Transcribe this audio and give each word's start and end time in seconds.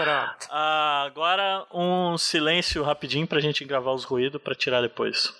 Pronto. 0.00 0.46
Ah, 0.50 1.02
agora 1.04 1.66
um 1.70 2.16
silêncio 2.16 2.82
rapidinho 2.82 3.26
pra 3.26 3.38
gente 3.38 3.62
gravar 3.66 3.92
os 3.92 4.02
ruídos 4.04 4.40
pra 4.40 4.54
tirar 4.54 4.80
depois. 4.80 5.30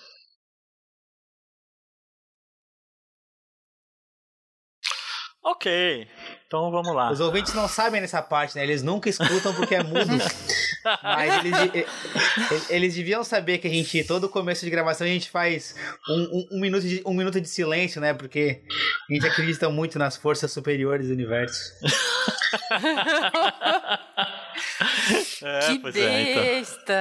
Ok, 5.43 6.07
então 6.45 6.69
vamos 6.69 6.93
lá. 6.93 7.11
Os 7.11 7.19
ouvintes 7.19 7.55
não 7.55 7.67
sabem 7.67 7.99
nessa 7.99 8.21
parte, 8.21 8.55
né? 8.55 8.61
Eles 8.61 8.83
nunca 8.83 9.09
escutam 9.09 9.51
porque 9.55 9.73
é 9.73 9.81
mudo. 9.81 10.05
Mas 11.01 11.45
eles, 11.45 12.69
eles 12.69 12.95
deviam 12.95 13.23
saber 13.23 13.57
que 13.57 13.67
a 13.67 13.69
gente, 13.69 14.03
todo 14.03 14.29
começo 14.29 14.63
de 14.63 14.69
gravação, 14.69 15.05
a 15.05 15.09
gente 15.09 15.29
faz 15.31 15.75
um, 16.07 16.21
um- 16.21 16.47
um 16.57 16.59
minuto 16.59 16.87
de, 16.87 17.01
um 17.05 17.13
minuto 17.13 17.41
de 17.41 17.47
silêncio, 17.47 17.99
né? 17.99 18.13
Porque 18.13 18.61
a 19.09 19.13
gente 19.13 19.25
acredita 19.27 19.67
muito 19.69 19.97
nas 19.97 20.15
forças 20.15 20.51
superiores 20.51 21.07
do 21.07 21.13
universo. 21.13 21.73
É, 25.43 25.59
que 25.67 25.79
pois 25.79 25.95
é, 25.95 26.31
então. 26.31 26.43
besta! 26.43 26.93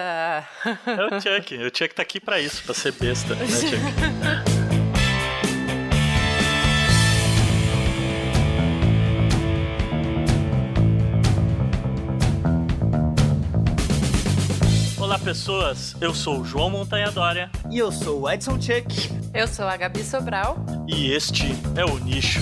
É 0.86 1.16
o 1.16 1.20
Chuck. 1.20 1.56
O 1.56 1.64
Chuck 1.76 1.94
tá 1.94 2.02
aqui 2.02 2.18
pra 2.20 2.40
isso, 2.40 2.62
pra 2.64 2.74
ser 2.74 2.92
besta, 2.92 3.34
né, 3.34 3.46
Chuck? 3.46 4.50
Olá, 14.98 15.18
pessoas. 15.18 15.96
Eu 16.00 16.14
sou 16.14 16.40
o 16.40 16.44
João 16.44 16.70
Montanha 16.70 17.10
Dória 17.10 17.50
E 17.70 17.78
eu 17.78 17.90
sou 17.90 18.22
o 18.22 18.30
Edson 18.30 18.60
Chuck. 18.60 19.10
Eu 19.32 19.46
sou 19.48 19.64
a 19.66 19.76
Gabi 19.76 20.02
Sobral. 20.02 20.58
e 20.88 21.12
este 21.12 21.46
é 21.76 21.84
o 21.84 21.98
Nicho. 21.98 22.40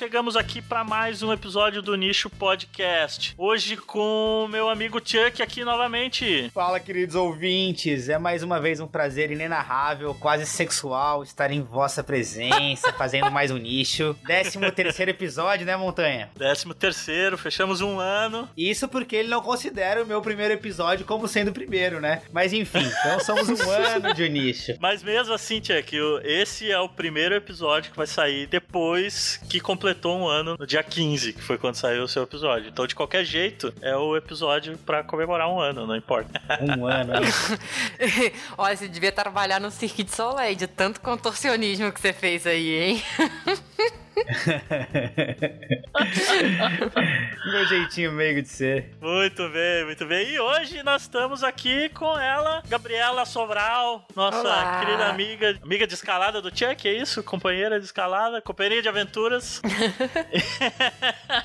Chegamos 0.00 0.34
aqui 0.34 0.62
para 0.62 0.82
mais 0.82 1.22
um 1.22 1.30
episódio 1.30 1.82
do 1.82 1.94
Nicho 1.94 2.30
Podcast. 2.30 3.34
Hoje 3.36 3.76
com 3.76 4.46
o 4.46 4.48
meu 4.48 4.70
amigo 4.70 4.98
Chuck 4.98 5.42
aqui 5.42 5.62
novamente. 5.62 6.50
Fala, 6.54 6.80
queridos 6.80 7.14
ouvintes. 7.14 8.08
É 8.08 8.18
mais 8.18 8.42
uma 8.42 8.58
vez 8.58 8.80
um 8.80 8.86
prazer 8.86 9.30
inenarrável, 9.30 10.14
quase 10.14 10.46
sexual, 10.46 11.22
estar 11.22 11.50
em 11.50 11.60
vossa 11.60 12.02
presença, 12.02 12.90
fazendo 12.96 13.30
mais 13.30 13.50
um 13.50 13.58
nicho. 13.58 14.16
Décimo 14.26 14.72
terceiro 14.72 15.10
episódio, 15.10 15.66
né, 15.66 15.76
Montanha? 15.76 16.30
Décimo 16.34 16.72
terceiro, 16.72 17.36
fechamos 17.36 17.82
um 17.82 18.00
ano. 18.00 18.48
Isso 18.56 18.88
porque 18.88 19.16
ele 19.16 19.28
não 19.28 19.42
considera 19.42 20.02
o 20.02 20.06
meu 20.06 20.22
primeiro 20.22 20.54
episódio 20.54 21.04
como 21.04 21.28
sendo 21.28 21.48
o 21.48 21.52
primeiro, 21.52 22.00
né? 22.00 22.22
Mas 22.32 22.54
enfim, 22.54 22.90
então 23.00 23.20
somos 23.20 23.50
um 23.50 23.68
ano 23.70 24.14
de 24.14 24.30
nicho. 24.30 24.76
Mas 24.80 25.02
mesmo 25.02 25.34
assim, 25.34 25.62
Chuck, 25.62 25.94
esse 26.24 26.72
é 26.72 26.80
o 26.80 26.88
primeiro 26.88 27.34
episódio 27.34 27.90
que 27.90 27.98
vai 27.98 28.06
sair 28.06 28.46
depois 28.46 29.38
que 29.50 29.60
completou 29.90 30.18
um 30.18 30.26
ano, 30.26 30.56
no 30.58 30.66
dia 30.66 30.82
15, 30.82 31.32
que 31.32 31.42
foi 31.42 31.58
quando 31.58 31.74
saiu 31.74 32.04
o 32.04 32.08
seu 32.08 32.22
episódio. 32.22 32.68
Então, 32.68 32.86
de 32.86 32.94
qualquer 32.94 33.24
jeito, 33.24 33.72
é 33.82 33.96
o 33.96 34.16
episódio 34.16 34.78
pra 34.78 35.02
comemorar 35.02 35.48
um 35.48 35.60
ano, 35.60 35.86
não 35.86 35.96
importa. 35.96 36.40
Um 36.60 36.86
ano, 36.86 37.14
hein? 37.14 38.32
Olha, 38.56 38.76
você 38.76 38.86
devia 38.86 39.10
trabalhar 39.10 39.60
no 39.60 39.70
Cirque 39.70 40.02
de 40.02 40.14
Soleil, 40.14 40.54
de 40.54 40.66
tanto 40.66 41.00
contorcionismo 41.00 41.90
que 41.90 42.00
você 42.00 42.12
fez 42.12 42.46
aí, 42.46 42.82
hein? 42.82 43.02
Meu 47.50 47.64
jeitinho 47.66 48.12
meio 48.12 48.42
de 48.42 48.48
ser. 48.48 48.90
Muito 49.00 49.48
bem, 49.48 49.84
muito 49.84 50.06
bem. 50.06 50.30
E 50.30 50.40
hoje 50.40 50.82
nós 50.82 51.02
estamos 51.02 51.42
aqui 51.42 51.88
com 51.90 52.18
ela, 52.18 52.62
Gabriela 52.68 53.24
Sobral, 53.24 54.06
nossa 54.14 54.40
Olá. 54.40 54.80
querida 54.80 55.06
amiga, 55.08 55.58
amiga 55.62 55.86
de 55.86 55.94
escalada 55.94 56.40
do 56.42 56.48
Chuck, 56.56 56.88
é 56.88 56.92
isso? 56.94 57.22
Companheira 57.22 57.78
de 57.78 57.86
escalada, 57.86 58.40
companheira 58.40 58.82
de 58.82 58.88
aventuras. 58.88 59.60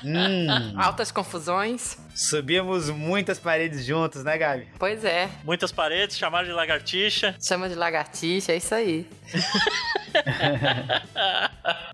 Hum, 0.04 0.46
Altas 0.76 1.10
confusões. 1.10 1.96
Subimos 2.16 2.88
muitas 2.88 3.38
paredes 3.38 3.84
juntos, 3.84 4.24
né, 4.24 4.38
Gabi? 4.38 4.66
Pois 4.78 5.04
é. 5.04 5.28
Muitas 5.44 5.70
paredes, 5.70 6.16
chamaram 6.16 6.46
de 6.46 6.52
lagartixa. 6.52 7.36
Chama 7.40 7.68
de 7.68 7.74
lagartixa, 7.74 8.52
é 8.52 8.56
isso 8.56 8.74
aí. 8.74 9.06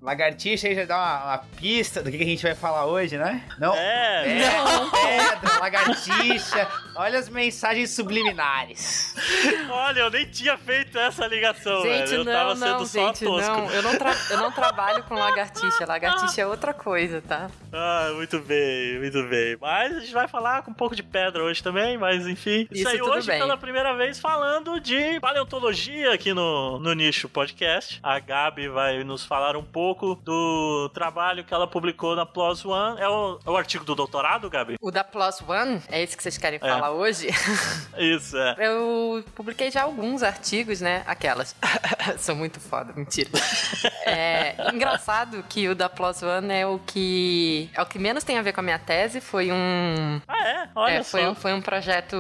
Lagartixa 0.01 0.69
aí 0.69 0.75
já 0.75 0.85
dá 0.85 0.97
uma, 0.97 1.25
uma 1.25 1.39
pista 1.57 2.03
do 2.03 2.11
que, 2.11 2.17
a 2.17 2.27
gente 2.27 2.43
vai 2.43 2.55
falar 2.55 2.87
hoje, 2.87 3.17
né? 3.17 3.43
Não. 3.59 3.75
É, 3.75 4.43
É, 4.43 5.31
pedra, 5.37 5.59
lagartixa. 5.61 6.69
Olha 6.95 7.19
as 7.19 7.29
mensagens 7.29 7.91
subliminares. 7.91 9.15
olha, 9.71 10.01
eu 10.01 10.11
nem 10.11 10.27
tinha 10.27 10.57
feito 10.59 10.99
essa 10.99 11.27
ligação, 11.27 11.83
gente, 11.83 12.11
velho. 12.11 12.21
Eu 12.21 12.25
não, 12.25 12.33
tava 12.33 12.55
não, 12.55 12.67
sendo 12.67 12.87
só 12.87 13.07
gente, 13.09 13.25
tosco. 13.25 13.51
não. 13.51 13.71
Eu 13.71 13.83
não, 13.83 13.93
eu 14.31 14.37
não 14.39 14.53
trabalho 14.53 15.03
com 15.05 15.15
lagartixa. 15.15 15.87
Lagartixa 15.87 16.43
é 16.43 16.47
outra 16.47 16.75
coisa, 16.75 17.23
tá? 17.23 17.51
Ah, 17.73 18.13
muito 18.15 18.39
bem, 18.41 18.99
muito 18.99 19.23
bem. 19.29 19.57
Mas 19.61 19.97
a 19.97 20.01
gente 20.13 20.15
vai 20.15 20.29
falar 20.29 20.63
com 20.63 20.71
um 20.71 20.75
pouco 20.75 20.95
de 20.95 21.03
pedra 21.03 21.43
hoje 21.43 21.63
também, 21.63 21.97
mas 21.97 22.27
enfim. 22.27 22.69
Isso, 22.71 22.83
Isso, 22.83 22.89
aí 22.89 23.03
hoje 23.03 23.27
bem. 23.27 23.39
pela 23.39 23.57
primeira 23.57 23.95
vez 23.95 24.21
falando 24.21 24.79
de 24.79 25.19
paleontologia 25.21 26.13
aqui 26.13 26.35
no, 26.35 26.79
no 26.79 26.93
Nicho 26.93 27.29
Podcast. 27.29 27.99
A 28.03 28.19
Gabi 28.19 28.69
vai 28.69 29.03
nos 29.03 29.25
falar 29.25 29.57
um 29.57 29.65
pouco 29.65 30.15
do 30.17 30.91
trabalho 30.93 31.45
que 31.45 31.55
ela 31.55 31.67
publicou 31.67 32.15
na 32.15 32.27
PLOS 32.27 32.65
ONE. 32.65 33.01
É 33.01 33.09
o, 33.09 33.41
é 33.45 33.51
o 33.51 33.57
artigo 33.57 33.85
do 33.85 33.95
doutorado, 33.95 34.51
Gabi? 34.51 34.77
O 34.81 34.91
da 34.91 35.03
Plus 35.03 35.41
One, 35.49 35.81
é 35.89 36.03
esse 36.03 36.17
que 36.17 36.23
vocês 36.23 36.37
querem 36.37 36.59
falar 36.59 36.91
hoje? 36.91 37.29
Isso, 37.97 38.37
é. 38.37 38.57
Eu 38.59 39.25
publiquei 39.35 39.71
já 39.71 39.83
alguns 39.83 40.23
artigos, 40.23 40.81
né? 40.81 41.03
Aquelas. 41.07 41.57
Sou 42.19 42.37
muito 42.37 42.61
foda, 42.61 42.93
mentira. 42.95 43.31
É 44.05 44.57
engraçado 44.73 45.43
que 45.49 45.69
o 45.69 45.75
da 45.75 45.89
Plus 45.89 46.23
One 46.23 46.53
é 46.53 46.67
o 46.67 46.79
que 46.79 47.71
é 47.75 47.81
o 47.81 47.87
que 47.87 47.99
menos 47.99 48.25
tem 48.25 48.39
a 48.39 48.43
ver 48.43 48.53
com 48.53 48.61
a 48.61 48.65
minha 48.65 48.79
tese. 48.79 49.21
Foi 49.21 49.51
um 49.51 50.02
Ah, 50.27 50.49
é? 50.49 50.69
Olha 50.75 50.93
é, 50.95 51.03
só. 51.03 51.11
foi, 51.19 51.27
um- 51.29 51.35
foi 51.35 51.53
um 51.55 51.61
projeto, 51.61 52.17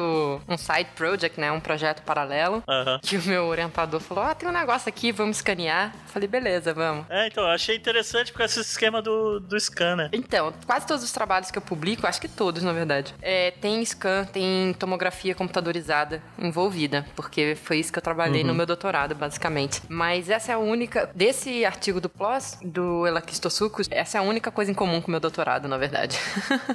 um 0.48 0.56
side 0.56 0.90
project, 0.94 1.40
né? 1.40 1.50
Um 1.52 1.60
projeto 1.60 2.02
paralelo. 2.02 2.62
Que 3.02 3.16
o 3.16 3.22
meu 3.22 3.46
orientador 3.46 4.00
falou: 4.00 4.24
Ah, 4.24 4.34
tem 4.34 4.48
um 4.48 4.52
negócio 4.52 4.88
aqui, 4.88 5.12
vamos 5.12 5.36
escanear. 5.38 5.92
Falei, 6.06 6.28
beleza, 6.28 6.74
vamos. 6.74 7.06
É, 7.08 7.26
então, 7.26 7.44
eu 7.44 7.50
achei 7.50 7.76
interessante 7.76 8.32
com 8.32 8.42
esse 8.42 8.60
esquema 8.60 9.00
do, 9.00 9.40
do 9.40 9.58
scan, 9.58 9.96
né? 9.96 10.10
Então, 10.12 10.52
quase 10.66 10.86
todos 10.86 11.02
os 11.02 11.12
trabalhos 11.12 11.50
que 11.50 11.58
eu 11.58 11.62
publico, 11.62 12.06
acho 12.06 12.20
que 12.20 12.28
todos, 12.28 12.62
na 12.62 12.72
verdade, 12.72 13.14
é, 13.22 13.50
tem 13.50 13.82
scan, 13.84 14.24
tem 14.26 14.74
tomografia 14.78 15.34
computadorizada 15.34 16.22
envolvida, 16.38 17.06
porque 17.16 17.56
foi 17.62 17.78
isso 17.78 17.92
que 17.92 17.98
eu 17.98 18.02
trabalhei 18.02 18.44
no 18.44 18.54
meu 18.54 18.66
doutorado, 18.66 19.14
basicamente. 19.14 19.80
Mas 19.88 20.28
essa 20.28 20.52
é 20.52 20.54
a 20.54 20.58
única, 20.58 21.10
desse 21.14 21.64
artigo 21.64 22.00
do 22.00 22.08
PLOS, 22.08 22.58
do 22.62 23.06
Elaquistosucus, 23.06 23.88
essa 23.90 24.18
é 24.18 24.20
a 24.20 24.22
única 24.22 24.50
coisa 24.50 24.70
em 24.70 24.74
comum 24.74 25.00
com 25.00 25.08
o 25.08 25.10
meu 25.10 25.20
doutorado, 25.20 25.66
na 25.68 25.78
verdade. 25.78 26.18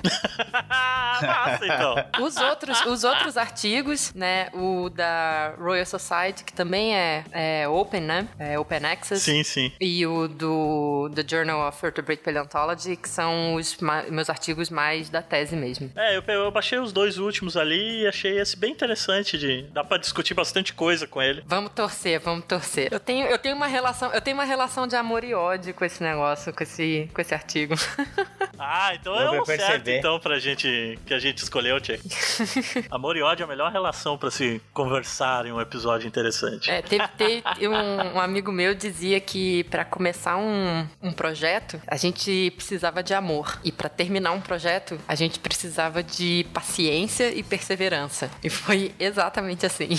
Massa, 1.21 1.65
então. 1.65 1.95
Os 2.25 2.37
outros, 2.37 2.85
os 2.85 3.03
outros 3.03 3.37
artigos, 3.37 4.13
né, 4.13 4.49
o 4.53 4.89
da 4.89 5.53
Royal 5.57 5.85
Society, 5.85 6.43
que 6.43 6.53
também 6.53 6.95
é, 6.95 7.23
é 7.31 7.67
open, 7.67 8.01
né, 8.01 8.27
é 8.39 8.57
open 8.59 8.85
access. 8.85 9.23
Sim, 9.23 9.43
sim. 9.43 9.71
E 9.79 10.05
o 10.05 10.27
do 10.27 11.09
The 11.13 11.23
Journal 11.27 11.67
of 11.67 11.81
Vertebrate 11.81 12.21
Paleontology, 12.23 12.95
que 12.95 13.09
são 13.09 13.55
os 13.55 13.77
meus 14.09 14.29
artigos 14.29 14.69
mais 14.69 15.09
da 15.09 15.21
tese 15.21 15.55
mesmo. 15.55 15.91
É, 15.95 16.17
eu, 16.17 16.23
eu 16.27 16.51
baixei 16.51 16.79
os 16.79 16.91
dois 16.91 17.17
últimos 17.17 17.55
ali 17.55 18.03
e 18.03 18.07
achei 18.07 18.39
esse 18.39 18.57
bem 18.57 18.71
interessante 18.71 19.37
de. 19.37 19.63
Dá 19.71 19.83
pra 19.83 19.97
discutir 19.97 20.33
bastante 20.33 20.73
coisa 20.73 21.07
com 21.07 21.21
ele. 21.21 21.43
Vamos 21.45 21.71
torcer, 21.73 22.19
vamos 22.19 22.45
torcer. 22.45 22.89
Eu 22.91 22.99
tenho, 22.99 23.27
eu 23.27 23.37
tenho 23.37 23.55
uma 23.55 23.67
relação, 23.67 24.11
eu 24.13 24.21
tenho 24.21 24.35
uma 24.35 24.45
relação 24.45 24.87
de 24.87 24.95
amor 24.95 25.23
e 25.23 25.33
ódio 25.33 25.73
com 25.73 25.85
esse 25.85 26.01
negócio, 26.01 26.53
com 26.53 26.63
esse, 26.63 27.09
com 27.13 27.21
esse 27.21 27.33
artigo. 27.33 27.75
Ah, 28.59 28.95
então 28.95 29.15
é 29.15 29.29
um 29.29 29.45
certo 29.45 29.59
perceber. 29.59 29.99
então 29.99 30.19
pra 30.19 30.39
gente 30.39 30.86
que 31.05 31.13
a 31.13 31.19
gente 31.19 31.39
escolheu, 31.39 31.79
Tchê. 31.81 31.99
Amor 32.91 33.17
e 33.17 33.21
ódio 33.21 33.43
é 33.43 33.45
a 33.45 33.47
melhor 33.47 33.71
relação 33.71 34.17
pra 34.17 34.29
se 34.31 34.61
conversar 34.73 35.45
em 35.45 35.51
um 35.51 35.59
episódio 35.59 36.07
interessante. 36.07 36.69
É, 36.69 36.81
teve, 36.81 37.07
teve- 37.17 37.43
um, 37.67 38.15
um 38.15 38.19
amigo 38.19 38.51
meu 38.51 38.73
dizia 38.75 39.19
que 39.19 39.63
pra 39.65 39.83
começar 39.85 40.37
um, 40.37 40.87
um 41.01 41.11
projeto, 41.11 41.81
a 41.87 41.95
gente 41.97 42.51
precisava 42.55 43.01
de 43.03 43.13
amor. 43.13 43.59
E 43.63 43.71
pra 43.71 43.89
terminar 43.89 44.31
um 44.31 44.41
projeto, 44.41 44.99
a 45.07 45.15
gente 45.15 45.39
precisava 45.39 46.01
de 46.03 46.45
paciência 46.53 47.33
e 47.33 47.43
perseverança. 47.43 48.29
E 48.43 48.49
foi 48.49 48.93
exatamente 48.99 49.65
assim. 49.65 49.89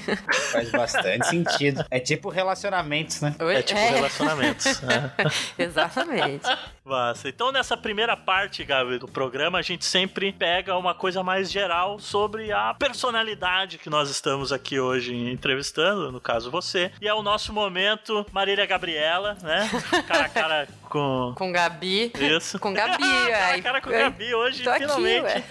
Faz 0.52 0.70
bastante 0.70 1.26
sentido. 1.28 1.84
É 1.90 1.98
tipo 2.00 2.28
relacionamentos, 2.28 3.20
né? 3.20 3.34
É 3.38 3.62
tipo 3.62 3.80
relacionamentos. 3.80 4.80
né? 4.82 5.12
Exatamente. 5.58 6.44
Massa. 6.88 7.30
Então, 7.30 7.50
nessa 7.50 7.78
primeira 7.78 8.14
parte, 8.14 8.62
Gabi, 8.62 8.98
do 8.98 9.08
programa, 9.08 9.58
a 9.58 9.62
gente 9.62 9.86
sempre 9.86 10.30
pega 10.30 10.76
uma 10.76 10.94
coisa 10.94 11.22
mais 11.22 11.50
geral 11.50 11.98
sobre 11.98 12.52
a 12.52 12.74
personalidade 12.74 13.78
que 13.78 13.88
nós 13.88 14.10
estamos 14.10 14.52
aqui 14.52 14.78
hoje 14.78 15.14
entrevistando, 15.14 16.12
no 16.12 16.20
caso 16.20 16.50
você. 16.50 16.92
E 17.00 17.08
é 17.08 17.14
o 17.14 17.22
nosso 17.22 17.54
momento 17.54 18.26
Marília 18.30 18.66
Gabriela, 18.66 19.34
né? 19.42 19.66
Cara 20.06 20.24
a 20.26 20.28
cara 20.28 20.68
com. 20.90 21.32
Com 21.34 21.50
Gabi. 21.50 22.12
Isso. 22.20 22.58
Com 22.58 22.74
Gabi, 22.74 23.02
a 23.32 23.46
aí. 23.46 23.62
cara 23.62 23.80
com 23.80 23.88
Gabi 23.88 24.34
hoje, 24.34 24.62
Tô 24.62 24.68
aqui, 24.70 24.80
finalmente. 24.80 25.22
ué. 25.22 25.42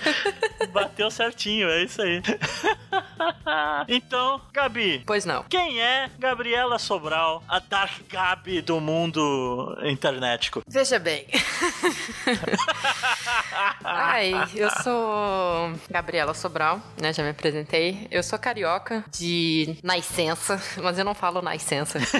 bateu 0.72 1.10
certinho, 1.10 1.68
é 1.68 1.84
isso 1.84 2.00
aí. 2.00 2.22
então, 3.88 4.42
Gabi. 4.52 5.04
Pois 5.06 5.26
não. 5.26 5.44
Quem 5.44 5.82
é 5.82 6.10
Gabriela 6.18 6.80
Sobral, 6.80 7.44
a 7.48 7.60
Dark 7.60 8.02
Gabi 8.10 8.62
do 8.62 8.80
mundo 8.80 9.78
internetico? 9.84 10.62
Veja 10.68 11.00
bem. 11.00 11.28
Ai, 13.84 14.34
eu 14.56 14.70
sou 14.82 15.74
Gabriela 15.90 16.34
Sobral, 16.34 16.82
né? 17.00 17.14
Já 17.14 17.24
me 17.24 17.30
apresentei. 17.30 18.08
Eu 18.10 18.24
sou 18.24 18.40
carioca 18.40 19.04
de 19.12 19.78
nascença, 19.84 20.62
mas 20.82 20.98
eu 20.98 21.06
não 21.06 21.14
falo 21.14 21.42
nascença. 21.42 22.00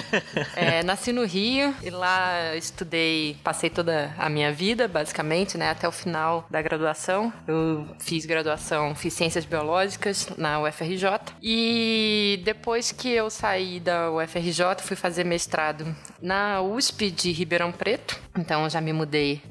É, 0.56 0.82
nasci 0.82 1.12
no 1.12 1.24
Rio 1.24 1.74
e 1.82 1.90
lá 1.90 2.54
estudei, 2.54 3.36
passei 3.42 3.68
toda 3.68 4.14
a 4.18 4.28
minha 4.28 4.52
vida, 4.52 4.86
basicamente, 4.86 5.58
né? 5.58 5.70
Até 5.70 5.88
o 5.88 5.92
final 5.92 6.46
da 6.50 6.62
graduação. 6.62 7.32
Eu 7.46 7.86
fiz 7.98 8.24
graduação, 8.24 8.94
fiz 8.94 9.12
ciências 9.14 9.44
biológicas 9.44 10.28
na 10.36 10.60
UFRJ. 10.60 10.93
E 11.42 12.40
depois 12.44 12.92
que 12.92 13.08
eu 13.08 13.30
saí 13.30 13.80
da 13.80 14.10
UFRJ, 14.10 14.82
fui 14.82 14.96
fazer 14.96 15.24
mestrado 15.24 15.94
na 16.20 16.60
USP 16.60 17.10
de 17.10 17.32
Ribeirão 17.32 17.72
Preto. 17.72 18.18
Então 18.36 18.68
já 18.68 18.80
me 18.80 18.92
mudei 18.92 19.42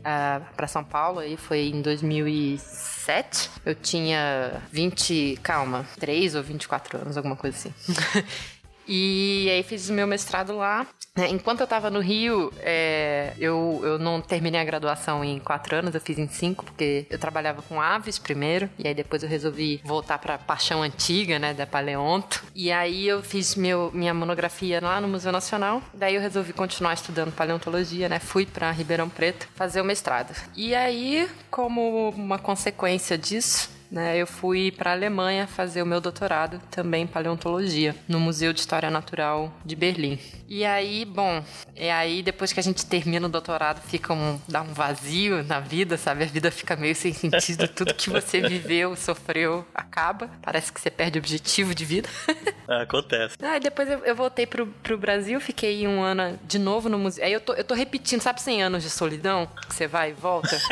para 0.55 0.67
São 0.67 0.83
Paulo 0.83 1.19
aí 1.19 1.37
foi 1.37 1.67
em 1.67 1.81
2007. 1.81 3.49
Eu 3.65 3.75
tinha 3.75 4.61
20, 4.71 5.39
calma, 5.41 5.85
3 5.99 6.35
ou 6.35 6.43
24 6.43 6.97
anos, 6.99 7.17
alguma 7.17 7.35
coisa 7.35 7.57
assim. 7.57 7.73
E 8.87 9.49
aí 9.51 9.63
fiz 9.63 9.89
o 9.89 9.93
meu 9.93 10.07
mestrado 10.07 10.55
lá. 10.55 10.87
É, 11.15 11.27
Enquanto 11.27 11.61
eu 11.61 11.67
tava 11.67 11.91
no 11.91 11.99
Rio, 11.99 12.51
é, 12.59 13.33
eu, 13.37 13.79
eu 13.83 13.99
não 13.99 14.19
terminei 14.19 14.59
a 14.59 14.63
graduação 14.63 15.23
em 15.23 15.37
quatro 15.39 15.75
anos, 15.75 15.93
eu 15.93 16.01
fiz 16.01 16.17
em 16.17 16.27
cinco, 16.27 16.65
porque 16.65 17.05
eu 17.07 17.19
trabalhava 17.19 17.61
com 17.61 17.79
aves 17.79 18.17
primeiro, 18.17 18.67
e 18.79 18.87
aí 18.87 18.95
depois 18.95 19.21
eu 19.21 19.29
resolvi 19.29 19.79
voltar 19.83 20.17
pra 20.17 20.39
paixão 20.39 20.81
antiga, 20.81 21.37
né, 21.37 21.53
da 21.53 21.67
paleonto. 21.67 22.43
E 22.55 22.71
aí 22.71 23.07
eu 23.07 23.21
fiz 23.21 23.55
meu, 23.55 23.91
minha 23.93 24.13
monografia 24.13 24.79
lá 24.81 24.99
no 24.99 25.07
Museu 25.07 25.31
Nacional, 25.31 25.83
daí 25.93 26.15
eu 26.15 26.21
resolvi 26.21 26.51
continuar 26.51 26.93
estudando 26.93 27.31
paleontologia, 27.31 28.09
né, 28.09 28.17
fui 28.17 28.45
pra 28.47 28.71
Ribeirão 28.71 29.07
Preto 29.07 29.47
fazer 29.53 29.81
o 29.81 29.85
mestrado. 29.85 30.35
E 30.55 30.73
aí, 30.73 31.29
como 31.51 32.09
uma 32.09 32.39
consequência 32.39 33.17
disso, 33.17 33.69
né, 33.93 34.17
eu 34.17 34.25
fui 34.25 34.71
para 34.71 34.89
a 34.89 34.93
Alemanha 34.93 35.45
fazer 35.45 35.83
o 35.83 35.85
meu 35.85 36.01
doutorado 36.01 36.59
também 36.71 37.03
em 37.03 37.07
paleontologia 37.07 37.95
no 38.07 38.19
Museu 38.19 38.51
de 38.51 38.59
História 38.59 38.89
Natural 38.89 39.53
de 39.63 39.75
Berlim. 39.75 40.17
E 40.49 40.65
aí, 40.65 41.05
bom, 41.05 41.43
é 41.75 41.93
aí 41.93 42.23
depois 42.23 42.51
que 42.51 42.59
a 42.59 42.63
gente 42.63 42.85
termina 42.87 43.27
o 43.27 43.29
doutorado 43.29 43.81
fica 43.81 44.11
um 44.11 44.39
dá 44.47 44.63
um 44.63 44.73
vazio 44.73 45.43
na 45.43 45.59
vida, 45.59 45.95
sabe? 45.95 46.23
A 46.23 46.27
vida 46.27 46.49
fica 46.49 46.75
meio 46.75 46.95
sem 46.95 47.13
sentido, 47.13 47.67
tudo 47.67 47.93
que 47.93 48.09
você 48.09 48.41
viveu, 48.49 48.95
sofreu, 48.95 49.63
acaba. 49.75 50.29
Parece 50.41 50.73
que 50.73 50.81
você 50.81 50.89
perde 50.89 51.19
o 51.19 51.21
objetivo 51.21 51.75
de 51.75 51.85
vida. 51.85 52.09
Acontece. 52.67 53.35
Aí 53.41 53.59
depois 53.59 53.87
eu, 53.89 53.99
eu 53.99 54.15
voltei 54.15 54.47
pro, 54.47 54.65
pro 54.65 54.97
Brasil, 54.97 55.39
fiquei 55.39 55.87
um 55.87 56.01
ano 56.01 56.39
de 56.43 56.57
novo 56.57 56.89
no 56.89 56.97
museu. 56.97 57.23
Aí 57.23 57.33
eu 57.33 57.41
tô, 57.41 57.53
eu 57.53 57.63
tô 57.63 57.75
repetindo, 57.75 58.21
sabe 58.21 58.41
100 58.41 58.63
anos 58.63 58.83
de 58.83 58.89
solidão? 58.89 59.47
Que 59.67 59.75
você 59.75 59.87
vai 59.87 60.09
e 60.11 60.13
volta? 60.13 60.59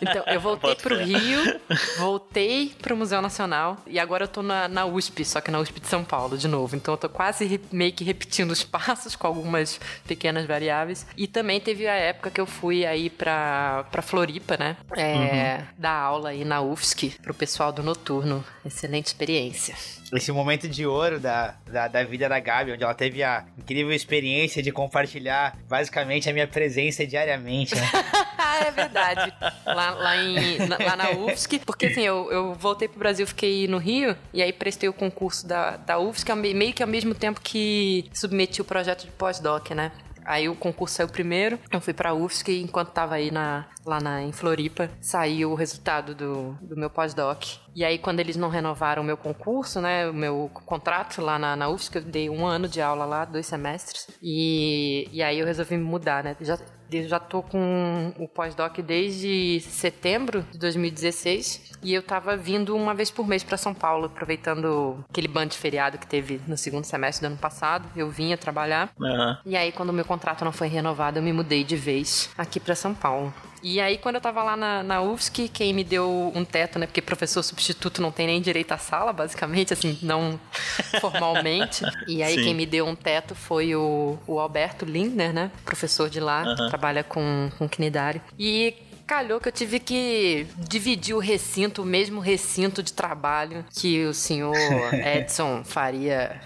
Então, 0.00 0.22
eu 0.26 0.40
voltei 0.40 0.74
pro. 0.74 0.98
Rio, 0.98 1.60
voltei 1.98 2.57
pro 2.66 2.96
Museu 2.96 3.20
Nacional 3.22 3.76
e 3.86 3.98
agora 3.98 4.24
eu 4.24 4.28
tô 4.28 4.42
na, 4.42 4.68
na 4.68 4.84
USP, 4.84 5.24
só 5.24 5.40
que 5.40 5.50
na 5.50 5.58
USP 5.58 5.80
de 5.80 5.86
São 5.86 6.04
Paulo 6.04 6.36
de 6.36 6.48
novo. 6.48 6.76
Então 6.76 6.94
eu 6.94 6.98
tô 6.98 7.08
quase 7.08 7.60
meio 7.72 7.92
que 7.92 8.04
repetindo 8.04 8.50
os 8.50 8.62
passos 8.64 9.16
com 9.16 9.26
algumas 9.26 9.80
pequenas 10.06 10.46
variáveis. 10.46 11.06
E 11.16 11.26
também 11.26 11.60
teve 11.60 11.86
a 11.86 11.94
época 11.94 12.30
que 12.30 12.40
eu 12.40 12.46
fui 12.46 12.84
aí 12.84 13.10
pra, 13.10 13.84
pra 13.90 14.02
Floripa, 14.02 14.56
né? 14.56 14.76
É, 14.96 15.64
Dar 15.76 15.92
aula 15.92 16.30
aí 16.30 16.44
na 16.44 16.60
UFSC 16.60 17.14
pro 17.22 17.34
pessoal 17.34 17.72
do 17.72 17.82
noturno. 17.82 18.44
Excelente 18.64 19.06
experiência. 19.06 19.74
Esse 20.12 20.32
momento 20.32 20.68
de 20.68 20.86
ouro 20.86 21.20
da, 21.20 21.54
da, 21.68 21.88
da 21.88 22.04
vida 22.04 22.28
da 22.28 22.40
Gabi, 22.40 22.72
onde 22.72 22.82
ela 22.82 22.94
teve 22.94 23.22
a 23.22 23.44
incrível 23.56 23.92
experiência 23.92 24.62
de 24.62 24.72
compartilhar 24.72 25.56
basicamente 25.68 26.28
a 26.28 26.32
minha 26.32 26.46
presença 26.46 27.06
diariamente, 27.06 27.74
né? 27.74 27.82
Ah, 28.40 28.60
é 28.60 28.70
verdade. 28.70 29.34
Lá, 29.66 29.90
lá, 29.90 30.16
em, 30.16 30.58
na, 30.66 30.78
lá 30.78 30.96
na 30.96 31.10
UFSC, 31.10 31.58
porque 31.58 31.86
assim, 31.86 32.02
eu, 32.02 32.30
eu 32.32 32.54
voltei 32.54 32.88
pro 32.88 32.98
Brasil, 32.98 33.26
fiquei 33.26 33.68
no 33.68 33.78
Rio, 33.78 34.16
e 34.32 34.42
aí 34.42 34.52
prestei 34.52 34.88
o 34.88 34.92
concurso 34.92 35.46
da, 35.46 35.76
da 35.76 35.98
UFSC, 35.98 36.34
meio 36.34 36.72
que 36.72 36.82
ao 36.82 36.88
mesmo 36.88 37.14
tempo 37.14 37.40
que 37.42 38.08
submeti 38.14 38.60
o 38.62 38.64
projeto 38.64 39.04
de 39.04 39.10
pós-doc, 39.10 39.70
né? 39.72 39.92
Aí 40.28 40.46
o 40.46 40.54
concurso 40.54 40.96
saiu 40.96 41.08
primeiro, 41.08 41.58
eu 41.72 41.80
fui 41.80 41.94
pra 41.94 42.12
UFSC 42.12 42.52
e 42.52 42.62
enquanto 42.62 42.90
tava 42.90 43.14
aí 43.14 43.30
na, 43.30 43.66
lá 43.86 43.98
na, 43.98 44.22
em 44.22 44.30
Floripa, 44.30 44.90
saiu 45.00 45.52
o 45.52 45.54
resultado 45.54 46.14
do, 46.14 46.52
do 46.60 46.76
meu 46.76 46.90
pós-doc. 46.90 47.44
E 47.74 47.82
aí 47.82 47.96
quando 47.96 48.20
eles 48.20 48.36
não 48.36 48.50
renovaram 48.50 49.02
o 49.02 49.06
meu 49.06 49.16
concurso, 49.16 49.80
né, 49.80 50.06
o 50.06 50.12
meu 50.12 50.50
contrato 50.66 51.22
lá 51.22 51.38
na, 51.38 51.56
na 51.56 51.70
UFSC, 51.70 51.96
eu 51.96 52.02
dei 52.02 52.28
um 52.28 52.46
ano 52.46 52.68
de 52.68 52.78
aula 52.82 53.06
lá, 53.06 53.24
dois 53.24 53.46
semestres, 53.46 54.06
e, 54.22 55.08
e 55.10 55.22
aí 55.22 55.38
eu 55.38 55.46
resolvi 55.46 55.78
mudar, 55.78 56.22
né? 56.22 56.36
Já, 56.42 56.58
eu 56.90 57.08
já 57.08 57.18
tô 57.18 57.42
com 57.42 58.12
o 58.18 58.26
pós-doc 58.26 58.78
desde 58.78 59.60
setembro 59.60 60.44
de 60.52 60.58
2016 60.58 61.72
e 61.82 61.94
eu 61.94 62.02
tava 62.02 62.36
vindo 62.36 62.74
uma 62.74 62.94
vez 62.94 63.10
por 63.10 63.26
mês 63.26 63.42
pra 63.42 63.56
São 63.56 63.74
Paulo, 63.74 64.06
aproveitando 64.06 65.04
aquele 65.08 65.28
bando 65.28 65.50
de 65.50 65.58
feriado 65.58 65.98
que 65.98 66.06
teve 66.06 66.40
no 66.46 66.56
segundo 66.56 66.84
semestre 66.84 67.26
do 67.26 67.30
ano 67.32 67.38
passado. 67.40 67.88
Eu 67.96 68.08
vinha 68.10 68.36
trabalhar. 68.36 68.90
Aham. 69.00 69.38
E 69.44 69.56
aí, 69.56 69.72
quando 69.72 69.90
o 69.90 69.92
meu 69.92 70.04
contrato 70.04 70.44
não 70.44 70.52
foi 70.52 70.68
renovado, 70.68 71.18
eu 71.18 71.22
me 71.22 71.32
mudei 71.32 71.64
de 71.64 71.76
vez 71.76 72.30
aqui 72.36 72.58
pra 72.58 72.74
São 72.74 72.94
Paulo. 72.94 73.32
E 73.62 73.80
aí, 73.80 73.98
quando 73.98 74.16
eu 74.16 74.20
tava 74.20 74.42
lá 74.42 74.56
na, 74.56 74.82
na 74.82 75.02
UFSC, 75.02 75.48
quem 75.48 75.72
me 75.72 75.82
deu 75.82 76.32
um 76.34 76.44
teto, 76.44 76.78
né? 76.78 76.86
Porque 76.86 77.02
professor 77.02 77.42
substituto 77.42 78.00
não 78.00 78.10
tem 78.12 78.26
nem 78.26 78.40
direito 78.40 78.72
à 78.72 78.78
sala, 78.78 79.12
basicamente, 79.12 79.72
assim, 79.72 79.98
não 80.02 80.38
formalmente. 81.00 81.84
E 82.06 82.22
aí, 82.22 82.34
Sim. 82.36 82.44
quem 82.44 82.54
me 82.54 82.66
deu 82.66 82.86
um 82.86 82.94
teto 82.94 83.34
foi 83.34 83.74
o, 83.74 84.18
o 84.26 84.38
Alberto 84.38 84.84
Lindner, 84.84 85.32
né? 85.32 85.50
Professor 85.64 86.08
de 86.08 86.20
lá, 86.20 86.42
que 86.42 86.62
Aham. 86.62 86.68
trabalha 86.68 87.02
com, 87.02 87.50
com 87.58 87.68
cnidário. 87.68 88.20
E 88.38 88.74
calhou 89.06 89.40
que 89.40 89.48
eu 89.48 89.52
tive 89.52 89.80
que 89.80 90.46
dividir 90.56 91.14
o 91.14 91.18
recinto, 91.18 91.82
o 91.82 91.86
mesmo 91.86 92.20
recinto 92.20 92.82
de 92.82 92.92
trabalho 92.92 93.64
que 93.74 94.04
o 94.04 94.14
senhor 94.14 94.92
Edson 95.02 95.64
faria. 95.64 96.40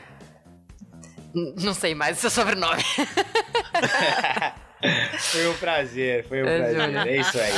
Não 1.35 1.75
sei 1.75 1.95
mais 1.95 2.19
o 2.19 2.21
seu 2.21 2.31
sobrenome. 2.31 2.83
Foi 5.19 5.49
um 5.49 5.55
prazer, 5.55 6.25
foi 6.29 6.43
um 6.43 6.47
É, 6.47 6.59
prazer. 6.59 7.07
É 7.09 7.17
isso 7.21 7.39
aí. 7.41 7.53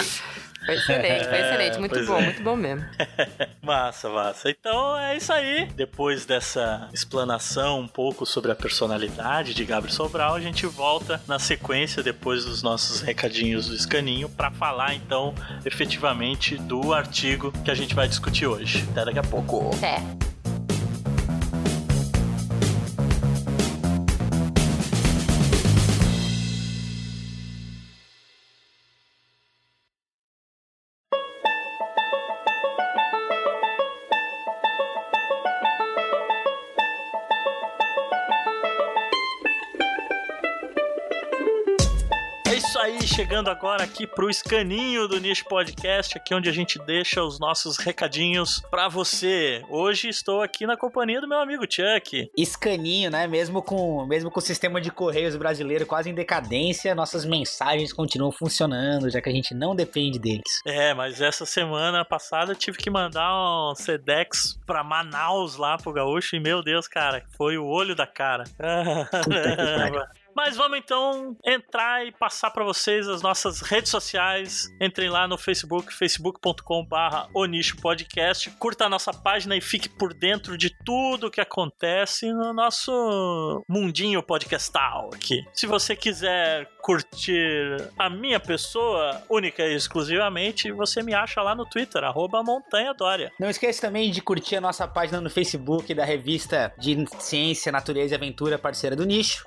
Foi 0.65 0.75
excelente, 0.76 1.25
foi 1.25 1.37
É, 1.37 1.41
excelente. 1.47 1.79
Muito 1.79 1.93
pois 1.94 2.06
bom, 2.06 2.19
é. 2.19 2.23
muito 2.23 2.43
bom 2.43 2.56
mesmo. 2.56 2.85
Massa, 3.62 4.09
massa. 4.09 4.49
Então 4.50 4.99
é 4.99 5.16
isso 5.16 5.33
aí. 5.33 5.66
Depois 5.75 6.25
dessa 6.25 6.88
explanação 6.93 7.81
um 7.81 7.88
pouco 7.88 8.25
sobre 8.26 8.50
a 8.50 8.54
personalidade 8.54 9.52
de 9.54 9.64
Gabriel 9.64 9.95
Sobral, 9.95 10.35
a 10.35 10.40
gente 10.40 10.64
volta 10.66 11.21
na 11.28 11.38
sequência 11.38 12.02
depois 12.02 12.45
dos 12.47 12.62
nossos 12.62 13.00
recadinhos 13.02 13.69
do 13.69 13.75
escaninho 13.75 14.28
para 14.28 14.50
falar 14.50 14.95
então 14.95 15.35
efetivamente 15.66 16.57
do 16.57 16.93
artigo 16.95 17.52
que 17.64 17.71
a 17.71 17.75
gente 17.75 17.95
vai 17.95 18.09
discutir 18.09 18.47
hoje. 18.47 18.87
Até 18.90 19.04
daqui 19.07 19.19
a 19.19 19.23
pouco. 19.23 19.71
É. 19.85 20.34
chegando 43.35 43.50
agora 43.50 43.83
aqui 43.83 44.07
pro 44.07 44.31
escaninho 44.31 45.09
do 45.09 45.19
Niche 45.19 45.43
Podcast, 45.43 46.17
aqui 46.17 46.33
onde 46.33 46.49
a 46.49 46.53
gente 46.53 46.79
deixa 46.79 47.21
os 47.21 47.41
nossos 47.41 47.79
recadinhos 47.79 48.62
pra 48.71 48.88
você. 48.88 49.61
Hoje 49.69 50.09
estou 50.09 50.41
aqui 50.41 50.64
na 50.64 50.76
companhia 50.76 51.21
do 51.21 51.26
meu 51.26 51.41
amigo 51.41 51.64
Chuck. 51.69 52.31
Escaninho, 52.38 53.11
né? 53.11 53.26
Mesmo 53.26 53.61
com, 53.61 54.07
mesmo 54.07 54.31
com 54.31 54.38
o 54.38 54.43
sistema 54.43 54.81
de 54.81 54.93
correios 54.93 55.35
brasileiro 55.35 55.85
quase 55.85 56.09
em 56.11 56.14
decadência, 56.14 56.95
nossas 56.95 57.25
mensagens 57.25 57.93
continuam 57.93 58.31
funcionando, 58.31 59.11
já 59.11 59.21
que 59.21 59.29
a 59.29 59.33
gente 59.33 59.53
não 59.53 59.75
depende 59.75 60.17
deles. 60.17 60.61
É, 60.64 60.95
mas 60.95 61.21
essa 61.21 61.45
semana 61.45 62.05
passada 62.05 62.53
eu 62.53 62.57
tive 62.57 62.79
que 62.79 62.88
mandar 62.88 63.35
um 63.35 63.75
Sedex 63.75 64.61
pra 64.64 64.85
Manaus 64.85 65.57
lá 65.57 65.76
pro 65.76 65.93
Gaúcho 65.93 66.37
e 66.37 66.41
meu 66.41 66.62
Deus, 66.62 66.87
cara, 66.87 67.25
foi 67.37 67.59
o 67.59 67.67
olho 67.67 67.97
da 67.97 68.07
cara. 68.07 68.45
que 68.45 68.55
pariu. 68.55 70.03
Mas 70.35 70.57
vamos 70.57 70.79
então 70.79 71.37
entrar 71.45 72.07
e 72.07 72.12
passar 72.12 72.50
para 72.50 72.64
vocês 72.64 73.09
as 73.09 73.23
nossas 73.23 73.61
redes 73.61 73.91
sociais. 73.91 74.69
Entrem 74.81 75.09
lá 75.09 75.29
no 75.29 75.38
Facebook, 75.38 75.93
facebook.com/barra 75.93 77.29
Podcast. 77.81 78.50
Curta 78.59 78.87
a 78.87 78.88
nossa 78.88 79.12
página 79.12 79.57
e 79.57 79.61
fique 79.61 79.88
por 79.88 80.12
dentro 80.12 80.59
de 80.59 80.71
tudo 80.85 81.31
que 81.31 81.41
acontece 81.41 82.33
no 82.33 82.53
nosso 82.53 83.62
mundinho 83.69 84.23
podcastal 84.23 85.11
aqui. 85.14 85.45
Se 85.53 85.67
você 85.67 85.95
quiser 85.95 86.69
curtir 86.83 87.76
a 87.99 88.11
minha 88.11 88.38
pessoa 88.38 89.23
única 89.31 89.62
e 89.62 89.75
exclusivamente, 89.75 90.71
você 90.73 91.03
me 91.03 91.14
acha 91.14 91.41
lá 91.41 91.55
no 91.55 91.64
Twitter, 91.64 92.05
arroba 92.05 92.43
Montanha 92.43 92.93
Dória. 92.93 93.33
Não 93.41 93.49
esqueça 93.49 93.83
também 93.83 94.11
de 94.11 94.21
curtir 94.21 94.57
a 94.57 94.61
nossa 94.61 94.87
página 94.87 95.21
no 95.21 95.31
Facebook 95.31 95.95
da 95.95 96.05
revista 96.05 96.75
de 96.79 97.05
Ciência, 97.19 97.73
Natureza 97.73 98.14
e 98.14 98.17
Aventura, 98.17 98.59
parceira 98.59 98.95
do 98.95 99.07
nicho, 99.07 99.47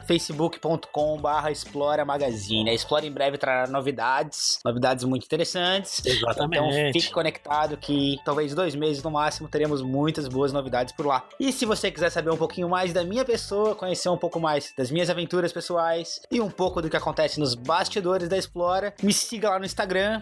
facebook.com.br 0.77 1.49
Explora 1.51 2.05
Magazine. 2.05 2.69
A 2.69 2.73
Explora 2.73 3.05
em 3.05 3.11
breve 3.11 3.37
trará 3.37 3.67
novidades, 3.69 4.59
novidades 4.63 5.03
muito 5.03 5.25
interessantes. 5.25 6.05
Exatamente. 6.05 6.57
Então 6.75 6.93
fique 6.93 7.11
conectado 7.11 7.77
que 7.77 8.17
talvez 8.23 8.53
dois 8.53 8.75
meses 8.75 9.01
no 9.03 9.11
máximo 9.11 9.47
teremos 9.47 9.81
muitas 9.81 10.27
boas 10.27 10.51
novidades 10.53 10.93
por 10.93 11.05
lá. 11.05 11.23
E 11.39 11.51
se 11.51 11.65
você 11.65 11.91
quiser 11.91 12.09
saber 12.09 12.29
um 12.31 12.37
pouquinho 12.37 12.69
mais 12.69 12.93
da 12.93 13.03
minha 13.03 13.25
pessoa, 13.25 13.75
conhecer 13.75 14.09
um 14.09 14.17
pouco 14.17 14.39
mais 14.39 14.73
das 14.77 14.91
minhas 14.91 15.09
aventuras 15.09 15.51
pessoais 15.51 16.21
e 16.31 16.39
um 16.41 16.49
pouco 16.49 16.81
do 16.81 16.89
que 16.89 16.97
acontece 16.97 17.39
nos 17.39 17.55
bastidores 17.55 18.29
da 18.29 18.37
Explora, 18.37 18.93
me 19.01 19.13
siga 19.13 19.49
lá 19.49 19.59
no 19.59 19.65
Instagram, 19.65 20.21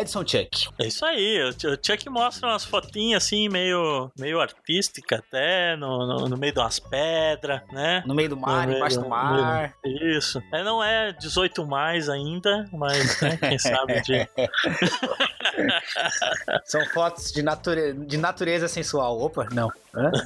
EdsonChuck. 0.00 0.68
É 0.80 0.86
isso 0.86 1.04
aí, 1.04 1.40
o 1.42 1.52
Chuck 1.84 2.08
mostra 2.08 2.48
umas 2.48 2.64
fotinhas 2.64 3.24
assim, 3.24 3.48
meio, 3.48 4.10
meio 4.18 4.40
artística 4.40 5.16
até, 5.16 5.76
no, 5.76 6.06
no, 6.06 6.28
no 6.28 6.36
meio 6.36 6.52
de 6.52 6.58
umas 6.60 6.78
pedras, 6.78 7.60
né? 7.72 8.02
No 8.06 8.14
meio 8.14 8.28
do 8.28 8.36
mar, 8.36 8.66
No 8.66 8.74
embaixo 8.76 8.96
meio- 8.96 9.04
do 9.04 9.10
mar. 9.10 9.74
Isso. 9.86 10.42
É, 10.52 10.62
não 10.62 10.82
é 10.82 11.12
18 11.12 11.66
mais 11.66 12.08
ainda, 12.08 12.66
mas 12.72 13.20
né, 13.20 13.36
quem 13.36 13.58
sabe 13.58 14.00
de. 14.02 14.26
São 16.64 16.84
fotos 16.86 17.30
de, 17.32 17.42
nature... 17.42 17.92
de 17.92 18.16
natureza 18.16 18.68
sensual. 18.68 19.20
Opa, 19.20 19.46
não. 19.52 19.70
Hã? 19.94 20.10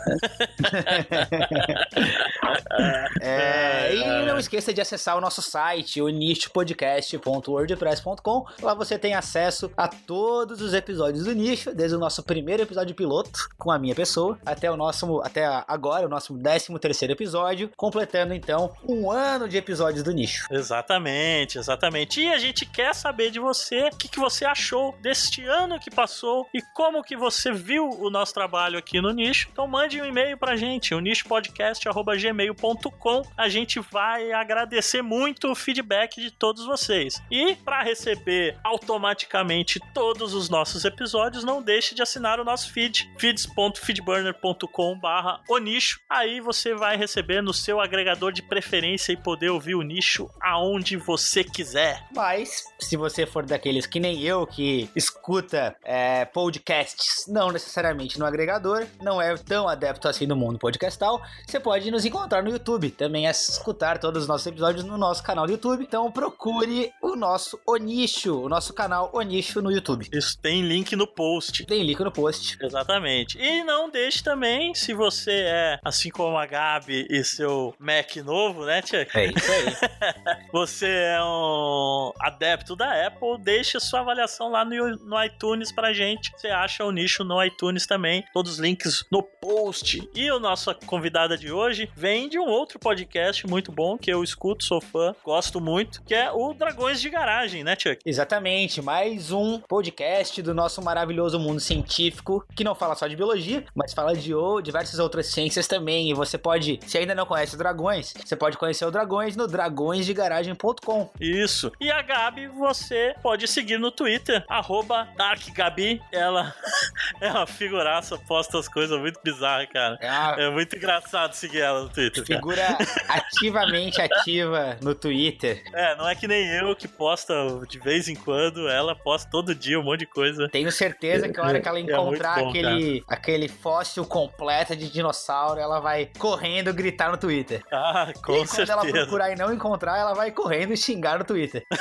É, 3.21 3.95
e 3.95 4.25
não 4.25 4.39
esqueça 4.39 4.73
de 4.73 4.81
acessar 4.81 5.15
o 5.17 5.21
nosso 5.21 5.43
site, 5.43 6.01
o 6.01 6.09
nichopodcast.wordpress.com. 6.09 8.47
Lá 8.63 8.73
você 8.75 8.97
tem 8.99 9.15
acesso 9.15 9.71
a 9.77 9.87
todos 9.89 10.63
os 10.63 10.75
episódios 10.75 11.25
do 11.25 11.35
Nicho, 11.35 11.75
desde 11.75 11.97
o 11.97 11.99
nosso 11.99 12.23
primeiro 12.23 12.63
episódio 12.63 12.95
piloto 12.95 13.49
com 13.59 13.71
a 13.71 13.79
minha 13.79 13.95
pessoa, 13.95 14.39
até 14.45 14.71
o 14.71 14.77
nosso, 14.77 15.21
até 15.21 15.45
agora, 15.69 16.07
o 16.07 16.09
nosso 16.09 16.39
13 16.39 16.79
terceiro 16.79 17.13
episódio, 17.13 17.71
completando 17.77 18.33
então 18.35 18.73
um 18.89 19.11
ano 19.11 19.49
de 19.51 19.59
episódios 19.59 20.03
do 20.03 20.13
Nicho. 20.13 20.47
Exatamente, 20.51 21.59
exatamente. 21.59 22.21
E 22.21 22.29
a 22.29 22.39
gente 22.39 22.65
quer 22.65 22.95
saber 22.95 23.31
de 23.31 23.39
você 23.39 23.89
o 23.89 23.97
que, 23.97 24.09
que 24.09 24.19
você 24.19 24.45
achou 24.45 24.97
deste 25.03 25.45
ano 25.45 25.79
que 25.79 25.91
passou 25.91 26.49
e 26.55 26.63
como 26.75 27.03
que 27.03 27.17
você 27.17 27.53
viu 27.53 27.89
o 27.89 28.09
nosso 28.09 28.33
trabalho 28.33 28.79
aqui 28.79 29.01
no 29.01 29.13
nicho. 29.13 29.49
Então 29.53 29.67
mande 29.67 30.01
um 30.01 30.05
e-mail 30.05 30.39
pra 30.39 30.55
gente, 30.57 30.95
o 30.95 31.01
nichopodcast.gmail.com. 31.01 33.23
A 33.37 33.49
gente 33.49 33.81
vai 33.81 34.33
agradecer 34.33 35.03
muito 35.03 35.51
o 35.51 35.55
feedback 35.55 36.21
de 36.21 36.31
todos 36.31 36.65
vocês. 36.65 37.21
E 37.31 37.55
para 37.57 37.83
receber 37.83 38.57
automaticamente 38.63 39.81
todos 39.93 40.35
os 40.35 40.49
nossos 40.49 40.85
episódios, 40.85 41.43
não 41.43 41.61
deixe 41.63 41.93
de 41.95 42.03
assinar 42.03 42.39
o 42.39 42.45
nosso 42.45 42.71
feed, 42.73 43.11
feeds.feedburner.com/barra 43.19 45.41
o 45.49 45.59
nicho. 45.59 45.99
Aí 46.09 46.41
você 46.41 46.75
vai 46.75 46.97
receber 46.97 47.43
no 47.43 47.53
seu 47.53 47.81
agregador 47.81 48.31
de 48.33 48.43
preferência 48.43 49.13
e 49.13 49.17
poder 49.17 49.40
ouvir 49.49 49.75
o 49.75 49.83
nicho 49.83 50.29
aonde 50.41 50.97
você 50.97 51.43
quiser. 51.43 52.05
Mas, 52.15 52.65
se 52.79 52.97
você 52.97 53.27
for 53.27 53.45
daqueles 53.45 53.87
que 53.87 54.01
nem 54.01 54.23
eu, 54.23 54.47
que 54.47 54.91
escuta 54.95 55.77
é, 55.85 56.25
podcasts, 56.25 57.27
não 57.29 57.51
necessariamente 57.51 58.19
no 58.19 58.27
agregador, 58.27 58.87
não 59.01 59.21
é 59.21 59.37
tão 59.37 59.69
adepto 59.69 60.09
assim 60.09 60.27
no 60.27 60.37
mundo 60.37 60.59
podcastal, 60.59 61.21
você 61.47 61.59
pode 61.61 61.91
nos 61.91 62.05
encontrar 62.05 62.43
no 62.43 62.51
YouTube. 62.51 62.91
Também 62.91 63.27
é 63.27 63.31
escutar 63.31 63.99
todos 63.99 64.23
os 64.23 64.29
nossos 64.29 64.47
episódios 64.47 64.85
no 64.85 64.99
nosso 64.99 65.23
canal 65.23 65.47
do 65.47 65.53
YouTube. 65.53 65.85
Então 65.85 66.11
procure 66.11 66.93
o 67.03 67.17
nosso 67.17 67.59
Onicho, 67.67 68.41
o 68.41 68.49
nosso 68.49 68.73
canal 68.73 69.11
Onicho 69.13 69.61
no 69.63 69.71
YouTube. 69.71 70.09
Isso 70.13 70.39
tem 70.41 70.63
link 70.63 70.95
no 70.97 71.07
post. 71.07 71.65
Tem 71.65 71.83
link 71.83 72.01
no 72.01 72.13
post. 72.13 72.59
Exatamente. 72.61 73.39
E 73.39 73.63
não 73.65 73.91
deixe 73.91 74.23
também, 74.23 74.75
se 74.75 74.93
você 74.93 75.45
é, 75.47 75.79
assim 75.85 76.11
como 76.11 76.37
a 76.37 76.47
Gabi 76.47 77.07
e 77.11 77.25
seu 77.25 77.75
Mac 77.79 78.17
novo, 78.17 78.65
né, 78.65 78.83
Tia? 78.83 79.07
É 79.15 79.30
isso 79.37 79.53
aí. 79.53 79.77
Você 80.53 80.87
é 80.87 81.23
um 81.23 82.13
adepto 82.21 82.75
da 82.75 83.07
Apple, 83.07 83.39
deixe 83.39 83.79
sua 83.81 84.01
avaliação 84.01 84.51
lá 84.51 84.65
no, 84.65 84.97
no 84.97 85.25
iTunes 85.25 85.71
pra 85.73 85.93
gente. 85.93 86.33
Você 86.37 86.49
acha 86.49 86.85
o 86.85 86.91
nicho 86.91 87.25
no 87.25 87.43
iTunes 87.43 87.87
também. 87.87 88.25
Todos 88.33 88.53
os 88.53 88.59
links 88.59 89.05
no 89.11 89.23
post. 89.23 90.09
E 90.15 90.29
a 90.29 90.39
nossa 90.39 90.75
convidada 90.75 91.37
de 91.37 91.53
hoje 91.53 91.91
vem 91.95 92.29
de 92.29 92.39
um 92.39 92.47
outro 92.47 92.79
podcast 92.79 93.47
muito 93.47 93.71
bom 93.73 93.97
que 93.97 94.11
eu 94.13 94.23
escuto, 94.23 94.65
sou 94.65 94.81
fã, 94.81 95.15
gosto 95.25 95.61
muito, 95.61 96.03
que 96.03 96.15
é 96.15 96.31
o 96.31 96.53
Dragões 96.55 97.01
de 97.01 97.09
Garagem, 97.11 97.63
né, 97.65 97.77
Chuck? 97.79 97.99
Exatamente, 98.05 98.83
mais 98.83 99.31
um 99.31 99.61
podcast 99.61 100.41
do 100.43 100.55
nosso 100.55 100.83
maravilhoso 100.83 101.39
mundo 101.39 101.61
científico, 101.61 102.45
que 102.55 102.65
não 102.65 102.75
fala 102.75 102.95
só 102.95 103.07
de 103.07 103.17
biologia, 103.17 103.65
mas 103.75 103.93
fala 103.93 104.15
de 104.15 104.35
ou- 104.35 104.61
diversas 104.61 104.99
outras 104.99 105.27
ciências 105.27 105.67
também. 105.67 106.11
E 106.11 106.15
você 106.15 106.37
pode, 106.39 106.81
se 106.87 106.99
ainda 106.99 107.15
não 107.15 107.27
conhece 107.27 107.55
o 107.55 107.59
Dragões, 107.59 108.13
você 108.25 108.37
pode 108.37 108.57
conhecer 108.59 108.85
o 108.85 108.91
Dragões 109.11 109.35
no 109.35 109.49
dragõesdegaragem.com. 109.49 111.11
Isso. 111.21 111.73
E 111.81 111.91
a 111.91 112.01
Gabi, 112.01 112.47
você 112.47 113.13
pode 113.21 113.49
seguir 113.49 113.77
no 113.77 113.91
Twitter, 113.91 114.45
arroba 114.49 115.09
DarkGabi. 115.17 116.01
Ela 116.13 116.55
é 117.21 117.29
uma 117.29 117.45
figuraça, 117.45 118.17
posta 118.17 118.57
as 118.57 118.69
coisas 118.69 118.97
muito 119.01 119.19
bizarras, 119.25 119.69
cara. 119.73 119.99
É 120.01 120.09
uma 120.09 120.43
É 120.43 120.51
muito 120.51 120.77
engraçado 120.77 121.33
seguir 121.33 121.61
ela 121.61 121.83
no 121.83 121.89
Twitter, 121.89 122.25
cara. 122.25 122.39
figura 122.39 122.79
ativamente 123.09 124.01
ativa 124.01 124.77
no 124.81 124.95
Twitter. 124.95 125.65
É, 125.73 125.97
não 125.97 126.09
é 126.09 126.15
que 126.15 126.29
nem 126.29 126.47
eu 126.59 126.77
que 126.77 126.87
posta 126.87 127.35
de 127.69 127.81
vez 127.81 128.09
em 128.09 128.15
quando, 128.15 128.69
ela 128.69 128.95
posta 128.95 129.29
todo 129.29 129.53
dia 129.57 129.81
um 129.81 129.83
monte 129.83 130.01
de 130.01 130.07
coisa. 130.07 130.49
Tenho 130.51 130.71
certeza 130.71 131.29
que 131.29 131.41
a 131.41 131.43
hora 131.43 131.61
que 131.61 131.67
ela 131.67 131.81
É 131.81 131.83
encontrar 131.83 132.39
bom, 132.39 132.51
aquele, 132.51 133.03
aquele 133.09 133.49
fóssil 133.49 134.05
completo 134.05 134.77
de 134.77 134.89
dinossauro, 134.89 135.59
ela 135.59 135.81
vai 135.81 136.11
correndo 136.19 136.73
gritar 136.73 137.11
no 137.11 137.17
Twitter. 137.17 137.65
Ah, 137.73 138.13
com 138.23 138.33
e 138.33 138.37
quando 138.37 138.47
certeza. 138.49 138.73
ela 138.73 138.85
procurar 139.03 139.31
e 139.33 139.37
não 139.37 139.53
encontrar, 139.53 139.99
ela 139.99 140.15
vai 140.15 140.31
correndo 140.31 140.73
e 140.73 140.77
xingar 140.77 141.19
no 141.19 141.25
Twitter. 141.25 141.65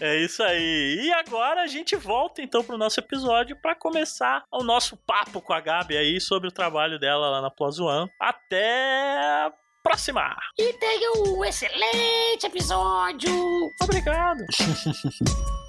É 0.00 0.16
isso 0.16 0.42
aí. 0.42 0.98
E 1.02 1.12
agora 1.12 1.62
a 1.62 1.66
gente 1.66 1.94
volta 1.96 2.42
então 2.42 2.64
pro 2.64 2.76
nosso 2.76 2.98
episódio 2.98 3.56
para 3.56 3.74
começar 3.74 4.44
o 4.50 4.64
nosso 4.64 4.96
papo 4.96 5.40
com 5.40 5.52
a 5.52 5.60
Gabi 5.60 5.96
aí 5.96 6.20
sobre 6.20 6.48
o 6.48 6.52
trabalho 6.52 6.98
dela 6.98 7.30
lá 7.30 7.40
na 7.40 7.50
Plus 7.50 7.78
One. 7.78 8.10
Até 8.20 9.16
a 9.16 9.52
próxima. 9.82 10.36
E 10.58 10.72
tenha 10.74 11.12
um 11.22 11.44
excelente 11.44 12.44
episódio! 12.44 13.32
Obrigado. 13.80 14.44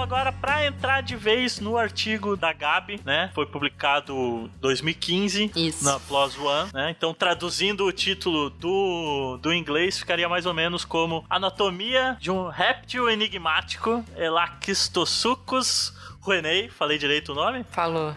então 0.00 0.16
agora 0.16 0.32
para 0.32 0.64
entrar 0.64 1.02
de 1.02 1.14
vez 1.14 1.60
no 1.60 1.76
artigo 1.76 2.34
da 2.34 2.54
Gabi, 2.54 2.98
né? 3.04 3.30
Foi 3.34 3.44
publicado 3.44 4.50
2015 4.58 5.52
Isso. 5.54 5.84
na 5.84 6.00
PLOS 6.00 6.38
One, 6.38 6.70
né? 6.72 6.90
Então 6.96 7.12
traduzindo 7.12 7.84
o 7.84 7.92
título 7.92 8.48
do, 8.48 9.38
do 9.42 9.52
inglês 9.52 9.98
ficaria 9.98 10.26
mais 10.26 10.46
ou 10.46 10.54
menos 10.54 10.86
como 10.86 11.24
Anatomia 11.28 12.16
de 12.18 12.30
um 12.30 12.48
réptil 12.48 13.10
enigmático 13.10 14.02
Elacistosuchus 14.16 15.92
Ruenei, 16.22 16.68
falei 16.68 16.98
direito 16.98 17.32
o 17.32 17.34
nome? 17.34 17.64
Falou. 17.70 18.14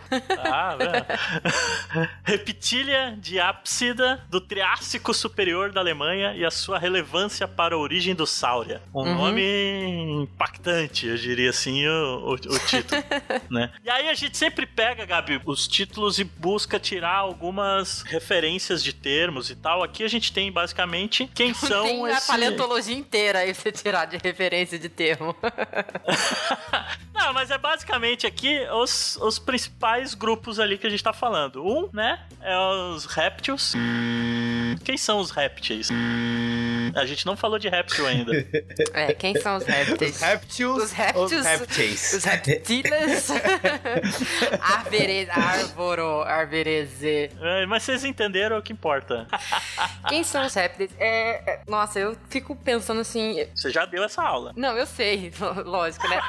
Ah, 0.52 0.76
velho. 0.78 2.08
Reptília 2.24 3.16
diápsida 3.18 4.22
do 4.30 4.42
Triássico 4.42 5.14
Superior 5.14 5.72
da 5.72 5.80
Alemanha 5.80 6.34
e 6.36 6.44
a 6.44 6.52
sua 6.52 6.78
relevância 6.78 7.48
para 7.48 7.76
a 7.76 7.78
origem 7.78 8.14
do 8.14 8.28
Sauria. 8.28 8.82
Um 8.94 9.04
Uhum. 9.04 9.16
nome 9.16 10.24
impactante, 10.24 11.08
eu 11.08 11.16
diria 11.18 11.50
assim, 11.50 11.88
o, 11.88 12.30
o- 12.30 12.34
o 12.34 12.60
título. 12.68 13.02
né? 13.50 13.72
E 13.84 13.90
aí 13.90 14.10
a 14.10 14.14
gente 14.14 14.38
sempre 14.38 14.66
pega, 14.66 15.06
Gabi, 15.06 15.42
os 15.46 15.66
títulos 15.68 16.20
e 16.20 16.24
busca 16.26 16.78
tirar 16.80 17.16
algumas 17.16 18.02
referências 18.02 18.84
de 18.84 18.92
termos 18.94 19.50
e 19.50 19.56
tal. 19.56 19.82
Aqui 19.82 20.04
a 20.04 20.08
gente 20.10 20.34
tem 20.34 20.52
basicamente 20.52 21.30
quem 21.34 21.54
são 21.54 21.84
Tem 21.86 22.06
a 22.06 22.12
esses... 22.12 22.28
paleontologia 22.28 22.96
inteira 22.98 23.40
aí 23.40 23.54
pra 23.54 23.62
você 23.64 23.72
tirar 23.72 24.06
de 24.06 24.18
referência 24.18 24.78
de 24.78 24.90
termo. 24.90 25.34
Mas 27.34 27.50
é 27.50 27.58
basicamente 27.58 28.28
aqui 28.28 28.60
os, 28.72 29.18
os 29.18 29.40
principais 29.40 30.14
grupos 30.14 30.60
ali 30.60 30.78
que 30.78 30.86
a 30.86 30.90
gente 30.90 31.04
tá 31.04 31.12
falando. 31.12 31.66
Um, 31.66 31.90
né, 31.92 32.20
é 32.42 32.58
os 32.58 33.06
répteis. 33.06 33.74
Quem 34.86 34.98
são 34.98 35.20
os 35.20 35.32
répteis? 35.32 35.90
A 36.96 37.06
gente 37.06 37.26
não 37.26 37.36
falou 37.36 37.58
de 37.60 37.70
réptil 37.70 38.06
ainda. 38.08 38.32
É, 38.94 39.14
quem 39.14 39.40
são 39.40 39.58
os 39.58 39.64
répteis? 39.66 40.16
Os 40.16 40.22
répteis. 40.22 40.68
Os 40.82 40.92
répteis. 40.92 41.34
Os 41.34 41.46
répteis. 41.46 42.14
Os 42.14 42.24
reptiles. 42.26 43.30
Arvoro, 45.30 46.22
arvereze. 46.22 47.30
É, 47.42 47.66
mas 47.66 47.84
vocês 47.84 48.04
entenderam 48.04 48.58
o 48.58 48.62
que 48.62 48.72
importa. 48.74 49.28
Quem 50.08 50.24
são 50.24 50.46
os 50.46 50.54
répteis? 50.54 50.92
É, 51.00 51.54
é- 51.54 51.62
nossa, 51.68 52.00
eu 52.00 52.16
fico 52.30 52.56
pensando 52.56 53.02
assim. 53.02 53.46
Você 53.56 53.70
já 53.72 53.86
deu 53.86 54.04
essa 54.04 54.22
aula. 54.22 54.54
Não, 54.56 54.78
eu 54.78 54.86
sei, 54.86 55.32
lógico, 55.66 56.08
né? 56.08 56.22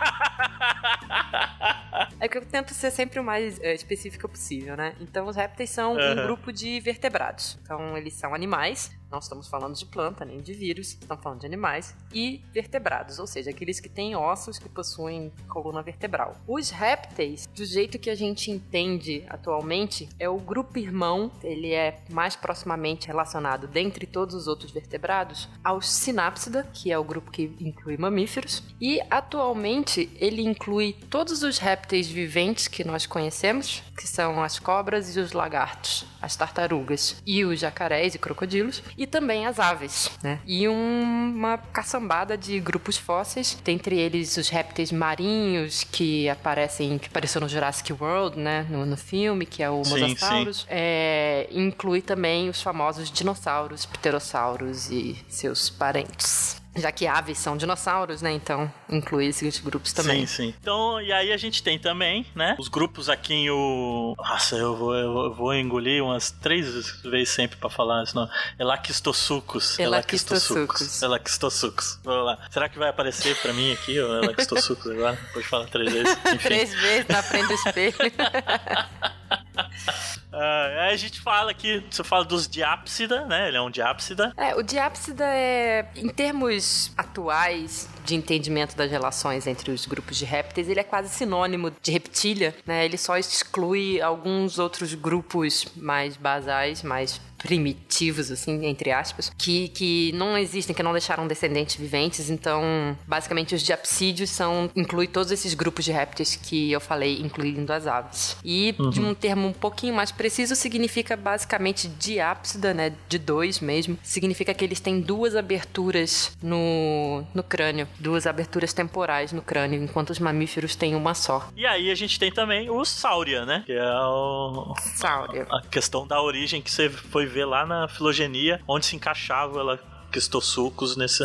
É 2.20 2.28
que 2.28 2.38
eu 2.38 2.44
tento 2.44 2.72
ser 2.74 2.90
sempre 2.90 3.20
o 3.20 3.24
mais 3.24 3.60
é, 3.60 3.74
específica 3.74 4.28
possível, 4.28 4.76
né? 4.76 4.94
Então, 5.00 5.26
os 5.26 5.36
répteis 5.36 5.70
são 5.70 5.94
um 5.94 5.98
Aham. 5.98 6.26
grupo 6.26 6.52
de 6.52 6.80
vertebrados. 6.80 7.58
Então, 7.62 7.96
eles 7.96 8.14
são 8.14 8.34
animais. 8.34 8.90
Não 9.14 9.20
estamos 9.20 9.46
falando 9.46 9.76
de 9.76 9.86
planta, 9.86 10.24
nem 10.24 10.40
de 10.40 10.52
vírus. 10.52 10.98
Estamos 11.00 11.22
falando 11.22 11.38
de 11.38 11.46
animais. 11.46 11.94
E 12.12 12.42
vertebrados, 12.52 13.20
ou 13.20 13.28
seja, 13.28 13.50
aqueles 13.50 13.78
que 13.78 13.88
têm 13.88 14.16
ossos 14.16 14.58
que 14.58 14.68
possuem 14.68 15.30
coluna 15.48 15.82
vertebral. 15.82 16.34
Os 16.48 16.70
répteis, 16.70 17.46
do 17.54 17.64
jeito 17.64 17.96
que 17.96 18.10
a 18.10 18.16
gente 18.16 18.50
entende 18.50 19.24
atualmente, 19.28 20.08
é 20.18 20.28
o 20.28 20.36
grupo 20.36 20.80
irmão. 20.80 21.30
Ele 21.44 21.72
é 21.72 22.02
mais 22.10 22.34
proximamente 22.34 23.06
relacionado, 23.06 23.68
dentre 23.68 24.04
todos 24.04 24.34
os 24.34 24.48
outros 24.48 24.72
vertebrados, 24.72 25.48
aos 25.62 25.88
sinápsida, 25.88 26.68
que 26.74 26.90
é 26.90 26.98
o 26.98 27.04
grupo 27.04 27.30
que 27.30 27.56
inclui 27.60 27.96
mamíferos. 27.96 28.64
E, 28.80 29.00
atualmente, 29.08 30.10
ele 30.16 30.42
inclui 30.42 30.96
todos 31.08 31.44
os 31.44 31.58
répteis 31.58 32.08
viventes 32.08 32.66
que 32.66 32.82
nós 32.82 33.06
conhecemos, 33.06 33.80
que 33.96 34.08
são 34.08 34.42
as 34.42 34.58
cobras 34.58 35.14
e 35.14 35.20
os 35.20 35.30
lagartos, 35.30 36.04
as 36.20 36.34
tartarugas 36.34 37.22
e 37.24 37.44
os 37.44 37.60
jacarés 37.60 38.16
e 38.16 38.18
crocodilos, 38.18 38.82
e 38.98 39.03
também 39.06 39.46
as 39.46 39.58
aves, 39.58 40.10
né? 40.22 40.38
E 40.46 40.68
um- 40.68 41.32
uma 41.34 41.58
caçambada 41.58 42.36
de 42.36 42.58
grupos 42.60 42.96
fósseis, 42.96 43.56
dentre 43.64 43.98
eles 43.98 44.36
os 44.36 44.48
répteis 44.48 44.90
marinhos 44.92 45.84
que 45.84 46.28
aparecem, 46.28 46.98
que 46.98 47.08
apareceu 47.08 47.40
no 47.40 47.48
Jurassic 47.48 47.92
World, 47.92 48.38
né? 48.38 48.66
No, 48.70 48.84
no 48.86 48.96
filme, 48.96 49.46
que 49.46 49.62
é 49.62 49.70
o 49.70 49.82
Mosasaurus. 49.90 50.66
É, 50.68 51.48
inclui 51.50 52.00
também 52.02 52.48
os 52.48 52.62
famosos 52.62 53.10
dinossauros, 53.10 53.86
pterossauros 53.86 54.90
e 54.90 55.16
seus 55.28 55.70
parentes. 55.70 56.62
Já 56.76 56.90
que 56.90 57.06
aves 57.06 57.38
são 57.38 57.56
dinossauros, 57.56 58.20
né? 58.20 58.32
Então 58.32 58.70
inclui 58.88 59.26
esses 59.26 59.60
grupos 59.60 59.92
também. 59.92 60.26
Sim, 60.26 60.50
sim. 60.50 60.54
Então, 60.60 61.00
e 61.00 61.12
aí 61.12 61.32
a 61.32 61.36
gente 61.36 61.62
tem 61.62 61.78
também, 61.78 62.26
né? 62.34 62.56
Os 62.58 62.68
grupos 62.68 63.08
aqui 63.08 63.34
em 63.34 63.50
o. 63.50 64.14
Nossa, 64.18 64.56
eu 64.56 64.76
vou, 64.76 64.94
eu 64.94 65.34
vou 65.34 65.54
engolir 65.54 66.02
umas 66.02 66.30
três 66.30 66.66
vezes 67.02 67.28
sempre 67.28 67.56
pra 67.56 67.70
falar 67.70 68.02
isso, 68.02 68.16
não. 68.16 68.28
Elaquistosucos. 68.58 69.78
Elaquistosucos. 69.78 71.02
Elaquistosucos. 71.02 71.98
Vamos 72.02 72.26
lá. 72.26 72.38
Será 72.50 72.68
que 72.68 72.78
vai 72.78 72.88
aparecer 72.88 73.36
pra 73.40 73.52
mim 73.52 73.72
aqui 73.72 73.98
o 74.00 74.24
Elaquistosucos 74.24 74.90
agora? 74.90 75.18
Pode 75.32 75.46
falar 75.46 75.66
três 75.66 75.92
vezes. 75.92 76.18
Enfim. 76.26 76.38
Três 76.38 76.74
vezes 76.74 77.08
na 77.08 77.22
frente 77.22 77.48
do 77.48 77.54
espelho. 77.54 77.94
Aí 80.34 80.92
a 80.92 80.96
gente 80.96 81.20
fala 81.20 81.50
aqui, 81.50 81.84
você 81.90 82.02
fala 82.02 82.24
dos 82.24 82.48
diápsida, 82.48 83.24
né? 83.26 83.48
Ele 83.48 83.56
é 83.56 83.62
um 83.62 83.70
diápsida. 83.70 84.32
É, 84.36 84.54
o 84.54 84.62
diápsida 84.62 85.24
é, 85.24 85.88
em 85.96 86.08
termos 86.08 86.92
atuais 86.96 87.88
de 88.04 88.14
entendimento 88.14 88.76
das 88.76 88.90
relações 88.90 89.46
entre 89.46 89.70
os 89.70 89.86
grupos 89.86 90.16
de 90.18 90.24
répteis, 90.24 90.68
ele 90.68 90.80
é 90.80 90.84
quase 90.84 91.08
sinônimo 91.08 91.72
de 91.82 91.90
reptília, 91.90 92.54
né? 92.66 92.84
Ele 92.84 92.98
só 92.98 93.16
exclui 93.16 94.00
alguns 94.00 94.58
outros 94.58 94.94
grupos 94.94 95.66
mais 95.76 96.16
basais, 96.16 96.82
mais 96.82 97.20
primitivos, 97.44 98.30
assim, 98.30 98.64
entre 98.64 98.90
aspas, 98.90 99.30
que, 99.36 99.68
que 99.68 100.12
não 100.14 100.36
existem, 100.38 100.74
que 100.74 100.82
não 100.82 100.92
deixaram 100.92 101.28
descendentes 101.28 101.76
viventes. 101.76 102.30
Então, 102.30 102.96
basicamente, 103.06 103.54
os 103.54 103.62
diapsídeos 103.62 104.30
são 104.30 104.70
inclui 104.74 105.06
todos 105.06 105.30
esses 105.30 105.52
grupos 105.52 105.84
de 105.84 105.92
répteis 105.92 106.36
que 106.36 106.72
eu 106.72 106.80
falei, 106.80 107.20
incluindo 107.20 107.70
as 107.70 107.86
aves. 107.86 108.38
E 108.42 108.74
de 108.90 108.98
um 108.98 109.14
termo 109.14 109.46
um 109.46 109.52
pouquinho 109.52 109.92
mais 109.92 110.10
preciso, 110.10 110.56
significa 110.56 111.16
basicamente 111.18 111.86
diápsida, 111.86 112.72
né? 112.72 112.94
De 113.10 113.18
dois 113.18 113.60
mesmo. 113.60 113.98
Significa 114.02 114.54
que 114.54 114.64
eles 114.64 114.80
têm 114.80 114.98
duas 114.98 115.36
aberturas 115.36 116.34
no, 116.42 117.24
no 117.34 117.42
crânio, 117.42 117.86
duas 118.00 118.26
aberturas 118.26 118.72
temporais 118.72 119.32
no 119.32 119.42
crânio, 119.42 119.82
enquanto 119.82 120.10
os 120.10 120.18
mamíferos 120.18 120.74
têm 120.74 120.94
uma 120.94 121.12
só. 121.12 121.46
E 121.54 121.66
aí 121.66 121.90
a 121.90 121.94
gente 121.94 122.18
tem 122.18 122.32
também 122.32 122.70
o 122.70 122.82
Sauria, 122.86 123.44
né? 123.44 123.62
Que 123.66 123.72
é 123.72 123.98
o, 124.00 124.74
Sáurea. 124.94 125.46
a 125.50 125.60
questão 125.60 126.06
da 126.06 126.22
origem 126.22 126.62
que 126.62 126.70
você 126.70 126.88
foi 126.88 127.33
ver 127.34 127.44
lá 127.44 127.66
na 127.66 127.88
filogenia, 127.88 128.60
onde 128.68 128.86
se 128.86 128.94
encaixava 128.94 129.58
ela 129.58 129.80
quistosucos 130.12 130.96
nesse 130.96 131.24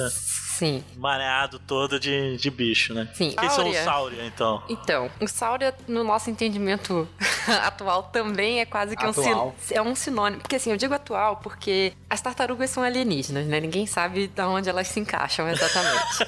Sim. 0.59 0.83
mareado 0.97 1.57
todo 1.59 1.99
de, 1.99 2.35
de 2.37 2.49
bicho, 2.51 2.93
né? 2.93 3.07
Sim. 3.13 3.31
Quem 3.31 3.49
são 3.49 3.67
os 3.69 3.77
Sauria. 3.77 4.25
Então? 4.25 4.61
Então, 4.69 5.09
o 5.21 5.27
Sauria, 5.27 5.73
no 5.87 6.03
nosso 6.03 6.29
entendimento 6.29 7.07
atual, 7.63 8.03
também 8.03 8.59
é 8.59 8.65
quase 8.65 8.95
que 8.97 9.05
um, 9.05 9.09
Atual. 9.09 9.55
sin- 9.59 9.73
é 9.75 9.81
um 9.81 9.95
sinônimo. 9.95 10.41
Porque 10.41 10.55
assim, 10.57 10.71
eu 10.71 10.77
digo 10.77 10.93
atual 10.93 11.37
porque 11.37 11.93
as 12.09 12.19
tartarugas 12.21 12.69
são 12.69 12.83
alienígenas, 12.83 13.45
né? 13.47 13.59
Ninguém 13.59 13.85
sabe 13.87 14.27
de 14.27 14.41
onde 14.41 14.67
elas 14.69 14.87
se 14.87 14.99
encaixam 14.99 15.47
exatamente. 15.49 16.25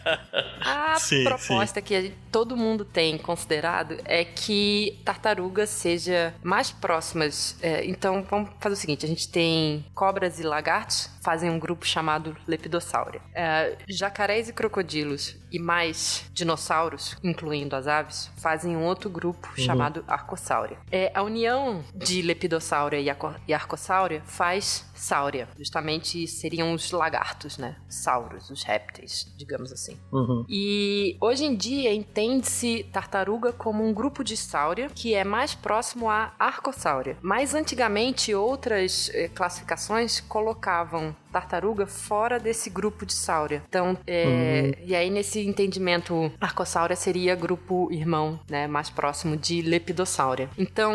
A 0.62 0.96
Sim, 0.98 1.24
proposta 1.24 1.80
que 1.80 2.12
todo 2.30 2.56
mundo 2.56 2.84
tem 2.84 3.16
considerado 3.16 3.96
é 4.04 4.24
que 4.24 4.98
tartarugas 5.04 5.70
seja 5.70 6.34
mais 6.42 6.70
próximas. 6.70 7.56
é, 7.62 7.84
então, 7.86 8.24
vamos 8.28 8.50
fazer 8.60 8.74
o 8.74 8.76
seguinte: 8.76 9.04
a 9.04 9.08
gente 9.08 9.28
tem 9.28 9.84
cobras 9.94 10.38
e 10.38 10.42
lagartos, 10.42 11.10
fazem 11.22 11.48
um 11.50 11.58
grupo 11.58 11.86
chamado 11.86 12.36
Lepidosauria. 12.46 13.20
É, 13.34 13.69
jacarés 13.88 14.48
e 14.48 14.52
crocodilos 14.52 15.36
e 15.50 15.58
mais 15.58 16.24
dinossauros, 16.32 17.16
incluindo 17.22 17.74
as 17.76 17.86
aves, 17.86 18.30
fazem 18.38 18.76
um 18.76 18.84
outro 18.84 19.08
grupo 19.10 19.48
chamado 19.60 20.04
Arcosáurea. 20.06 20.78
É, 20.90 21.10
a 21.14 21.22
união 21.22 21.84
de 21.94 22.22
Lepidosauria 22.22 23.00
e, 23.00 23.10
Arco- 23.10 23.34
e 23.46 23.54
Arcosáurea 23.54 24.22
faz 24.24 24.88
Sáurea. 24.94 25.48
Justamente 25.56 26.26
seriam 26.26 26.74
os 26.74 26.90
lagartos, 26.92 27.56
né? 27.56 27.76
Sauros, 27.88 28.50
os 28.50 28.62
répteis, 28.62 29.32
digamos 29.36 29.72
assim. 29.72 29.96
Uhum. 30.12 30.44
E 30.46 31.16
hoje 31.20 31.44
em 31.46 31.56
dia 31.56 31.92
entende-se 31.94 32.84
tartaruga 32.92 33.50
como 33.50 33.82
um 33.82 33.94
grupo 33.94 34.22
de 34.22 34.36
sáurea 34.36 34.90
que 34.94 35.14
é 35.14 35.24
mais 35.24 35.54
próximo 35.54 36.10
à 36.10 36.34
arcosáurea. 36.38 37.16
Mas 37.22 37.54
antigamente 37.54 38.34
outras 38.34 39.10
eh, 39.14 39.28
classificações 39.28 40.20
colocavam 40.20 41.16
tartaruga 41.32 41.86
fora 41.86 42.38
desse 42.38 42.68
grupo 42.68 43.06
de 43.06 43.14
sáurea. 43.14 43.62
Então, 43.68 43.96
é, 44.06 44.76
e 44.84 44.94
aí 44.94 45.08
nesse 45.08 45.39
entendimento, 45.48 46.32
arcosáurea 46.40 46.96
seria 46.96 47.34
grupo 47.34 47.88
irmão, 47.90 48.38
né, 48.48 48.66
mais 48.66 48.90
próximo 48.90 49.36
de 49.36 49.62
lepidossáurea. 49.62 50.48
Então, 50.56 50.94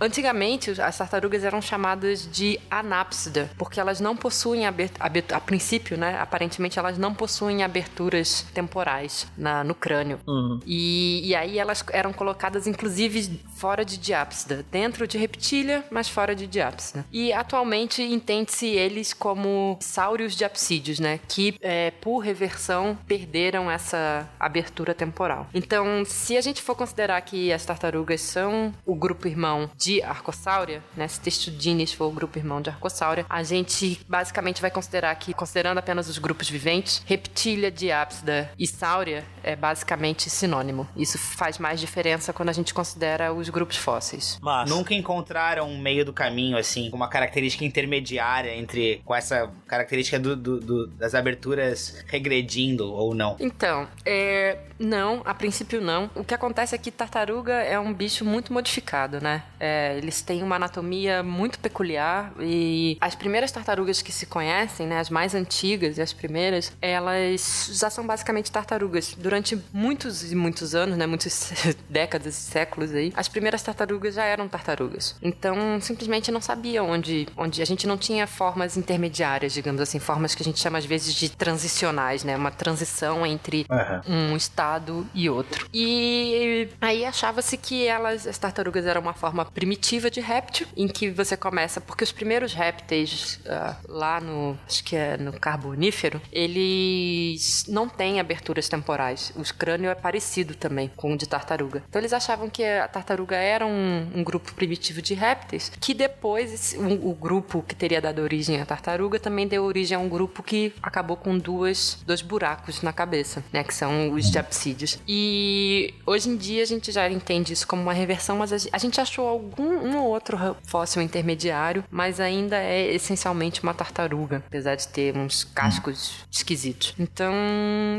antigamente 0.00 0.70
as 0.80 0.98
tartarugas 0.98 1.44
eram 1.44 1.60
chamadas 1.60 2.28
de 2.30 2.58
anápsida, 2.70 3.50
porque 3.56 3.80
elas 3.80 4.00
não 4.00 4.16
possuem 4.16 4.66
a 4.66 5.40
princípio, 5.40 5.96
né, 5.96 6.18
aparentemente 6.18 6.78
elas 6.78 6.98
não 6.98 7.14
possuem 7.14 7.62
aberturas 7.62 8.46
temporais 8.54 9.26
na, 9.36 9.64
no 9.64 9.74
crânio. 9.74 10.18
Uhum. 10.26 10.60
E, 10.66 11.28
e 11.28 11.34
aí 11.34 11.58
elas 11.58 11.84
eram 11.92 12.12
colocadas, 12.12 12.66
inclusive, 12.66 13.40
fora 13.62 13.84
de 13.84 13.96
diápsida. 13.96 14.66
Dentro 14.72 15.06
de 15.06 15.16
reptília, 15.16 15.84
mas 15.88 16.08
fora 16.08 16.34
de 16.34 16.48
diápsida. 16.48 17.06
E 17.12 17.32
atualmente 17.32 18.02
entende-se 18.02 18.66
eles 18.66 19.14
como 19.14 19.78
sáureos 19.80 20.34
diapsídeos, 20.34 20.98
né? 20.98 21.20
Que, 21.28 21.54
é, 21.60 21.92
por 21.92 22.18
reversão, 22.18 22.98
perderam 23.06 23.70
essa 23.70 24.28
abertura 24.40 24.92
temporal. 24.92 25.46
Então, 25.54 26.04
se 26.04 26.36
a 26.36 26.40
gente 26.40 26.60
for 26.60 26.74
considerar 26.74 27.20
que 27.20 27.52
as 27.52 27.64
tartarugas 27.64 28.20
são 28.20 28.74
o 28.84 28.96
grupo 28.96 29.28
irmão 29.28 29.70
de 29.76 30.02
Arcosáurea, 30.02 30.82
né? 30.96 31.06
Se 31.06 31.20
Testudines 31.20 31.92
for 31.92 32.06
o 32.06 32.10
grupo 32.10 32.36
irmão 32.36 32.60
de 32.60 32.68
Arcosáurea, 32.68 33.24
a 33.28 33.44
gente 33.44 34.00
basicamente 34.08 34.60
vai 34.60 34.72
considerar 34.72 35.14
que, 35.14 35.32
considerando 35.32 35.78
apenas 35.78 36.08
os 36.08 36.18
grupos 36.18 36.50
viventes, 36.50 37.00
reptília, 37.06 37.70
diápsida 37.70 38.50
e 38.58 38.66
sáurea 38.66 39.24
é 39.44 39.54
basicamente 39.54 40.28
sinônimo. 40.28 40.88
Isso 40.96 41.16
faz 41.16 41.58
mais 41.58 41.78
diferença 41.78 42.32
quando 42.32 42.48
a 42.48 42.52
gente 42.52 42.74
considera 42.74 43.32
os 43.32 43.51
grupos 43.52 43.76
fósseis. 43.76 44.38
Mas. 44.42 44.68
Nunca 44.68 44.94
encontraram 44.94 45.68
um 45.68 45.78
meio 45.78 46.04
do 46.04 46.12
caminho, 46.12 46.56
assim, 46.56 46.90
uma 46.92 47.08
característica 47.08 47.64
intermediária 47.64 48.54
entre 48.54 49.00
com 49.04 49.14
essa 49.14 49.50
característica 49.66 50.18
do, 50.18 50.34
do- 50.34 50.60
do- 50.60 50.86
das 50.88 51.14
aberturas 51.14 52.02
regredindo 52.06 52.90
ou 52.92 53.14
não. 53.14 53.36
Então, 53.38 53.86
é, 54.04 54.58
não, 54.78 55.22
a 55.24 55.34
princípio 55.34 55.80
não. 55.80 56.10
O 56.14 56.24
que 56.24 56.34
acontece 56.34 56.74
é 56.74 56.78
que 56.78 56.90
tartaruga 56.90 57.52
é 57.52 57.78
um 57.78 57.92
bicho 57.92 58.24
muito 58.24 58.52
modificado, 58.52 59.20
né? 59.20 59.42
É, 59.60 59.96
eles 59.98 60.22
têm 60.22 60.42
uma 60.42 60.56
anatomia 60.56 61.22
muito 61.22 61.58
peculiar 61.58 62.32
e 62.40 62.96
as 63.00 63.14
primeiras 63.14 63.52
tartarugas 63.52 64.00
que 64.00 64.10
se 64.12 64.26
conhecem, 64.26 64.86
né, 64.86 64.98
as 64.98 65.10
mais 65.10 65.34
antigas 65.34 65.98
e 65.98 66.02
as 66.02 66.12
primeiras, 66.12 66.72
elas 66.80 67.70
já 67.72 67.90
são 67.90 68.06
basicamente 68.06 68.50
tartarugas. 68.50 69.14
Durante 69.18 69.58
muitos 69.72 70.30
e 70.32 70.34
muitos 70.34 70.74
anos, 70.74 70.96
né, 70.96 71.06
muitas 71.06 71.52
décadas 71.88 72.36
e 72.38 72.40
séculos 72.40 72.92
aí, 72.92 73.12
as 73.16 73.28
primeiras 73.28 73.41
tartarugas 73.62 74.14
já 74.14 74.24
eram 74.24 74.48
tartarugas. 74.48 75.16
Então, 75.22 75.80
simplesmente 75.80 76.30
não 76.30 76.40
sabia 76.40 76.82
onde, 76.82 77.26
onde 77.36 77.62
a 77.62 77.64
gente 77.64 77.86
não 77.86 77.96
tinha 77.96 78.26
formas 78.26 78.76
intermediárias, 78.76 79.52
digamos 79.52 79.80
assim, 79.80 79.98
formas 79.98 80.34
que 80.34 80.42
a 80.42 80.44
gente 80.44 80.60
chama 80.60 80.78
às 80.78 80.84
vezes 80.84 81.14
de 81.14 81.28
transicionais, 81.28 82.24
né? 82.24 82.36
Uma 82.36 82.50
transição 82.50 83.26
entre 83.26 83.66
um 84.08 84.36
estado 84.36 85.06
e 85.14 85.28
outro. 85.28 85.66
E 85.72 86.68
aí 86.80 87.04
achava-se 87.04 87.56
que 87.56 87.86
elas, 87.86 88.26
as 88.26 88.38
tartarugas, 88.38 88.86
eram 88.86 89.00
uma 89.00 89.14
forma 89.14 89.44
primitiva 89.44 90.10
de 90.10 90.20
réptil, 90.20 90.66
em 90.76 90.88
que 90.88 91.10
você 91.10 91.36
começa, 91.36 91.80
porque 91.80 92.04
os 92.04 92.12
primeiros 92.12 92.52
répteis 92.52 93.40
ah, 93.46 93.76
lá 93.88 94.20
no, 94.20 94.58
acho 94.66 94.84
que 94.84 94.96
é 94.96 95.16
no 95.16 95.32
Carbonífero, 95.32 96.20
eles 96.30 97.64
não 97.68 97.88
têm 97.88 98.20
aberturas 98.20 98.68
temporais. 98.68 99.32
O 99.36 99.42
crânio 99.54 99.90
é 99.90 99.94
parecido 99.94 100.54
também 100.54 100.90
com 100.96 101.12
o 101.12 101.16
de 101.16 101.28
tartaruga. 101.28 101.82
Então 101.88 102.00
eles 102.00 102.12
achavam 102.12 102.48
que 102.48 102.64
a 102.64 102.88
tartaruga 102.88 103.21
era 103.30 103.66
um, 103.66 104.10
um 104.14 104.24
grupo 104.24 104.52
primitivo 104.54 105.00
de 105.02 105.14
répteis, 105.14 105.70
que 105.80 105.94
depois 105.94 106.52
esse- 106.52 106.76
o, 106.78 107.10
o 107.10 107.14
grupo 107.14 107.62
que 107.62 107.74
teria 107.74 108.00
dado 108.00 108.20
origem 108.22 108.60
à 108.60 108.66
tartaruga 108.66 109.18
também 109.20 109.46
deu 109.46 109.64
origem 109.64 109.96
a 109.96 110.00
um 110.00 110.08
grupo 110.08 110.42
que 110.42 110.72
acabou 110.82 111.16
com 111.16 111.36
duas, 111.38 111.98
dois 112.06 112.22
buracos 112.22 112.82
na 112.82 112.92
cabeça, 112.92 113.44
né? 113.52 113.62
Que 113.62 113.74
são 113.74 114.10
os 114.12 114.30
diapsídeos. 114.30 114.98
E 115.06 115.94
hoje 116.06 116.28
em 116.28 116.36
dia 116.36 116.62
a 116.62 116.66
gente 116.66 116.90
já 116.90 117.08
entende 117.08 117.52
isso 117.52 117.66
como 117.66 117.82
uma 117.82 117.92
reversão, 117.92 118.38
mas 118.38 118.52
a 118.52 118.58
ge- 118.58 118.68
a 118.72 118.78
gente 118.78 119.00
achou 119.00 119.26
algum 119.28 119.62
um 119.72 119.98
ou 119.98 120.08
outro 120.10 120.36
fóssil 120.64 121.02
intermediário, 121.02 121.84
mas 121.90 122.20
ainda 122.20 122.56
é 122.56 122.92
essencialmente 122.94 123.62
uma 123.62 123.74
tartaruga, 123.74 124.42
apesar 124.46 124.74
de 124.74 124.88
ter 124.88 125.16
uns 125.16 125.44
cascos 125.44 126.24
esquisitos. 126.30 126.94
Então, 126.98 127.32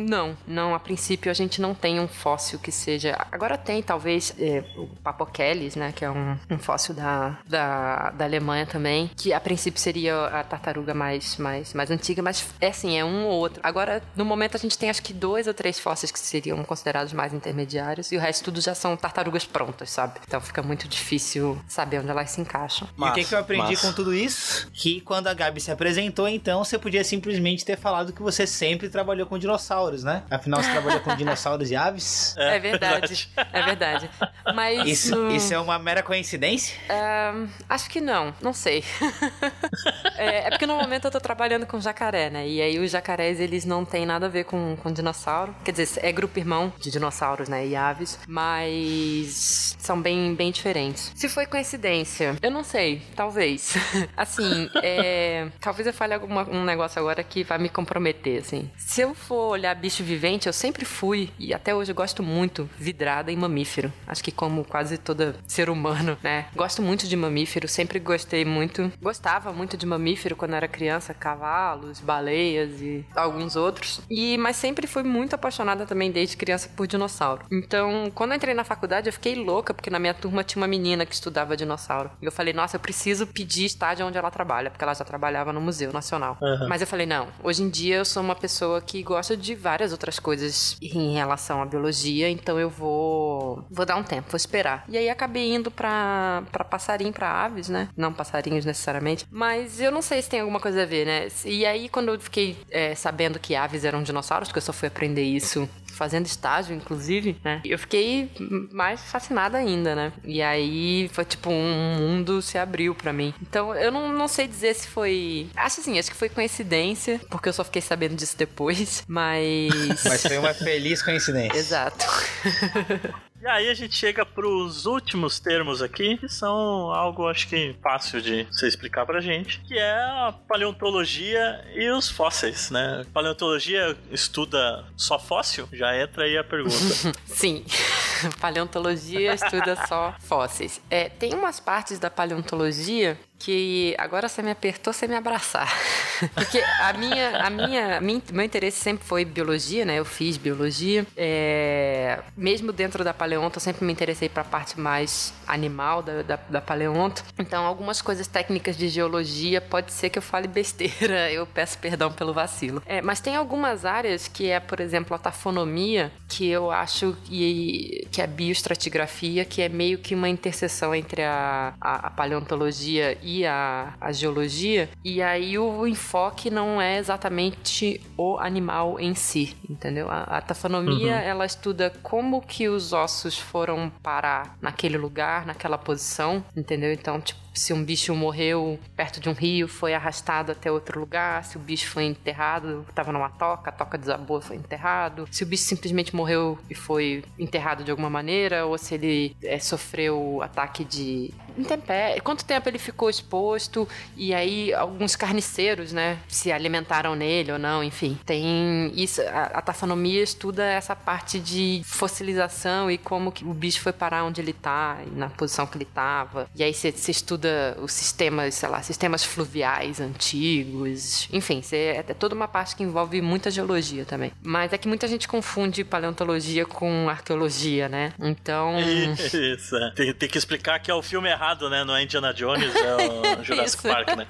não, 0.08 0.36
não, 0.48 0.74
a 0.76 0.80
princípio 0.80 1.30
a 1.32 1.34
gente 1.34 1.62
não 1.62 1.74
tem 1.74 2.00
um 2.00 2.08
fóssil 2.08 2.60
que 2.60 2.72
seja. 2.72 3.16
Agora 3.32 3.58
tem, 3.58 3.82
talvez, 3.82 4.34
é, 4.40 4.64
o 4.78 4.88
Papokeles, 5.14 5.76
né? 5.76 5.94
Que 5.96 6.04
é 6.04 6.10
um, 6.10 6.38
um 6.50 6.58
fóssil 6.58 6.94
da, 6.94 7.38
da, 7.48 8.10
da 8.12 8.26
Alemanha 8.26 8.66
também, 8.66 9.10
que 9.16 9.32
a 9.32 9.40
princípio 9.40 9.80
seria 9.80 10.26
a 10.28 10.44
tartaruga 10.44 10.94
mais, 10.94 11.38
mais, 11.38 11.74
mais 11.74 11.92
antiga, 11.92 12.22
mas 12.22 12.50
é 12.60 12.68
assim, 12.68 12.98
é 12.98 13.06
um 13.06 13.26
ou 13.26 13.34
outro. 13.34 13.60
Agora, 13.64 14.02
no 14.16 14.26
momento, 14.26 14.56
a 14.56 14.60
gente 14.60 14.78
tem 14.78 14.90
acho 14.90 15.02
que 15.02 15.14
dois 15.14 15.48
ou 15.48 15.54
três 15.54 15.80
fósseis 15.80 16.12
que 16.12 16.20
seriam 16.20 16.64
considerados 16.64 17.14
mais 17.14 17.34
intermediários, 17.34 18.12
e 18.12 18.18
o 18.18 18.20
resto 18.20 18.46
tudo 18.46 18.60
já 18.60 18.76
são 18.76 18.98
tartarugas 18.98 19.46
prontas, 19.46 19.90
sabe? 19.90 20.20
Então 20.28 20.42
fica 20.42 20.62
muito 20.62 20.88
difícil 20.88 21.60
saber 21.68 22.00
onde 22.00 22.10
elas 22.10 22.32
se 22.32 22.42
encaixam. 22.42 22.88
e 22.98 23.02
o 23.02 23.14
que, 23.14 23.24
que 23.24 23.36
eu 23.36 23.40
aprendi 23.40 23.72
massa. 23.72 23.88
com 23.88 23.94
tudo 23.94 24.14
isso? 24.14 24.70
Que 24.74 25.00
quando 25.02 25.28
a 25.28 25.34
Gabi 25.34 25.62
se 25.62 25.72
apresentou, 25.72 26.28
então, 26.28 26.64
você 26.64 26.78
podia 26.78 27.04
simplesmente 27.04 27.64
ter 27.64 27.78
falado 27.78 28.12
que 28.12 28.22
você 28.22 28.46
sempre 28.46 28.90
trabalhou 28.90 29.28
com 29.28 29.38
dinossauros, 29.38 30.04
né? 30.04 30.24
Afinal, 30.30 30.62
você 30.62 30.72
trabalhou 30.72 31.00
com 31.02 31.14
dinossauros 31.16 31.72
e 31.72 31.76
aves? 31.76 32.36
É, 32.38 32.60
verdade, 32.60 33.30
é 33.52 33.62
verdade. 33.62 34.10
Mas. 34.54 34.88
Isso, 34.88 35.03
no- 35.12 35.32
isso 35.32 35.54
é 35.54 35.60
uma 35.60 35.78
mera 35.80 36.02
coincidência? 36.04 36.76
Ahn, 36.90 37.48
acho 37.70 37.90
que 37.90 38.00
não, 38.02 38.34
não 38.42 38.54
sei. 38.54 38.84
é, 40.18 40.48
é 40.48 40.50
porque 40.50 40.66
no 40.66 40.76
momento 40.76 41.06
eu 41.06 41.12
tô 41.12 41.20
trabalhando 41.20 41.66
com 41.66 41.80
jacaré, 41.80 42.30
né? 42.30 42.48
E 42.48 42.62
aí 42.62 42.80
os 42.80 42.92
jacarés, 42.92 43.40
eles 43.40 43.66
não 43.66 43.84
têm 43.86 44.06
nada 44.06 44.26
a 44.26 44.30
ver 44.30 44.46
com, 44.46 44.76
com 44.82 44.92
dinossauro. 44.92 45.56
Quer 45.64 45.72
dizer, 45.72 46.00
é 46.06 46.12
grupo 46.12 46.38
irmão 46.40 46.72
de 46.80 46.92
dinossauros, 46.92 47.50
né? 47.50 47.66
E 47.68 47.76
aves. 47.76 48.20
Mas 48.28 49.76
são 49.80 50.02
bem, 50.02 50.34
bem 50.36 50.52
diferentes. 50.52 51.12
Se 51.16 51.28
foi 51.30 51.46
coincidência, 51.46 52.36
eu 52.42 52.52
não 52.52 52.64
sei. 52.64 53.02
Talvez. 53.16 53.74
assim, 54.16 54.70
é, 54.82 55.48
talvez 55.60 55.88
eu 55.88 55.94
fale 55.94 56.14
alguma, 56.14 56.44
um 56.50 56.64
negócio 56.64 57.00
agora 57.00 57.24
que 57.24 57.44
vai 57.44 57.58
me 57.58 57.70
comprometer, 57.70 58.42
assim. 58.42 58.70
Se 58.78 59.02
eu 59.02 59.14
for 59.14 59.50
olhar 59.52 59.74
bicho 59.76 60.04
vivente, 60.04 60.48
eu 60.48 60.54
sempre 60.54 60.86
fui, 60.86 61.30
e 61.40 61.54
até 61.54 61.74
hoje 61.74 61.92
eu 61.92 61.96
gosto 61.96 62.22
muito, 62.24 62.70
vidrada 62.78 63.32
em 63.32 63.36
mamífero. 63.36 63.92
Acho 64.08 64.24
que 64.24 64.32
como 64.32 64.64
quase 64.64 64.93
todo 64.98 65.36
ser 65.48 65.70
humano, 65.70 66.18
né? 66.24 66.48
Gosto 66.56 66.82
muito 66.82 67.08
de 67.08 67.16
mamífero, 67.16 67.68
sempre 67.68 68.00
gostei 68.00 68.46
muito. 68.46 68.92
Gostava 69.02 69.52
muito 69.52 69.78
de 69.78 69.86
mamífero 69.86 70.36
quando 70.36 70.54
era 70.54 70.68
criança, 70.68 71.14
cavalos, 71.14 72.00
baleias 72.00 72.82
e 72.82 73.06
alguns 73.16 73.56
outros. 73.56 74.02
E 74.10 74.38
mas 74.38 74.56
sempre 74.56 74.88
fui 74.88 75.04
muito 75.04 75.34
apaixonada 75.34 75.86
também 75.86 76.12
desde 76.12 76.38
criança 76.38 76.70
por 76.76 76.88
dinossauro. 76.88 77.46
Então, 77.52 78.12
quando 78.14 78.32
eu 78.32 78.38
entrei 78.38 78.54
na 78.54 78.64
faculdade, 78.64 79.08
eu 79.08 79.14
fiquei 79.14 79.36
louca 79.36 79.74
porque 79.74 79.90
na 79.90 80.00
minha 80.00 80.14
turma 80.14 80.44
tinha 80.44 80.62
uma 80.62 80.68
menina 80.68 81.06
que 81.06 81.14
estudava 81.14 81.56
dinossauro. 81.58 82.10
E 82.22 82.26
eu 82.26 82.32
falei: 82.32 82.54
"Nossa, 82.54 82.76
eu 82.76 82.80
preciso 82.80 83.28
pedir 83.28 83.66
estágio 83.66 84.06
onde 84.06 84.18
ela 84.18 84.32
trabalha", 84.32 84.70
porque 84.70 84.84
ela 84.84 84.94
já 84.94 85.04
trabalhava 85.06 85.54
no 85.54 85.62
Museu 85.62 85.92
Nacional. 85.94 86.38
Mas 86.68 86.82
eu 86.82 86.88
falei: 86.88 87.06
"Não, 87.06 87.28
hoje 87.44 87.64
em 87.64 87.70
dia 87.70 87.98
eu 87.98 88.06
sou 88.06 88.22
uma 88.24 88.36
pessoa 88.36 88.82
que 88.82 89.02
gosta 89.04 89.36
de 89.38 89.56
várias 89.56 89.92
outras 89.92 90.20
coisas 90.20 90.78
em 90.82 91.14
relação 91.14 91.62
à 91.62 91.66
biologia, 91.66 92.30
então 92.30 92.60
eu 92.60 92.70
vou 92.70 93.66
vou 93.70 93.86
dar 93.86 93.96
um 93.96 94.04
tempo, 94.04 94.30
vou 94.30 94.38
esperar". 94.38 94.83
E 94.88 94.98
aí 94.98 95.10
acabei 95.10 95.54
indo 95.54 95.72
pra 95.72 96.44
para 96.52 96.64
passarinho, 96.64 97.14
pra 97.14 97.30
aves, 97.30 97.70
né? 97.70 97.90
Não 97.96 98.14
passarinhos 98.14 98.66
necessariamente, 98.66 99.26
mas 99.32 99.80
eu 99.80 99.92
não 99.92 100.02
sei 100.02 100.22
se 100.22 100.30
tem 100.30 100.40
alguma 100.40 100.60
coisa 100.60 100.84
a 100.84 100.86
ver, 100.86 101.06
né? 101.06 101.28
E 101.46 101.66
aí 101.66 101.90
quando 101.90 102.10
eu 102.10 102.20
fiquei 102.20 102.58
é, 102.70 102.96
sabendo 102.96 103.40
que 103.40 103.56
aves 103.56 103.84
eram 103.84 104.04
dinossauros, 104.04 104.48
porque 104.50 104.58
eu 104.60 104.64
só 104.64 104.74
fui 104.74 104.88
aprender 104.88 105.24
isso 105.24 105.68
fazendo 105.94 106.26
estágio, 106.26 106.76
inclusive, 106.76 107.38
né? 107.44 107.62
Eu 107.64 107.78
fiquei 107.80 108.30
mais 108.72 109.02
fascinada 109.04 109.58
ainda, 109.58 109.96
né? 109.96 110.14
E 110.24 110.42
aí 110.42 111.10
foi 111.14 111.26
tipo 111.26 111.50
um 111.50 111.96
mundo 111.98 112.42
se 112.42 112.58
abriu 112.58 112.94
pra 112.96 113.14
mim. 113.14 113.34
Então 113.42 113.74
eu 113.76 113.92
não, 113.92 114.12
não 114.12 114.28
sei 114.28 114.48
dizer 114.48 114.74
se 114.74 114.88
foi. 114.88 115.48
Acho 115.56 115.82
assim, 115.82 115.98
acho 115.98 116.12
que 116.12 116.18
foi 116.18 116.30
coincidência, 116.30 117.20
porque 117.30 117.50
eu 117.50 117.54
só 117.54 117.64
fiquei 117.64 117.82
sabendo 117.82 118.16
disso 118.16 118.38
depois, 118.38 119.04
mas. 119.08 120.04
Mas 120.04 120.22
foi 120.22 120.38
uma 120.38 120.54
feliz 120.54 121.02
coincidência. 121.02 121.58
Exato. 121.58 122.06
E 123.44 123.48
aí 123.48 123.70
a 123.70 123.74
gente 123.74 123.94
chega 123.94 124.26
pros 124.26 124.86
últimos 124.86 125.38
termos 125.38 125.82
aqui, 125.82 126.16
que 126.16 126.30
são 126.30 126.90
algo 126.94 127.28
acho 127.28 127.50
que 127.50 127.76
fácil 127.84 128.22
de 128.22 128.48
você 128.50 128.70
explicar 128.70 129.06
pra 129.06 129.20
gente, 129.20 129.60
que 129.68 129.78
é 129.78 129.92
a 129.92 130.34
paleontologia 130.48 131.62
e 131.76 131.90
os 131.92 132.10
fósseis, 132.10 132.72
né? 132.72 133.06
Paleontologia 133.14 133.98
estuda 134.10 134.86
só 134.96 135.20
fóssil? 135.20 135.68
Já 135.74 135.83
entra 135.92 136.24
aí 136.24 136.38
a 136.38 136.44
pergunta. 136.44 136.76
Sim. 137.26 137.66
Paleontologia 138.40 139.34
estuda 139.34 139.76
só 139.88 140.16
fósseis. 140.20 140.82
É, 140.90 141.10
tem 141.10 141.34
umas 141.34 141.60
partes 141.60 142.00
da 142.00 142.10
paleontologia 142.10 143.18
que 143.44 143.94
agora 143.98 144.30
você 144.30 144.42
me 144.42 144.52
apertou 144.52 144.94
sem 144.94 145.10
me 145.10 145.16
abraçar. 145.16 145.68
Porque 146.34 146.60
a 146.80 146.94
minha, 146.94 147.38
a 147.46 147.50
minha, 147.50 148.00
min- 148.00 148.22
meu 148.32 148.46
interesse 148.46 148.80
sempre 148.80 149.06
foi 149.06 149.26
biologia, 149.26 149.84
né? 149.84 150.00
Eu 150.00 150.06
fiz 150.06 150.38
biologia. 150.38 151.06
É, 151.18 152.20
mesmo 152.38 152.72
dentro 152.72 153.04
da 153.04 153.14
paleonto, 153.14 153.58
eu 153.58 153.62
sempre 153.62 153.84
me 153.86 153.92
interessei 153.92 154.30
para 154.30 154.44
a 154.44 154.46
parte 154.46 154.80
mais 154.80 155.34
animal 155.46 156.02
da, 156.02 156.22
da, 156.22 156.36
da 156.50 156.62
paleonto. 156.62 157.22
Então, 157.38 157.66
algumas 157.66 158.02
coisas 158.02 158.28
técnicas 158.28 158.78
de 158.78 158.88
geologia 158.88 159.60
pode 159.60 159.92
ser 159.92 160.10
que 160.10 160.18
eu 160.18 160.24
fale 160.24 160.48
besteira. 160.48 161.30
Eu 161.34 161.46
peço 161.48 161.78
perdão 161.80 162.12
pelo 162.12 162.34
vacilo. 162.34 162.82
É, 162.86 163.02
mas 163.02 163.20
tem 163.20 163.36
algumas 163.36 163.84
áreas 163.86 164.28
que 164.28 164.50
é, 164.50 164.60
por 164.60 164.80
exemplo, 164.80 165.16
a 165.16 165.20
tafonomia, 165.20 166.12
que 166.30 166.48
eu 166.48 166.72
acho 166.72 167.18
que, 167.26 168.08
que 168.12 168.22
é 168.22 168.28
bioestratigrafia, 168.28 169.44
que 169.46 169.62
é 169.62 169.68
meio 169.70 169.98
que 169.98 170.14
uma 170.16 170.30
interseção 170.30 170.94
entre 170.96 171.24
a, 171.24 171.74
a, 171.82 172.08
a 172.08 172.10
paleontologia 172.12 173.18
e 173.22 173.33
a, 173.46 173.94
a 174.00 174.12
geologia. 174.12 174.90
E 175.04 175.22
aí 175.22 175.58
o 175.58 175.88
enfoque 175.88 176.50
não 176.50 176.82
é 176.82 176.98
exatamente 176.98 178.00
o 178.18 178.38
animal 178.38 179.00
em 179.00 179.16
si, 179.16 179.56
entendeu? 179.70 180.10
A, 180.10 180.24
a 180.24 180.42
tafonomia, 180.42 181.16
ela 181.16 181.46
estuda 181.46 181.92
como 182.04 182.42
que 182.42 182.68
os 182.70 182.94
ossos 182.94 183.38
foram 183.38 183.92
parar 184.02 184.58
naquele 184.62 184.98
lugar, 184.98 185.46
naquela 185.46 185.78
posição, 185.78 186.44
entendeu? 186.56 186.92
Então, 186.94 187.20
tipo, 187.20 187.43
se 187.54 187.74
um 187.74 187.84
bicho 187.84 188.14
morreu 188.16 188.80
perto 188.96 189.20
de 189.20 189.30
um 189.30 189.34
rio, 189.34 189.68
foi 189.68 189.94
arrastado 189.94 190.52
até 190.52 190.72
outro 190.72 191.00
lugar, 191.00 191.44
se 191.44 191.58
o 191.58 191.60
bicho 191.60 191.88
foi 191.88 192.06
enterrado, 192.06 192.86
estava 192.90 193.12
numa 193.12 193.30
toca, 193.30 193.70
a 193.70 193.74
toca 193.74 193.98
desabou, 193.98 194.42
foi 194.42 194.56
enterrado, 194.56 195.28
se 195.32 195.44
o 195.44 195.46
bicho 195.46 195.64
simplesmente 195.64 196.16
morreu 196.16 196.58
e 196.70 196.76
foi 196.76 197.24
enterrado 197.38 197.84
de 197.84 197.92
alguma 197.92 198.10
maneira, 198.10 198.66
ou 198.66 198.78
se 198.78 198.96
ele 198.96 199.36
é, 199.44 199.60
sofreu 199.60 200.42
ataque 200.42 200.84
de, 200.84 201.34
intempérie, 201.58 202.22
quanto 202.22 202.46
tempo 202.46 202.68
ele 202.68 202.80
ficou 202.80 203.10
exposto 203.10 203.88
e 204.16 204.34
aí 204.34 204.74
alguns 204.74 205.16
carniceiros, 205.16 205.92
né, 205.92 206.20
se 206.28 206.52
alimentaram 206.52 207.16
nele 207.16 207.52
ou 207.52 207.60
não, 207.60 207.84
enfim. 207.84 208.18
Tem 208.26 208.92
isso, 208.96 209.22
a, 209.22 209.44
a 209.54 209.62
taxonomia 209.62 210.22
estuda 210.22 210.64
essa 210.64 210.96
parte 210.96 211.40
de 211.40 211.82
fossilização 211.86 212.90
e 212.90 212.98
como 212.98 213.32
que 213.32 213.44
o 213.44 213.54
bicho 213.54 213.82
foi 213.82 213.94
parar 213.94 214.24
onde 214.24 214.42
ele 214.42 214.54
tá, 214.54 214.98
e 215.06 215.10
na 215.12 215.30
posição 215.30 215.66
que 215.66 215.78
ele 215.78 215.86
tava. 215.86 216.48
E 216.56 216.64
aí 216.64 216.74
você 216.74 216.90
estuda 216.90 217.43
os 217.82 217.92
sistemas, 217.92 218.56
sei 218.56 218.70
lá, 218.70 218.82
sistemas 218.82 219.24
fluviais 219.24 220.00
antigos, 220.00 221.28
enfim, 221.32 221.62
é, 221.72 222.04
é 222.08 222.14
toda 222.14 222.36
uma 222.36 222.48
parte 222.48 222.76
que 222.76 222.84
envolve 222.84 223.22
muita 223.22 223.50
geologia 223.50 224.06
também. 224.06 224.32
Mas 224.42 224.74
é 224.74 224.78
que 224.78 224.88
muita 224.88 225.08
gente 225.08 225.28
confunde 225.28 225.84
paleontologia 225.84 226.66
com 226.66 227.10
arqueologia, 227.10 227.90
né? 227.90 228.14
Então. 228.20 228.78
Isso, 228.80 229.76
é. 229.76 229.92
tem, 229.92 230.14
tem, 230.14 230.30
que 230.30 230.38
explicar 230.38 230.80
que 230.80 230.90
é 230.90 230.94
o 230.94 231.02
filme 231.02 231.30
errado, 231.30 231.70
né? 231.70 231.84
Não 231.84 231.96
é 231.96 232.04
Indiana 232.04 232.34
Jones, 232.34 232.74
é 232.76 233.40
o 233.40 233.44
Jurassic 233.44 233.84
Park, 233.84 234.16
né? 234.16 234.28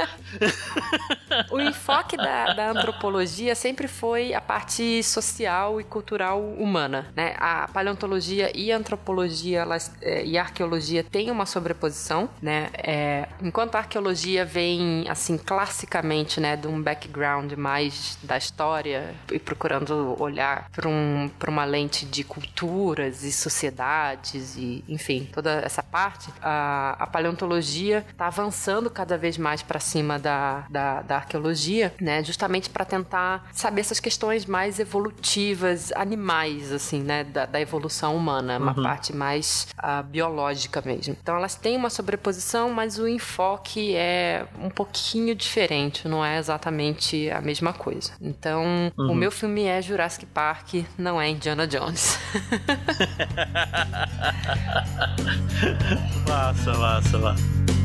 o 1.50 1.60
enfoque 1.62 2.18
da, 2.18 2.54
da, 2.54 2.72
antropologia 2.72 3.56
sempre 3.56 3.88
foi 3.88 4.34
a 4.34 4.42
parte 4.42 5.04
social 5.04 5.80
e 5.80 5.84
cultural 5.84 6.42
humana, 6.42 7.08
né? 7.16 7.36
A 7.38 7.68
paleontologia 7.68 8.52
e 8.56 8.72
a 8.72 8.78
antropologia 8.78 9.60
elas, 9.60 9.92
é, 10.02 10.26
e 10.26 10.38
a 10.38 10.42
arqueologia 10.42 11.04
têm 11.04 11.32
uma 11.32 11.46
sobreposição, 11.46 12.30
né? 12.42 12.70
É, 12.74 13.03
enquanto 13.42 13.76
a 13.76 13.80
arqueologia 13.80 14.46
vem, 14.46 15.06
assim, 15.10 15.38
classicamente, 15.38 16.40
né, 16.40 16.56
de 16.56 16.68
um 16.68 16.82
background 16.82 17.54
mais 17.54 18.18
da 18.24 18.38
história 18.38 19.14
e 19.32 19.40
procurando 19.40 20.16
olhar 20.22 20.70
para 20.72 20.88
um, 20.88 21.30
uma 21.48 21.66
lente 21.66 22.06
de 22.06 22.24
culturas 22.24 23.24
e 23.24 23.32
sociedades 23.32 24.56
e, 24.58 24.84
enfim, 24.88 25.30
toda 25.32 25.62
essa 25.62 25.84
parte, 25.84 26.32
a, 26.42 26.96
a 27.00 27.08
paleontologia 27.08 28.06
está 28.10 28.28
avançando 28.28 28.90
cada 28.90 29.18
vez 29.18 29.38
mais 29.38 29.62
para 29.62 29.80
cima 29.80 30.18
da, 30.18 30.66
da, 30.70 31.02
da, 31.02 31.16
arqueologia, 31.18 31.94
né? 32.00 32.24
Justamente 32.24 32.70
para 32.70 32.86
tentar 32.86 33.48
saber 33.52 33.82
essas 33.82 34.00
questões 34.00 34.46
mais 34.46 34.80
evolutivas, 34.80 35.92
animais, 35.94 36.72
assim, 36.72 37.02
né? 37.02 37.24
Da, 37.24 37.46
da 37.46 37.62
evolução 37.62 38.16
humana, 38.16 38.58
uma 38.58 38.76
uhum. 38.76 38.84
parte 38.84 39.16
mais 39.16 39.68
uh, 39.78 40.04
biológica 40.04 40.82
mesmo. 40.86 41.16
Então 41.22 41.36
elas 41.36 41.56
têm 41.56 41.78
uma 41.78 41.90
sobreposição, 41.90 42.70
mas 42.72 42.93
o 42.98 43.08
enfoque 43.08 43.96
é 43.96 44.46
um 44.62 44.70
pouquinho 44.70 45.34
diferente, 45.36 46.08
não 46.08 46.24
é 46.24 46.38
exatamente 46.38 47.30
a 47.30 47.42
mesma 47.42 47.74
coisa. 47.74 48.14
Então, 48.22 48.92
uhum. 48.98 49.12
o 49.12 49.16
meu 49.16 49.32
filme 49.32 49.64
é 49.64 49.82
Jurassic 49.82 50.26
Park, 50.26 50.86
não 50.98 51.22
é 51.22 51.30
Indiana 51.30 51.68
Jones. 51.68 52.20
massa, 56.28 56.74
massa, 56.74 57.18
massa. 57.18 57.83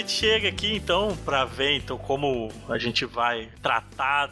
Gente 0.00 0.12
chega 0.12 0.48
aqui 0.48 0.74
então 0.74 1.16
para 1.24 1.44
ver 1.44 1.76
então 1.76 1.96
como 1.96 2.50
a 2.68 2.78
gente 2.78 3.04
vai 3.04 3.48
tratar 3.62 4.30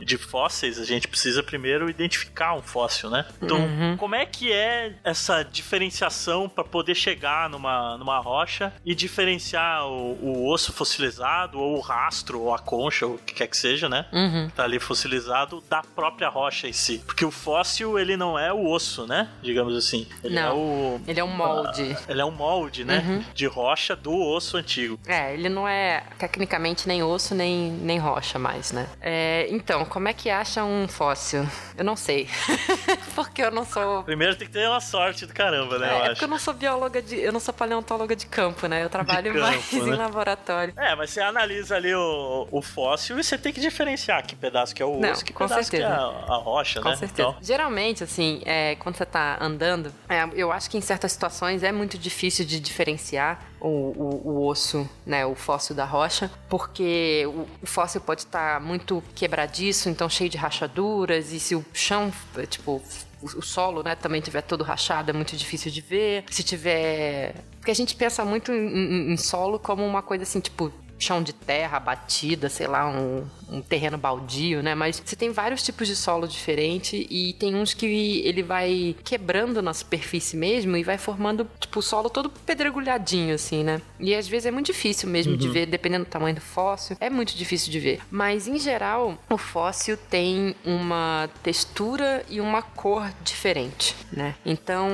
de 0.00 0.16
fósseis, 0.16 0.78
a 0.78 0.84
gente 0.84 1.08
precisa 1.08 1.42
primeiro 1.42 1.88
identificar 1.88 2.54
um 2.54 2.62
fóssil, 2.62 3.10
né? 3.10 3.26
Então, 3.40 3.58
uhum. 3.58 3.96
como 3.96 4.14
é 4.14 4.26
que 4.26 4.52
é 4.52 4.94
essa 5.02 5.42
diferenciação 5.42 6.48
para 6.48 6.64
poder 6.64 6.94
chegar 6.94 7.48
numa, 7.48 7.96
numa 7.96 8.18
rocha 8.18 8.72
e 8.84 8.94
diferenciar 8.94 9.86
o, 9.86 10.12
o, 10.20 10.50
osso 10.50 10.72
fossilizado 10.72 11.58
ou 11.58 11.76
o 11.76 11.80
rastro 11.80 12.40
ou 12.40 12.54
a 12.54 12.58
concha, 12.58 13.06
ou 13.06 13.14
o 13.14 13.18
que 13.18 13.34
quer 13.34 13.46
que 13.46 13.56
seja, 13.56 13.88
né? 13.88 14.06
Uhum. 14.12 14.48
Que 14.48 14.54
tá 14.54 14.64
ali 14.64 14.78
fossilizado 14.78 15.62
da 15.68 15.82
própria 15.82 16.28
rocha 16.28 16.68
em 16.68 16.72
si. 16.72 17.02
Porque 17.04 17.24
o 17.24 17.30
fóssil, 17.30 17.98
ele 17.98 18.16
não 18.16 18.38
é 18.38 18.52
o 18.52 18.68
osso, 18.70 19.06
né? 19.06 19.28
Digamos 19.42 19.76
assim. 19.76 20.06
Ele 20.22 20.34
não. 20.34 20.42
é 20.42 20.52
o 20.52 21.00
ele 21.06 21.20
é 21.20 21.24
um 21.24 21.36
molde. 21.36 21.96
Ele 22.08 22.20
é 22.20 22.24
um 22.24 22.30
molde, 22.30 22.84
né? 22.84 23.04
Uhum. 23.06 23.24
De 23.34 23.46
rocha 23.46 23.94
do 23.94 24.14
osso 24.14 24.56
antigo 24.56 24.74
antigo. 24.74 24.98
É, 25.06 25.34
ele 25.34 25.48
não 25.48 25.68
é 25.68 26.02
tecnicamente 26.18 26.88
nem 26.88 27.02
osso 27.02 27.34
nem, 27.34 27.70
nem 27.70 27.98
rocha 27.98 28.38
mais, 28.38 28.72
né? 28.72 28.88
É, 29.00 29.46
então, 29.50 29.84
como 29.84 30.08
é 30.08 30.12
que 30.12 30.30
acha 30.30 30.64
um 30.64 30.88
fóssil? 30.88 31.46
Eu 31.76 31.84
não 31.84 31.96
sei. 31.96 32.28
porque 33.14 33.42
eu 33.42 33.50
não 33.50 33.64
sou. 33.64 34.02
Primeiro 34.02 34.34
tem 34.34 34.46
que 34.46 34.52
ter 34.52 34.66
uma 34.68 34.80
sorte 34.80 35.26
do 35.26 35.34
caramba, 35.34 35.78
né? 35.78 35.88
É, 35.88 35.98
eu 35.98 36.04
é 36.04 36.08
porque 36.10 36.24
eu 36.24 36.28
não 36.28 36.38
sou 36.38 36.54
bióloga 36.54 37.02
de. 37.02 37.18
Eu 37.18 37.32
não 37.32 37.40
sou 37.40 37.52
paleontóloga 37.52 38.16
de 38.16 38.26
campo, 38.26 38.66
né? 38.66 38.82
Eu 38.82 38.88
trabalho 38.88 39.32
campo, 39.32 39.44
mais 39.44 39.72
né? 39.72 39.78
em 39.78 39.96
laboratório. 39.96 40.74
É, 40.76 40.94
mas 40.94 41.10
você 41.10 41.20
analisa 41.20 41.76
ali 41.76 41.94
o, 41.94 42.48
o 42.50 42.62
fóssil 42.62 43.18
e 43.18 43.24
você 43.24 43.36
tem 43.36 43.52
que 43.52 43.60
diferenciar 43.60 44.24
que 44.26 44.34
pedaço 44.34 44.74
que 44.74 44.82
é 44.82 44.86
o 44.86 44.98
não, 44.98 45.12
osso, 45.12 45.24
que 45.24 45.32
com 45.32 45.44
pedaço 45.44 45.70
certeza. 45.70 45.88
que 45.88 45.92
é 45.92 45.96
a, 45.96 46.34
a 46.34 46.36
rocha, 46.36 46.80
com 46.80 46.88
né? 46.88 46.94
Com 46.94 47.00
certeza. 47.00 47.28
Então... 47.28 47.42
Geralmente, 47.42 48.04
assim, 48.04 48.42
é, 48.44 48.76
quando 48.76 48.96
você 48.96 49.06
tá 49.06 49.38
andando, 49.40 49.92
é, 50.08 50.28
eu 50.34 50.50
acho 50.50 50.70
que 50.70 50.78
em 50.78 50.80
certas 50.80 51.12
situações 51.12 51.62
é 51.62 51.72
muito 51.72 51.98
difícil 51.98 52.44
de 52.44 52.58
diferenciar 52.58 53.53
o, 53.64 53.92
o, 53.96 54.28
o 54.28 54.46
osso, 54.46 54.88
né? 55.06 55.24
O 55.24 55.34
fóssil 55.34 55.74
da 55.74 55.84
rocha, 55.84 56.30
porque 56.48 57.24
o, 57.26 57.46
o 57.62 57.66
fóssil 57.66 58.00
pode 58.00 58.22
estar 58.22 58.60
muito 58.60 59.02
quebradiço, 59.14 59.88
então 59.88 60.08
cheio 60.08 60.28
de 60.28 60.36
rachaduras, 60.36 61.32
e 61.32 61.40
se 61.40 61.54
o 61.54 61.64
chão, 61.72 62.12
tipo, 62.48 62.82
o 63.22 63.42
solo, 63.42 63.82
né, 63.82 63.94
também 63.94 64.20
tiver 64.20 64.42
todo 64.42 64.62
rachado, 64.62 65.10
é 65.10 65.14
muito 65.14 65.34
difícil 65.36 65.70
de 65.70 65.80
ver. 65.80 66.24
Se 66.30 66.42
tiver. 66.42 67.34
Porque 67.58 67.70
a 67.70 67.74
gente 67.74 67.96
pensa 67.96 68.24
muito 68.24 68.52
em, 68.52 68.66
em, 68.66 69.12
em 69.12 69.16
solo 69.16 69.58
como 69.58 69.84
uma 69.84 70.02
coisa 70.02 70.24
assim, 70.24 70.40
tipo, 70.40 70.70
chão 70.98 71.22
de 71.22 71.32
terra 71.32 71.80
batida, 71.80 72.50
sei 72.50 72.66
lá, 72.66 72.86
um, 72.86 73.24
um 73.50 73.60
terreno 73.60 73.98
baldio, 73.98 74.62
né? 74.62 74.74
Mas 74.74 75.02
você 75.04 75.16
tem 75.16 75.30
vários 75.30 75.62
tipos 75.62 75.86
de 75.86 75.96
solo 75.96 76.26
diferente 76.26 77.06
e 77.10 77.32
tem 77.34 77.54
uns 77.54 77.74
que 77.74 78.22
ele 78.24 78.42
vai 78.42 78.96
quebrando 79.04 79.62
na 79.62 79.72
superfície 79.74 80.36
mesmo 80.36 80.76
e 80.76 80.82
vai 80.82 80.98
formando, 80.98 81.48
tipo, 81.60 81.78
o 81.78 81.82
solo 81.82 82.08
todo 82.10 82.30
pedregulhadinho, 82.30 83.34
assim, 83.34 83.64
né? 83.64 83.80
E 83.98 84.14
às 84.14 84.28
vezes 84.28 84.46
é 84.46 84.50
muito 84.50 84.66
difícil 84.66 85.08
mesmo 85.08 85.32
uhum. 85.32 85.38
de 85.38 85.48
ver, 85.48 85.66
dependendo 85.66 86.04
do 86.04 86.10
tamanho 86.10 86.34
do 86.34 86.40
fóssil, 86.40 86.96
é 87.00 87.10
muito 87.10 87.36
difícil 87.36 87.70
de 87.70 87.80
ver. 87.80 88.00
Mas 88.10 88.46
em 88.46 88.58
geral, 88.58 89.18
o 89.30 89.38
fóssil 89.38 89.96
tem 89.96 90.54
uma 90.64 91.28
textura 91.42 92.24
e 92.28 92.40
uma 92.40 92.62
cor 92.62 93.10
diferente, 93.22 93.94
né? 94.12 94.34
Então, 94.44 94.88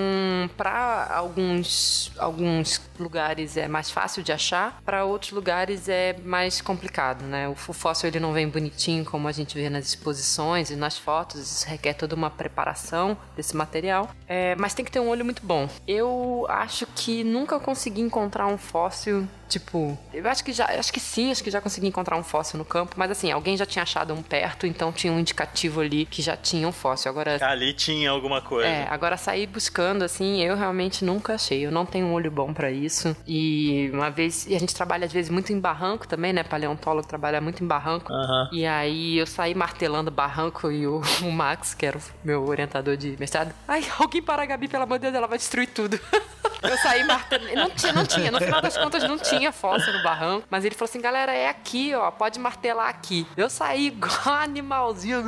para 0.56 1.08
alguns, 1.14 2.12
alguns 2.18 2.80
lugares 2.98 3.56
é 3.56 3.68
mais 3.68 3.90
fácil 3.90 4.22
de 4.22 4.32
achar, 4.32 4.80
para 4.84 5.04
outros 5.04 5.32
lugares 5.32 5.88
é 5.88 6.16
mais 6.24 6.60
complicado, 6.60 7.24
né? 7.24 7.48
O 7.48 7.54
fóssil 7.54 8.08
ele 8.08 8.20
não 8.20 8.32
vem 8.32 8.39
bonitinho 8.48 9.04
como 9.04 9.28
a 9.28 9.32
gente 9.32 9.54
vê 9.54 9.68
nas 9.68 9.86
exposições 9.86 10.70
e 10.70 10.76
nas 10.76 10.98
fotos, 10.98 11.40
isso 11.40 11.66
requer 11.68 11.94
toda 11.94 12.14
uma 12.14 12.30
preparação 12.30 13.16
desse 13.36 13.56
material, 13.56 14.10
é, 14.28 14.54
mas 14.56 14.74
tem 14.74 14.84
que 14.84 14.90
ter 14.90 15.00
um 15.00 15.08
olho 15.08 15.24
muito 15.24 15.44
bom. 15.44 15.68
Eu 15.86 16.46
acho 16.48 16.86
que 16.94 17.24
nunca 17.24 17.58
consegui 17.58 18.00
encontrar 18.00 18.46
um 18.46 18.58
fóssil 18.58 19.26
Tipo, 19.50 19.98
eu 20.14 20.26
acho 20.28 20.44
que 20.44 20.52
já, 20.52 20.66
acho 20.66 20.92
que 20.92 21.00
sim, 21.00 21.32
acho 21.32 21.42
que 21.42 21.50
já 21.50 21.60
consegui 21.60 21.88
encontrar 21.88 22.16
um 22.16 22.22
fóssil 22.22 22.56
no 22.56 22.64
campo, 22.64 22.94
mas 22.96 23.10
assim, 23.10 23.32
alguém 23.32 23.56
já 23.56 23.66
tinha 23.66 23.82
achado 23.82 24.14
um 24.14 24.22
perto, 24.22 24.64
então 24.64 24.92
tinha 24.92 25.12
um 25.12 25.18
indicativo 25.18 25.80
ali 25.80 26.06
que 26.06 26.22
já 26.22 26.36
tinha 26.36 26.68
um 26.68 26.72
fóssil. 26.72 27.10
Agora 27.10 27.36
ali 27.44 27.72
tinha 27.72 28.10
alguma 28.10 28.40
coisa. 28.40 28.68
É, 28.68 28.86
agora 28.88 29.16
sair 29.16 29.48
buscando 29.48 30.04
assim, 30.04 30.40
eu 30.40 30.56
realmente 30.56 31.04
nunca 31.04 31.34
achei. 31.34 31.66
Eu 31.66 31.72
não 31.72 31.84
tenho 31.84 32.06
um 32.06 32.12
olho 32.12 32.30
bom 32.30 32.54
para 32.54 32.70
isso. 32.70 33.16
E 33.26 33.90
uma 33.92 34.08
vez, 34.08 34.46
e 34.46 34.54
a 34.54 34.58
gente 34.60 34.72
trabalha 34.72 35.04
às 35.04 35.12
vezes 35.12 35.30
muito 35.30 35.52
em 35.52 35.58
barranco 35.58 36.06
também, 36.06 36.32
né? 36.32 36.44
Paleontólogo 36.44 37.08
trabalha 37.08 37.40
muito 37.40 37.64
em 37.64 37.66
barranco. 37.66 38.12
Uhum. 38.12 38.48
E 38.52 38.64
aí 38.64 39.18
eu 39.18 39.26
saí 39.26 39.52
martelando 39.52 40.12
barranco 40.12 40.70
e 40.70 40.86
o, 40.86 41.02
o 41.22 41.32
Max, 41.32 41.74
que 41.74 41.86
era 41.86 41.98
o 41.98 42.02
meu 42.22 42.46
orientador 42.46 42.96
de 42.96 43.16
mestrado, 43.18 43.52
ai, 43.66 43.84
alguém 43.98 44.22
para 44.22 44.42
a 44.42 44.46
Gabi, 44.46 44.68
pelo 44.68 44.84
amor 44.84 44.98
de 44.98 45.02
Deus, 45.02 45.14
ela 45.14 45.26
vai 45.26 45.38
destruir 45.38 45.68
tudo. 45.68 45.98
eu 46.62 46.76
saí 46.78 47.02
martelando. 47.04 47.54
Não 47.54 47.70
tinha, 47.70 47.92
não 47.92 48.06
tinha. 48.06 48.30
No 48.30 48.38
final 48.38 48.60
das 48.60 48.76
contas, 48.76 49.02
não 49.04 49.18
tinha 49.18 49.39
tinha 49.40 49.52
fóssil 49.52 49.92
no 49.94 50.02
barranco, 50.02 50.46
mas 50.50 50.66
ele 50.66 50.74
falou 50.74 50.90
assim: 50.90 51.00
galera, 51.00 51.32
é 51.32 51.48
aqui, 51.48 51.94
ó, 51.94 52.10
pode 52.10 52.38
martelar 52.38 52.88
aqui. 52.88 53.26
Eu 53.36 53.48
saí 53.48 53.86
igual 53.86 54.12
animalzinho. 54.42 55.20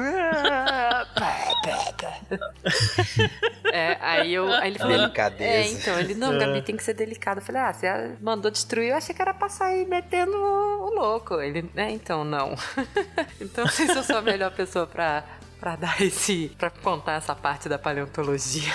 é, 3.72 3.96
aí 4.00 4.34
eu. 4.34 4.52
Aí 4.52 4.70
ele 4.70 4.78
falou: 4.78 4.96
É, 5.38 5.70
então, 5.70 5.98
ele, 5.98 6.14
não, 6.14 6.38
Gabi, 6.38 6.60
tem 6.60 6.76
que 6.76 6.84
ser 6.84 6.92
delicado. 6.94 7.38
Eu 7.38 7.44
falei: 7.44 7.62
ah, 7.62 7.72
você 7.72 8.16
mandou 8.20 8.50
destruir, 8.50 8.90
eu 8.90 8.96
achei 8.96 9.14
que 9.14 9.22
era 9.22 9.32
pra 9.32 9.48
sair 9.48 9.86
metendo 9.86 10.36
o 10.36 10.94
louco. 10.94 11.40
Ele, 11.40 11.70
é, 11.74 11.90
então, 11.90 12.24
não. 12.24 12.54
então, 13.40 13.64
não 13.64 13.72
sei 13.72 13.86
se 13.86 13.96
eu 13.96 14.02
sou 14.02 14.18
a 14.18 14.22
melhor 14.22 14.50
pessoa 14.50 14.86
pra, 14.86 15.24
pra 15.58 15.76
dar 15.76 16.02
esse. 16.02 16.54
pra 16.58 16.68
contar 16.68 17.14
essa 17.14 17.34
parte 17.34 17.66
da 17.68 17.78
paleontologia. 17.78 18.72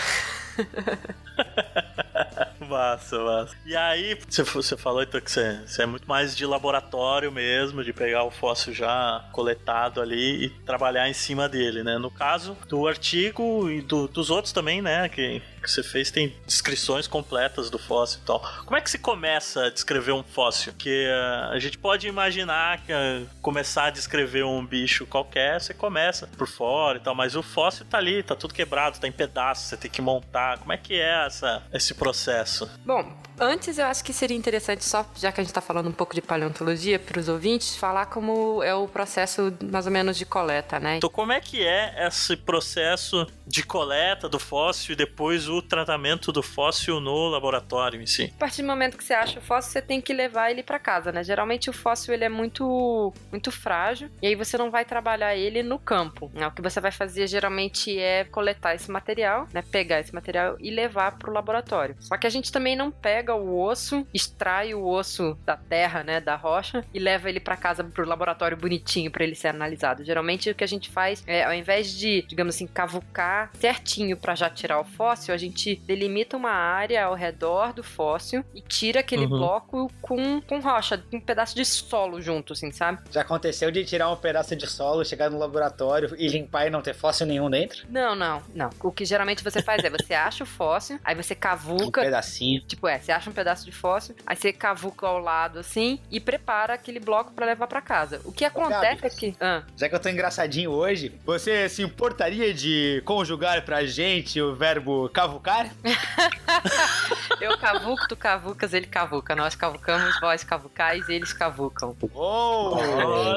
Massa, 2.67 3.17
massa. 3.19 3.55
E 3.65 3.75
aí, 3.75 4.17
você, 4.27 4.77
falou 4.77 5.01
então 5.01 5.19
que 5.19 5.31
você, 5.31 5.61
você, 5.65 5.83
é 5.83 5.85
muito 5.85 6.07
mais 6.07 6.35
de 6.35 6.45
laboratório 6.45 7.31
mesmo, 7.31 7.83
de 7.83 7.93
pegar 7.93 8.23
o 8.23 8.31
fóssil 8.31 8.73
já 8.73 9.25
coletado 9.31 10.01
ali 10.01 10.45
e 10.45 10.49
trabalhar 10.49 11.09
em 11.09 11.13
cima 11.13 11.47
dele, 11.47 11.83
né? 11.83 11.97
No 11.97 12.11
caso 12.11 12.57
do 12.67 12.87
artigo 12.87 13.69
e 13.69 13.81
do, 13.81 14.07
dos 14.07 14.29
outros 14.29 14.53
também, 14.53 14.81
né? 14.81 15.07
Que 15.09 15.41
que 15.67 15.71
você 15.71 15.83
fez 15.83 16.09
tem 16.09 16.33
descrições 16.45 17.07
completas 17.07 17.69
do 17.69 17.77
fóssil 17.77 18.21
e 18.23 18.25
tal. 18.25 18.39
Como 18.65 18.77
é 18.77 18.81
que 18.81 18.89
se 18.89 18.97
começa 18.97 19.65
a 19.65 19.69
descrever 19.69 20.13
um 20.13 20.23
fóssil? 20.23 20.73
Que 20.77 21.05
uh, 21.07 21.51
a 21.51 21.59
gente 21.59 21.77
pode 21.77 22.07
imaginar 22.07 22.81
que 22.81 22.93
uh, 22.93 23.27
começar 23.41 23.85
a 23.85 23.89
descrever 23.89 24.43
um 24.43 24.65
bicho 24.65 25.05
qualquer, 25.05 25.61
você 25.61 25.73
começa 25.73 26.25
por 26.37 26.47
fora 26.47 26.97
e 26.97 27.01
tal, 27.01 27.13
mas 27.13 27.35
o 27.35 27.43
fóssil 27.43 27.85
tá 27.85 27.97
ali, 27.97 28.23
tá 28.23 28.35
tudo 28.35 28.53
quebrado, 28.53 28.99
tá 28.99 29.07
em 29.07 29.11
pedaços, 29.11 29.67
você 29.67 29.77
tem 29.77 29.91
que 29.91 30.01
montar. 30.01 30.57
Como 30.59 30.71
é 30.71 30.77
que 30.77 30.93
é 30.93 31.25
essa, 31.25 31.61
esse 31.73 31.93
processo? 31.93 32.69
Bom, 32.85 33.13
antes 33.37 33.77
eu 33.77 33.85
acho 33.85 34.03
que 34.03 34.13
seria 34.13 34.37
interessante, 34.37 34.85
só 34.85 35.05
já 35.15 35.31
que 35.31 35.41
a 35.41 35.43
gente 35.43 35.53
tá 35.53 35.61
falando 35.61 35.89
um 35.89 35.91
pouco 35.91 36.15
de 36.15 36.21
paleontologia 36.21 36.97
para 36.97 37.19
os 37.19 37.27
ouvintes, 37.27 37.75
falar 37.75 38.05
como 38.05 38.63
é 38.63 38.73
o 38.73 38.87
processo 38.87 39.53
mais 39.69 39.85
ou 39.85 39.91
menos 39.91 40.17
de 40.17 40.25
coleta, 40.25 40.79
né? 40.79 40.97
Então, 40.97 41.09
como 41.09 41.33
é 41.33 41.41
que 41.41 41.65
é 41.65 42.07
esse 42.07 42.37
processo 42.37 43.27
de 43.45 43.63
coleta 43.63 44.29
do 44.29 44.39
fóssil 44.39 44.93
e 44.93 44.95
depois 44.95 45.49
o 45.49 45.56
tratamento 45.61 46.31
do 46.31 46.41
fóssil 46.41 46.99
no 46.99 47.29
laboratório 47.29 48.01
em 48.01 48.05
si? 48.05 48.33
A 48.35 48.39
partir 48.39 48.61
do 48.61 48.67
momento 48.67 48.97
que 48.97 49.03
você 49.03 49.13
acha 49.13 49.39
o 49.39 49.41
fóssil, 49.41 49.71
você 49.71 49.81
tem 49.81 50.01
que 50.01 50.13
levar 50.13 50.51
ele 50.51 50.63
para 50.63 50.79
casa, 50.79 51.11
né? 51.11 51.23
Geralmente 51.23 51.69
o 51.69 51.73
fóssil 51.73 52.13
ele 52.13 52.25
é 52.25 52.29
muito 52.29 53.13
muito 53.31 53.51
frágil 53.51 54.09
e 54.21 54.27
aí 54.27 54.35
você 54.35 54.57
não 54.57 54.71
vai 54.71 54.85
trabalhar 54.85 55.35
ele 55.35 55.63
no 55.63 55.79
campo. 55.79 56.31
Né? 56.33 56.47
O 56.47 56.51
que 56.51 56.61
você 56.61 56.79
vai 56.79 56.91
fazer 56.91 57.27
geralmente 57.27 57.97
é 57.97 58.23
coletar 58.25 58.75
esse 58.75 58.89
material, 58.91 59.47
né? 59.53 59.61
Pegar 59.61 59.99
esse 59.99 60.13
material 60.13 60.55
e 60.59 60.69
levar 60.69 61.17
para 61.17 61.29
o 61.29 61.33
laboratório. 61.33 61.95
Só 61.99 62.17
que 62.17 62.27
a 62.27 62.29
gente 62.29 62.51
também 62.51 62.75
não 62.75 62.91
pega 62.91 63.35
o 63.35 63.59
osso, 63.59 64.05
extrai 64.13 64.73
o 64.73 64.85
osso 64.85 65.37
da 65.45 65.57
terra, 65.57 66.03
né, 66.03 66.19
da 66.19 66.35
rocha 66.35 66.83
e 66.93 66.99
leva 66.99 67.29
ele 67.29 67.39
para 67.39 67.55
casa 67.55 67.83
para 67.83 68.03
o 68.03 68.07
laboratório 68.07 68.57
bonitinho 68.57 69.11
para 69.11 69.23
ele 69.23 69.35
ser 69.35 69.49
analisado. 69.49 70.03
Geralmente 70.03 70.49
o 70.49 70.55
que 70.55 70.63
a 70.63 70.67
gente 70.67 70.89
faz 70.89 71.23
é, 71.25 71.43
ao 71.43 71.53
invés 71.53 71.91
de, 71.91 72.23
digamos 72.23 72.55
assim, 72.55 72.67
cavucar 72.67 73.51
certinho 73.53 74.17
para 74.17 74.35
já 74.35 74.49
tirar 74.49 74.79
o 74.79 74.83
fóssil, 74.83 75.33
a 75.33 75.37
gente 75.37 75.46
delimita 75.75 76.37
uma 76.37 76.51
área 76.51 77.05
ao 77.05 77.15
redor 77.15 77.73
do 77.73 77.83
fóssil 77.83 78.43
e 78.53 78.61
tira 78.61 78.99
aquele 78.99 79.23
uhum. 79.23 79.29
bloco 79.29 79.91
com, 80.01 80.41
com 80.41 80.59
rocha, 80.59 80.97
com 80.97 81.17
um 81.17 81.21
pedaço 81.21 81.55
de 81.55 81.65
solo 81.65 82.21
junto, 82.21 82.53
assim, 82.53 82.71
sabe? 82.71 82.99
Já 83.11 83.21
aconteceu 83.21 83.71
de 83.71 83.83
tirar 83.85 84.09
um 84.11 84.15
pedaço 84.15 84.55
de 84.55 84.67
solo, 84.67 85.03
chegar 85.03 85.29
no 85.29 85.37
laboratório 85.37 86.15
e 86.17 86.27
limpar 86.27 86.67
e 86.67 86.69
não 86.69 86.81
ter 86.81 86.93
fóssil 86.93 87.25
nenhum 87.25 87.49
dentro? 87.49 87.85
Não, 87.89 88.15
não, 88.15 88.41
não. 88.53 88.69
O 88.81 88.91
que 88.91 89.05
geralmente 89.05 89.43
você 89.43 89.61
faz 89.61 89.83
é 89.83 89.89
você 89.89 90.13
acha 90.13 90.43
o 90.43 90.47
fóssil, 90.47 90.99
aí 91.03 91.15
você 91.15 91.35
cavuca. 91.35 92.01
Um 92.01 92.05
pedacinho. 92.05 92.61
Tipo, 92.61 92.87
é, 92.87 92.99
você 92.99 93.11
acha 93.11 93.29
um 93.29 93.33
pedaço 93.33 93.65
de 93.65 93.71
fóssil, 93.71 94.15
aí 94.25 94.35
você 94.35 94.51
cavuca 94.51 95.07
ao 95.07 95.19
lado 95.19 95.59
assim 95.59 95.99
e 96.11 96.19
prepara 96.19 96.73
aquele 96.73 96.99
bloco 96.99 97.33
para 97.33 97.45
levar 97.45 97.67
para 97.67 97.81
casa. 97.81 98.21
O 98.25 98.31
que 98.31 98.45
acontece 98.45 99.05
é 99.05 99.09
que. 99.09 99.35
Ah. 99.39 99.63
Já 99.75 99.89
que 99.89 99.95
eu 99.95 99.99
tô 99.99 100.09
engraçadinho 100.09 100.71
hoje, 100.71 101.13
você 101.25 101.69
se 101.69 101.81
importaria 101.81 102.53
de 102.53 103.01
conjugar 103.05 103.63
pra 103.63 103.85
gente 103.85 104.41
o 104.41 104.55
verbo 104.55 105.09
cavucar? 105.09 105.36
eu 107.41 107.57
cavuco, 107.57 108.07
tu 108.07 108.15
cavucas, 108.15 108.73
ele 108.73 108.87
cavuca. 108.87 109.35
Nós 109.35 109.55
cavucamos, 109.55 110.19
vós 110.19 110.43
cavucais, 110.43 111.07
eles 111.09 111.33
cavucam. 111.33 111.95
Oh, 112.13 112.77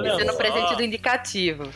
Isso 0.04 0.20
é 0.20 0.24
no 0.24 0.36
presente 0.36 0.76
do 0.76 0.82
indicativo. 0.82 1.70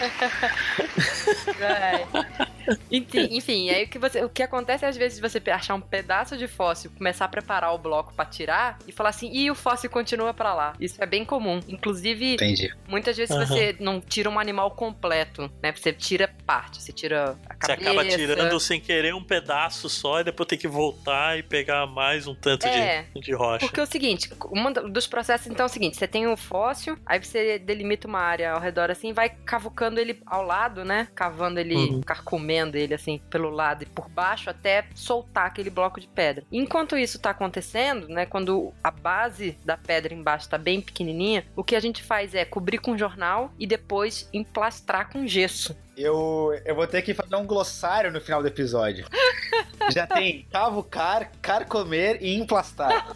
enfim, 2.90 3.28
enfim, 3.30 3.70
aí 3.70 3.84
o 3.84 3.88
que, 3.88 3.98
você, 3.98 4.24
o 4.24 4.28
que 4.28 4.42
acontece 4.42 4.84
é 4.84 4.88
às 4.88 4.96
vezes 4.96 5.18
você 5.18 5.40
achar 5.50 5.74
um 5.74 5.80
pedaço 5.80 6.36
de 6.36 6.46
fóssil, 6.46 6.90
começar 6.96 7.24
a 7.24 7.28
preparar 7.28 7.74
o 7.74 7.78
bloco 7.78 8.14
para 8.14 8.24
tirar 8.24 8.78
e 8.86 8.92
falar 8.92 9.10
assim, 9.10 9.30
e 9.32 9.50
o 9.50 9.54
fóssil 9.54 9.90
continua 9.90 10.32
para 10.32 10.54
lá. 10.54 10.72
Isso 10.80 11.02
é 11.02 11.06
bem 11.06 11.24
comum. 11.24 11.60
Inclusive, 11.68 12.34
Entendi. 12.34 12.72
muitas 12.88 13.16
vezes 13.16 13.34
uhum. 13.34 13.46
você 13.46 13.76
não 13.80 14.00
tira 14.00 14.28
um 14.28 14.38
animal 14.38 14.70
completo, 14.72 15.50
né? 15.62 15.72
Você 15.72 15.92
tira 15.92 16.28
parte, 16.46 16.82
você 16.82 16.92
tira 16.92 17.36
a 17.48 17.54
cabeça. 17.54 17.82
Você 17.82 17.88
acaba 17.88 18.08
tirando 18.08 18.60
sem 18.60 18.80
querer 18.80 19.14
um 19.14 19.22
pedaço 19.22 19.88
só 19.88 20.20
e 20.20 20.24
depois 20.24 20.46
tem 20.46 20.58
que 20.58 20.68
voltar 20.68 21.38
e 21.38 21.42
pegar 21.42 21.86
mais 21.86 22.26
um 22.26 22.34
tanto 22.34 22.66
é, 22.66 23.06
de, 23.14 23.20
de 23.20 23.32
rocha. 23.32 23.66
Porque 23.66 23.80
é 23.80 23.82
o 23.82 23.86
seguinte, 23.86 24.30
um 24.52 24.90
dos 24.90 25.06
processos 25.06 25.46
então 25.46 25.64
é 25.64 25.68
o 25.68 25.72
seguinte, 25.72 25.96
você 25.96 26.06
tem 26.06 26.26
o 26.26 26.36
fóssil, 26.36 26.96
aí 27.04 27.22
você 27.22 27.58
delimita 27.58 28.06
uma 28.06 28.20
área 28.20 28.52
ao 28.52 28.60
redor 28.60 28.90
assim, 28.90 29.12
vai 29.12 29.28
cavucando 29.28 30.00
ele 30.00 30.20
ao 30.26 30.42
lado, 30.44 30.84
né? 30.84 31.08
Cavando 31.14 31.58
ele, 31.58 31.74
uhum. 31.74 32.00
carcomendo 32.00 32.59
ele 32.76 32.94
assim 32.94 33.20
pelo 33.30 33.50
lado 33.50 33.82
e 33.82 33.86
por 33.86 34.08
baixo 34.08 34.50
até 34.50 34.86
soltar 34.94 35.46
aquele 35.46 35.70
bloco 35.70 36.00
de 36.00 36.06
pedra. 36.06 36.44
Enquanto 36.50 36.96
isso 36.96 37.18
tá 37.18 37.30
acontecendo, 37.30 38.08
né? 38.08 38.26
Quando 38.26 38.72
a 38.82 38.90
base 38.90 39.56
da 39.64 39.76
pedra 39.76 40.14
embaixo 40.14 40.48
tá 40.48 40.58
bem 40.58 40.80
pequenininha, 40.80 41.44
o 41.56 41.64
que 41.64 41.76
a 41.76 41.80
gente 41.80 42.02
faz 42.02 42.34
é 42.34 42.44
cobrir 42.44 42.78
com 42.78 42.96
jornal 42.96 43.52
e 43.58 43.66
depois 43.66 44.28
emplastrar 44.32 45.10
com 45.10 45.26
gesso. 45.26 45.76
Eu, 45.96 46.58
eu 46.64 46.74
vou 46.74 46.86
ter 46.86 47.02
que 47.02 47.12
fazer 47.12 47.36
um 47.36 47.46
glossário 47.46 48.10
no 48.10 48.20
final 48.20 48.40
do 48.40 48.48
episódio. 48.48 49.06
Já 49.92 50.06
tem 50.06 50.46
cavucar, 50.50 51.30
carcomer 51.42 52.18
e 52.20 52.34
emplastar. 52.36 53.14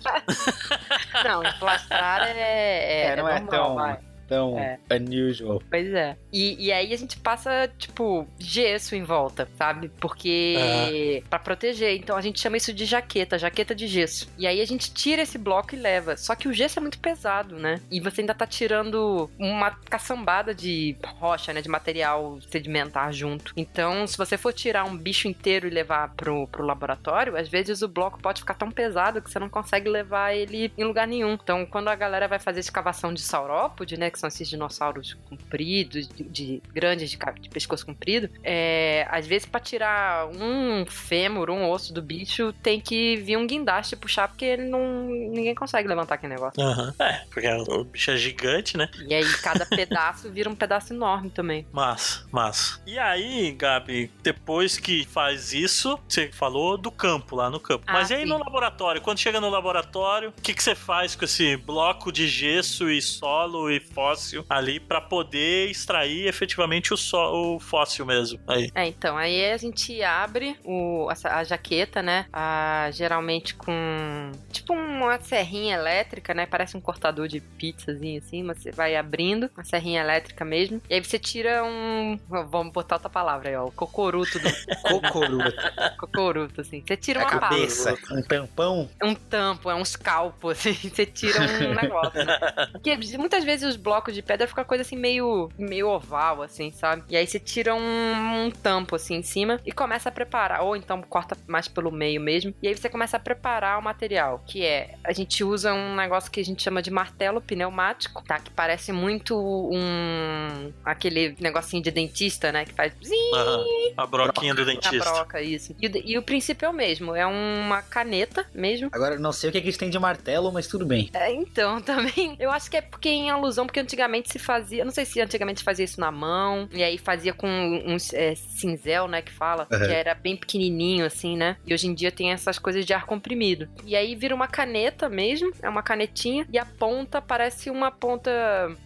Não, 1.24 1.42
emplastrar 1.42 2.22
é, 2.22 2.38
é, 2.38 3.06
é 3.06 3.16
não 3.16 3.28
é, 3.28 3.36
é 3.36 3.40
normal, 3.40 3.50
tão... 3.50 3.74
Vai 3.76 4.13
tão 4.28 4.58
é. 4.58 4.78
unusual. 4.90 5.62
Pois 5.70 5.92
é. 5.92 6.16
E, 6.32 6.66
e 6.66 6.72
aí 6.72 6.92
a 6.92 6.96
gente 6.96 7.18
passa, 7.18 7.70
tipo, 7.78 8.26
gesso 8.38 8.94
em 8.94 9.04
volta, 9.04 9.48
sabe? 9.56 9.88
Porque. 10.00 10.56
Uhum. 10.56 11.28
para 11.28 11.38
proteger. 11.38 11.96
Então 11.96 12.16
a 12.16 12.20
gente 12.20 12.40
chama 12.40 12.56
isso 12.56 12.72
de 12.72 12.84
jaqueta, 12.84 13.38
jaqueta 13.38 13.74
de 13.74 13.86
gesso. 13.86 14.28
E 14.38 14.46
aí 14.46 14.60
a 14.60 14.64
gente 14.64 14.92
tira 14.92 15.22
esse 15.22 15.38
bloco 15.38 15.74
e 15.74 15.78
leva. 15.78 16.16
Só 16.16 16.34
que 16.34 16.48
o 16.48 16.52
gesso 16.52 16.78
é 16.78 16.82
muito 16.82 16.98
pesado, 16.98 17.56
né? 17.56 17.80
E 17.90 18.00
você 18.00 18.20
ainda 18.20 18.34
tá 18.34 18.46
tirando 18.46 19.30
uma 19.38 19.70
caçambada 19.70 20.54
de 20.54 20.96
rocha, 21.04 21.52
né? 21.52 21.60
De 21.60 21.68
material 21.68 22.38
sedimentar 22.50 23.12
junto. 23.12 23.52
Então, 23.56 24.06
se 24.06 24.16
você 24.16 24.36
for 24.36 24.52
tirar 24.52 24.84
um 24.84 24.96
bicho 24.96 25.28
inteiro 25.28 25.66
e 25.66 25.70
levar 25.70 26.14
pro, 26.14 26.46
pro 26.48 26.64
laboratório, 26.64 27.36
às 27.36 27.48
vezes 27.48 27.82
o 27.82 27.88
bloco 27.88 28.20
pode 28.20 28.40
ficar 28.40 28.54
tão 28.54 28.70
pesado 28.70 29.20
que 29.20 29.30
você 29.30 29.38
não 29.38 29.48
consegue 29.48 29.88
levar 29.88 30.34
ele 30.34 30.72
em 30.76 30.84
lugar 30.84 31.06
nenhum. 31.06 31.34
Então, 31.34 31.66
quando 31.66 31.88
a 31.88 31.94
galera 31.94 32.28
vai 32.28 32.38
fazer 32.38 32.60
escavação 32.60 33.12
de 33.12 33.20
saurópode, 33.20 33.96
né? 33.98 34.10
Que 34.14 34.20
são 34.20 34.28
esses 34.28 34.48
dinossauros 34.48 35.16
compridos, 35.28 36.08
de, 36.08 36.24
de 36.24 36.62
grandes, 36.72 37.10
de, 37.10 37.18
de, 37.40 37.48
pescoço 37.48 37.84
comprido, 37.84 38.30
é, 38.42 39.06
às 39.10 39.26
vezes 39.26 39.46
para 39.46 39.60
tirar 39.60 40.28
um 40.28 40.86
fêmur, 40.86 41.50
um 41.50 41.68
osso 41.68 41.92
do 41.92 42.00
bicho, 42.00 42.52
tem 42.62 42.80
que 42.80 43.16
vir 43.16 43.36
um 43.36 43.46
guindaste 43.46 43.96
puxar, 43.96 44.28
porque 44.28 44.44
ele 44.44 44.64
não, 44.64 45.04
ninguém 45.04 45.54
consegue 45.54 45.88
levantar 45.88 46.14
aquele 46.14 46.34
negócio. 46.34 46.62
Uhum. 46.62 46.92
É, 46.98 47.24
porque 47.30 47.48
o 47.68 47.84
bicho 47.84 48.10
é 48.10 48.16
gigante, 48.16 48.76
né? 48.76 48.88
E 49.06 49.12
aí 49.12 49.24
cada 49.42 49.66
pedaço 49.66 50.30
vira 50.30 50.48
um 50.48 50.54
pedaço 50.54 50.92
enorme 50.92 51.30
também. 51.30 51.66
Massa, 51.72 52.24
massa. 52.30 52.80
E 52.86 52.98
aí, 52.98 53.52
Gabi, 53.52 54.10
depois 54.22 54.78
que 54.78 55.04
faz 55.06 55.52
isso, 55.52 55.98
você 56.08 56.30
falou 56.30 56.78
do 56.78 56.90
campo, 56.90 57.34
lá 57.34 57.50
no 57.50 57.58
campo. 57.58 57.84
Ah, 57.86 57.94
Mas 57.94 58.10
e 58.10 58.14
aí 58.14 58.22
sim. 58.22 58.28
no 58.28 58.38
laboratório? 58.38 59.00
Quando 59.00 59.18
chega 59.18 59.40
no 59.40 59.50
laboratório, 59.50 60.30
o 60.30 60.40
que, 60.40 60.54
que 60.54 60.62
você 60.62 60.74
faz 60.74 61.16
com 61.16 61.24
esse 61.24 61.56
bloco 61.56 62.12
de 62.12 62.28
gesso 62.28 62.88
e 62.88 63.02
solo 63.02 63.70
e 63.70 63.80
fóssil? 63.80 64.03
Fóssil 64.04 64.44
ali 64.50 64.78
para 64.78 65.00
poder 65.00 65.70
extrair 65.70 66.26
efetivamente 66.26 66.92
o, 66.92 66.96
o 66.96 67.58
fóssil 67.58 68.04
mesmo. 68.04 68.38
Aí. 68.46 68.70
É, 68.74 68.86
então, 68.86 69.16
aí 69.16 69.50
a 69.50 69.56
gente 69.56 70.02
abre 70.02 70.56
o, 70.62 71.08
a, 71.08 71.38
a 71.38 71.44
jaqueta, 71.44 72.02
né? 72.02 72.26
A, 72.32 72.90
geralmente 72.92 73.54
com 73.54 74.30
tipo 74.52 74.74
uma 74.74 75.18
serrinha 75.20 75.76
elétrica, 75.76 76.34
né? 76.34 76.44
Parece 76.44 76.76
um 76.76 76.80
cortador 76.80 77.28
de 77.28 77.40
pizzazinho 77.40 78.18
assim, 78.18 78.42
mas 78.42 78.58
você 78.58 78.70
vai 78.70 78.94
abrindo, 78.94 79.50
uma 79.56 79.64
serrinha 79.64 80.02
elétrica 80.02 80.44
mesmo. 80.44 80.82
E 80.88 80.94
aí 80.94 81.02
você 81.02 81.18
tira 81.18 81.64
um. 81.64 82.18
Vamos 82.28 82.72
botar 82.72 82.96
outra 82.96 83.08
palavra 83.08 83.48
aí, 83.48 83.56
ó. 83.56 83.66
O 83.66 83.72
cocoruto 83.72 84.38
do. 84.38 84.48
cocoruto. 84.82 85.56
cocoruto, 85.98 86.60
assim. 86.60 86.82
Você 86.86 86.96
tira 86.96 87.20
uma 87.20 87.28
a 87.28 87.38
cabeça, 87.38 87.96
um 88.10 88.22
tampão. 88.22 88.90
Um 89.02 89.14
tampo, 89.14 89.70
é 89.70 89.74
um 89.74 89.84
scalpo, 89.84 90.50
assim. 90.50 90.74
Você 90.94 91.06
tira 91.06 91.40
um 91.40 91.74
negócio. 91.80 92.24
Né? 92.24 92.38
Porque 92.72 92.96
muitas 93.16 93.44
vezes 93.44 93.68
os 93.68 93.76
blocos 93.76 93.93
bloco 93.94 94.10
de 94.10 94.22
pedra 94.22 94.48
fica 94.48 94.64
coisa 94.64 94.82
assim 94.82 94.96
meio, 94.96 95.48
meio 95.56 95.88
oval, 95.88 96.42
assim, 96.42 96.72
sabe? 96.72 97.04
E 97.08 97.16
aí 97.16 97.26
você 97.26 97.38
tira 97.38 97.74
um, 97.74 98.46
um 98.46 98.50
tampo 98.50 98.96
assim 98.96 99.14
em 99.14 99.22
cima 99.22 99.60
e 99.64 99.70
começa 99.70 100.08
a 100.08 100.12
preparar, 100.12 100.62
ou 100.62 100.74
então 100.74 101.00
corta 101.02 101.36
mais 101.46 101.68
pelo 101.68 101.92
meio 101.92 102.20
mesmo. 102.20 102.52
E 102.60 102.66
aí 102.66 102.76
você 102.76 102.88
começa 102.88 103.16
a 103.16 103.20
preparar 103.20 103.78
o 103.78 103.82
material, 103.82 104.42
que 104.46 104.64
é 104.64 104.96
a 105.04 105.12
gente 105.12 105.44
usa 105.44 105.72
um 105.72 105.94
negócio 105.94 106.30
que 106.30 106.40
a 106.40 106.44
gente 106.44 106.62
chama 106.62 106.82
de 106.82 106.90
martelo 106.90 107.40
pneumático, 107.40 108.22
tá? 108.24 108.40
Que 108.40 108.50
parece 108.50 108.90
muito 108.90 109.36
um 109.36 110.72
aquele 110.84 111.36
negocinho 111.38 111.82
de 111.82 111.90
dentista, 111.90 112.50
né? 112.50 112.64
Que 112.64 112.72
faz 112.72 112.92
uhum. 113.04 113.92
a 113.96 114.06
broquinha 114.06 114.54
do 114.54 114.64
dentista. 114.64 115.08
A 115.08 115.12
broca, 115.12 115.40
isso. 115.40 115.74
E, 115.80 116.12
e, 116.12 116.18
o 116.18 116.22
princípio 116.22 116.66
é 116.66 116.68
o 116.68 116.72
mesmo, 116.72 117.14
é 117.14 117.26
uma 117.26 117.80
caneta 117.82 118.44
mesmo. 118.52 118.88
Agora 118.92 119.18
não 119.18 119.32
sei 119.32 119.50
o 119.50 119.52
que, 119.52 119.58
é 119.58 119.60
que 119.60 119.66
eles 119.68 119.76
têm 119.76 119.90
de 119.90 119.98
martelo, 119.98 120.50
mas 120.52 120.66
tudo 120.66 120.84
bem. 120.84 121.10
É, 121.12 121.32
então, 121.32 121.80
também. 121.82 122.34
Eu 122.40 122.50
acho 122.50 122.70
que 122.70 122.76
é 122.76 122.80
porque 122.80 123.08
em 123.08 123.30
alusão, 123.30 123.66
porque 123.66 123.83
antigamente 123.84 124.32
se 124.32 124.38
fazia, 124.38 124.84
não 124.84 124.92
sei 124.92 125.04
se 125.04 125.20
antigamente 125.20 125.62
fazia 125.62 125.84
isso 125.84 126.00
na 126.00 126.10
mão, 126.10 126.68
e 126.72 126.82
aí 126.82 126.98
fazia 126.98 127.32
com 127.32 127.48
uns 127.86 128.12
é, 128.12 128.34
cinzel, 128.34 129.06
né, 129.06 129.22
que 129.22 129.32
fala, 129.32 129.68
uhum. 129.70 129.78
que 129.78 129.92
era 129.92 130.14
bem 130.14 130.36
pequenininho, 130.36 131.04
assim, 131.06 131.36
né? 131.36 131.56
E 131.66 131.72
hoje 131.72 131.86
em 131.86 131.94
dia 131.94 132.10
tem 132.10 132.32
essas 132.32 132.58
coisas 132.58 132.84
de 132.84 132.92
ar 132.92 133.06
comprimido. 133.06 133.68
E 133.84 133.94
aí 133.94 134.14
vira 134.14 134.34
uma 134.34 134.48
caneta 134.48 135.08
mesmo, 135.08 135.52
é 135.62 135.68
uma 135.68 135.82
canetinha, 135.82 136.46
e 136.50 136.58
a 136.58 136.64
ponta 136.64 137.20
parece 137.20 137.70
uma 137.70 137.90
ponta, 137.90 138.30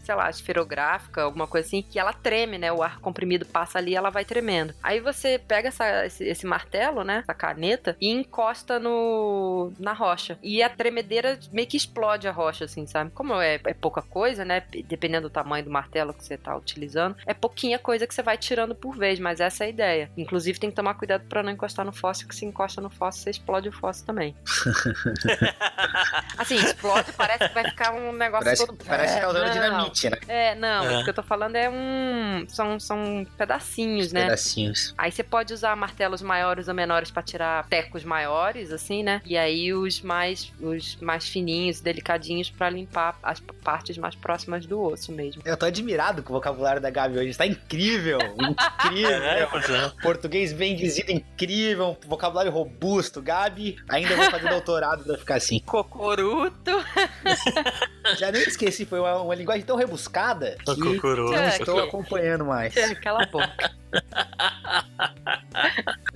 sei 0.02 0.14
lá, 0.14 0.28
esferográfica, 0.28 1.22
alguma 1.22 1.46
coisa 1.46 1.66
assim, 1.66 1.82
que 1.82 1.98
ela 1.98 2.12
treme, 2.12 2.58
né? 2.58 2.72
O 2.72 2.82
ar 2.82 3.00
comprimido 3.00 3.46
passa 3.46 3.78
ali 3.78 3.92
e 3.92 3.96
ela 3.96 4.10
vai 4.10 4.24
tremendo. 4.24 4.74
Aí 4.82 5.00
você 5.00 5.38
pega 5.38 5.68
essa, 5.68 6.06
esse, 6.06 6.24
esse 6.24 6.46
martelo, 6.46 7.04
né? 7.04 7.20
Essa 7.20 7.34
caneta, 7.34 7.96
e 8.00 8.08
encosta 8.08 8.78
no, 8.78 9.72
na 9.78 9.92
rocha. 9.92 10.38
E 10.42 10.62
a 10.62 10.68
tremedeira 10.68 11.38
meio 11.52 11.68
que 11.68 11.76
explode 11.76 12.26
a 12.26 12.32
rocha, 12.32 12.64
assim, 12.64 12.86
sabe? 12.86 13.10
Como 13.12 13.34
é, 13.34 13.60
é 13.64 13.74
pouca 13.74 14.02
coisa, 14.02 14.44
né? 14.44 14.62
Dependendo 14.88 15.28
do 15.28 15.32
tamanho 15.32 15.64
do 15.64 15.70
martelo 15.70 16.12
que 16.14 16.24
você 16.24 16.36
tá 16.36 16.56
utilizando, 16.56 17.16
é 17.26 17.34
pouquinha 17.34 17.78
coisa 17.78 18.06
que 18.06 18.14
você 18.14 18.22
vai 18.22 18.36
tirando 18.38 18.74
por 18.74 18.96
vez, 18.96 19.18
mas 19.20 19.38
essa 19.40 19.64
é 19.64 19.66
a 19.66 19.70
ideia. 19.70 20.10
Inclusive 20.16 20.58
tem 20.58 20.70
que 20.70 20.76
tomar 20.76 20.94
cuidado 20.94 21.24
para 21.28 21.42
não 21.42 21.52
encostar 21.52 21.84
no 21.84 21.92
fóssil, 21.92 22.26
que 22.26 22.34
se 22.34 22.44
encosta 22.44 22.80
no 22.80 22.90
fóssil, 22.90 23.22
você 23.24 23.30
explode 23.30 23.68
o 23.68 23.72
fóssil 23.72 24.06
também. 24.06 24.34
assim, 26.36 26.56
explode, 26.56 27.12
parece 27.12 27.48
que 27.48 27.54
vai 27.54 27.64
ficar 27.64 27.92
um 27.92 28.12
negócio 28.12 28.44
Parece, 28.44 28.66
todo... 28.66 28.78
parece 28.84 29.14
que 29.14 29.20
tá 29.20 29.28
usando 29.28 29.46
não. 29.46 29.52
dinamite, 29.52 30.10
né? 30.10 30.18
É, 30.28 30.54
não, 30.54 30.84
É. 30.84 31.00
o 31.00 31.04
que 31.04 31.10
eu 31.10 31.14
tô 31.14 31.22
falando 31.22 31.56
é 31.56 31.68
um. 31.68 32.46
São, 32.48 32.78
são 32.80 33.26
pedacinhos, 33.36 34.12
né? 34.12 34.22
Pedacinhos. 34.24 34.94
Aí 34.96 35.10
você 35.10 35.22
pode 35.22 35.52
usar 35.52 35.74
martelos 35.76 36.22
maiores 36.22 36.68
ou 36.68 36.74
menores 36.74 37.10
pra 37.10 37.22
tirar 37.22 37.66
tecos 37.68 38.04
maiores, 38.04 38.72
assim, 38.72 39.02
né? 39.02 39.20
E 39.24 39.36
aí 39.36 39.72
os 39.74 40.00
mais, 40.00 40.52
os 40.60 40.96
mais 40.96 41.28
fininhos, 41.28 41.80
delicadinhos 41.80 42.50
pra 42.50 42.70
limpar 42.70 43.18
as 43.22 43.40
partes 43.40 43.98
mais 43.98 44.14
próximas 44.14 44.64
do 44.66 44.77
osso 44.84 45.12
mesmo. 45.12 45.42
Eu 45.44 45.56
tô 45.56 45.66
admirado 45.66 46.22
com 46.22 46.32
o 46.32 46.36
vocabulário 46.36 46.80
da 46.80 46.90
Gabi 46.90 47.18
hoje. 47.18 47.30
Está 47.30 47.46
incrível. 47.46 48.18
Incrível. 48.86 49.22
É, 49.22 49.42
é. 49.42 50.02
Português 50.02 50.52
bem 50.52 50.74
dizido, 50.76 51.10
incrível. 51.12 51.96
Vocabulário 52.06 52.50
robusto. 52.50 53.20
Gabi, 53.22 53.76
ainda 53.88 54.14
vou 54.16 54.30
fazer 54.30 54.48
doutorado 54.48 55.04
pra 55.04 55.18
ficar 55.18 55.34
assim. 55.36 55.60
Cocoruto. 55.60 56.70
Já 58.18 58.30
nem 58.32 58.42
esqueci, 58.42 58.84
foi 58.86 59.00
uma, 59.00 59.16
uma 59.22 59.34
linguagem 59.34 59.64
tão 59.64 59.76
rebuscada 59.76 60.56
que 60.64 60.74
Kokoro. 60.80 61.26
não 61.30 61.34
É, 61.34 61.48
estou 61.56 61.78
acompanhando 61.80 62.44
mais. 62.44 62.74
Cala 63.02 63.22
a 63.22 63.26
boca. 63.26 63.70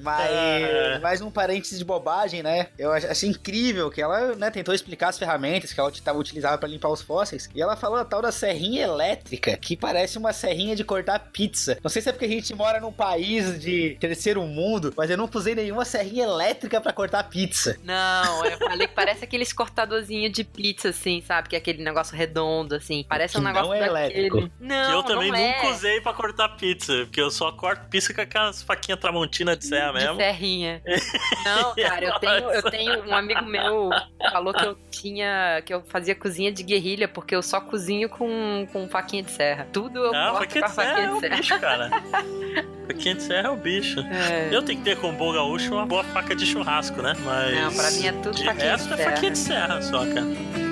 Mas, 0.00 0.30
É. 0.30 0.98
mais 1.00 1.20
um 1.20 1.30
parênteses 1.30 1.78
de 1.78 1.84
bobagem, 1.84 2.42
né? 2.42 2.68
Eu 2.78 2.92
ach- 2.92 3.04
achei 3.04 3.28
incrível 3.28 3.90
que 3.90 4.00
ela 4.02 4.34
né, 4.34 4.50
tentou 4.50 4.74
explicar 4.74 5.08
as 5.08 5.18
ferramentas 5.18 5.72
que 5.72 5.80
ela 5.80 5.90
estava 5.90 6.18
utilizava 6.18 6.58
pra 6.58 6.68
limpar 6.68 6.88
os 6.90 7.00
fósseis. 7.02 7.48
E 7.54 7.62
ela 7.62 7.76
falou 7.76 7.98
a 7.98 8.04
tal 8.04 8.20
da 8.22 8.32
serrinha 8.32 8.51
elétrica, 8.56 9.56
que 9.56 9.76
parece 9.76 10.18
uma 10.18 10.32
serrinha 10.32 10.74
de 10.76 10.84
cortar 10.84 11.18
pizza. 11.32 11.78
Não 11.82 11.90
sei 11.90 12.02
se 12.02 12.08
é 12.08 12.12
porque 12.12 12.24
a 12.24 12.28
gente 12.28 12.54
mora 12.54 12.80
num 12.80 12.92
país 12.92 13.60
de 13.60 13.96
terceiro 14.00 14.42
mundo, 14.42 14.92
mas 14.96 15.10
eu 15.10 15.16
não 15.16 15.28
usei 15.32 15.54
nenhuma 15.54 15.84
serrinha 15.84 16.24
elétrica 16.24 16.80
pra 16.80 16.92
cortar 16.92 17.24
pizza. 17.24 17.76
Não, 17.84 18.44
eu 18.44 18.58
falei 18.58 18.86
que 18.86 18.94
parece 18.94 19.24
aqueles 19.24 19.52
cortadorzinhos 19.52 20.32
de 20.32 20.44
pizza, 20.44 20.90
assim, 20.90 21.22
sabe? 21.26 21.48
Que 21.48 21.56
é 21.56 21.58
aquele 21.58 21.82
negócio 21.82 22.16
redondo, 22.16 22.74
assim. 22.74 23.04
Parece 23.08 23.34
Que 23.34 23.40
um 23.40 23.44
negócio 23.44 23.68
não 23.68 23.74
é 23.74 23.80
daquele. 23.80 24.26
elétrico. 24.26 24.50
Não, 24.60 24.86
que 24.90 24.96
eu 24.96 25.02
também 25.02 25.30
não 25.30 25.38
é. 25.38 25.56
nunca 25.56 25.68
usei 25.74 26.00
pra 26.00 26.12
cortar 26.12 26.48
pizza, 26.50 26.92
porque 27.04 27.20
eu 27.20 27.30
só 27.30 27.50
corto 27.52 27.88
pizza 27.88 28.12
com 28.12 28.20
aquelas 28.20 28.62
faquinhas 28.62 29.00
tramontina 29.00 29.56
de 29.56 29.64
serra 29.66 29.92
de 29.92 29.98
mesmo. 29.98 30.16
serrinha. 30.16 30.82
Não, 31.44 31.74
cara, 31.74 32.04
eu 32.06 32.18
tenho, 32.20 32.50
eu 32.52 32.62
tenho 32.70 33.04
um 33.08 33.14
amigo 33.14 33.44
meu 33.44 33.90
que 34.20 34.30
falou 34.30 34.52
que 34.54 34.64
eu 34.64 34.76
tinha, 34.90 35.62
que 35.64 35.72
eu 35.72 35.82
fazia 35.88 36.14
cozinha 36.14 36.52
de 36.52 36.62
guerrilha, 36.62 37.08
porque 37.08 37.34
eu 37.34 37.42
só 37.42 37.60
cozinho 37.60 38.08
com, 38.08 38.26
com 38.72 38.88
faquinha 38.88 39.22
de 39.22 39.30
serra. 39.30 39.66
Tudo 39.72 39.98
eu 40.04 40.12
Não, 40.12 40.32
corto 40.36 40.58
com 40.58 40.64
a 40.64 40.68
de 40.68 40.74
serra 40.74 40.88
é 40.88 40.94
faquinha 40.94 41.10
o 41.10 41.14
de 41.14 41.20
serra. 41.20 41.36
bicho, 41.36 41.60
cara. 41.60 41.90
faquinha 42.88 43.14
de 43.14 43.22
serra 43.22 43.48
é 43.48 43.50
o 43.50 43.56
bicho. 43.56 44.00
É. 44.00 44.48
Eu 44.52 44.62
tenho 44.62 44.78
que 44.78 44.84
ter 44.84 44.96
com 44.98 45.12
bom 45.12 45.32
gaúcho 45.32 45.72
uma 45.74 45.86
boa 45.86 46.04
faca 46.04 46.34
de 46.34 46.44
churrasco, 46.46 47.00
né? 47.02 47.14
Mas. 47.24 47.54
Não, 47.60 47.72
pra 47.74 47.90
mim 47.90 48.06
é 48.06 48.12
tudo 48.12 48.34
de 48.36 48.44
faquinha 48.44 48.70
resto 48.72 48.88
de 48.88 48.94
é 48.94 48.96
serra. 48.96 49.10
faquinha 49.10 49.32
de 49.32 49.38
serra 49.38 49.82
só, 49.82 49.98
cara. 50.06 50.71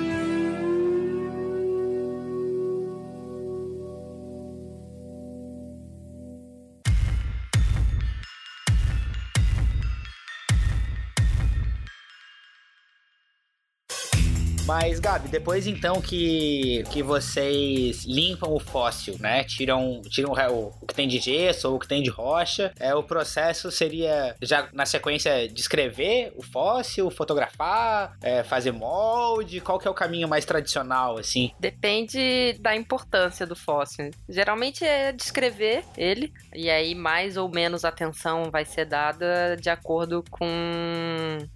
Mas, 14.73 15.01
Gabi, 15.01 15.27
depois 15.27 15.67
então 15.67 15.99
que, 15.99 16.83
que 16.91 17.03
vocês 17.03 18.05
limpam 18.05 18.53
o 18.53 18.57
fóssil, 18.59 19.17
né? 19.19 19.43
Tiram, 19.43 20.01
tiram 20.09 20.31
o, 20.31 20.71
o 20.81 20.85
que 20.87 20.93
tem 20.95 21.09
de 21.09 21.19
gesso 21.19 21.67
ou 21.67 21.75
o 21.75 21.79
que 21.79 21.85
tem 21.89 22.01
de 22.01 22.09
rocha, 22.09 22.71
é, 22.79 22.95
o 22.95 23.03
processo 23.03 23.69
seria, 23.69 24.33
já 24.41 24.69
na 24.71 24.85
sequência, 24.85 25.45
descrever 25.49 26.31
o 26.37 26.41
fóssil, 26.41 27.11
fotografar, 27.11 28.15
é, 28.23 28.43
fazer 28.43 28.71
molde? 28.71 29.59
Qual 29.59 29.77
que 29.77 29.89
é 29.89 29.91
o 29.91 29.93
caminho 29.93 30.29
mais 30.29 30.45
tradicional, 30.45 31.17
assim? 31.17 31.51
Depende 31.59 32.53
da 32.61 32.73
importância 32.73 33.45
do 33.45 33.57
fóssil. 33.57 34.11
Geralmente 34.29 34.85
é 34.85 35.11
descrever 35.11 35.83
ele, 35.97 36.31
e 36.55 36.69
aí 36.69 36.95
mais 36.95 37.35
ou 37.35 37.49
menos 37.49 37.83
atenção 37.83 38.49
vai 38.49 38.63
ser 38.63 38.85
dada 38.85 39.57
de 39.59 39.69
acordo 39.69 40.23
com 40.31 40.47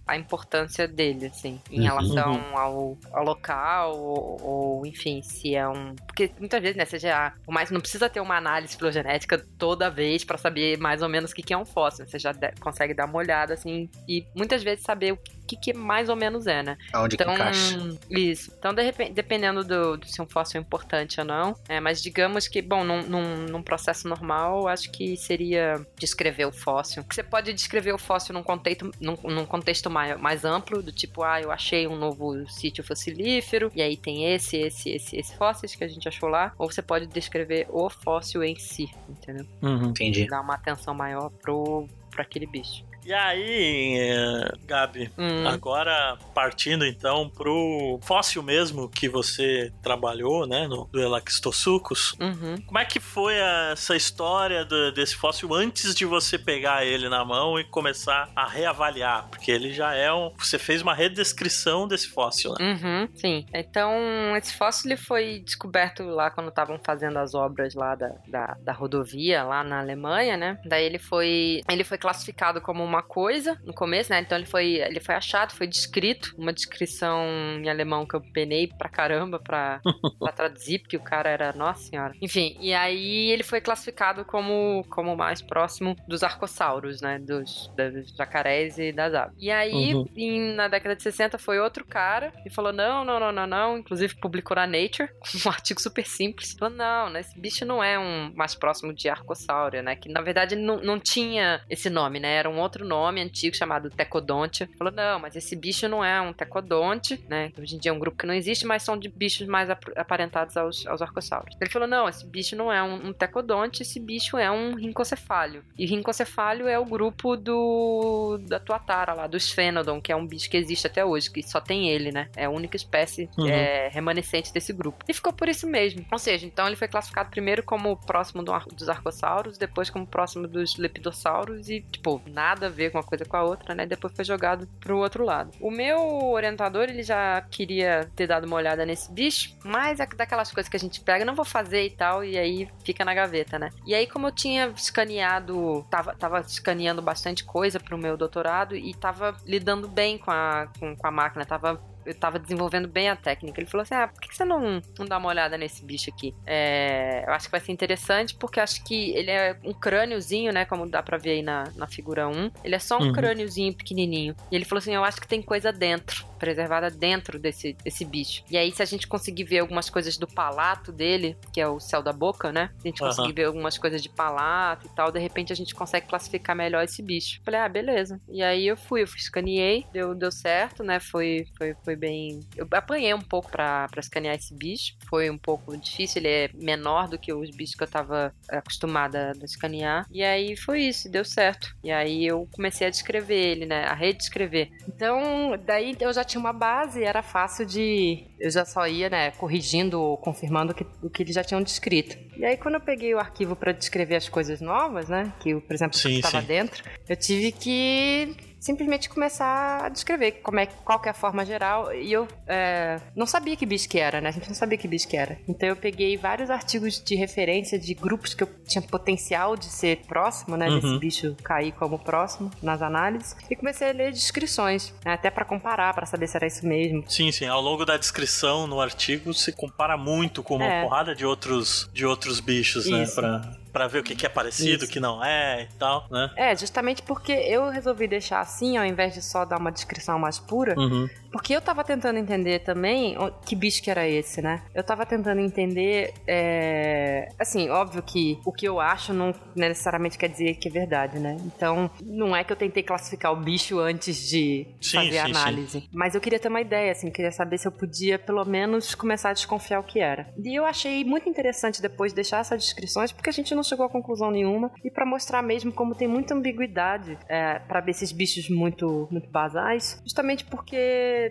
a 0.05 0.17
importância 0.17 0.85
dele, 0.85 1.27
assim, 1.27 1.61
em 1.71 1.79
Uhum. 1.79 1.85
relação 1.85 2.41
ao, 2.57 2.65
ao 2.65 3.04
local, 3.13 3.97
ou, 3.97 4.41
ou, 4.41 4.85
enfim, 4.85 5.21
se 5.21 5.55
é 5.55 5.67
um. 5.67 5.95
Porque 6.07 6.31
muitas 6.39 6.61
vezes, 6.61 6.75
né, 6.75 6.85
você. 6.85 6.99
Por 7.43 7.53
mais 7.53 7.71
não 7.71 7.81
precisa 7.81 8.09
ter 8.09 8.19
uma 8.19 8.37
análise 8.37 8.75
filogenética 8.75 9.43
toda 9.57 9.89
vez 9.89 10.23
pra 10.23 10.37
saber 10.37 10.77
mais 10.77 11.01
ou 11.01 11.09
menos 11.09 11.31
o 11.31 11.35
que 11.35 11.43
que 11.43 11.53
é 11.53 11.57
um 11.57 11.65
fóssil. 11.65 12.05
Você 12.05 12.19
já 12.19 12.33
consegue 12.59 12.93
dar 12.93 13.05
uma 13.05 13.17
olhada, 13.17 13.53
assim, 13.53 13.89
e 14.07 14.25
muitas 14.35 14.63
vezes 14.63 14.83
saber 14.83 15.13
o 15.13 15.17
que, 15.17 15.35
que 15.45 15.73
mais 15.73 16.07
ou 16.07 16.15
menos 16.15 16.47
é, 16.47 16.63
né? 16.63 16.77
Aonde 16.93 17.15
Então, 17.15 17.27
que 17.27 17.33
encaixa? 17.33 17.97
isso. 18.09 18.53
Então, 18.57 18.73
de 18.73 18.81
repente, 18.81 19.11
dependendo 19.11 19.63
do, 19.63 19.97
do 19.97 20.07
se 20.07 20.21
um 20.21 20.25
fóssil 20.25 20.59
é 20.59 20.61
importante 20.61 21.19
ou 21.19 21.25
não, 21.25 21.55
é, 21.67 21.79
mas 21.79 22.01
digamos 22.01 22.47
que, 22.47 22.61
bom, 22.61 22.83
num, 22.83 23.01
num, 23.03 23.35
num 23.45 23.61
processo 23.61 24.07
normal, 24.07 24.67
acho 24.67 24.89
que 24.91 25.17
seria 25.17 25.85
descrever 25.97 26.45
o 26.45 26.51
fóssil. 26.51 27.03
Você 27.11 27.23
pode 27.23 27.53
descrever 27.53 27.93
o 27.93 27.97
fóssil 27.97 28.33
num 28.33 28.43
contexto, 28.43 28.91
num, 28.99 29.17
num 29.23 29.45
contexto 29.45 29.89
mais, 29.89 30.19
mais 30.19 30.45
amplo, 30.45 30.81
do 30.81 30.91
tipo, 30.91 31.23
ah, 31.23 31.41
eu 31.41 31.51
achei 31.51 31.87
um 31.87 31.97
novo 31.97 32.47
sítio 32.49 32.83
fossilífero, 32.83 33.71
e 33.75 33.81
aí 33.81 33.97
tem 33.97 34.33
esse, 34.33 34.57
esse, 34.57 34.89
esse, 34.89 35.17
esse 35.17 35.35
fósseis 35.35 35.75
que 35.75 35.83
a 35.83 35.87
gente 35.87 36.07
achou 36.07 36.29
lá, 36.29 36.53
ou 36.57 36.71
você 36.71 36.81
pode 36.81 37.07
descrever 37.07 37.67
o 37.69 37.89
fóssil 37.89 38.43
em 38.43 38.55
si, 38.55 38.89
entendeu? 39.09 39.45
Entendi. 39.61 40.27
Dar 40.27 40.41
uma 40.41 40.55
atenção 40.55 40.93
maior 40.93 41.29
pro, 41.41 41.87
pro 42.09 42.21
aquele 42.21 42.45
bicho. 42.45 42.83
E 43.05 43.13
aí, 43.13 43.99
eh, 43.99 44.51
Gabi, 44.65 45.11
Hum. 45.17 45.47
agora 45.47 46.17
partindo 46.33 46.83
então 46.85 47.29
pro 47.29 47.99
fóssil 48.03 48.41
mesmo 48.41 48.89
que 48.89 49.07
você 49.07 49.71
trabalhou, 49.83 50.47
né, 50.47 50.67
no, 50.67 50.89
do 50.91 50.99
Elaxtosucus, 50.99 52.13
Uhum. 52.19 52.55
como 52.65 52.79
é 52.79 52.85
que 52.85 52.99
foi 52.99 53.35
essa 53.35 53.95
história 53.95 54.65
do- 54.65 54.91
desse 54.91 55.15
fóssil 55.15 55.53
antes 55.53 55.93
de 55.93 56.03
você 56.03 56.39
pegar 56.39 56.83
ele 56.83 57.07
na 57.07 57.23
mão 57.23 57.59
e 57.59 57.63
começar 57.65 58.27
a 58.35 58.47
reavaliar? 58.47 59.27
Porque 59.29 59.51
ele 59.51 59.71
já 59.71 59.93
é 59.93 60.11
um. 60.11 60.31
Você 60.39 60.57
fez 60.57 60.81
uma 60.81 60.95
redescrição 60.95 61.87
desse 61.87 62.07
fóssil, 62.09 62.53
né? 62.57 62.73
Uhum, 62.73 63.07
sim. 63.13 63.45
Então, 63.53 64.35
esse 64.35 64.57
fóssil 64.57 64.89
ele 64.89 64.97
foi 64.99 65.41
descoberto 65.45 66.01
lá 66.03 66.31
quando 66.31 66.49
estavam 66.49 66.79
fazendo 66.83 67.17
as 67.19 67.35
obras 67.35 67.75
lá 67.75 67.93
da, 67.93 68.09
da, 68.27 68.57
da 68.63 68.73
rodovia, 68.73 69.43
lá 69.43 69.63
na 69.63 69.79
Alemanha, 69.79 70.35
né? 70.37 70.57
Daí 70.65 70.85
ele 70.85 70.97
foi, 70.99 71.61
ele 71.69 71.83
foi 71.83 71.99
classificado 71.99 72.59
como 72.61 72.83
uma 72.83 72.94
coisa 73.01 73.59
no 73.63 73.73
começo, 73.73 74.11
né? 74.11 74.19
Então 74.19 74.37
ele 74.37 74.45
foi, 74.47 74.75
ele 74.75 74.99
foi 74.99 75.15
achado, 75.15 75.53
foi 75.53 75.67
descrito, 75.67 76.33
uma 76.37 76.53
descrição 76.53 77.25
em 77.59 77.69
alemão 77.69 78.05
que 78.05 78.15
eu 78.15 78.21
penei 78.33 78.67
pra 78.67 78.89
caramba 78.89 79.39
pra, 79.39 79.79
pra 80.19 80.31
traduzir, 80.31 80.79
porque 80.79 80.97
o 80.97 81.03
cara 81.03 81.29
era, 81.29 81.53
nossa 81.53 81.83
senhora. 81.83 82.13
Enfim, 82.21 82.57
e 82.59 82.73
aí 82.73 83.29
ele 83.31 83.43
foi 83.43 83.61
classificado 83.61 84.23
como, 84.25 84.83
como 84.89 85.15
mais 85.15 85.41
próximo 85.41 85.95
dos 86.07 86.23
arcossauros, 86.23 87.01
né? 87.01 87.19
Dos, 87.19 87.71
dos 87.75 88.15
jacarés 88.15 88.77
e 88.77 88.91
das 88.91 89.13
aves. 89.13 89.35
E 89.39 89.49
aí, 89.51 89.93
Uhum. 89.95 90.05
em- 90.15 90.53
na 90.55 90.67
década 90.67 90.95
de 90.95 91.03
60, 91.03 91.37
foi 91.37 91.59
outro 91.59 91.85
cara 91.85 92.31
e 92.45 92.49
falou: 92.49 92.71
não, 92.71 93.03
não, 93.03 93.19
não, 93.19 93.31
não, 93.31 93.47
não. 93.47 93.77
Inclusive 93.77 94.15
publicou 94.15 94.55
na 94.55 94.65
Nature, 94.67 95.09
um 95.45 95.49
artigo 95.49 95.81
super 95.81 96.05
simples. 96.05 96.53
Falou: 96.57 96.75
não, 96.75 97.09
né, 97.09 97.19
esse 97.21 97.37
bicho 97.39 97.65
não 97.65 97.83
é 97.83 97.97
um 97.99 98.31
mais 98.35 98.55
próximo 98.55 98.93
de 98.93 99.09
arcossauro, 99.09 99.81
né? 99.81 99.95
Que 99.95 100.09
na 100.09 100.21
verdade 100.21 100.55
não, 100.55 100.77
não 100.81 100.99
tinha 100.99 101.61
esse 101.69 101.89
nome, 101.89 102.19
né? 102.19 102.35
Era 102.35 102.49
um 102.49 102.59
outro 102.59 102.84
nome 102.85 103.21
antigo 103.21 103.55
chamado 103.55 103.89
Tecodonte. 103.89 104.67
Falou: 104.77 104.93
não, 104.93 105.19
mas 105.19 105.35
esse 105.35 105.55
bicho 105.55 105.87
não 105.87 106.03
é 106.03 106.21
um 106.21 106.31
Tecodonte, 106.33 107.23
né? 107.27 107.51
Hoje 107.59 107.75
em 107.75 107.79
dia 107.79 107.91
é 107.91 107.93
um 107.93 107.99
grupo 107.99 108.17
que 108.17 108.25
não 108.27 108.33
existe, 108.33 108.65
mas 108.65 108.83
são 108.83 108.97
de 108.97 109.09
bichos 109.09 109.47
mais 109.47 109.69
ap- 109.69 109.91
aparentados 109.95 110.55
aos, 110.57 110.85
aos 110.87 111.01
arcossauros. 111.01 111.55
Ele 111.59 111.69
falou: 111.69 111.87
não, 111.87 112.07
esse 112.07 112.25
bicho 112.25 112.55
não 112.55 112.71
é 112.71 112.81
um, 112.83 113.07
um 113.07 113.13
Tecodonte, 113.13 113.81
esse 113.81 113.99
bicho 113.99 114.37
é 114.37 114.49
um 114.51 114.75
rincocefálio. 114.75 115.63
E 115.77 115.85
rincocefálio 115.85 116.67
é 116.67 116.77
o 116.79 116.85
grupo 116.85 117.35
do 117.35 118.37
da 118.47 118.59
tuatara 118.59 119.13
lá, 119.13 119.27
do 119.27 119.37
Sphenodon, 119.37 120.01
que 120.01 120.11
é 120.11 120.15
um 120.15 120.25
bicho 120.25 120.49
que 120.49 120.57
existe 120.57 120.87
até 120.87 121.03
hoje, 121.03 121.29
que 121.31 121.41
só 121.43 121.59
tem 121.59 121.89
ele, 121.89 122.11
né? 122.11 122.29
É 122.35 122.45
a 122.45 122.49
única 122.49 122.75
espécie 122.75 123.29
Uhum. 123.37 123.47
é, 123.47 123.87
remanescente 123.89 124.53
desse 124.53 124.71
grupo. 124.71 125.03
E 125.07 125.13
ficou 125.13 125.33
por 125.33 125.47
isso 125.49 125.67
mesmo. 125.67 126.05
Ou 126.11 126.19
seja, 126.19 126.45
então 126.45 126.67
ele 126.67 126.75
foi 126.75 126.87
classificado 126.87 127.29
primeiro 127.29 127.63
como 127.63 127.95
próximo 127.97 128.43
do 128.43 128.51
ar- 128.53 128.65
dos 128.65 128.87
arcossauros, 128.89 129.57
depois 129.57 129.89
como 129.89 130.05
próximo 130.05 130.47
dos 130.47 130.77
lepidossauros 130.77 131.69
e, 131.69 131.81
tipo, 131.81 132.21
nada 132.27 132.67
a 132.67 132.69
ver 132.75 132.91
uma 132.93 133.03
coisa 133.03 133.25
com 133.25 133.37
a 133.37 133.43
outra, 133.43 133.73
né? 133.73 133.85
Depois 133.85 134.13
foi 134.13 134.25
jogado 134.25 134.67
pro 134.79 134.97
outro 134.97 135.23
lado. 135.23 135.51
O 135.59 135.71
meu 135.71 135.99
orientador, 136.25 136.83
ele 136.83 137.03
já 137.03 137.41
queria 137.49 138.09
ter 138.15 138.27
dado 138.27 138.45
uma 138.45 138.57
olhada 138.57 138.85
nesse 138.85 139.11
bicho, 139.11 139.55
mas 139.63 139.99
é 139.99 140.05
daquelas 140.05 140.51
coisas 140.51 140.69
que 140.69 140.75
a 140.77 140.79
gente 140.79 141.01
pega, 141.01 141.25
não 141.25 141.35
vou 141.35 141.45
fazer 141.45 141.85
e 141.85 141.89
tal, 141.89 142.23
e 142.23 142.37
aí 142.37 142.69
fica 142.83 143.05
na 143.05 143.13
gaveta, 143.13 143.57
né? 143.57 143.69
E 143.85 143.95
aí, 143.95 144.07
como 144.07 144.27
eu 144.27 144.31
tinha 144.31 144.67
escaneado, 144.67 145.85
tava, 145.89 146.15
tava 146.15 146.39
escaneando 146.41 147.01
bastante 147.01 147.43
coisa 147.43 147.79
pro 147.79 147.97
meu 147.97 148.17
doutorado 148.17 148.75
e 148.75 148.93
tava 148.93 149.35
lidando 149.45 149.87
bem 149.87 150.17
com 150.17 150.31
a, 150.31 150.67
com, 150.79 150.95
com 150.95 151.07
a 151.07 151.11
máquina, 151.11 151.45
tava 151.45 151.81
eu 152.05 152.13
tava 152.13 152.39
desenvolvendo 152.39 152.87
bem 152.87 153.09
a 153.09 153.15
técnica. 153.15 153.59
Ele 153.59 153.69
falou 153.69 153.83
assim: 153.83 153.95
ah, 153.95 154.07
por 154.07 154.21
que 154.21 154.35
você 154.35 154.45
não, 154.45 154.81
não 154.97 155.05
dá 155.05 155.17
uma 155.17 155.29
olhada 155.29 155.57
nesse 155.57 155.83
bicho 155.83 156.09
aqui? 156.09 156.33
É, 156.45 157.23
eu 157.27 157.33
acho 157.33 157.47
que 157.47 157.51
vai 157.51 157.61
ser 157.61 157.71
interessante 157.71 158.35
porque 158.35 158.59
acho 158.59 158.83
que 158.83 159.11
ele 159.11 159.31
é 159.31 159.57
um 159.63 159.73
crâniozinho, 159.73 160.51
né? 160.51 160.65
Como 160.65 160.87
dá 160.89 161.01
pra 161.01 161.17
ver 161.17 161.31
aí 161.31 161.41
na, 161.41 161.65
na 161.75 161.87
figura 161.87 162.27
1. 162.27 162.51
Ele 162.63 162.75
é 162.75 162.79
só 162.79 162.97
um 162.97 163.07
uhum. 163.07 163.13
crâniozinho 163.13 163.73
pequenininho. 163.73 164.35
E 164.51 164.55
ele 164.55 164.65
falou 164.65 164.79
assim: 164.79 164.93
eu 164.93 165.03
acho 165.03 165.19
que 165.19 165.27
tem 165.27 165.41
coisa 165.41 165.71
dentro 165.71 166.25
preservada 166.45 166.89
dentro 166.91 167.39
desse, 167.39 167.73
desse 167.83 168.05
bicho. 168.05 168.43
E 168.49 168.57
aí, 168.57 168.71
se 168.71 168.81
a 168.81 168.85
gente 168.85 169.07
conseguir 169.07 169.45
ver 169.45 169.59
algumas 169.59 169.89
coisas 169.89 170.17
do 170.17 170.27
palato 170.27 170.91
dele, 170.91 171.35
que 171.51 171.59
é 171.59 171.67
o 171.67 171.79
céu 171.79 172.03
da 172.03 172.13
boca, 172.13 172.51
né? 172.51 172.69
Se 172.77 172.87
a 172.87 172.91
gente 172.91 173.01
uhum. 173.01 173.09
conseguir 173.09 173.33
ver 173.33 173.45
algumas 173.45 173.77
coisas 173.77 174.01
de 174.01 174.09
palato 174.09 174.85
e 174.85 174.89
tal, 174.89 175.11
de 175.11 175.19
repente 175.19 175.51
a 175.51 175.55
gente 175.55 175.73
consegue 175.73 176.07
classificar 176.07 176.55
melhor 176.55 176.83
esse 176.83 177.01
bicho. 177.01 177.41
Falei, 177.43 177.59
ah, 177.59 177.69
beleza. 177.69 178.21
E 178.29 178.43
aí 178.43 178.67
eu 178.67 178.77
fui, 178.77 179.01
eu 179.01 179.05
escaneei, 179.05 179.85
deu, 179.91 180.13
deu 180.13 180.31
certo, 180.31 180.83
né? 180.83 180.99
Foi, 180.99 181.47
foi, 181.57 181.75
foi 181.83 181.94
bem. 181.95 182.41
Eu 182.55 182.67
apanhei 182.71 183.13
um 183.13 183.21
pouco 183.21 183.49
pra, 183.49 183.87
pra 183.89 183.99
escanear 183.99 184.35
esse 184.35 184.53
bicho. 184.53 184.93
Foi 185.09 185.29
um 185.29 185.37
pouco 185.37 185.75
difícil, 185.77 186.21
ele 186.21 186.29
é 186.29 186.49
menor 186.53 187.07
do 187.07 187.17
que 187.17 187.33
os 187.33 187.49
bichos 187.49 187.75
que 187.75 187.83
eu 187.83 187.87
tava 187.87 188.33
acostumada 188.49 189.33
a 189.39 189.45
escanear. 189.45 190.05
E 190.11 190.23
aí 190.23 190.55
foi 190.55 190.81
isso, 190.81 191.09
deu 191.09 191.25
certo. 191.25 191.75
E 191.83 191.91
aí 191.91 192.25
eu 192.25 192.47
comecei 192.51 192.87
a 192.87 192.89
descrever 192.89 193.35
ele, 193.35 193.65
né? 193.65 193.85
A 193.85 193.93
redescrever. 193.93 194.69
Então, 194.87 195.57
daí 195.65 195.95
eu 195.99 196.13
já 196.13 196.23
tinha 196.23 196.39
uma 196.39 196.53
base, 196.53 197.03
era 197.03 197.21
fácil 197.21 197.65
de. 197.65 198.25
Eu 198.39 198.49
já 198.49 198.65
só 198.65 198.87
ia, 198.87 199.09
né, 199.09 199.31
corrigindo 199.31 199.99
ou 199.99 200.17
confirmando 200.17 200.71
o 200.71 200.75
que, 200.75 200.85
o 201.01 201.09
que 201.09 201.23
eles 201.23 201.35
já 201.35 201.43
tinham 201.43 201.61
descrito. 201.61 202.17
E 202.37 202.45
aí, 202.45 202.57
quando 202.57 202.75
eu 202.75 202.81
peguei 202.81 203.13
o 203.13 203.19
arquivo 203.19 203.55
para 203.55 203.71
descrever 203.71 204.15
as 204.15 204.27
coisas 204.27 204.61
novas, 204.61 205.07
né, 205.07 205.33
que, 205.39 205.55
por 205.55 205.73
exemplo, 205.73 205.97
estava 205.97 206.41
dentro, 206.41 206.83
eu 207.07 207.15
tive 207.15 207.51
que 207.51 208.54
simplesmente 208.65 209.07
começar 209.07 209.85
a 209.85 209.89
descrever 209.89 210.39
como 210.41 210.59
é, 210.59 210.65
qual 210.65 210.99
que 210.99 211.07
é 211.07 211.11
a 211.11 211.13
forma 211.13 211.45
geral. 211.45 211.93
E 211.93 212.11
eu 212.11 212.27
é, 212.47 212.99
não 213.15 213.27
sabia 213.27 213.55
que 213.55 213.63
bicho 213.63 213.87
que 213.87 213.99
era, 213.99 214.19
né? 214.19 214.29
A 214.29 214.31
gente 214.31 214.47
não 214.47 214.55
sabia 214.55 214.75
que 214.75 214.87
bicho 214.87 215.07
era. 215.11 215.37
Então 215.47 215.69
eu 215.69 215.75
peguei 215.75 216.17
vários 216.17 216.49
artigos 216.49 216.99
de 216.99 217.15
referência 217.15 217.77
de 217.77 217.93
grupos 217.93 218.33
que 218.33 218.41
eu 218.41 218.49
tinha 218.67 218.81
potencial 218.81 219.55
de 219.55 219.65
ser 219.65 219.97
próximo, 220.07 220.57
né? 220.57 220.67
Uhum. 220.67 220.79
Desse 220.79 220.99
bicho 220.99 221.35
cair 221.43 221.73
como 221.73 221.99
próximo 221.99 222.49
nas 222.61 222.81
análises. 222.81 223.35
E 223.49 223.55
comecei 223.55 223.89
a 223.91 223.93
ler 223.93 224.11
descrições, 224.11 224.91
né, 225.05 225.13
até 225.13 225.29
para 225.29 225.45
comparar, 225.45 225.93
para 225.93 226.07
saber 226.07 226.27
se 226.27 226.35
era 226.35 226.47
isso 226.47 226.65
mesmo. 226.65 227.03
Sim, 227.07 227.31
sim. 227.31 227.45
Ao 227.45 227.61
longo 227.61 227.85
da 227.85 227.97
descrição 227.97 228.65
no 228.65 228.81
artigo 228.81 229.31
se 229.31 229.51
compara 229.51 229.95
muito 229.95 230.41
com 230.41 230.55
uma 230.55 230.65
é. 230.65 230.81
porrada 230.81 231.13
de 231.13 231.23
outros, 231.23 231.87
de 231.93 232.03
outros 232.03 232.39
bichos, 232.39 232.89
né, 232.89 233.03
isso. 233.03 233.21
né? 233.21 233.39
Pra 233.39 233.64
para 233.75 233.89
ver 233.89 233.99
o 233.99 234.03
que, 234.03 234.15
que 234.15 234.25
é 234.25 234.29
parecido, 234.29 234.85
o 234.85 234.87
que 234.87 235.01
não 235.01 235.21
é 235.21 235.63
e 235.63 235.77
tal, 235.77 236.07
né? 236.09 236.31
É, 236.37 236.55
justamente 236.55 237.01
porque 237.01 237.33
eu 237.33 237.69
resolvi 237.69 238.07
deixar 238.07 238.39
assim, 238.39 238.77
ao 238.77 238.85
invés 238.85 239.13
de 239.13 239.21
só 239.21 239.43
dar 239.43 239.57
uma 239.57 239.69
descrição 239.69 240.17
mais 240.17 240.39
pura, 240.39 240.79
uhum. 240.79 241.09
Porque 241.35 241.53
eu 241.53 241.59
tava 241.59 241.83
tentando 241.83 242.17
entender 242.17 242.59
também 242.59 243.17
que 243.45 243.57
bicho 243.57 243.83
que 243.83 243.91
era 243.91 244.07
esse, 244.07 244.41
né? 244.41 244.63
Eu 244.73 244.81
tava 244.81 245.05
tentando 245.05 245.41
entender, 245.41 246.13
é... 246.25 247.27
assim, 247.37 247.69
óbvio 247.69 248.01
que 248.01 248.39
o 248.45 248.53
que 248.53 248.65
eu 248.65 248.79
acho 248.79 249.11
não 249.13 249.35
necessariamente 249.53 250.17
quer 250.17 250.29
dizer 250.29 250.55
que 250.55 250.69
é 250.69 250.71
verdade, 250.71 251.19
né? 251.19 251.35
Então, 251.45 251.91
não 252.01 252.33
é 252.33 252.41
que 252.41 252.53
eu 252.53 252.55
tentei 252.55 252.81
classificar 252.81 253.33
o 253.33 253.35
bicho 253.35 253.79
antes 253.79 254.29
de 254.29 254.65
sim, 254.79 254.95
fazer 254.95 255.17
a 255.17 255.25
análise, 255.25 255.81
sim. 255.81 255.89
mas 255.91 256.15
eu 256.15 256.21
queria 256.21 256.39
ter 256.39 256.47
uma 256.47 256.61
ideia, 256.61 256.93
assim, 256.93 257.11
queria 257.11 257.33
saber 257.33 257.57
se 257.57 257.67
eu 257.67 257.71
podia 257.73 258.17
pelo 258.17 258.45
menos 258.45 258.95
começar 258.95 259.31
a 259.31 259.33
desconfiar 259.33 259.81
o 259.81 259.83
que 259.83 259.99
era. 259.99 260.33
E 260.41 260.57
eu 260.57 260.65
achei 260.65 261.03
muito 261.03 261.27
interessante 261.27 261.81
depois 261.81 262.13
deixar 262.13 262.39
essas 262.39 262.63
descrições, 262.63 263.11
porque 263.11 263.29
a 263.29 263.33
gente 263.33 263.53
não 263.53 263.61
chegou 263.61 263.85
a 263.85 263.89
conclusão 263.89 264.31
nenhuma 264.31 264.71
e 264.81 264.89
para 264.89 265.05
mostrar 265.05 265.41
mesmo 265.41 265.73
como 265.73 265.95
tem 265.95 266.07
muita 266.07 266.33
ambiguidade 266.33 267.17
é, 267.27 267.59
para 267.59 267.81
ver 267.81 267.91
esses 267.91 268.13
bichos 268.13 268.49
muito, 268.49 269.09
muito 269.11 269.29
basais, 269.29 270.01
justamente 270.05 270.45
porque 270.45 271.24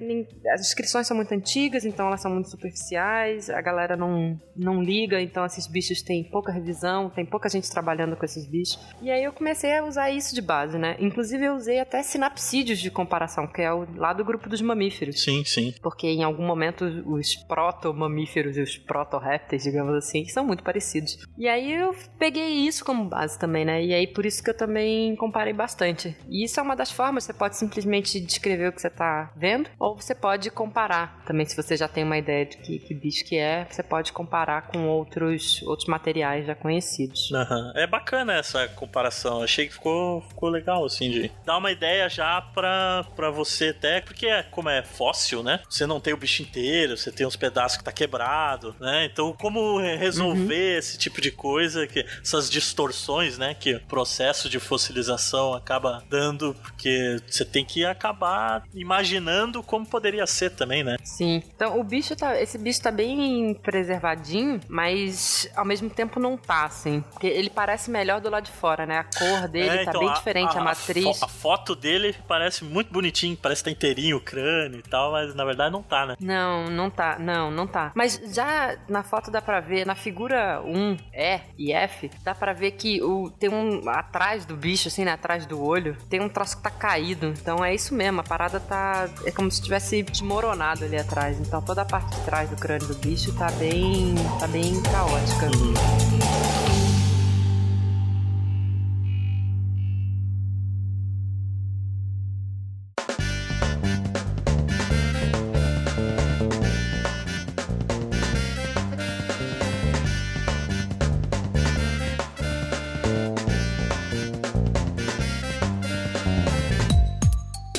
as 0.53 0.61
descrições 0.61 1.07
são 1.07 1.17
muito 1.17 1.33
antigas, 1.33 1.85
então 1.85 2.07
elas 2.07 2.21
são 2.21 2.31
muito 2.31 2.51
superficiais, 2.51 3.51
a 3.51 3.61
galera 3.61 3.97
não, 3.97 4.41
não 4.57 4.83
liga, 4.83 5.21
então 5.21 5.45
esses 5.45 5.67
bichos 5.67 6.03
têm 6.03 6.25
pouca 6.25 6.53
revisão, 6.53 7.11
tem 7.11 7.25
pouca 7.25 7.49
gente 7.49 7.71
trabalhando 7.71 8.17
com 8.17 8.25
esses 8.25 8.47
bichos. 8.47 8.79
E 9.03 9.11
aí 9.11 9.23
eu 9.23 9.33
comecei 9.33 9.77
a 9.77 9.85
usar 9.85 10.11
isso 10.11 10.35
de 10.35 10.43
base, 10.43 10.79
né? 10.79 10.97
Inclusive 10.99 11.45
eu 11.45 11.55
usei 11.55 11.81
até 11.81 12.03
sinapsídeos 12.03 12.79
de 12.79 12.91
comparação, 12.91 13.47
que 13.47 13.63
é 13.63 13.73
o, 13.73 13.87
lá 13.97 14.13
do 14.13 14.25
grupo 14.25 14.49
dos 14.49 14.61
mamíferos. 14.61 15.23
Sim, 15.23 15.45
sim. 15.45 15.75
Porque 15.83 16.07
em 16.07 16.23
algum 16.23 16.47
momento 16.47 16.85
os 17.07 17.35
proto-mamíferos 17.35 18.57
e 18.57 18.61
os 18.61 18.77
proto-répteis, 18.77 19.65
digamos 19.65 19.95
assim, 19.95 20.27
são 20.27 20.45
muito 20.45 20.63
parecidos. 20.63 21.19
E 21.37 21.49
aí 21.49 21.73
eu 21.73 21.95
peguei 22.19 22.67
isso 22.67 22.85
como 22.85 23.09
base 23.09 23.39
também, 23.39 23.65
né? 23.65 23.85
E 23.85 23.93
aí 23.93 24.07
por 24.07 24.27
isso 24.27 24.43
que 24.43 24.51
eu 24.51 24.57
também 24.57 25.17
comparei 25.17 25.53
bastante. 25.53 26.17
E 26.29 26.45
isso 26.45 26.59
é 26.59 26.63
uma 26.63 26.77
das 26.77 26.91
formas, 26.91 27.25
você 27.25 27.33
pode 27.33 27.57
simplesmente 27.57 28.21
descrever 28.21 28.69
o 28.69 28.73
que 28.73 28.81
você 28.81 28.91
tá 28.91 29.33
vendo, 29.37 29.69
ou 29.85 30.01
você 30.01 30.15
pode 30.15 30.51
comparar 30.51 31.23
também, 31.27 31.45
se 31.45 31.55
você 31.55 31.77
já 31.77 31.87
tem 31.87 32.05
uma 32.05 32.17
ideia 32.17 32.47
de 32.47 32.57
que, 32.57 32.79
que 32.79 32.95
bicho 32.95 33.23
que 33.25 33.37
é, 33.37 33.67
você 33.69 33.83
pode 33.83 34.13
comparar 34.13 34.63
com 34.69 34.89
outros, 34.89 35.63
outros 35.63 35.87
materiais 35.87 36.47
já 36.47 36.55
conhecidos. 36.55 37.31
Uhum. 37.31 37.73
É 37.75 37.87
bacana 37.87 38.33
essa 38.33 38.67
comparação, 38.69 39.43
achei 39.43 39.67
que 39.67 39.75
ficou, 39.75 40.23
ficou 40.23 40.49
legal, 40.49 40.87
assim, 40.87 41.11
de 41.11 41.31
dar 41.45 41.59
uma 41.59 41.71
ideia 41.71 42.09
já 42.09 42.41
pra, 42.41 43.05
pra 43.15 43.31
você 43.31 43.69
até, 43.69 44.01
porque 44.01 44.27
é, 44.27 44.43
como 44.43 44.71
é 44.71 44.83
fóssil, 44.83 45.43
né? 45.43 45.61
Você 45.69 45.87
não 45.87 46.01
tem 46.01 46.15
o 46.15 46.17
bicho 46.17 46.41
inteiro, 46.41 46.97
você 46.97 47.13
tem 47.13 47.27
uns 47.27 47.37
pedaços 47.37 47.77
que 47.77 47.85
tá 47.85 47.93
quebrado, 47.93 48.75
né? 48.81 49.05
Então, 49.05 49.35
como 49.35 49.79
resolver 49.79 50.73
uhum. 50.73 50.79
esse 50.79 50.97
tipo 50.97 51.21
de 51.21 51.31
coisa, 51.31 51.87
que 51.87 52.07
essas 52.23 52.49
distorções, 52.49 53.37
né, 53.37 53.53
que 53.53 53.75
o 53.75 53.81
processo 53.81 54.49
de 54.49 54.59
fossilização 54.59 55.53
acaba 55.53 56.03
dando, 56.09 56.55
porque 56.63 57.19
você 57.27 57.45
tem 57.45 57.67
que 57.67 57.85
acabar 57.85 58.65
imaginando 58.73 59.63
como 59.63 59.74
poderia 59.83 60.27
ser 60.27 60.51
também, 60.51 60.85
né? 60.85 60.97
Sim. 61.03 61.43
Então, 61.57 61.81
o 61.81 61.83
bicho 61.83 62.15
tá, 62.15 62.39
esse 62.39 62.59
bicho 62.59 62.83
tá 62.83 62.91
bem 62.91 63.55
preservadinho, 63.55 64.61
mas 64.69 65.49
ao 65.57 65.65
mesmo 65.65 65.89
tempo 65.89 66.21
não 66.21 66.37
tá, 66.37 66.67
assim. 66.67 67.03
Porque 67.13 67.27
ele 67.27 67.49
parece 67.49 67.91
melhor 67.91 68.21
do 68.21 68.29
lado 68.29 68.45
de 68.45 68.53
fora, 68.53 68.85
né? 68.85 68.99
A 68.99 69.05
cor 69.05 69.49
dele 69.49 69.69
é, 69.69 69.85
tá 69.85 69.91
então, 69.91 70.01
bem 70.01 70.11
a, 70.11 70.13
diferente, 70.13 70.59
a, 70.59 70.61
a 70.61 70.65
matriz. 70.65 71.23
A, 71.23 71.29
foto 71.29 71.75
dele 71.75 72.15
parece 72.29 72.65
muito 72.65 72.93
bonitinho, 72.93 73.37
parece 73.37 73.63
que 73.63 73.71
tá 73.71 73.73
inteirinho 73.73 74.19
o 74.19 74.21
crânio 74.21 74.79
e 74.79 74.83
tal, 74.83 75.13
mas 75.13 75.35
na 75.35 75.45
verdade 75.45 75.73
não 75.73 75.83
tá, 75.83 76.07
né? 76.07 76.17
Não, 76.21 76.67
não 76.67 76.91
tá, 76.91 77.19
não, 77.19 77.51
não 77.51 77.67
tá. 77.67 77.93
Mas 77.95 78.21
já 78.33 78.77
na 78.89 79.03
foto 79.03 79.31
dá 79.31 79.41
pra 79.41 79.61
ver, 79.61 79.87
na 79.87 79.95
figura 79.95 80.61
1, 80.63 80.97
E 81.13 81.41
e 81.59 81.73
F, 81.73 82.11
dá 82.23 82.35
pra 82.35 82.53
ver 82.53 82.73
que 82.73 83.03
o, 83.03 83.31
tem 83.31 83.49
um. 83.49 83.89
Atrás 83.89 84.45
do 84.45 84.57
bicho, 84.57 84.89
assim, 84.89 85.05
né? 85.05 85.13
Atrás 85.13 85.47
do 85.47 85.63
olho, 85.63 85.97
tem 86.09 86.21
um 86.21 86.29
troço 86.29 86.57
que 86.57 86.63
tá 86.63 86.71
caído. 86.71 87.27
Então 87.27 87.65
é 87.65 87.75
isso 87.75 87.95
mesmo, 87.95 88.21
a 88.21 88.25
parada 88.25 88.61
tá. 88.61 89.09
É 89.25 89.31
como 89.31 89.49
se 89.55 89.63
tivesse 89.63 90.03
desmoronado 90.03 90.85
ali 90.85 90.97
atrás. 90.97 91.39
Então 91.41 91.63
toda 91.63 91.83
a 91.83 91.85
parte 91.85 92.15
de 92.17 92.21
trás 92.23 92.51
do 92.51 92.57
crânio 92.57 92.87
do 92.87 92.95
bicho 92.95 93.33
tá 93.35 93.51
bem. 93.53 94.15
tá 94.39 94.47
bem 94.47 94.81
caótica. 94.83 95.47
Uhum. 95.57 96.84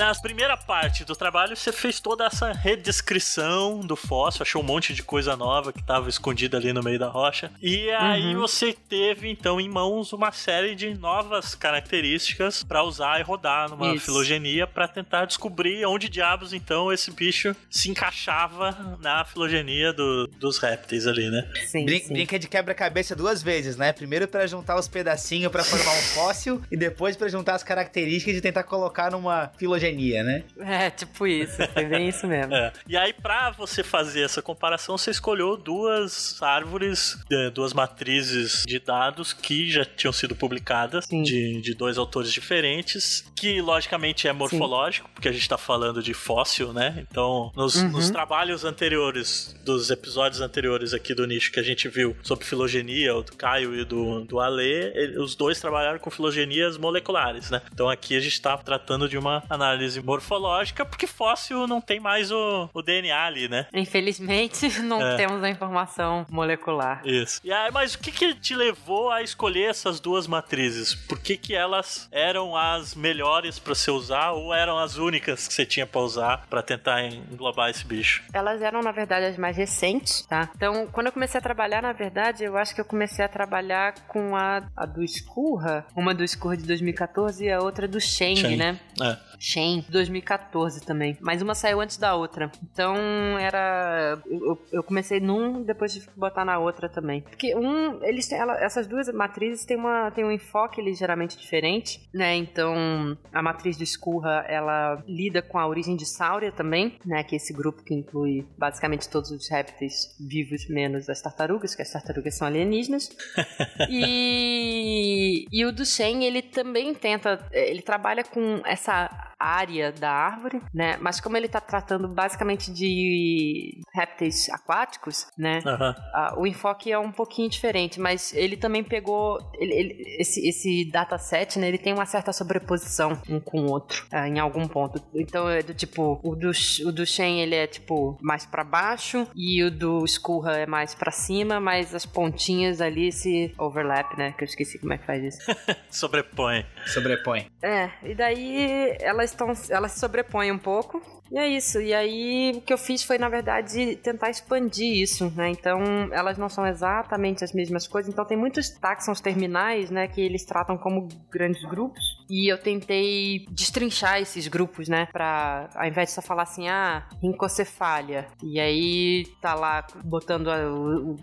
Na 0.06 0.14
primeira 0.14 0.56
parte 0.56 1.04
do 1.04 1.16
trabalho, 1.16 1.56
você 1.56 1.72
fez 1.72 2.00
toda 2.00 2.26
essa 2.26 2.52
redescrição 2.52 3.80
do 3.80 3.96
fóssil, 3.96 4.44
achou 4.44 4.62
um 4.62 4.66
monte 4.66 4.94
de 4.94 5.02
coisa 5.02 5.36
nova 5.36 5.74
que 5.74 5.80
estava 5.80 6.08
escondida 6.08 6.58
ali 6.58 6.72
no 6.72 6.84
meio 6.84 7.00
da 7.00 7.08
rocha. 7.08 7.52
E 7.60 7.90
aí 7.90 8.36
uhum. 8.36 8.42
você 8.42 8.72
teve, 8.88 9.30
então, 9.30 9.60
em 9.60 9.68
mãos 9.68 10.14
uma 10.14 10.32
série 10.32 10.76
de 10.76 10.94
novas 10.94 11.56
características 11.56 12.64
para 12.64 12.84
usar 12.84 13.20
e 13.20 13.24
rodar 13.24 13.70
numa 13.70 13.96
Isso. 13.96 14.06
filogenia 14.06 14.68
para 14.68 14.88
tentar 14.88 15.26
descobrir 15.26 15.84
onde 15.86 16.08
diabos, 16.08 16.54
então, 16.54 16.94
esse 16.94 17.10
bicho 17.10 17.56
se 17.70 17.90
encaixava 17.90 18.98
na 19.02 19.26
filogenia 19.26 19.92
do, 19.92 20.28
dos 20.28 20.60
répteis 20.60 21.08
ali, 21.08 21.30
né? 21.32 21.50
Sim, 21.66 21.86
Brin 21.86 22.00
sim. 22.00 22.14
Brinca 22.14 22.38
de 22.38 22.48
quebra-cabeça 22.48 23.16
duas 23.16 23.42
vezes, 23.42 23.76
né? 23.76 23.92
Primeiro 23.92 24.28
para 24.28 24.46
juntar 24.46 24.78
os 24.78 24.88
pedacinhos 24.88 25.52
para 25.52 25.64
formar 25.64 25.94
um 25.94 26.02
fóssil 26.14 26.62
e 26.72 26.78
depois 26.78 27.16
para 27.16 27.28
juntar 27.28 27.56
as 27.56 27.64
características 27.64 28.36
de 28.36 28.42
tentar 28.42 28.64
colocar 28.64 29.10
numa 29.10 29.52
filogenia 29.58 29.95
né? 30.24 30.44
É, 30.60 30.90
tipo 30.90 31.26
isso. 31.28 31.58
Foi 31.74 31.86
bem 31.86 32.08
isso 32.10 32.28
mesmo. 32.28 32.54
É. 32.56 32.72
E 32.88 32.96
aí, 32.96 33.12
pra 33.14 33.50
você 33.52 33.84
fazer 33.84 34.22
essa 34.22 34.42
comparação, 34.42 34.98
você 34.98 35.12
escolheu 35.12 35.58
duas 35.58 36.42
árvores, 36.42 37.18
é, 37.32 37.50
duas 37.50 37.74
matrizes 37.74 38.64
de 38.66 38.80
dados 38.80 39.34
que 39.34 39.70
já 39.70 39.84
tinham 39.84 40.14
sido 40.14 40.36
publicadas, 40.36 41.06
Sim. 41.06 41.24
de, 41.24 41.60
de 41.62 41.74
dois 41.74 41.98
autores 41.98 42.32
diferentes, 42.32 43.26
que 43.36 43.62
logicamente 43.62 44.28
é 44.28 44.34
morfológico, 44.34 45.10
porque 45.14 45.28
a 45.28 45.32
gente 45.32 45.48
tá 45.50 45.58
falando 45.58 46.02
de 46.02 46.14
fóssil, 46.14 46.72
né? 46.74 47.06
Então, 47.10 47.52
nos, 47.56 47.76
Uhum. 47.76 47.90
nos 47.92 48.10
trabalhos 48.10 48.64
anteriores, 48.64 49.56
dos 49.66 49.90
episódios 49.90 50.40
anteriores 50.42 50.94
aqui 50.94 51.14
do 51.14 51.26
nicho 51.28 51.52
que 51.52 51.60
a 51.60 51.64
gente 51.64 51.88
viu 51.90 52.16
sobre 52.24 52.46
filogenia, 52.46 53.16
o 53.16 53.24
do 53.24 53.36
Caio 53.36 53.76
e 53.80 53.84
do, 53.84 54.24
do 54.26 54.40
Ale, 54.40 54.64
ele- 54.96 55.20
os 55.20 55.36
dois 55.36 55.60
trabalharam 55.60 56.00
com 56.00 56.10
filogenias 56.10 56.78
moleculares, 56.78 57.50
né? 57.50 57.62
Então 57.74 57.90
aqui 57.90 58.16
a 58.16 58.20
gente 58.20 58.42
tá 58.42 58.58
tratando 58.58 59.10
de 59.10 59.18
uma 59.18 59.44
análise 59.50 59.85
morfológica, 60.04 60.86
porque 60.86 61.08
fóssil 61.08 61.68
não 61.68 61.80
tem 61.82 62.00
mais 62.00 62.32
o, 62.32 62.70
o 62.74 62.82
DNA 62.82 63.26
ali, 63.26 63.48
né? 63.48 63.68
Infelizmente, 63.74 64.68
não 64.82 65.02
É. 65.02 65.16
temos 65.18 65.44
a 65.44 65.50
informação 65.50 66.26
molecular. 66.30 67.02
Isso. 67.06 67.40
E 67.44 67.52
aí, 67.52 67.72
mas 67.72 67.94
o 67.96 68.00
que, 68.00 68.12
que 68.12 68.34
te 68.36 68.56
levou 68.56 69.12
a 69.12 69.22
escolher 69.22 69.70
essas 69.70 70.00
duas 70.00 70.28
matrizes? 70.28 70.94
Por 70.94 71.20
que, 71.20 71.38
que 71.38 71.56
elas 71.56 72.08
eram 72.12 72.56
as 72.56 72.94
melhores 72.96 73.60
pra 73.60 73.74
você 73.76 73.92
usar 73.92 74.32
ou 74.32 74.54
eram 74.54 74.78
as 74.78 74.98
únicas 74.98 75.48
que 75.48 75.54
você 75.54 75.66
tinha 75.66 75.86
pra 75.86 76.02
usar 76.02 76.46
pra 76.50 76.62
tentar 76.62 77.04
englobar 77.04 77.70
esse 77.70 77.86
bicho? 77.86 78.24
Elas 78.34 78.62
eram, 78.62 78.82
na 78.82 78.92
verdade, 78.92 79.26
as 79.26 79.38
mais 79.38 79.58
recentes, 79.58 80.26
tá? 80.26 80.50
Então, 80.56 80.88
quando 80.92 81.08
eu 81.08 81.12
comecei 81.14 81.38
a 81.40 81.42
trabalhar, 81.42 81.82
na 81.82 81.94
verdade, 81.94 82.44
eu 82.44 82.58
acho 82.58 82.74
que 82.74 82.82
eu 82.82 82.86
comecei 82.86 83.24
a 83.24 83.28
trabalhar 83.28 83.94
com 84.08 84.36
a, 84.36 84.64
a 84.76 84.86
do 84.86 85.06
Scurra, 85.08 85.86
uma 85.96 86.14
do 86.14 86.28
Scurra 86.28 86.58
de 86.58 86.64
2014 86.64 87.46
e 87.46 87.52
a 87.52 87.60
outra 87.60 87.88
do 87.88 88.00
Sheng, 88.00 88.36
Sheng. 88.36 88.56
né? 88.58 88.80
É. 89.02 89.18
Shen, 89.48 89.86
2014 89.90 90.82
também. 90.84 91.16
Mas 91.22 91.40
uma 91.42 91.54
saiu 91.54 91.80
antes 91.80 91.98
da 91.98 92.16
outra. 92.16 92.52
Então 92.72 92.96
era. 93.38 94.20
Eu, 94.26 94.60
eu 94.72 94.84
comecei 94.84 95.20
num, 95.20 95.62
depois 95.62 95.94
tive 95.94 96.08
que 96.08 96.20
botar 96.20 96.44
na 96.44 96.58
outra 96.58 96.90
também. 96.90 97.22
Porque 97.22 97.56
um. 97.56 98.04
Eles 98.04 98.28
têm, 98.28 98.40
ela- 98.40 98.60
essas 98.60 98.88
duas 98.88 99.08
matrizes 99.14 99.64
têm, 99.64 99.78
uma, 99.78 100.10
têm 100.10 100.26
um 100.26 100.32
enfoque 100.32 100.82
ligeiramente 100.82 101.38
diferente, 101.38 102.10
né? 102.12 102.36
Então 102.36 103.16
a 103.32 103.42
matriz 103.44 103.78
do 103.78 103.86
Scurra 103.86 104.44
ela 104.48 105.04
lida 105.08 105.44
com 105.44 105.60
a 105.60 105.68
origem 105.68 105.96
de 105.96 106.08
Sauria 106.08 106.52
também, 106.52 106.98
né? 107.06 107.24
Que 107.24 107.36
é 107.36 107.38
esse 107.38 107.54
grupo 107.54 107.84
que 107.84 107.94
inclui 107.94 108.48
basicamente 108.58 109.08
todos 109.08 109.30
os 109.30 109.48
répteis 109.48 110.16
vivos, 110.20 110.68
menos 110.68 111.08
as 111.08 111.22
tartarugas, 111.22 111.76
que 111.76 111.84
as 111.84 111.92
tartarugas 111.92 112.34
são 112.36 112.48
alienígenas. 112.48 113.10
E, 113.90 115.46
e 115.52 115.66
o 115.66 115.72
do 115.72 115.86
Shen, 115.86 116.24
ele 116.24 116.42
também 116.42 116.94
tenta, 116.94 117.46
ele 117.52 117.82
trabalha 117.82 118.24
com 118.24 118.62
essa 118.66 119.10
área 119.40 119.92
da 119.92 120.12
árvore, 120.12 120.62
né? 120.74 120.98
Mas 121.02 121.20
como 121.20 121.36
ele 121.38 121.48
tá 121.48 121.60
tratando 121.60 122.08
basicamente 122.08 122.72
de 122.72 123.82
répteis 123.94 124.50
aquáticos, 124.50 125.28
né? 125.38 125.60
Aham. 125.66 125.96
Ah, 126.14 126.34
o 126.38 126.46
enfoque 126.48 126.92
é 126.92 126.98
um 127.00 127.12
pouquinho 127.12 127.50
diferente, 127.50 128.00
mas 128.00 128.34
ele 128.34 128.58
também 128.58 128.84
pegou 128.84 129.40
ele- 129.56 129.74
ele- 129.74 130.16
esse, 130.20 130.48
esse 130.48 130.86
dataset, 130.92 131.60
né? 131.60 131.68
Ele 131.68 131.78
tem 131.78 131.94
uma 131.94 132.06
certa 132.06 132.32
sobreposição 132.34 133.20
um 133.30 133.40
com 133.40 133.62
o 133.62 133.72
outro 133.72 134.06
ah, 134.12 134.28
em 134.28 134.40
algum 134.40 134.68
ponto. 134.68 135.02
Então 135.14 135.50
é 135.50 135.62
do 135.62 135.74
tipo 135.74 136.20
o 136.24 136.36
do 136.36 136.52
o 136.86 136.92
do 136.92 137.06
Shen 137.06 137.42
ele 137.42 137.56
é 137.56 137.68
tipo 137.68 138.18
mais 138.22 138.46
pra 138.46 138.64
baixo 138.64 139.28
e 139.36 139.64
o 139.64 139.72
do 139.72 140.04
Skullha 140.06 140.52
é 140.52 140.66
mais 140.66 140.94
pra 140.96 141.12
cima, 141.12 141.60
mas 141.60 141.94
as 141.94 142.06
pontinhas 142.06 142.82
ali 142.82 143.12
se 143.12 143.54
overlap, 143.58 144.18
né? 144.18 144.34
Que 144.38 144.44
eu 144.44 144.46
esqueci 144.46 144.80
como 144.80 144.94
é 144.94 144.98
que 144.98 145.06
faz 145.06 145.24
isso. 145.24 145.40
Sobrepõe. 145.90 146.66
Sobrepõe. 146.88 147.48
É, 147.62 147.90
e 148.04 148.14
daí 148.16 148.96
elas. 149.34 149.70
Elas 149.70 149.92
se 149.94 150.00
sobrepõem 150.00 150.52
um 150.52 150.58
pouco. 150.58 151.02
E 151.32 151.38
é 151.38 151.48
isso. 151.48 151.82
E 151.82 151.94
aí 151.94 152.54
o 152.56 152.62
que 152.62 152.74
eu 152.74 152.78
fiz 152.78 153.04
foi, 153.04 153.18
na 153.18 153.30
verdade, 153.30 153.96
tentar 153.98 154.30
expandir 154.30 155.02
isso, 155.02 155.32
né? 155.36 155.50
Então, 155.50 155.80
elas 156.12 156.38
não 156.38 156.50
são 156.50 156.66
exatamente 156.66 157.44
as 157.44 157.52
mesmas 157.52 157.88
coisas. 157.88 158.12
Então 158.12 158.26
tem 158.26 158.38
muitos 158.38 158.70
táxons 158.70 159.20
terminais, 159.22 159.90
né? 159.90 160.08
Que 160.08 160.22
eles 160.22 160.46
tratam 160.46 160.78
como 160.78 161.08
grandes 161.32 161.64
grupos. 161.64 162.04
E 162.30 162.52
eu 162.52 162.58
tentei 162.58 163.46
destrinchar 163.52 164.20
esses 164.20 164.48
grupos, 164.48 164.88
né? 164.88 165.08
Pra, 165.12 165.70
ao 165.76 165.86
invés 165.86 166.10
de 166.10 166.16
só 166.16 166.22
falar 166.22 166.44
assim, 166.44 166.68
ah, 166.68 167.08
rincocefália. 167.22 168.28
E 168.44 168.60
aí 168.60 169.26
tá 169.42 169.54
lá 169.54 169.86
botando, 170.04 170.50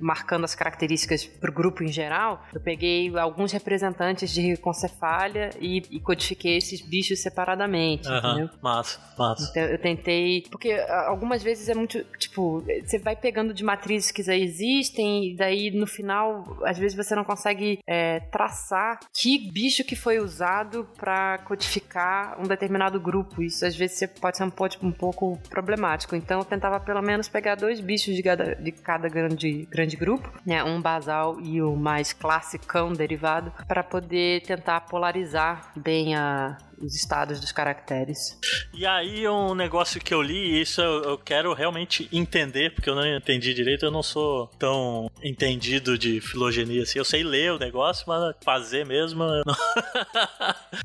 marcando 0.01 0.45
as 0.45 0.55
características 0.55 1.25
pro 1.25 1.53
grupo 1.53 1.83
em 1.83 1.89
geral. 1.89 2.45
Eu 2.53 2.61
peguei 2.61 3.17
alguns 3.17 3.53
representantes 3.53 4.31
de 4.31 4.41
rincocefália 4.43 5.51
e, 5.61 5.83
e 5.91 6.01
codifiquei 6.01 6.57
esses 6.57 6.81
bichos 6.81 7.21
separadamente, 7.21 8.09
entendeu? 8.09 8.47
Aham. 8.47 8.51
Massa, 8.63 9.01
massa. 9.19 9.51
Então 9.51 9.63
eu 9.63 9.79
tentei. 9.97 10.45
Porque 10.51 10.73
algumas 11.07 11.43
vezes 11.43 11.69
é 11.69 11.75
muito. 11.75 12.03
Tipo, 12.19 12.63
você 12.85 12.99
vai 12.99 13.17
pegando 13.17 13.53
de 13.55 13.65
matrizes 13.65 14.11
que 14.11 14.23
já 14.23 14.35
existem, 14.35 15.31
e 15.33 15.37
daí 15.37 15.71
no 15.71 15.87
final, 15.87 16.59
às 16.65 16.79
vezes 16.79 16.97
você 16.97 17.15
não 17.15 17.25
consegue 17.25 17.79
é, 17.87 18.21
traçar 18.21 18.99
que 19.13 19.51
bicho 19.51 19.85
que 19.85 19.97
foi 19.97 20.19
usado 20.19 20.89
pra 20.97 21.39
codificar 21.39 22.41
um 22.41 22.45
determinado 22.45 23.01
grupo. 23.01 23.43
Isso 23.43 23.65
às 23.65 23.77
vezes 23.77 24.09
pode 24.21 24.37
ser 24.37 24.45
um, 24.45 24.51
pouco- 24.51 24.77
um 24.87 24.93
pouco 24.93 25.39
problemático. 25.49 26.17
Então 26.17 26.39
eu 26.41 26.45
tentava 26.45 26.79
pelo 26.81 27.03
menos 27.03 27.29
pegar 27.29 27.55
dois 27.55 27.81
bichos 27.81 28.15
de 28.15 28.23
cada, 28.23 28.55
de 28.55 28.73
cada 28.73 29.09
grande, 29.09 29.67
grande 29.71 29.97
grupo, 29.97 30.31
né? 30.47 30.63
Um 30.65 30.81
basal 30.81 31.41
e 31.41 31.61
o 31.63 31.77
mais 31.77 32.13
classicão 32.13 32.93
derivado, 32.93 33.53
pra 33.67 33.83
poder 33.83 34.43
tentar 34.43 34.81
polarizar 34.83 35.73
bem 35.77 36.15
a. 36.15 36.57
Os 36.81 36.95
estados 36.95 37.41
dos 37.41 37.53
caracteres. 37.53 38.39
E 38.73 38.87
aí 38.87 39.27
um 39.29 39.55
negócio 39.55 40.01
que 40.01 40.13
eu 40.13 40.23
li, 40.23 40.55
e 40.57 40.61
isso 40.63 40.81
eu, 40.81 41.03
eu 41.03 41.19
quero 41.19 41.53
realmente 41.55 42.09
entender, 42.13 42.75
porque 42.75 42.89
eu 42.89 42.95
não 42.95 43.07
entendi 43.07 43.55
direito, 43.55 43.85
eu 43.85 43.91
não 43.91 44.03
sou 44.03 44.49
tão 44.59 45.11
entendido 45.23 45.97
de 45.97 46.21
filogenia 46.21 46.83
assim. 46.83 46.99
Eu 46.99 47.05
sei 47.05 47.23
ler 47.23 47.53
o 47.53 47.59
negócio, 47.59 48.05
mas 48.07 48.35
fazer 48.45 48.85
mesmo 48.85 49.23
eu 49.23 49.43
não, 49.47 49.55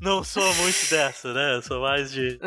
não 0.00 0.24
sou 0.24 0.54
muito 0.56 0.90
dessa, 0.90 1.32
né? 1.32 1.56
Eu 1.56 1.62
sou 1.62 1.80
mais 1.80 2.10
de, 2.12 2.38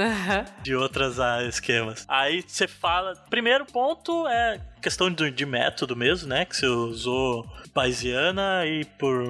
de 0.62 0.76
outras 0.76 1.20
ah, 1.20 1.44
esquemas. 1.44 2.06
Aí 2.08 2.44
você 2.46 2.68
fala. 2.68 3.16
Primeiro 3.30 3.66
ponto 3.66 4.28
é 4.28 4.60
questão 4.82 5.12
de, 5.12 5.30
de 5.30 5.46
método 5.46 5.96
mesmo, 5.96 6.28
né? 6.28 6.44
Que 6.46 6.56
você 6.56 6.66
usou 6.66 7.48
Bayesiana 7.74 8.66
e 8.66 8.84
por 8.84 9.24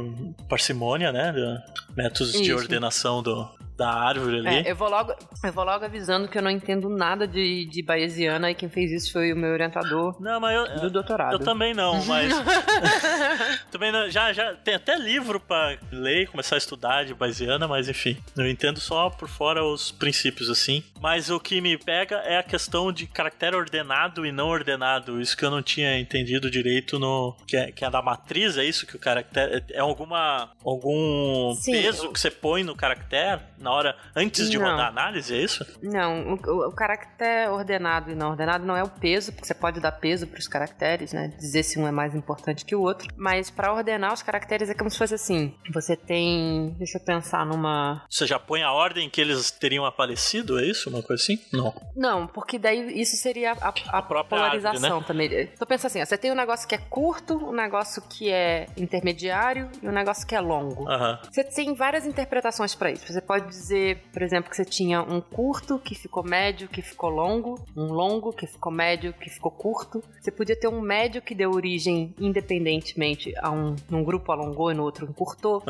parcimônia, 0.48 1.12
né? 1.12 1.32
de- 1.32 1.96
Métodos 1.96 2.32
de 2.32 2.44
Isso. 2.44 2.56
ordenação 2.56 3.22
do, 3.22 3.50
da 3.78 3.90
árvore 3.92 4.40
ali. 4.40 4.48
É, 4.68 4.72
eu 4.72 4.76
vou 4.76 4.90
logo, 4.90 5.14
eu 5.44 5.54
vou 5.54 5.64
logo 5.64 5.84
avisando 5.86 6.28
que 6.28 6.38
eu 6.38 6.42
não 6.42 6.52
entendo 6.52 6.90
nada 6.90 7.28
de, 7.28 7.66
de 7.66 7.82
Bayesiana 7.84 8.52
e 8.52 8.56
quem 8.56 8.70
fez 8.70 8.92
isso 8.92 9.12
foi 9.12 9.34
o 9.34 9.36
meu 9.36 9.52
orientador 9.52 10.16
Não, 10.20 10.40
mas 10.40 10.56
eu, 10.56 10.82
do 10.82 10.90
doutorado. 10.92 11.34
eu 11.34 11.40
também 11.40 11.74
não, 11.74 12.04
mas. 12.06 12.32
também 13.72 13.92
não, 13.92 14.10
já, 14.10 14.32
já 14.34 14.54
tem 14.56 14.76
até 14.76 14.96
livro 14.98 15.40
pra 15.40 15.78
ler 15.92 16.24
e 16.24 16.28
começar 16.28 16.56
a 16.56 16.58
estudar 16.58 17.06
de 17.06 17.14
Bayesiana, 17.14 17.68
mas 17.68 17.90
enfim. 17.90 18.18
Eu 18.38 18.48
entendo 18.50 18.80
só 18.80 19.10
por 19.10 19.28
fora 19.28 19.64
os 19.64 19.92
princípios 19.92 20.50
assim. 20.50 20.84
Mas 21.00 21.30
o 21.30 21.40
que 21.40 21.62
me 21.62 21.78
pega 21.78 22.18
é 22.18 22.38
a 22.38 22.44
questão 22.44 22.92
de 22.92 23.08
caractere 23.08 23.56
ordenado 23.56 24.26
e 24.26 24.32
não 24.32 24.48
ordenado. 24.50 25.20
Isso 25.20 25.36
que 25.36 25.44
eu 25.46 25.52
não 25.52 25.62
tinha 25.62 26.00
entendido 26.00 26.50
direito 26.50 27.00
no. 27.00 27.36
Que 27.48 27.58
é, 27.58 27.72
que 27.72 27.84
é 27.86 27.90
da 27.90 28.02
matriz, 28.02 28.58
é 28.58 28.64
isso 28.64 28.86
que 28.86 28.96
o 28.96 29.00
caractere. 29.00 29.64
É 29.72 29.80
alguma. 29.80 30.52
algum 30.64 31.54
Sim, 31.56 31.72
peso 31.72 32.06
eu- 32.06 32.12
que 32.12 32.20
você 32.20 32.30
põe 32.32 32.64
no 32.64 32.76
caractere 32.76 33.42
na 33.72 33.76
hora. 33.76 33.96
antes 34.16 34.50
de 34.50 34.58
Não. 34.58 34.70
rodar 34.70 34.88
a 34.88 34.90
análise, 34.90 35.34
é 35.34 35.42
isso? 35.42 35.66
Não, 35.82 36.34
o, 36.34 36.68
o 36.68 36.72
caractere 36.72 37.50
ordenado 37.50 38.12
e 38.12 38.16
não 38.16 38.32
ordenado 38.32 38.66
não 38.66 38.76
é 38.76 38.84
o 38.84 38.90
peso, 38.90 39.32
porque 39.32 39.48
você 39.48 39.54
pode 39.54 39.80
dar 39.80 39.94
peso 39.94 40.28
para 40.28 40.40
os 40.40 40.48
caracteres, 40.48 41.14
né? 41.14 41.30
Dizer 41.40 41.64
se 41.64 41.80
um 41.80 41.88
é 41.88 41.92
mais 41.92 42.14
importante 42.14 42.66
que 42.66 42.76
o 42.76 42.82
outro. 42.82 43.08
Mas 43.16 43.50
para 43.50 43.74
ordenar 43.74 44.14
os 44.14 44.22
caracteres 44.22 44.70
é 44.70 44.74
como 44.74 44.90
se 44.90 44.98
fosse 44.98 45.16
assim: 45.16 45.56
você 45.74 45.96
tem. 45.96 46.76
Deixa 46.78 46.98
eu 46.98 47.04
pensar 47.04 47.46
numa. 47.46 48.06
Você 48.10 48.26
já 48.26 48.40
põe 48.40 48.64
a 48.64 48.72
ordem 48.72 49.10
que 49.10 49.22
eles 49.22 49.52
teriam 49.52 49.86
aparecido, 49.86 50.60
é 50.60 50.66
isso? 50.66 50.90
Uma 50.90 51.02
coisa 51.02 51.22
assim? 51.22 51.40
Não. 51.54 51.74
Não, 51.96 52.28
porque 52.28 52.60
daí 52.60 53.00
isso 53.00 53.16
seria 53.16 53.54
a, 53.54 53.70
a 53.70 54.02
própria 54.02 54.24
polarização 54.24 54.98
árvore, 54.98 55.06
também. 55.06 55.48
Tô 55.58 55.66
pensando 55.66 55.88
assim: 55.88 56.02
ó, 56.02 56.06
você 56.06 56.18
tem 56.18 56.32
um 56.32 56.36
negócio 56.36 56.68
que 56.68 56.76
é 56.76 56.78
curto, 56.78 57.36
um 57.38 57.54
negócio 57.54 58.02
que 58.10 58.30
é 58.30 58.68
intermediário 58.76 59.70
e 59.82 59.88
um 59.88 59.92
negócio 59.92 60.26
que 60.28 60.36
é 60.36 60.40
longo. 60.40 60.90
Aham. 60.90 61.20
Você 61.30 61.44
tem 61.44 61.74
várias 61.74 62.06
interpretações 62.06 62.76
para 62.76 62.92
isso. 62.92 63.12
Você 63.12 63.22
pode 63.22 63.48
dizer, 63.52 64.04
por 64.12 64.22
exemplo, 64.22 64.50
que 64.50 64.56
você 64.56 64.66
tinha 64.66 65.02
um 65.02 65.22
curto 65.22 65.78
que 65.78 65.94
ficou 65.94 66.24
médio, 66.24 66.68
que 66.68 66.82
ficou 66.82 67.10
longo, 67.10 67.64
um 67.76 67.86
longo 67.86 68.32
que 68.34 68.48
ficou 68.48 68.72
médio, 68.72 69.14
que 69.14 69.30
ficou 69.30 69.52
curto. 69.52 70.04
Você 70.20 70.32
podia 70.32 70.56
ter 70.56 70.68
um 70.68 70.82
médio 70.82 71.22
que 71.22 71.36
deu 71.36 71.52
origem 71.52 72.16
independentemente 72.20 73.34
a 73.38 73.52
um 73.52 73.76
num 73.90 74.04
grupo 74.04 74.32
alongou 74.32 74.72
e 74.72 74.74
no 74.74 74.84
outro 74.84 75.06
encurtou, 75.06 75.62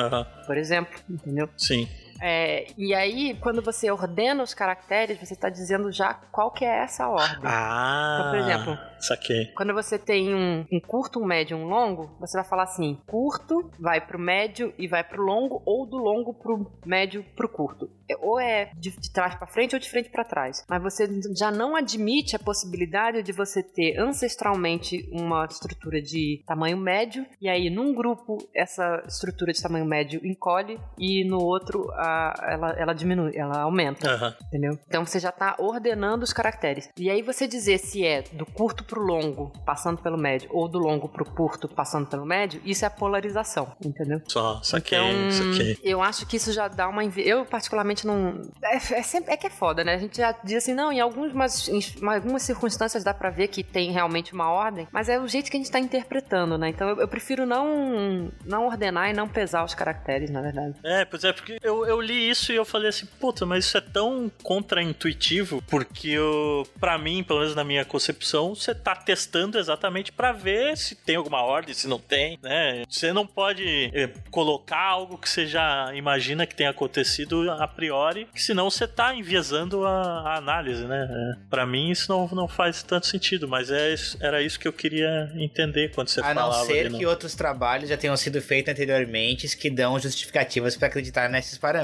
por 0.45 0.57
exemplo, 0.57 0.99
entendeu? 1.09 1.49
Sim. 1.57 1.87
É, 2.21 2.67
e 2.77 2.93
aí, 2.93 3.35
quando 3.41 3.61
você 3.61 3.89
ordena 3.89 4.43
os 4.43 4.53
caracteres, 4.53 5.17
você 5.17 5.33
está 5.33 5.49
dizendo 5.49 5.91
já 5.91 6.13
qual 6.13 6.51
que 6.51 6.63
é 6.63 6.83
essa 6.83 7.07
ordem. 7.09 7.39
Ah. 7.43 8.17
Então, 8.19 8.31
por 8.31 8.39
exemplo, 8.39 8.77
Saquei. 8.99 9.45
quando 9.55 9.73
você 9.73 9.97
tem 9.97 10.33
um, 10.33 10.65
um 10.71 10.79
curto, 10.79 11.19
um 11.19 11.25
médio, 11.25 11.57
um 11.57 11.65
longo, 11.67 12.15
você 12.19 12.37
vai 12.37 12.47
falar 12.47 12.63
assim: 12.63 12.99
curto 13.07 13.71
vai 13.79 13.99
pro 13.99 14.19
médio 14.19 14.73
e 14.77 14.87
vai 14.87 15.03
pro 15.03 15.23
longo, 15.23 15.61
ou 15.65 15.85
do 15.85 15.97
longo 15.97 16.33
pro 16.33 16.71
médio 16.85 17.23
pro 17.35 17.49
curto. 17.49 17.89
É- 18.09 18.17
Ou 18.21 18.39
é 18.39 18.71
de, 18.75 18.91
de 18.91 19.11
trás 19.11 19.33
pra 19.35 19.47
frente 19.47 19.73
ou 19.75 19.79
de 19.79 19.89
frente 19.89 20.09
pra 20.09 20.23
trás. 20.23 20.63
Mas 20.69 20.81
você 20.83 21.07
já 21.35 21.49
não 21.49 21.75
admite 21.75 22.35
a 22.35 22.39
possibilidade 22.39 23.23
de 23.23 23.31
você 23.31 23.63
ter 23.63 23.97
ancestralmente 23.99 25.09
uma 25.11 25.45
estrutura 25.45 26.01
de 26.01 26.43
tamanho 26.45 26.77
médio, 26.77 27.25
e 27.41 27.49
aí 27.49 27.69
num 27.69 27.93
grupo 27.95 28.37
essa 28.55 29.01
estrutura 29.07 29.51
de 29.51 29.61
tamanho 29.61 29.85
médio 29.85 30.21
encolhe 30.23 30.79
e 30.99 31.23
no 31.23 31.39
outro 31.41 31.89
a- 31.93 32.10
ela, 32.47 32.69
ela 32.77 32.93
diminui, 32.93 33.35
ela 33.35 33.61
aumenta. 33.61 34.09
Aham. 34.09 34.35
Entendeu? 34.47 34.77
Então 34.87 35.05
você 35.05 35.19
já 35.19 35.29
está 35.29 35.55
ordenando 35.57 36.23
os 36.23 36.33
caracteres. 36.33 36.89
E 36.97 37.09
aí 37.09 37.21
você 37.21 37.47
dizer 37.47 37.77
se 37.77 38.05
é 38.05 38.23
do 38.31 38.45
curto 38.45 38.83
pro 38.83 39.01
longo, 39.01 39.51
passando 39.65 40.01
pelo 40.01 40.17
médio, 40.17 40.49
ou 40.53 40.67
do 40.67 40.79
longo 40.79 41.07
pro 41.09 41.25
curto, 41.25 41.67
passando 41.67 42.07
pelo 42.07 42.25
médio, 42.25 42.61
isso 42.65 42.85
é 42.85 42.89
polarização, 42.89 43.71
entendeu? 43.83 44.21
Só, 44.27 44.61
saquei, 44.63 44.97
Então, 44.97 45.31
saquei. 45.31 45.77
eu 45.83 46.01
acho 46.01 46.25
que 46.25 46.37
isso 46.37 46.51
já 46.51 46.67
dá 46.67 46.87
uma. 46.87 47.03
Eu, 47.03 47.45
particularmente, 47.45 48.05
não. 48.05 48.41
É, 48.63 48.75
é 48.75 49.03
sempre- 49.03 49.33
é 49.33 49.37
que 49.37 49.47
é 49.47 49.49
foda, 49.49 49.83
né? 49.83 49.95
A 49.95 49.97
gente 49.97 50.17
já 50.17 50.31
diz 50.43 50.57
assim, 50.57 50.73
não, 50.73 50.91
em 50.91 50.99
algumas, 50.99 51.67
em 51.67 51.79
algumas 52.07 52.43
circunstâncias 52.43 53.03
dá 53.03 53.13
pra 53.13 53.29
ver 53.29 53.47
que 53.47 53.63
tem 53.63 53.91
realmente 53.91 54.33
uma 54.33 54.49
ordem, 54.49 54.87
mas 54.91 55.09
é 55.09 55.19
o 55.19 55.27
jeito 55.27 55.49
que 55.49 55.57
a 55.57 55.59
gente 55.59 55.71
tá 55.71 55.79
interpretando, 55.79 56.57
né? 56.57 56.69
Então 56.69 56.89
eu, 56.89 56.99
eu 57.01 57.07
prefiro 57.07 57.45
não, 57.45 58.31
não 58.45 58.65
ordenar 58.67 59.09
e 59.09 59.13
não 59.13 59.27
pesar 59.27 59.63
os 59.63 59.73
caracteres, 59.73 60.29
na 60.29 60.41
verdade. 60.41 60.75
É, 60.83 61.05
pois 61.05 61.23
é, 61.23 61.31
porque 61.33 61.57
eu, 61.61 61.85
eu 61.85 62.00
li 62.01 62.29
isso 62.29 62.51
e 62.51 62.55
eu 62.55 62.65
falei 62.65 62.89
assim, 62.89 63.05
puta, 63.19 63.45
mas 63.45 63.65
isso 63.65 63.77
é 63.77 63.81
tão 63.81 64.31
contraintuitivo, 64.43 65.61
porque 65.69 66.09
eu, 66.09 66.67
pra 66.79 66.97
mim, 66.97 67.23
pelo 67.23 67.39
menos 67.39 67.55
na 67.55 67.63
minha 67.63 67.85
concepção, 67.85 68.55
você 68.55 68.73
tá 68.73 68.95
testando 68.95 69.57
exatamente 69.59 70.11
pra 70.11 70.31
ver 70.31 70.77
se 70.77 70.95
tem 70.95 71.15
alguma 71.15 71.41
ordem, 71.43 71.73
se 71.73 71.87
não 71.87 71.99
tem, 71.99 72.37
né? 72.41 72.83
Você 72.89 73.13
não 73.13 73.25
pode 73.25 73.89
eh, 73.93 74.09
colocar 74.29 74.79
algo 74.81 75.17
que 75.17 75.29
você 75.29 75.45
já 75.45 75.91
imagina 75.93 76.45
que 76.45 76.55
tenha 76.55 76.69
acontecido 76.71 77.49
a 77.51 77.67
priori, 77.67 78.27
senão 78.35 78.69
você 78.69 78.87
tá 78.87 79.13
enviesando 79.15 79.85
a, 79.85 80.21
a 80.33 80.37
análise, 80.37 80.83
né? 80.85 81.07
É, 81.09 81.41
Pra 81.49 81.65
mim 81.65 81.89
isso 81.91 82.11
não, 82.11 82.27
não 82.29 82.47
faz 82.47 82.81
tanto 82.83 83.07
sentido, 83.07 83.47
mas 83.47 83.69
é, 83.69 83.93
era 84.19 84.41
isso 84.41 84.59
que 84.59 84.67
eu 84.67 84.73
queria 84.73 85.31
entender 85.35 85.91
quando 85.93 86.07
você 86.09 86.21
A 86.21 86.33
não 86.33 86.43
falava. 86.51 86.65
ser 86.65 86.79
ali 86.81 86.89
no- 86.89 86.97
que 86.97 87.05
outros 87.05 87.35
trabalhos 87.35 87.89
já 87.89 87.97
tenham 87.97 88.15
sido 88.17 88.41
feitos 88.41 88.71
anteriormente 88.71 89.55
que 89.57 89.69
dão 89.69 89.99
justificativas 89.99 90.75
pra 90.75 90.87
acreditar 90.87 91.29
nesses 91.29 91.57
parâmetros. 91.57 91.80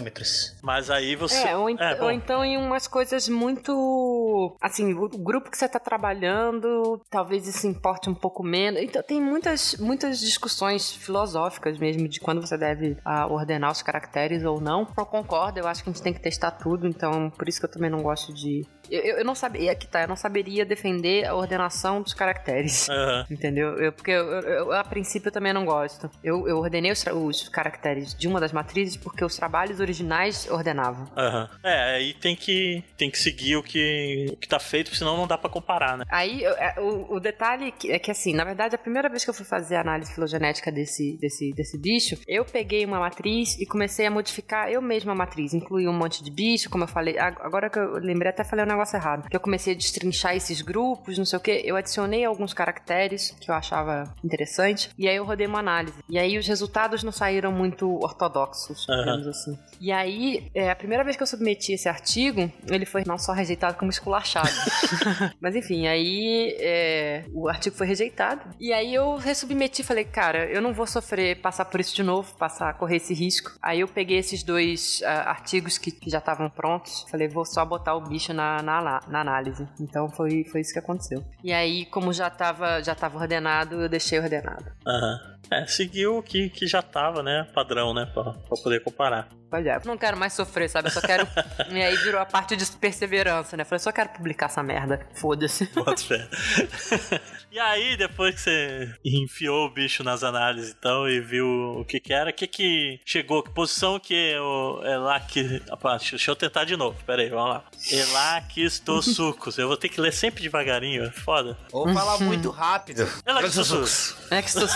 Mas 0.62 0.90
aí 0.90 1.16
você. 1.16 1.48
É, 1.48 1.58
ou, 1.58 1.70
ent- 1.70 1.80
É, 1.82 2.02
ou 2.04 2.12
então 2.12 2.44
em 2.44 2.58
umas 2.58 2.88
coisas 2.88 3.28
muito. 3.30 4.56
Assim, 4.62 4.94
o 4.94 5.08
grupo 5.10 5.50
que 5.50 5.58
você 5.58 5.68
tá 5.68 5.80
trabalhando, 5.80 7.02
talvez 7.10 7.48
isso 7.48 7.68
importe 7.68 8.10
um 8.10 8.14
pouco 8.16 8.44
menos. 8.44 8.82
Então 8.82 9.02
tem 9.04 9.22
muitas, 9.22 9.76
muitas 9.78 10.20
discussões 10.20 10.92
filosóficas 10.92 11.78
mesmo 11.78 12.08
de 12.08 12.20
quando 12.20 12.42
você 12.42 12.58
deve 12.58 12.98
ah, 13.04 13.28
ordenar 13.28 13.72
os 13.72 13.82
caracteres 13.82 14.44
ou 14.44 14.60
não. 14.60 14.88
Eu 14.98 15.06
concordo, 15.06 15.60
eu 15.60 15.68
acho 15.68 15.84
que 15.84 15.90
a 15.90 15.94
gente 15.94 16.02
tem 16.02 16.14
que 16.14 16.20
testar 16.22 16.52
tudo, 16.52 16.88
então 16.88 17.30
por 17.32 17.48
isso 17.48 17.60
que 17.60 17.66
eu 17.66 17.72
também 17.72 17.90
não 17.90 18.02
gosto 18.02 18.34
de. 18.34 18.66
Eu, 18.90 19.02
eu 19.02 19.18
eu 19.18 19.26
não 19.26 19.36
sabia, 19.36 19.72
aqui 19.72 19.88
tá, 19.88 20.04
eu 20.04 20.08
não 20.08 20.16
saberia 20.16 20.64
defender 20.66 21.26
a 21.26 21.36
ordenação 21.36 22.02
dos 22.02 22.14
caracteres. 22.14 22.88
Aham. 22.90 23.26
Entendeu? 23.32 23.78
Eu, 23.78 23.92
porque 23.92 24.12
eu, 24.12 24.72
a 24.72 24.84
princípio, 24.84 25.28
eu 25.30 25.32
também 25.34 25.52
não 25.54 25.66
gosto. 25.66 26.10
Eu, 26.24 26.48
eu 26.48 26.58
ordenei 26.58 26.92
os, 26.92 27.04
os 27.08 27.50
caracteres 27.50 28.14
de 28.14 28.28
uma 28.28 28.40
das 28.40 28.52
matrizes 28.54 28.96
porque 28.96 29.24
os 29.26 29.36
trabalhos 29.36 29.80
originais 29.88 30.48
ordenavam. 30.52 31.08
Aham. 31.16 31.50
É, 31.64 31.96
aí 31.96 32.14
tem 32.14 32.36
que, 32.36 32.84
tem 32.98 33.10
que 33.10 33.18
seguir 33.18 33.56
o 33.56 33.64
que, 33.64 34.28
o 34.32 34.36
que 34.38 34.48
tá 34.48 34.60
feito, 34.60 34.94
senão 34.96 35.16
não 35.18 35.26
dá 35.28 35.38
pra 35.38 35.50
comparar, 35.50 35.98
né? 35.98 36.06
Aí, 36.10 36.44
é, 36.44 36.76
o, 36.80 37.16
o 37.16 37.20
detalhe 37.20 37.74
é 37.86 37.98
que, 38.00 38.12
assim, 38.12 38.34
na 38.34 38.44
verdade, 38.44 38.76
a 38.76 38.78
primeira 38.78 39.08
vez 39.10 39.24
que 39.24 39.30
eu 39.30 39.34
fui 39.34 39.46
fazer 39.46 39.76
a 39.78 39.82
análise 39.82 40.14
filogenética 40.14 40.72
desse, 40.72 41.18
desse, 41.20 41.52
desse 41.54 41.78
bicho, 41.78 42.18
eu 42.28 42.44
peguei 42.46 42.86
uma 42.86 43.00
matriz 43.00 43.58
e 43.60 43.66
comecei 43.66 44.06
a 44.06 44.12
modificar 44.12 44.70
eu 44.70 44.82
mesma 44.82 45.14
a 45.14 45.16
matriz. 45.16 45.54
Incluí 45.54 45.88
um 45.88 45.94
monte 45.94 46.24
de 46.24 46.30
bicho, 46.32 46.70
como 46.70 46.84
eu 46.84 46.88
falei. 46.88 47.18
ag- 47.18 47.38
Agora 47.42 47.70
que 47.70 47.80
eu 47.80 47.94
lembrei, 47.94 48.30
até 48.30 48.44
falei 48.44 48.66
um 48.66 48.68
negócio 48.68 48.98
errado. 48.98 49.30
Que 49.30 49.36
eu 49.36 49.40
comecei 49.40 49.74
a 49.74 49.78
destrinchar 49.78 50.36
esses 50.36 50.62
grupos, 50.62 51.18
não 51.18 51.26
sei 51.26 51.38
o 51.38 51.42
quê. 51.42 51.62
Eu 51.64 51.76
adicionei 51.76 52.26
alguns 52.26 52.54
caracteres 52.54 53.32
que 53.40 53.50
eu 53.50 53.56
achava 53.56 54.14
interessante. 54.24 54.90
E 54.98 55.08
aí 55.08 55.16
eu 55.16 55.24
rodei 55.26 55.48
uma 55.48 55.60
análise. 55.60 55.98
E 56.10 56.18
aí 56.20 56.38
os 56.38 56.48
resultados 56.48 57.04
não 57.04 57.12
saíram 57.12 57.52
muito 57.52 57.88
ortodoxos, 58.04 58.86
digamos 58.88 59.28
assim. 59.28 59.58
E 59.80 59.92
aí, 59.92 60.50
é, 60.54 60.70
a 60.70 60.76
primeira 60.76 61.04
vez 61.04 61.16
que 61.16 61.24
eu 61.24 61.28
submeti 61.28 61.74
esse 61.74 61.88
artigo, 61.88 62.52
ele 62.68 62.86
foi 62.86 63.04
não 63.06 63.18
só 63.18 63.34
rejeitado, 63.34 63.78
como 63.78 63.92
esculachado. 63.92 64.50
Mas 65.40 65.56
enfim, 65.56 65.88
aí 65.88 66.56
é, 66.60 67.26
o 67.34 67.48
artigo 67.48 67.76
foi 67.76 67.88
rejeitado. 67.88 68.42
E 68.60 68.74
aí 68.74 68.94
eu 68.94 69.16
resubmeti 69.16 69.84
falei, 69.84 70.04
cara, 70.04 70.46
eu 70.46 70.62
não 70.62 70.74
vou 70.74 70.88
sofrer, 70.88 71.40
passar 71.42 71.66
por 71.66 71.80
isso 71.80 71.96
de 71.96 72.04
novo, 72.04 72.36
passar, 72.38 72.74
correr 72.76 72.98
esse 72.98 73.14
risco. 73.14 73.52
Aí 73.62 73.80
eu 73.80 73.88
peguei 73.88 74.18
esses 74.18 74.44
dois 74.44 75.02
ah, 75.06 75.30
artigos 75.30 75.78
que, 75.78 75.92
que 75.92 76.10
já 76.10 76.18
estavam 76.20 76.50
prontos. 76.50 77.06
Falei, 77.10 77.28
vou 77.28 77.46
só 77.46 77.66
botar 77.66 77.96
o 77.96 78.02
bicho 78.02 78.34
na, 78.34 78.62
na, 78.62 79.02
na 79.08 79.22
análise. 79.22 79.68
Então 79.80 80.10
foi, 80.10 80.44
foi 80.46 80.62
isso 80.62 80.74
que 80.74 80.80
aconteceu. 80.80 81.24
E 81.44 81.54
aí, 81.54 81.86
como 81.86 82.12
já 82.12 82.28
estava 82.28 82.82
já 82.82 82.96
tava 82.96 83.18
ordenado, 83.18 83.82
eu 83.82 83.90
deixei 83.90 84.20
ordenado. 84.20 84.66
Aham. 84.88 85.37
É, 85.50 85.66
seguiu 85.66 86.18
o 86.18 86.24
que, 86.24 86.50
que 86.50 86.68
já 86.68 86.82
tava, 86.82 87.24
né? 87.24 87.48
Padrão, 87.54 87.94
né? 87.94 88.06
Pra, 88.14 88.34
pra 88.34 88.58
poder 88.62 88.84
comparar. 88.84 89.30
Olha, 89.52 89.80
eu 89.82 89.88
não 89.88 89.98
quero 89.98 90.18
mais 90.18 90.34
sofrer, 90.34 90.70
sabe? 90.70 90.90
Eu 90.90 90.92
só 90.92 91.02
quero. 91.02 91.28
e 91.72 91.82
aí 91.82 91.96
virou 91.98 92.20
a 92.20 92.26
parte 92.26 92.56
de 92.56 92.66
perseverança, 92.66 93.56
né? 93.56 93.64
Falei, 93.64 93.80
só 93.80 93.92
quero 93.92 94.10
publicar 94.10 94.48
essa 94.48 94.62
merda. 94.62 95.08
Foda-se. 95.16 95.66
Bota 95.74 96.04
fé. 96.04 96.28
e 97.58 97.60
aí, 97.60 97.98
depois 97.98 98.36
que 98.36 98.42
você 98.42 98.96
enfiou 99.04 99.66
o 99.66 99.70
bicho 99.72 100.04
nas 100.04 100.24
análises, 100.24 100.76
então, 100.78 101.10
e 101.10 101.20
viu 101.20 101.48
o 101.80 101.84
que 101.84 102.00
que 102.00 102.14
era, 102.14 102.30
o 102.30 102.34
que 102.34 102.46
que 102.46 103.00
chegou, 103.04 103.42
que 103.42 103.50
posição 103.50 104.00
que 104.00 104.38
o 104.38 104.84
Elac... 104.86 105.64
Opa, 105.72 105.98
deixa 105.98 106.30
eu 106.30 106.36
tentar 106.36 106.66
de 106.66 106.78
novo, 106.78 107.04
pera 107.04 107.24
aí, 107.24 107.30
vamos 107.30 107.50
lá. 107.50 107.64
Elaquistosucos. 107.92 109.58
Eu 109.58 109.68
vou 109.68 109.76
ter 109.76 109.90
que 109.90 110.00
ler 110.00 110.14
sempre 110.14 110.44
devagarinho, 110.44 111.06
é 111.06 111.12
foda. 111.12 111.58
Ou 111.72 111.92
falar 111.92 112.20
muito 112.20 112.52
rápido. 112.52 113.08
Elaquistosucos. 113.26 114.16
É 114.30 114.42
que 114.42 114.50
estou. 114.50 114.68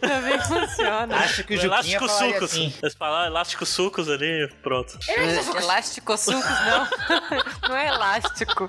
Também 0.00 0.38
funciona. 0.40 1.16
Acho 1.16 1.44
que 1.44 1.54
o 1.54 1.58
O 1.58 1.62
elástico 1.62 2.08
sucos. 2.08 2.42
assim. 2.42 2.74
Eles 2.82 2.94
falaram 2.94 3.26
elástico 3.30 3.64
sucos 3.64 4.08
ali, 4.10 4.52
pronto. 4.60 4.98
Elástico 5.56 6.18
sucos, 6.18 6.42
não. 6.42 6.88
Não 7.70 7.76
é 7.76 7.88
elástico. 7.88 8.68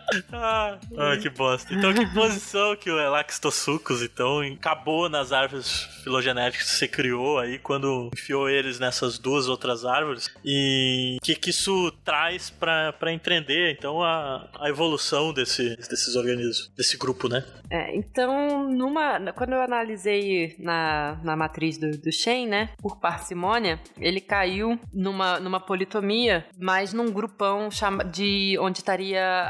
Ah, 0.31 0.77
ah, 0.97 1.17
que 1.17 1.29
bosta. 1.29 1.73
Então, 1.73 1.93
que 1.93 2.05
posição 2.13 2.75
que 2.75 2.89
o 2.89 2.99
Elaxistosucos, 2.99 4.01
então, 4.01 4.41
acabou 4.41 5.09
nas 5.09 5.31
árvores 5.31 5.83
filogenéticas 6.03 6.69
que 6.69 6.75
você 6.75 6.87
criou 6.87 7.39
aí, 7.39 7.59
quando 7.59 8.09
enfiou 8.13 8.49
eles 8.49 8.79
nessas 8.79 9.17
duas 9.17 9.47
outras 9.47 9.85
árvores? 9.85 10.29
E 10.43 11.17
o 11.19 11.23
que, 11.23 11.35
que 11.35 11.49
isso 11.49 11.91
traz 12.03 12.49
pra 12.49 13.13
entender, 13.13 13.71
então, 13.71 14.03
a, 14.03 14.49
a 14.59 14.69
evolução 14.69 15.33
desse, 15.33 15.75
desses 15.75 16.15
organismos, 16.15 16.71
desse 16.75 16.97
grupo, 16.97 17.27
né? 17.27 17.43
É, 17.69 17.95
então, 17.95 18.69
numa, 18.69 19.31
quando 19.31 19.53
eu 19.53 19.61
analisei 19.61 20.55
na, 20.59 21.17
na 21.23 21.37
matriz 21.37 21.77
do, 21.77 21.97
do 21.97 22.11
Shen, 22.11 22.45
né, 22.45 22.71
por 22.77 22.99
parcimônia, 22.99 23.79
ele 23.97 24.19
caiu 24.19 24.77
numa, 24.93 25.39
numa 25.39 25.59
politomia, 25.59 26.45
mas 26.59 26.91
num 26.91 27.09
grupão 27.09 27.71
chama, 27.71 28.03
de 28.03 28.57
onde 28.59 28.79
estaria 28.79 29.47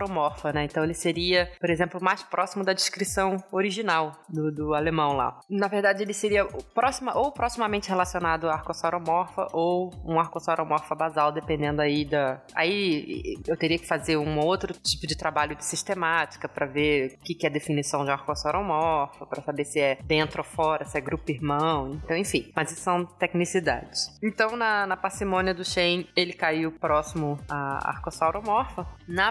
arcossauromorfa, 0.00 0.52
né? 0.52 0.64
Então 0.64 0.82
ele 0.82 0.94
seria, 0.94 1.50
por 1.60 1.70
exemplo, 1.70 2.00
mais 2.02 2.22
próximo 2.22 2.64
da 2.64 2.72
descrição 2.72 3.36
original 3.52 4.12
do, 4.28 4.50
do 4.50 4.74
alemão 4.74 5.12
lá. 5.12 5.38
Na 5.48 5.68
verdade, 5.68 6.02
ele 6.02 6.14
seria 6.14 6.44
próxima, 6.74 7.16
ou 7.16 7.32
proximamente 7.32 7.88
relacionado 7.88 8.48
à 8.48 8.54
arcossauromorfa 8.54 9.48
ou 9.52 9.90
um 10.04 10.18
arcossauromorfa 10.18 10.94
basal, 10.94 11.32
dependendo 11.32 11.82
aí 11.82 12.04
da. 12.04 12.40
Aí 12.54 13.36
eu 13.46 13.56
teria 13.56 13.78
que 13.78 13.86
fazer 13.86 14.16
um 14.16 14.38
outro 14.38 14.72
tipo 14.72 15.06
de 15.06 15.16
trabalho 15.16 15.54
de 15.56 15.64
sistemática 15.64 16.48
para 16.48 16.66
ver 16.66 17.18
o 17.20 17.24
que, 17.24 17.34
que 17.34 17.46
é 17.46 17.50
a 17.50 17.52
definição 17.52 18.04
de 18.04 18.10
arcossauromorfa, 18.10 19.26
para 19.26 19.42
saber 19.42 19.64
se 19.64 19.80
é 19.80 19.98
dentro 20.04 20.40
ou 20.40 20.44
fora, 20.44 20.84
se 20.84 20.96
é 20.96 21.00
grupo 21.00 21.30
irmão, 21.30 21.90
então 22.04 22.16
enfim. 22.16 22.50
Mas 22.54 22.72
isso 22.72 22.82
são 22.82 23.04
tecnicidades. 23.04 24.18
Então 24.22 24.56
na, 24.56 24.86
na 24.86 24.96
parcimônia 24.96 25.52
do 25.54 25.64
Shen, 25.64 26.08
ele 26.16 26.32
caiu 26.32 26.72
próximo 26.72 27.38
à 27.48 27.90
arcossauromorfa. 27.90 28.86
Na 29.06 29.30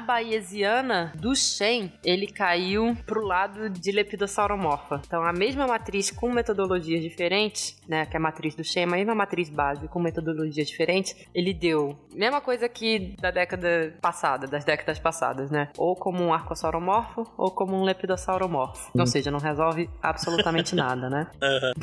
Bayesiana 0.59 1.13
do 1.15 1.35
Shen, 1.35 1.91
ele 2.03 2.27
caiu 2.27 2.95
pro 3.05 3.25
lado 3.25 3.69
de 3.69 3.91
lepidossauromorfa. 3.91 5.01
Então 5.05 5.23
a 5.23 5.31
mesma 5.31 5.65
matriz 5.65 6.11
com 6.11 6.31
metodologias 6.31 7.01
diferentes, 7.01 7.79
né, 7.87 8.05
que 8.05 8.15
é 8.15 8.19
a 8.19 8.21
matriz 8.21 8.55
do 8.55 8.63
Shen, 8.63 8.83
a 8.83 8.87
mesma 8.87 9.15
matriz 9.15 9.49
base 9.49 9.87
com 9.87 9.99
metodologias 9.99 10.67
diferentes, 10.67 11.15
ele 11.33 11.53
deu 11.53 11.97
mesma 12.13 12.41
coisa 12.41 12.67
que 12.67 13.15
da 13.19 13.31
década 13.31 13.95
passada, 14.01 14.45
das 14.45 14.65
décadas 14.65 14.99
passadas, 14.99 15.49
né? 15.49 15.69
Ou 15.77 15.95
como 15.95 16.21
um 16.21 16.33
arcossauromorfo 16.33 17.25
ou 17.37 17.49
como 17.49 17.75
um 17.77 17.83
lepidossauromorfo. 17.83 18.91
Ou 18.97 19.07
seja, 19.07 19.31
não 19.31 19.39
resolve 19.39 19.89
absolutamente 20.01 20.75
nada, 20.75 21.09
né? 21.09 21.27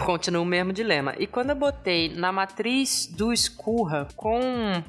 Continua 0.04 0.42
o 0.42 0.46
mesmo 0.46 0.72
dilema. 0.72 1.14
E 1.18 1.26
quando 1.26 1.50
eu 1.50 1.56
botei 1.56 2.14
na 2.14 2.30
matriz 2.30 3.06
do 3.06 3.32
Escurra 3.32 4.06
com 4.14 4.40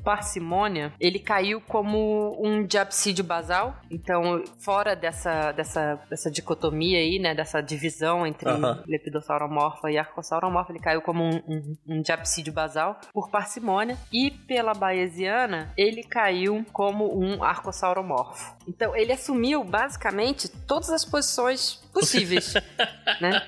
parcimônia, 0.04 0.92
ele 1.00 1.20
caiu 1.20 1.62
como 1.62 2.38
um 2.44 2.66
diapsídeo 2.66 3.24
basal. 3.24 3.77
Então, 3.90 4.44
fora 4.60 4.96
dessa, 4.96 5.52
dessa, 5.52 5.96
dessa 6.10 6.30
dicotomia 6.32 7.00
aí, 7.00 7.20
né? 7.20 7.34
Dessa 7.34 7.62
divisão 7.62 8.26
entre 8.26 8.50
lepidossauromorfa 8.86 9.92
e 9.92 9.98
arcossauromorfa, 9.98 10.72
ele 10.72 10.80
caiu 10.80 11.02
como 11.02 11.24
um, 11.24 11.38
um, 11.48 11.78
um 11.88 12.02
diapsídeo 12.02 12.54
basal 12.54 13.00
por 13.14 13.30
parcimônia. 13.30 13.98
E 14.12 14.32
pela 14.32 14.74
baesiana, 14.74 15.72
ele 15.78 16.04
caiu 16.04 16.66
como 16.72 17.18
um 17.18 17.44
arcossauromorfo. 17.44 18.56
Então, 18.68 18.96
ele 18.96 19.14
assumiu 19.14 19.64
basicamente 19.64 20.50
todas 20.50 20.90
as 20.90 21.06
posições 21.06 21.76
possíveis, 21.94 22.54
né? 23.22 23.42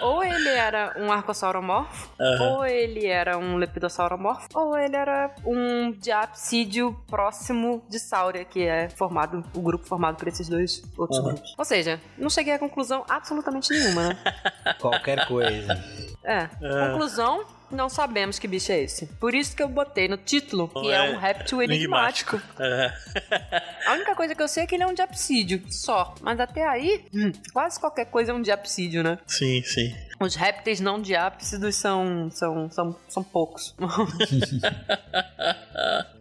Ou 0.00 0.24
ele 0.24 0.48
era 0.48 0.94
um 0.98 1.12
arcossauromorfo, 1.12 2.08
ou 2.40 2.64
ele 2.64 3.06
era 3.06 3.36
um 3.36 3.56
lepidossauromorfo, 3.56 4.48
ou 4.54 4.76
ele 4.78 4.96
era 4.96 5.34
um 5.44 5.90
diapsídeo 5.92 6.96
próximo 7.08 7.84
de 7.88 7.98
Sauria, 7.98 8.44
que 8.44 8.62
é 8.66 8.88
formado, 8.88 9.44
o 9.54 9.60
grupo 9.60 9.84
formado 9.86 10.16
por 10.16 10.28
esses 10.28 10.48
dois 10.48 10.82
outros 10.96 11.18
Uhum. 11.18 11.24
grupos. 11.26 11.54
Ou 11.58 11.64
seja, 11.64 12.00
não 12.16 12.30
cheguei 12.30 12.54
a 12.54 12.58
conclusão 12.58 13.04
absolutamente 13.08 13.70
nenhuma, 13.72 14.08
né? 14.08 14.18
Qualquer 14.80 15.26
coisa. 15.26 15.82
É. 16.24 16.46
Conclusão, 16.88 17.44
não 17.74 17.88
sabemos 17.88 18.38
que 18.38 18.46
bicho 18.46 18.70
é 18.72 18.80
esse. 18.80 19.06
Por 19.18 19.34
isso 19.34 19.54
que 19.56 19.62
eu 19.62 19.68
botei 19.68 20.08
no 20.08 20.16
título 20.16 20.68
que 20.68 20.90
é, 20.90 21.10
um 21.10 21.18
réptil 21.18 21.62
enigmático. 21.62 22.40
É. 22.58 22.92
A 23.86 23.92
única 23.94 24.14
coisa 24.14 24.34
que 24.34 24.42
eu 24.42 24.48
sei 24.48 24.64
é 24.64 24.66
que 24.66 24.74
ele 24.74 24.82
é 24.84 24.86
um 24.86 24.94
diapsídeo, 24.94 25.62
só. 25.70 26.14
Mas 26.20 26.38
até 26.38 26.66
aí, 26.66 27.04
hum, 27.12 27.32
quase 27.52 27.78
qualquer 27.80 28.06
coisa 28.06 28.32
é 28.32 28.34
um 28.34 28.42
diapsídio, 28.42 29.02
né? 29.02 29.18
Sim, 29.26 29.62
sim. 29.62 29.94
Os 30.20 30.34
répteis 30.36 30.78
não 30.80 31.00
diápsidos 31.02 31.74
são, 31.76 32.30
são, 32.30 32.70
são, 32.70 32.96
são 33.08 33.24
poucos. 33.24 33.74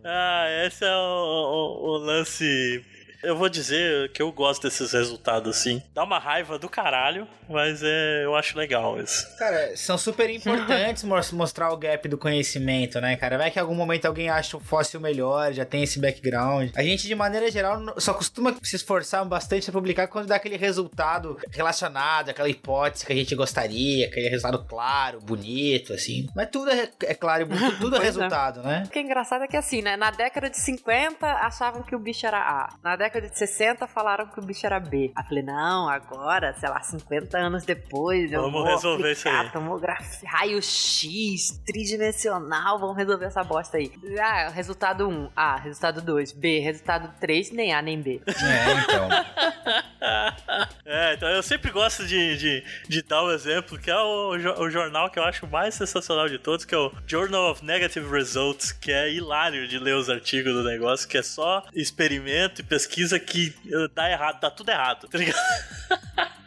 Ah, 0.03 0.47
esse 0.65 0.83
é 0.83 0.95
o, 0.95 0.99
o- 0.99 1.89
o 1.91 1.97
lance. 1.97 2.83
Eu 3.23 3.35
vou 3.35 3.49
dizer 3.49 4.11
que 4.11 4.21
eu 4.21 4.31
gosto 4.31 4.63
desses 4.63 4.93
resultados 4.93 5.57
assim. 5.57 5.81
Dá 5.93 6.03
uma 6.03 6.17
raiva 6.17 6.57
do 6.57 6.67
caralho, 6.67 7.27
mas 7.47 7.81
é, 7.83 8.25
eu 8.25 8.35
acho 8.35 8.57
legal 8.57 8.99
isso. 8.99 9.27
Cara, 9.37 9.75
são 9.77 9.97
super 9.97 10.29
importantes 10.33 11.03
mos- 11.03 11.31
mostrar 11.31 11.71
o 11.71 11.77
gap 11.77 12.07
do 12.07 12.17
conhecimento, 12.17 12.99
né, 12.99 13.15
cara? 13.15 13.37
Vai 13.37 13.51
que 13.51 13.59
em 13.59 13.61
algum 13.61 13.75
momento 13.75 14.05
alguém 14.05 14.29
acha 14.29 14.57
o 14.57 14.59
fóssil 14.59 14.99
melhor, 14.99 15.53
já 15.53 15.65
tem 15.65 15.83
esse 15.83 15.99
background. 15.99 16.71
A 16.75 16.81
gente, 16.81 17.05
de 17.07 17.13
maneira 17.13 17.51
geral, 17.51 17.79
só 17.97 18.13
costuma 18.13 18.55
se 18.63 18.75
esforçar 18.75 19.23
bastante 19.25 19.65
pra 19.65 19.73
publicar 19.73 20.07
quando 20.07 20.27
dá 20.27 20.35
aquele 20.35 20.57
resultado 20.57 21.37
relacionado, 21.51 22.29
aquela 22.29 22.49
hipótese 22.49 23.05
que 23.05 23.13
a 23.13 23.15
gente 23.15 23.35
gostaria, 23.35 24.07
aquele 24.07 24.29
resultado 24.29 24.65
claro, 24.67 25.19
bonito, 25.21 25.93
assim. 25.93 26.27
Mas 26.35 26.49
tudo 26.49 26.71
é, 26.71 26.89
é 27.03 27.13
claro 27.13 27.43
e 27.43 27.45
bonito, 27.45 27.77
tudo 27.79 27.97
é 27.97 27.99
é. 27.99 28.03
resultado, 28.03 28.63
né? 28.63 28.83
O 28.87 28.89
que 28.89 28.97
é 28.99 29.01
engraçado 29.03 29.43
é 29.43 29.47
que 29.47 29.57
assim, 29.57 29.81
né? 29.81 29.95
Na 29.95 30.09
década 30.09 30.49
de 30.49 30.57
50 30.57 31.27
achavam 31.27 31.83
que 31.83 31.95
o 31.95 31.99
bicho 31.99 32.25
era 32.25 32.39
A. 32.39 32.69
Na 32.83 32.95
década 32.95 33.10
de 33.19 33.37
60 33.37 33.87
falaram 33.87 34.27
que 34.27 34.39
o 34.39 34.41
bicho 34.41 34.65
era 34.65 34.79
B. 34.79 35.11
Aí 35.15 35.23
eu 35.23 35.27
falei, 35.27 35.43
não, 35.43 35.89
agora, 35.89 36.53
sei 36.53 36.69
lá, 36.69 36.79
50 36.81 37.37
anos 37.37 37.65
depois, 37.65 38.31
eu 38.31 38.41
Vamos 38.41 38.61
vou 38.61 38.63
resolver 38.63 39.11
isso 39.11 39.27
aplicar 39.27 39.45
aí. 39.47 39.51
tomografia, 39.51 40.29
raio-x, 40.29 41.61
tridimensional, 41.65 42.79
vamos 42.79 42.95
resolver 42.95 43.25
essa 43.25 43.43
bosta 43.43 43.77
aí. 43.77 43.91
Ah, 44.19 44.49
resultado 44.49 45.07
1, 45.07 45.29
A, 45.35 45.55
resultado 45.57 46.01
2, 46.01 46.31
B, 46.31 46.59
resultado 46.59 47.11
3, 47.19 47.51
nem 47.51 47.73
A 47.73 47.81
nem 47.81 47.99
B. 48.01 48.21
É, 48.27 48.73
então. 48.83 49.09
É, 50.83 51.13
então 51.13 51.29
eu 51.29 51.43
sempre 51.43 51.71
gosto 51.71 52.05
de, 52.05 52.35
de, 52.37 52.63
de 52.89 53.01
dar 53.03 53.21
o 53.23 53.31
exemplo, 53.31 53.77
que 53.77 53.89
é 53.89 53.97
o, 53.97 54.31
o 54.31 54.69
jornal 54.69 55.09
que 55.09 55.19
eu 55.19 55.23
acho 55.23 55.47
mais 55.47 55.75
sensacional 55.75 56.27
de 56.27 56.37
todos, 56.39 56.65
que 56.65 56.73
é 56.73 56.77
o 56.77 56.91
Journal 57.05 57.51
of 57.51 57.63
Negative 57.63 58.09
Results, 58.09 58.71
que 58.71 58.91
é 58.91 59.11
hilário 59.11 59.67
de 59.67 59.77
ler 59.79 59.95
os 59.95 60.09
artigos 60.09 60.51
do 60.53 60.63
negócio, 60.63 61.07
que 61.07 61.17
é 61.17 61.21
só 61.21 61.63
experimento 61.73 62.61
e 62.61 62.63
pesquisa 62.63 63.00
que 63.19 63.53
eh, 63.67 63.87
dá 63.93 64.09
errado, 64.09 64.39
dá 64.39 64.51
tudo 64.51 64.69
errado, 64.69 65.07
tá 65.07 65.17
ligado? 65.17 65.37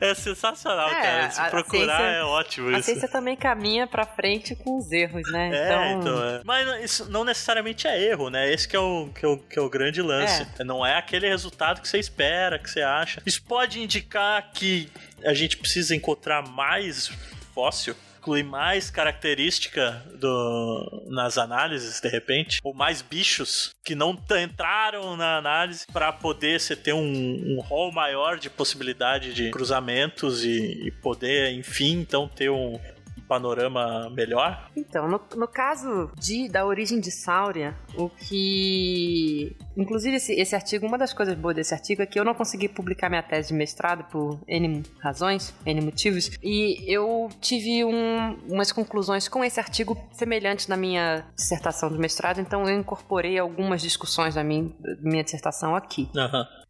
É 0.00 0.14
sensacional, 0.14 0.88
É, 0.90 1.02
cara. 1.02 1.30
Se 1.30 1.40
a- 1.40 1.46
a 1.46 1.50
procurar 1.50 1.96
ciência- 1.98 2.16
é 2.16 2.22
ótimo 2.24 2.68
A 2.68 2.72
isso. 2.78 2.82
ciência 2.90 3.08
também 3.08 3.36
caminha 3.36 3.86
pra 3.86 4.04
frente 4.04 4.54
com 4.56 4.78
os 4.78 4.90
erros, 4.90 5.22
né? 5.30 5.50
É, 5.52 5.92
então, 5.92 6.24
é. 6.24 6.40
Mas 6.44 6.84
isso 6.84 7.10
não 7.10 7.24
necessariamente 7.24 7.86
é 7.86 8.00
erro, 8.02 8.28
né? 8.28 8.52
Esse 8.52 8.66
que 8.66 8.74
é 8.74 8.78
o, 8.80 9.08
que 9.14 9.24
é 9.24 9.28
o, 9.28 9.38
que 9.38 9.58
é 9.58 9.62
o 9.62 9.68
grande 9.70 10.02
lance. 10.02 10.46
Não 10.64 10.84
é 10.84 10.96
aquele 10.96 11.28
resultado 11.28 11.80
que 11.80 11.88
você 11.88 11.98
espera, 11.98 12.58
que 12.58 12.68
você 12.70 12.82
acha. 12.82 13.22
Isso 13.24 13.42
pode 13.42 13.80
indicar 13.80 14.50
que 14.52 14.88
a 15.24 15.32
gente 15.34 15.56
precisa 15.56 15.94
encontrar 15.94 16.42
mais 16.42 17.10
fóssil. 17.54 17.94
Incluir 18.26 18.42
mais 18.42 18.90
característica 18.90 20.02
do, 20.18 21.04
nas 21.06 21.38
análises, 21.38 22.00
de 22.00 22.08
repente, 22.08 22.58
ou 22.64 22.74
mais 22.74 23.00
bichos 23.00 23.70
que 23.84 23.94
não 23.94 24.18
entraram 24.42 25.16
na 25.16 25.36
análise 25.36 25.86
para 25.92 26.12
poder 26.12 26.60
você 26.60 26.74
ter 26.74 26.92
um, 26.92 27.00
um 27.00 27.60
rol 27.60 27.92
maior 27.92 28.36
de 28.36 28.50
possibilidade 28.50 29.32
de 29.32 29.52
cruzamentos 29.52 30.44
e, 30.44 30.88
e 30.88 30.90
poder, 30.90 31.52
enfim, 31.52 32.00
então 32.00 32.26
ter 32.26 32.50
um, 32.50 32.80
panorama 33.26 34.08
melhor. 34.10 34.70
Então, 34.76 35.08
no, 35.08 35.20
no 35.36 35.48
caso 35.48 36.10
de, 36.16 36.48
da 36.48 36.64
origem 36.64 37.00
de 37.00 37.10
Sáuria, 37.10 37.76
o 37.96 38.08
que. 38.10 39.56
Inclusive, 39.76 40.16
esse, 40.16 40.32
esse 40.34 40.54
artigo, 40.54 40.86
uma 40.86 40.96
das 40.98 41.12
coisas 41.12 41.34
boas 41.34 41.54
desse 41.56 41.74
artigo 41.74 42.02
é 42.02 42.06
que 42.06 42.18
eu 42.18 42.24
não 42.24 42.34
consegui 42.34 42.68
publicar 42.68 43.08
minha 43.08 43.22
tese 43.22 43.48
de 43.48 43.54
mestrado 43.54 44.04
por 44.10 44.38
N 44.48 44.82
razões, 45.00 45.54
N 45.66 45.80
motivos, 45.82 46.30
e 46.42 46.82
eu 46.86 47.28
tive 47.40 47.84
um- 47.84 48.38
umas 48.48 48.72
conclusões 48.72 49.28
com 49.28 49.44
esse 49.44 49.60
artigo 49.60 49.96
semelhantes 50.12 50.66
na 50.66 50.76
minha 50.76 51.24
dissertação 51.34 51.90
de 51.90 51.98
mestrado, 51.98 52.40
então 52.40 52.66
eu 52.68 52.78
incorporei 52.78 53.38
algumas 53.38 53.82
discussões 53.82 54.34
da 54.34 54.42
minha, 54.42 54.70
minha 55.02 55.22
dissertação 55.22 55.74
aqui. 55.76 56.08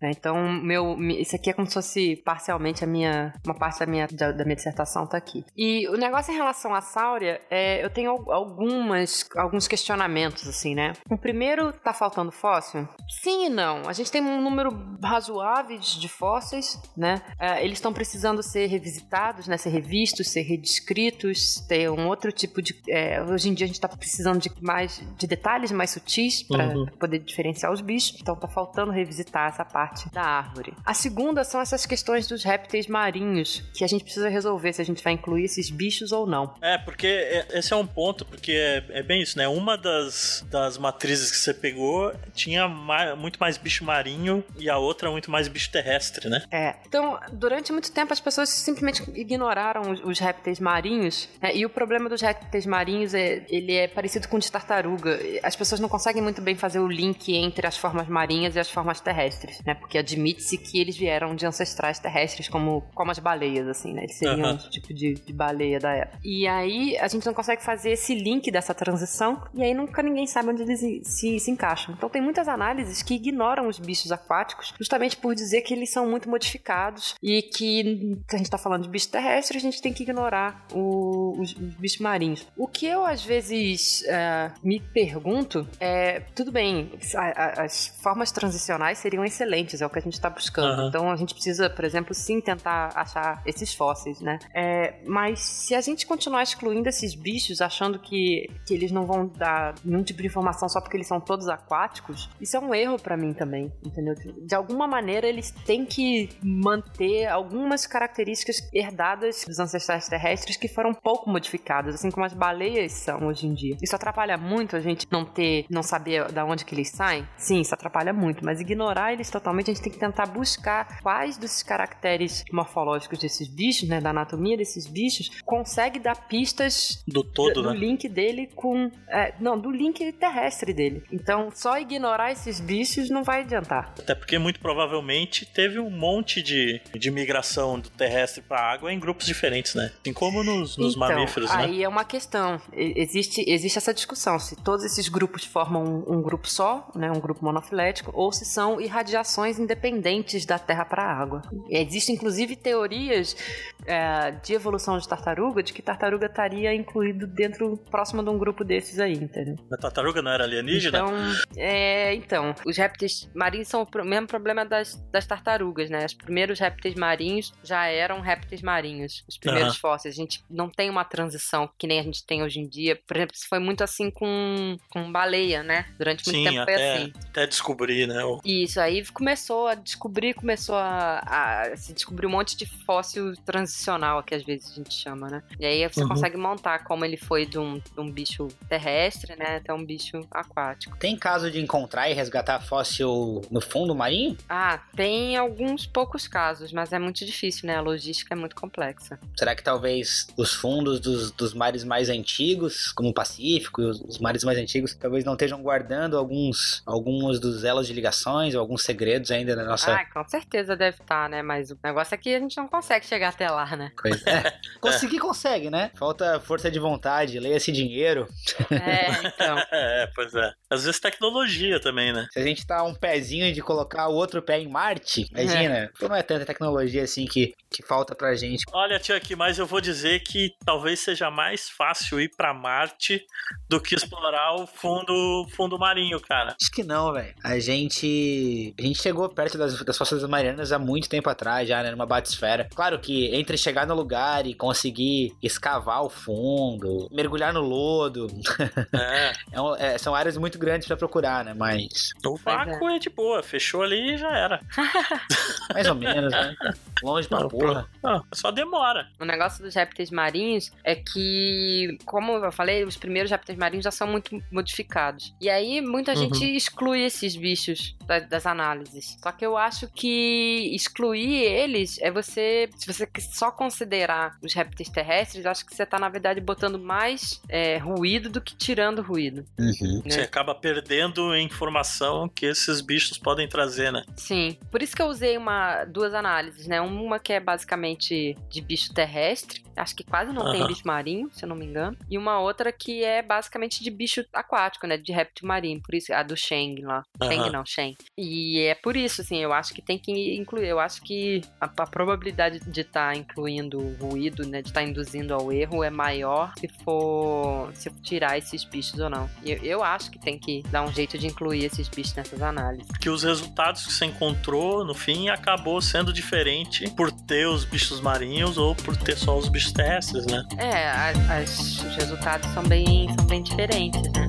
Né? 0.00 0.10
Então, 0.10 0.36
meu, 0.62 0.96
isso 1.12 1.34
aqui 1.36 1.48
é 1.50 1.52
como 1.52 1.66
se 1.66 1.74
fosse 1.74 2.16
parcialmente 2.24 2.84
a 2.84 2.86
minha, 2.86 3.32
uma 3.46 3.54
parte 3.54 3.78
da 3.80 3.86
minha, 3.86 4.06
da, 4.08 4.30
da 4.32 4.44
minha 4.44 4.56
dissertação 4.56 5.06
tá 5.06 5.16
aqui. 5.16 5.44
E 5.56 5.88
o 5.88 5.96
negócio 5.96 6.32
em 6.32 6.36
relação 6.36 6.74
à 6.74 6.80
Sáuria, 6.82 7.40
é, 7.50 7.82
eu 7.84 7.88
tenho 7.88 8.10
al- 8.10 8.30
algumas, 8.32 9.26
alguns 9.36 9.66
questionamentos, 9.66 10.46
assim, 10.48 10.74
né? 10.74 10.92
O 11.16 11.18
primeiro, 11.18 11.72
tá 11.72 11.94
faltando 11.94 12.30
fóssil? 12.30 12.86
Sim 13.08 13.46
e 13.46 13.48
não. 13.48 13.88
A 13.88 13.94
gente 13.94 14.12
tem 14.12 14.20
um 14.20 14.42
número 14.42 14.68
razoável 15.02 15.78
de 15.78 16.08
fósseis, 16.08 16.78
né? 16.94 17.22
É, 17.40 17.64
eles 17.64 17.78
estão 17.78 17.90
precisando 17.90 18.42
ser 18.42 18.66
revisitados, 18.66 19.48
né? 19.48 19.56
Ser 19.56 19.70
revistos, 19.70 20.28
ser 20.28 20.42
redescritos, 20.42 21.60
ter 21.66 21.90
um 21.90 22.06
outro 22.06 22.30
tipo 22.30 22.60
de... 22.60 22.74
é, 22.88 23.22
hoje 23.22 23.48
em 23.48 23.54
dia 23.54 23.64
a 23.64 23.68
gente 23.68 23.80
tá 23.80 23.88
precisando 23.88 24.40
de 24.40 24.50
mais, 24.60 25.02
de 25.16 25.26
detalhes 25.26 25.72
mais 25.72 25.90
sutis 25.90 26.42
para 26.42 26.66
Uhum. 26.66 26.84
poder 27.00 27.20
diferenciar 27.20 27.72
os 27.72 27.80
bichos. 27.80 28.18
Então 28.20 28.36
tá 28.36 28.46
faltando 28.46 28.90
revisitar 28.92 29.48
essa 29.48 29.64
parte 29.64 30.10
da 30.12 30.22
árvore. 30.22 30.74
A 30.84 30.92
segunda 30.92 31.44
são 31.44 31.60
essas 31.62 31.86
questões 31.86 32.26
dos 32.26 32.44
répteis 32.44 32.86
marinhos, 32.88 33.62
que 33.72 33.84
a 33.84 33.86
gente 33.86 34.04
precisa 34.04 34.28
resolver 34.28 34.72
se 34.74 34.82
a 34.82 34.84
gente 34.84 35.02
vai 35.02 35.14
incluir 35.14 35.44
esses 35.44 35.70
bichos 35.70 36.12
ou 36.12 36.26
não. 36.26 36.52
É, 36.60 36.76
porque 36.76 37.06
é- 37.06 37.58
esse 37.58 37.72
é 37.72 37.76
um 37.76 37.86
ponto, 37.86 38.26
porque 38.26 38.52
é, 38.52 38.84
é 38.98 39.02
bem 39.02 39.22
isso, 39.22 39.38
né? 39.38 39.48
Uma 39.48 39.78
das, 39.78 40.44
das 40.50 40.76
matrizes 41.06 41.30
que 41.30 41.36
você 41.38 41.54
pegou 41.54 42.12
tinha 42.34 42.66
ma- 42.68 43.14
muito 43.14 43.38
mais 43.38 43.56
bicho 43.56 43.84
marinho 43.84 44.42
e 44.58 44.68
a 44.68 44.76
outra 44.76 45.10
muito 45.10 45.30
mais 45.30 45.46
bicho 45.48 45.70
terrestre, 45.70 46.28
né? 46.28 46.42
É. 46.50 46.74
Então, 46.86 47.18
durante 47.32 47.72
muito 47.72 47.92
tempo 47.92 48.12
as 48.12 48.20
pessoas 48.20 48.48
simplesmente 48.48 49.02
ignoraram 49.14 49.92
os, 49.92 50.00
os 50.04 50.18
répteis 50.18 50.58
marinhos. 50.58 51.28
né? 51.40 51.54
E 51.54 51.64
o 51.64 51.70
problema 51.70 52.08
dos 52.08 52.20
répteis 52.20 52.66
marinhos 52.66 53.14
é 53.14 53.44
ele 53.48 53.72
é 53.74 53.86
parecido 53.88 54.26
com 54.28 54.36
o 54.36 54.40
de 54.40 54.50
tartaruga. 54.50 55.18
As 55.42 55.54
pessoas 55.54 55.80
não 55.80 55.88
conseguem 55.88 56.22
muito 56.22 56.42
bem 56.42 56.56
fazer 56.56 56.80
o 56.80 56.88
link 56.88 57.32
entre 57.34 57.66
as 57.66 57.76
formas 57.76 58.08
marinhas 58.08 58.56
e 58.56 58.60
as 58.60 58.68
formas 58.70 59.00
terrestres, 59.00 59.60
né? 59.64 59.74
Porque 59.74 59.98
admite-se 59.98 60.58
que 60.58 60.80
eles 60.80 60.96
vieram 60.96 61.34
de 61.36 61.46
ancestrais 61.46 61.98
terrestres, 61.98 62.48
como, 62.48 62.82
como 62.94 63.10
as 63.12 63.18
baleias, 63.20 63.68
assim, 63.68 63.92
né? 63.92 64.02
Eles 64.02 64.16
seriam 64.18 64.40
Aham. 64.48 64.54
um 64.54 64.70
tipo 64.70 64.92
de, 64.92 65.14
de 65.14 65.32
baleia 65.32 65.78
da 65.78 65.92
época. 65.92 66.18
E 66.24 66.46
aí 66.48 66.96
a 66.98 67.06
gente 67.08 67.24
não 67.26 67.34
consegue 67.34 67.62
fazer 67.62 67.90
esse 67.92 68.14
link 68.14 68.50
dessa 68.50 68.74
transição, 68.74 69.40
e 69.54 69.62
aí 69.62 69.72
nunca 69.74 70.02
ninguém 70.02 70.26
sabe 70.26 70.48
onde 70.50 70.62
eles 70.62 70.80
se, 71.04 71.38
se 71.40 71.50
encaixam. 71.50 71.94
Então 71.94 72.08
tem 72.08 72.22
muitas 72.22 72.48
análises 72.48 73.02
que 73.02 73.14
ignoram 73.14 73.68
os 73.68 73.78
bichos 73.78 74.10
aquáticos, 74.12 74.74
justamente 74.78 75.16
por 75.16 75.34
dizer 75.34 75.62
que 75.62 75.74
eles 75.74 75.90
são 75.90 76.08
muito 76.08 76.28
modificados 76.28 77.14
e 77.22 77.42
que, 77.42 78.16
se 78.28 78.36
a 78.36 78.38
gente 78.38 78.50
tá 78.50 78.58
falando 78.58 78.82
de 78.84 78.88
bicho 78.88 79.08
terrestre, 79.08 79.56
a 79.58 79.60
gente 79.60 79.80
tem 79.80 79.92
que 79.92 80.02
ignorar 80.02 80.66
o- 80.72 81.36
os, 81.40 81.52
os 81.52 81.74
bichos 81.74 81.98
marinhos. 82.00 82.46
O 82.56 82.66
que 82.66 82.86
eu 82.86 83.04
às 83.04 83.24
vezes 83.24 84.02
é, 84.06 84.50
me 84.62 84.80
pergunto 84.80 85.66
é: 85.80 86.20
tudo 86.34 86.50
bem, 86.52 86.90
a- 87.14 87.20
a- 87.60 87.64
as 87.64 87.88
formas 88.02 88.30
transicionais 88.32 88.98
seriam 88.98 89.24
excelentes, 89.24 89.80
é 89.82 89.86
o 89.86 89.90
que 89.90 89.98
a 89.98 90.02
gente 90.02 90.20
tá 90.20 90.30
buscando. 90.30 90.66
Aham. 90.80 90.88
Então 90.88 91.10
a 91.10 91.16
gente 91.16 91.34
precisa, 91.34 91.68
por 91.70 91.84
exemplo, 91.84 92.14
sim 92.14 92.40
tentar 92.40 92.92
achar 92.94 93.42
esses 93.46 93.74
fósseis, 93.74 94.20
né? 94.20 94.38
É, 94.54 94.94
mas 95.06 95.40
se 95.40 95.74
a 95.74 95.80
gente 95.80 96.06
continuar 96.06 96.42
excluindo 96.42 96.88
esses 96.88 97.14
bichos, 97.14 97.60
achando 97.60 97.98
que, 97.98 98.48
que 98.66 98.74
eles 98.74 98.90
não 98.90 99.04
vão 99.04 99.26
dar 99.26 99.74
nenhum 99.84 100.02
tipo 100.02 100.20
de 100.20 100.26
informação 100.28 100.68
só 100.68 100.80
porque 100.86 100.96
eles 100.96 101.06
são 101.06 101.20
todos 101.20 101.48
aquáticos, 101.48 102.30
isso 102.40 102.56
é 102.56 102.60
um 102.60 102.74
erro 102.74 102.98
para 102.98 103.16
mim 103.16 103.32
também, 103.32 103.72
entendeu? 103.84 104.14
De 104.14 104.54
alguma 104.54 104.86
maneira 104.86 105.26
eles 105.26 105.50
têm 105.50 105.84
que 105.84 106.28
manter 106.42 107.26
algumas 107.26 107.86
características 107.86 108.68
herdadas 108.72 109.44
dos 109.46 109.58
ancestrais 109.58 110.08
terrestres 110.08 110.56
que 110.56 110.68
foram 110.68 110.94
pouco 110.94 111.28
modificadas, 111.28 111.96
assim 111.96 112.10
como 112.10 112.24
as 112.24 112.32
baleias 112.32 112.92
são 112.92 113.26
hoje 113.26 113.46
em 113.46 113.54
dia. 113.54 113.76
Isso 113.82 113.94
atrapalha 113.94 114.36
muito 114.38 114.76
a 114.76 114.80
gente 114.80 115.06
não 115.10 115.24
ter, 115.24 115.66
não 115.68 115.82
saber 115.82 116.30
da 116.32 116.44
onde 116.44 116.64
que 116.64 116.74
eles 116.74 116.90
saem? 116.90 117.26
Sim, 117.36 117.60
isso 117.60 117.74
atrapalha 117.74 118.12
muito, 118.12 118.44
mas 118.44 118.60
ignorar 118.60 119.12
eles 119.12 119.30
totalmente, 119.30 119.70
a 119.70 119.74
gente 119.74 119.82
tem 119.82 119.92
que 119.92 119.98
tentar 119.98 120.26
buscar 120.26 121.00
quais 121.02 121.36
desses 121.36 121.62
caracteres 121.62 122.44
morfológicos 122.52 123.18
desses 123.18 123.48
bichos, 123.48 123.88
né, 123.88 124.00
da 124.00 124.10
anatomia 124.10 124.56
desses 124.56 124.86
bichos, 124.86 125.30
consegue 125.44 125.98
dar 125.98 126.28
pistas 126.28 127.02
Do 127.06 127.24
todo, 127.24 127.62
do 127.62 127.70
né? 127.70 127.76
link 127.76 128.08
dele 128.08 128.48
com. 128.54 128.90
é, 129.08 129.34
não, 129.40 129.58
do 129.58 129.70
link 129.70 130.12
terrestre 130.12 130.65
dele. 130.72 131.02
Então, 131.12 131.50
só 131.54 131.78
ignorar 131.78 132.32
esses 132.32 132.60
bichos 132.60 133.10
não 133.10 133.22
vai 133.22 133.42
adiantar. 133.42 133.94
Até 133.98 134.14
porque 134.14 134.38
muito 134.38 134.60
provavelmente 134.60 135.46
teve 135.46 135.78
um 135.78 135.90
monte 135.90 136.42
de, 136.42 136.80
de 136.94 137.10
migração 137.10 137.78
do 137.78 137.88
terrestre 137.90 138.42
pra 138.42 138.60
água 138.60 138.92
em 138.92 138.98
grupos 138.98 139.26
diferentes, 139.26 139.74
né? 139.74 139.92
Assim 140.00 140.12
como 140.12 140.42
nos, 140.42 140.76
nos 140.76 140.94
então, 140.94 141.08
mamíferos, 141.08 141.50
né? 141.50 141.56
aí 141.56 141.82
é 141.82 141.88
uma 141.88 142.04
questão. 142.04 142.60
Existe, 142.72 143.44
existe 143.46 143.78
essa 143.78 143.92
discussão 143.92 144.38
se 144.38 144.56
todos 144.56 144.84
esses 144.84 145.08
grupos 145.08 145.44
formam 145.44 145.84
um, 145.84 146.16
um 146.16 146.22
grupo 146.22 146.48
só, 146.48 146.90
né, 146.94 147.10
um 147.10 147.20
grupo 147.20 147.44
monofilético, 147.44 148.10
ou 148.14 148.32
se 148.32 148.44
são 148.44 148.80
irradiações 148.80 149.58
independentes 149.58 150.44
da 150.44 150.58
Terra 150.58 150.84
para 150.84 151.02
a 151.02 151.12
água. 151.12 151.42
Existem 151.68 152.14
inclusive 152.14 152.56
teorias 152.56 153.36
é, 153.84 154.32
de 154.42 154.54
evolução 154.54 154.98
de 154.98 155.08
tartaruga, 155.08 155.62
de 155.62 155.72
que 155.72 155.82
tartaruga 155.82 156.26
estaria 156.26 156.74
incluído 156.74 157.26
dentro, 157.26 157.76
próximo 157.90 158.22
de 158.22 158.30
um 158.30 158.38
grupo 158.38 158.64
desses 158.64 158.98
aí, 158.98 159.14
entendeu? 159.14 159.56
A 159.72 159.76
tartaruga 159.76 160.22
não 160.22 160.30
era 160.30 160.46
alienígena? 160.58 160.98
Então, 160.98 161.14
é, 161.56 162.14
então, 162.14 162.54
os 162.64 162.76
répteis 162.76 163.28
marinhos 163.34 163.68
são 163.68 163.82
o 163.82 164.04
mesmo 164.04 164.26
problema 164.26 164.64
das, 164.64 164.94
das 165.12 165.26
tartarugas, 165.26 165.90
né? 165.90 166.04
Os 166.06 166.14
primeiros 166.14 166.58
répteis 166.58 166.94
marinhos 166.94 167.52
já 167.62 167.86
eram 167.86 168.20
répteis 168.20 168.62
marinhos, 168.62 169.24
os 169.28 169.38
primeiros 169.38 169.72
Aham. 169.72 169.80
fósseis. 169.80 170.14
A 170.14 170.20
gente 170.20 170.42
não 170.50 170.68
tem 170.68 170.88
uma 170.90 171.04
transição 171.04 171.68
que 171.78 171.86
nem 171.86 172.00
a 172.00 172.02
gente 172.02 172.24
tem 172.26 172.42
hoje 172.42 172.60
em 172.60 172.68
dia. 172.68 172.98
Por 173.06 173.16
exemplo, 173.16 173.34
isso 173.34 173.46
foi 173.48 173.58
muito 173.58 173.82
assim 173.84 174.10
com, 174.10 174.76
com 174.90 175.10
baleia, 175.10 175.62
né? 175.62 175.86
Durante 175.98 176.24
muito 176.26 176.36
Sim, 176.38 176.44
tempo 176.44 176.64
foi 176.64 176.74
até, 176.74 176.92
assim. 176.92 177.12
até 177.30 177.46
descobrir, 177.46 178.06
né? 178.06 178.24
o- 178.24 178.40
isso 178.44 178.80
aí 178.80 179.04
começou 179.12 179.66
a 179.66 179.74
descobrir, 179.74 180.34
começou 180.34 180.76
a, 180.76 181.18
a 181.26 181.76
se 181.76 181.92
descobrir 181.92 182.26
um 182.26 182.30
monte 182.30 182.56
de 182.56 182.66
fóssil 182.84 183.32
transicional, 183.44 184.22
que 184.22 184.34
às 184.34 184.44
vezes 184.44 184.70
a 184.72 184.74
gente 184.74 184.94
chama, 184.94 185.28
né? 185.28 185.42
E 185.58 185.66
aí 185.66 185.88
você 185.88 186.02
Uhum. 186.02 186.08
consegue 186.08 186.36
montar 186.36 186.80
como 186.84 187.04
ele 187.04 187.16
foi 187.16 187.46
de 187.46 187.58
um, 187.58 187.74
de 187.74 187.98
um 188.00 188.10
bicho 188.10 188.48
terrestre, 188.68 189.34
né? 189.36 189.56
Até 189.56 189.72
um 189.72 189.84
bicho 189.84 190.20
aquático. 190.50 190.96
Tem 190.98 191.16
caso 191.16 191.50
de 191.50 191.60
encontrar 191.60 192.08
e 192.10 192.14
resgatar 192.14 192.60
fóssil 192.60 193.42
no 193.50 193.60
fundo 193.60 193.94
marinho? 193.94 194.36
Ah, 194.48 194.80
tem 194.94 195.36
alguns 195.36 195.86
poucos 195.86 196.26
casos, 196.26 196.72
mas 196.72 196.92
é 196.92 196.98
muito 196.98 197.24
difícil, 197.24 197.66
né? 197.66 197.76
A 197.76 197.80
logística 197.80 198.34
é 198.34 198.36
muito 198.36 198.56
complexa. 198.56 199.18
Será 199.36 199.54
que 199.54 199.62
talvez 199.62 200.26
os 200.36 200.54
fundos 200.54 201.00
dos, 201.00 201.30
dos 201.30 201.54
mares 201.54 201.84
mais 201.84 202.08
antigos, 202.08 202.92
como 202.92 203.10
o 203.10 203.14
Pacífico 203.14 203.82
e 203.82 203.84
os, 203.84 204.00
os 204.00 204.18
mares 204.18 204.44
mais 204.44 204.58
antigos, 204.58 204.94
talvez 204.94 205.24
não 205.24 205.34
estejam 205.34 205.62
guardando 205.62 206.16
alguns, 206.16 206.82
alguns 206.86 207.38
dos 207.38 207.64
elos 207.64 207.86
de 207.86 207.92
ligações 207.92 208.54
ou 208.54 208.60
alguns 208.60 208.82
segredos 208.82 209.30
ainda 209.30 209.54
na 209.56 209.64
nossa 209.64 209.92
Ah, 209.92 210.04
com 210.06 210.26
certeza 210.28 210.76
deve 210.76 210.98
estar, 211.00 211.28
né? 211.28 211.42
Mas 211.42 211.70
o 211.70 211.78
negócio 211.82 212.14
é 212.14 212.18
que 212.18 212.34
a 212.34 212.38
gente 212.38 212.56
não 212.56 212.68
consegue 212.68 213.06
chegar 213.06 213.28
até 213.28 213.48
lá, 213.50 213.76
né? 213.76 213.92
coisa? 213.96 214.28
É. 214.28 214.58
Conseguir 214.80 215.18
consegue, 215.18 215.70
né? 215.70 215.90
Falta 215.94 216.38
força 216.40 216.70
de 216.70 216.78
vontade, 216.78 217.38
leia-se 217.40 217.72
dinheiro. 217.72 218.28
É, 218.70 219.26
então. 219.26 219.56
É, 219.72 220.10
pois 220.14 220.34
é. 220.34 220.35
the 220.36 220.54
Às 220.70 220.84
vezes 220.84 220.98
tecnologia 221.00 221.78
também, 221.80 222.12
né? 222.12 222.26
Se 222.32 222.38
a 222.38 222.42
gente 222.42 222.66
tá 222.66 222.82
um 222.82 222.94
pezinho 222.94 223.52
de 223.52 223.60
colocar 223.62 224.08
o 224.08 224.14
outro 224.14 224.42
pé 224.42 224.58
em 224.60 224.68
Marte, 224.68 225.28
imagina. 225.30 225.90
Não 226.00 226.14
é 226.14 226.22
tanta 226.22 226.44
tecnologia 226.44 227.04
assim 227.04 227.24
que, 227.26 227.54
que 227.70 227.82
falta 227.84 228.14
pra 228.14 228.34
gente. 228.34 228.64
Olha, 228.72 229.02
Chuck, 229.02 229.36
mas 229.36 229.58
eu 229.58 229.66
vou 229.66 229.80
dizer 229.80 230.20
que 230.20 230.54
talvez 230.64 231.00
seja 231.00 231.30
mais 231.30 231.68
fácil 231.68 232.20
ir 232.20 232.30
pra 232.36 232.52
Marte 232.52 233.24
do 233.68 233.80
que 233.80 233.94
explorar 233.94 234.54
o 234.56 234.66
fundo, 234.66 235.46
fundo 235.56 235.78
marinho, 235.78 236.20
cara. 236.20 236.56
Acho 236.60 236.70
que 236.72 236.82
não, 236.82 237.12
velho. 237.12 237.34
A 237.44 237.58
gente. 237.58 238.74
A 238.78 238.82
gente 238.82 239.00
chegou 239.00 239.28
perto 239.28 239.56
das, 239.58 239.82
das 239.84 239.96
das 239.98 240.22
Marianas 240.28 240.72
há 240.72 240.78
muito 240.78 241.08
tempo 241.08 241.28
atrás, 241.30 241.68
já, 241.68 241.82
né? 241.82 241.90
Numa 241.90 242.06
batisfera. 242.06 242.68
Claro 242.74 242.98
que 242.98 243.34
entre 243.34 243.56
chegar 243.56 243.86
no 243.86 243.94
lugar 243.94 244.46
e 244.46 244.54
conseguir 244.54 245.32
escavar 245.42 246.02
o 246.02 246.08
fundo, 246.10 247.08
mergulhar 247.12 247.52
no 247.52 247.60
lodo, 247.60 248.26
É, 248.92 249.32
é 249.52 249.60
um- 249.60 249.76
é, 249.76 249.98
são 249.98 250.14
áreas 250.14 250.36
muito 250.36 250.55
grandes 250.56 250.86
pra 250.88 250.96
procurar, 250.96 251.44
né? 251.44 251.54
Mas. 251.54 252.10
o 252.24 252.36
vácuo 252.36 252.88
é. 252.88 252.98
de 252.98 253.08
boa, 253.10 253.42
fechou 253.42 253.82
ali 253.82 254.14
e 254.14 254.18
já 254.18 254.30
era. 254.36 254.60
Mais 255.72 255.86
ou 255.88 255.94
menos, 255.94 256.32
né? 256.32 256.54
Longe 257.02 257.28
pra 257.28 257.40
Não, 257.40 257.48
porra. 257.48 257.88
Ah, 258.04 258.20
só 258.32 258.50
demora. 258.50 259.08
O 259.20 259.24
negócio 259.24 259.62
dos 259.62 259.74
répteis 259.74 260.10
marinhos 260.10 260.72
é 260.84 260.94
que, 260.94 261.98
como 262.04 262.32
eu 262.32 262.52
falei, 262.52 262.84
os 262.84 262.96
primeiros 262.96 263.30
répteis 263.30 263.58
marinhos 263.58 263.84
já 263.84 263.90
são 263.90 264.06
muito 264.06 264.40
modificados. 264.50 265.34
E 265.40 265.48
aí 265.50 265.80
muita 265.80 266.12
Uhum. 266.12 266.16
gente 266.34 266.56
exclui 266.56 267.02
esses 267.04 267.36
bichos 267.36 267.94
da- 268.06 268.20
das 268.20 268.46
análises. 268.46 269.16
Só 269.22 269.32
que 269.32 269.44
eu 269.44 269.56
acho 269.56 269.88
que 269.88 270.70
excluir 270.74 271.42
eles 271.42 271.98
é 272.00 272.10
você, 272.10 272.68
se 272.76 272.86
você 272.92 273.08
só 273.32 273.50
considerar 273.50 274.36
os 274.42 274.54
répteis 274.54 274.88
terrestres, 274.88 275.44
eu 275.44 275.50
acho 275.50 275.66
que 275.66 275.74
você 275.74 275.84
tá 275.84 275.98
na 275.98 276.08
verdade 276.08 276.40
botando 276.40 276.78
mais 276.78 277.40
é, 277.48 277.76
ruído 277.78 278.30
do 278.30 278.40
que 278.40 278.56
tirando 278.56 279.02
ruído. 279.02 279.44
Uhum. 279.58 280.02
Você 280.04 280.20
Né? 280.20 280.26
Acaba 280.46 280.54
perdendo 280.54 281.36
informação 281.36 282.28
que 282.28 282.46
esses 282.46 282.80
bichos 282.80 283.18
podem 283.18 283.48
trazer, 283.48 283.92
né? 283.92 284.04
Sim. 284.14 284.56
Por 284.70 284.80
isso 284.80 284.94
que 284.94 285.02
eu 285.02 285.06
usei 285.06 285.36
uma, 285.36 285.84
duas 285.84 286.14
análises, 286.14 286.68
né? 286.68 286.80
Uma 286.80 287.18
que 287.18 287.32
é 287.32 287.40
basicamente 287.40 288.36
de 288.48 288.60
bicho 288.60 288.94
terrestre, 288.94 289.65
acho 289.76 289.94
que 289.94 290.04
quase 290.04 290.32
não 290.32 290.50
tem 290.50 290.66
bicho 290.66 290.82
marinho, 290.84 291.28
se 291.32 291.44
eu 291.44 291.48
não 291.48 291.56
me 291.56 291.64
engano. 291.64 291.96
E 292.10 292.16
uma 292.18 292.40
outra 292.40 292.72
que 292.72 293.04
é 293.04 293.22
basicamente 293.22 293.82
de 293.82 293.90
bicho 293.90 294.24
aquático, 294.32 294.86
né? 294.86 294.96
De 294.96 295.12
réptil 295.12 295.46
marinho, 295.46 295.80
por 295.80 295.94
isso 295.94 296.12
a 296.12 296.22
do 296.22 296.36
Sheng 296.36 296.80
lá. 296.82 297.02
Sheng 297.22 297.40
Aham. 297.40 297.50
não, 297.50 297.66
Shen. 297.66 297.96
E 298.16 298.60
é 298.60 298.74
por 298.74 298.96
isso, 298.96 299.20
assim, 299.20 299.38
eu 299.38 299.52
acho 299.52 299.74
que 299.74 299.82
tem 299.82 299.98
que 299.98 300.34
incluir. 300.36 300.66
Eu 300.66 300.80
acho 300.80 301.02
que 301.02 301.42
a, 301.60 301.66
a 301.66 301.86
probabilidade 301.86 302.60
de 302.60 302.80
estar 302.80 303.16
incluindo 303.16 303.78
ruído, 304.00 304.46
né? 304.46 304.62
De 304.62 304.68
estar 304.68 304.82
induzindo 304.82 305.34
ao 305.34 305.52
erro 305.52 305.82
é 305.84 305.90
maior 305.90 306.52
se 306.58 306.68
for 306.84 307.70
se 307.74 307.90
tirar 308.02 308.38
esses 308.38 308.64
bichos 308.64 308.98
ou 308.98 309.10
não. 309.10 309.28
Eu, 309.44 309.58
eu 309.62 309.84
acho 309.84 310.10
que 310.10 310.18
tem 310.18 310.38
que 310.38 310.62
dar 310.70 310.82
um 310.82 310.92
jeito 310.92 311.18
de 311.18 311.26
incluir 311.26 311.64
esses 311.64 311.88
bichos 311.88 312.14
nessas 312.14 312.40
análises. 312.42 312.86
Que 313.00 313.10
os 313.10 313.22
resultados 313.22 313.86
que 313.86 313.92
você 313.92 314.06
encontrou, 314.06 314.84
no 314.84 314.94
fim, 314.94 315.28
acabou 315.28 315.80
sendo 315.80 316.12
diferente 316.12 316.88
por 316.90 317.10
ter 317.10 317.46
os 317.46 317.64
bichos 317.64 318.00
marinhos 318.00 318.58
ou 318.58 318.74
por 318.74 318.96
ter 318.96 319.16
só 319.16 319.36
os 319.36 319.48
bichos 319.48 319.65
terrestres, 319.72 320.26
né? 320.26 320.44
É, 320.58 320.88
a- 320.88 321.38
as- 321.38 321.58
os 321.82 321.96
resultados 321.96 322.48
são 322.52 322.62
bem, 322.64 323.08
são 323.16 323.26
bem 323.26 323.42
diferentes, 323.42 324.02
né? 324.02 324.26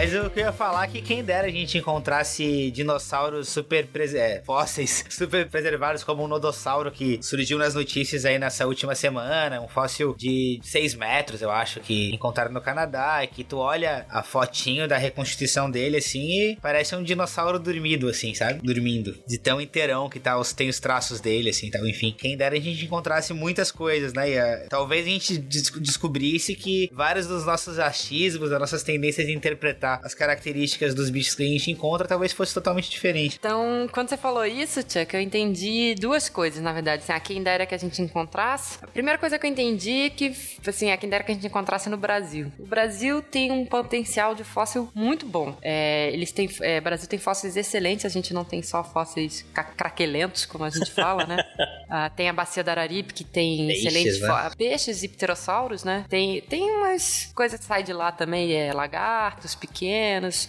Mas 0.00 0.14
eu 0.14 0.32
ia 0.34 0.50
falar 0.50 0.84
é 0.84 0.86
que 0.88 1.02
quem 1.02 1.22
dera 1.22 1.46
a 1.46 1.50
gente 1.50 1.76
encontrasse 1.76 2.70
dinossauros 2.70 3.50
super 3.50 3.86
prese- 3.86 4.16
é, 4.16 4.42
fósseis 4.46 5.04
super 5.10 5.46
preservados 5.46 6.02
como 6.02 6.22
o 6.24 6.26
nodossauro 6.28 6.90
que 6.90 7.20
surgiu 7.22 7.58
nas 7.58 7.74
notícias 7.74 8.24
aí 8.24 8.38
nessa 8.38 8.66
última 8.66 8.94
semana, 8.94 9.60
um 9.60 9.68
fóssil 9.68 10.14
de 10.16 10.58
6 10.62 10.94
metros, 10.94 11.42
eu 11.42 11.50
acho 11.50 11.80
que 11.80 12.14
encontraram 12.14 12.50
no 12.50 12.62
Canadá, 12.62 13.22
e 13.22 13.26
que 13.26 13.44
tu 13.44 13.58
olha 13.58 14.06
a 14.08 14.22
fotinho 14.22 14.88
da 14.88 14.96
reconstituição 14.96 15.70
dele 15.70 15.98
assim 15.98 16.30
e 16.52 16.56
parece 16.62 16.96
um 16.96 17.02
dinossauro 17.02 17.58
dormido 17.58 18.08
assim, 18.08 18.32
sabe? 18.32 18.58
Dormindo, 18.62 19.14
de 19.28 19.36
tão 19.36 19.60
inteirão 19.60 20.08
que 20.08 20.18
tá, 20.18 20.38
os, 20.38 20.54
tem 20.54 20.70
os 20.70 20.80
traços 20.80 21.20
dele 21.20 21.50
assim, 21.50 21.70
tal, 21.70 21.86
enfim. 21.86 22.14
Quem 22.16 22.38
dera 22.38 22.56
a 22.56 22.60
gente 22.60 22.82
encontrasse 22.86 23.34
muitas 23.34 23.70
coisas, 23.70 24.14
né? 24.14 24.30
E, 24.30 24.38
ah, 24.38 24.66
talvez 24.70 25.04
a 25.04 25.10
gente 25.10 25.36
des- 25.36 25.70
descobrisse 25.78 26.54
que 26.54 26.88
vários 26.90 27.26
dos 27.26 27.44
nossos 27.44 27.78
achismos, 27.78 28.48
das 28.48 28.58
nossas 28.58 28.82
tendências 28.82 29.26
de 29.26 29.34
interpretar 29.34 29.89
comparar 29.90 30.00
as 30.04 30.14
características 30.14 30.94
dos 30.94 31.10
bichos 31.10 31.34
que 31.34 31.42
a 31.42 31.46
gente 31.46 31.70
encontra, 31.70 32.06
talvez 32.06 32.32
fosse 32.32 32.54
totalmente 32.54 32.90
diferente. 32.90 33.36
Então, 33.38 33.88
quando 33.90 34.08
você 34.08 34.16
falou 34.16 34.44
isso, 34.44 34.80
Chuck, 34.80 35.14
eu 35.14 35.20
entendi 35.20 35.94
duas 35.98 36.28
coisas, 36.28 36.62
na 36.62 36.72
verdade. 36.72 37.02
Assim, 37.02 37.12
a 37.12 37.20
quem 37.20 37.42
dera 37.42 37.66
que 37.66 37.74
a 37.74 37.78
gente 37.78 38.00
encontrasse. 38.00 38.78
A 38.82 38.86
primeira 38.86 39.18
coisa 39.18 39.38
que 39.38 39.46
eu 39.46 39.50
entendi 39.50 40.02
é 40.02 40.10
que, 40.10 40.34
assim, 40.66 40.90
a 40.90 40.96
quem 40.96 41.08
dera 41.08 41.24
que 41.24 41.32
a 41.32 41.34
gente 41.34 41.46
encontrasse 41.46 41.88
no 41.88 41.96
Brasil. 41.96 42.52
O 42.58 42.66
Brasil 42.66 43.22
tem 43.22 43.50
um 43.50 43.64
potencial 43.64 44.34
de 44.34 44.44
fóssil 44.44 44.90
muito 44.94 45.26
bom. 45.26 45.56
É, 45.62 46.10
eles 46.12 46.32
têm, 46.32 46.48
é, 46.60 46.78
o 46.78 46.82
Brasil 46.82 47.08
tem 47.08 47.18
fósseis 47.18 47.56
excelentes, 47.56 48.04
a 48.04 48.08
gente 48.08 48.32
não 48.34 48.44
tem 48.44 48.62
só 48.62 48.84
fósseis 48.84 49.44
craquelentos, 49.76 50.44
como 50.44 50.64
a 50.64 50.70
gente 50.70 50.90
fala, 50.90 51.26
né? 51.26 51.36
ah, 51.88 52.10
tem 52.10 52.28
a 52.28 52.32
bacia 52.32 52.62
da 52.62 52.72
Araripe, 52.72 53.14
que 53.14 53.24
tem 53.24 53.66
Peixes, 53.66 53.84
excelentes 53.84 54.20
né? 54.20 54.50
peixes 54.56 55.02
e 55.02 55.08
pterossauros, 55.08 55.84
né? 55.84 56.04
Tem, 56.08 56.40
tem 56.42 56.70
umas 56.70 57.30
coisas 57.34 57.58
que 57.58 57.66
saem 57.66 57.84
de 57.84 57.92
lá 57.92 58.12
também, 58.12 58.52
é 58.52 58.72
lagartos 58.72 59.54
pequenos. 59.54 59.79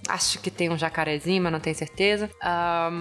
Acho 0.07 0.39
que 0.39 0.49
tem 0.51 0.69
um 0.69 0.77
jacarezinho, 0.77 1.41
mas 1.41 1.51
não 1.51 1.59
tenho 1.59 1.75
certeza. 1.75 2.29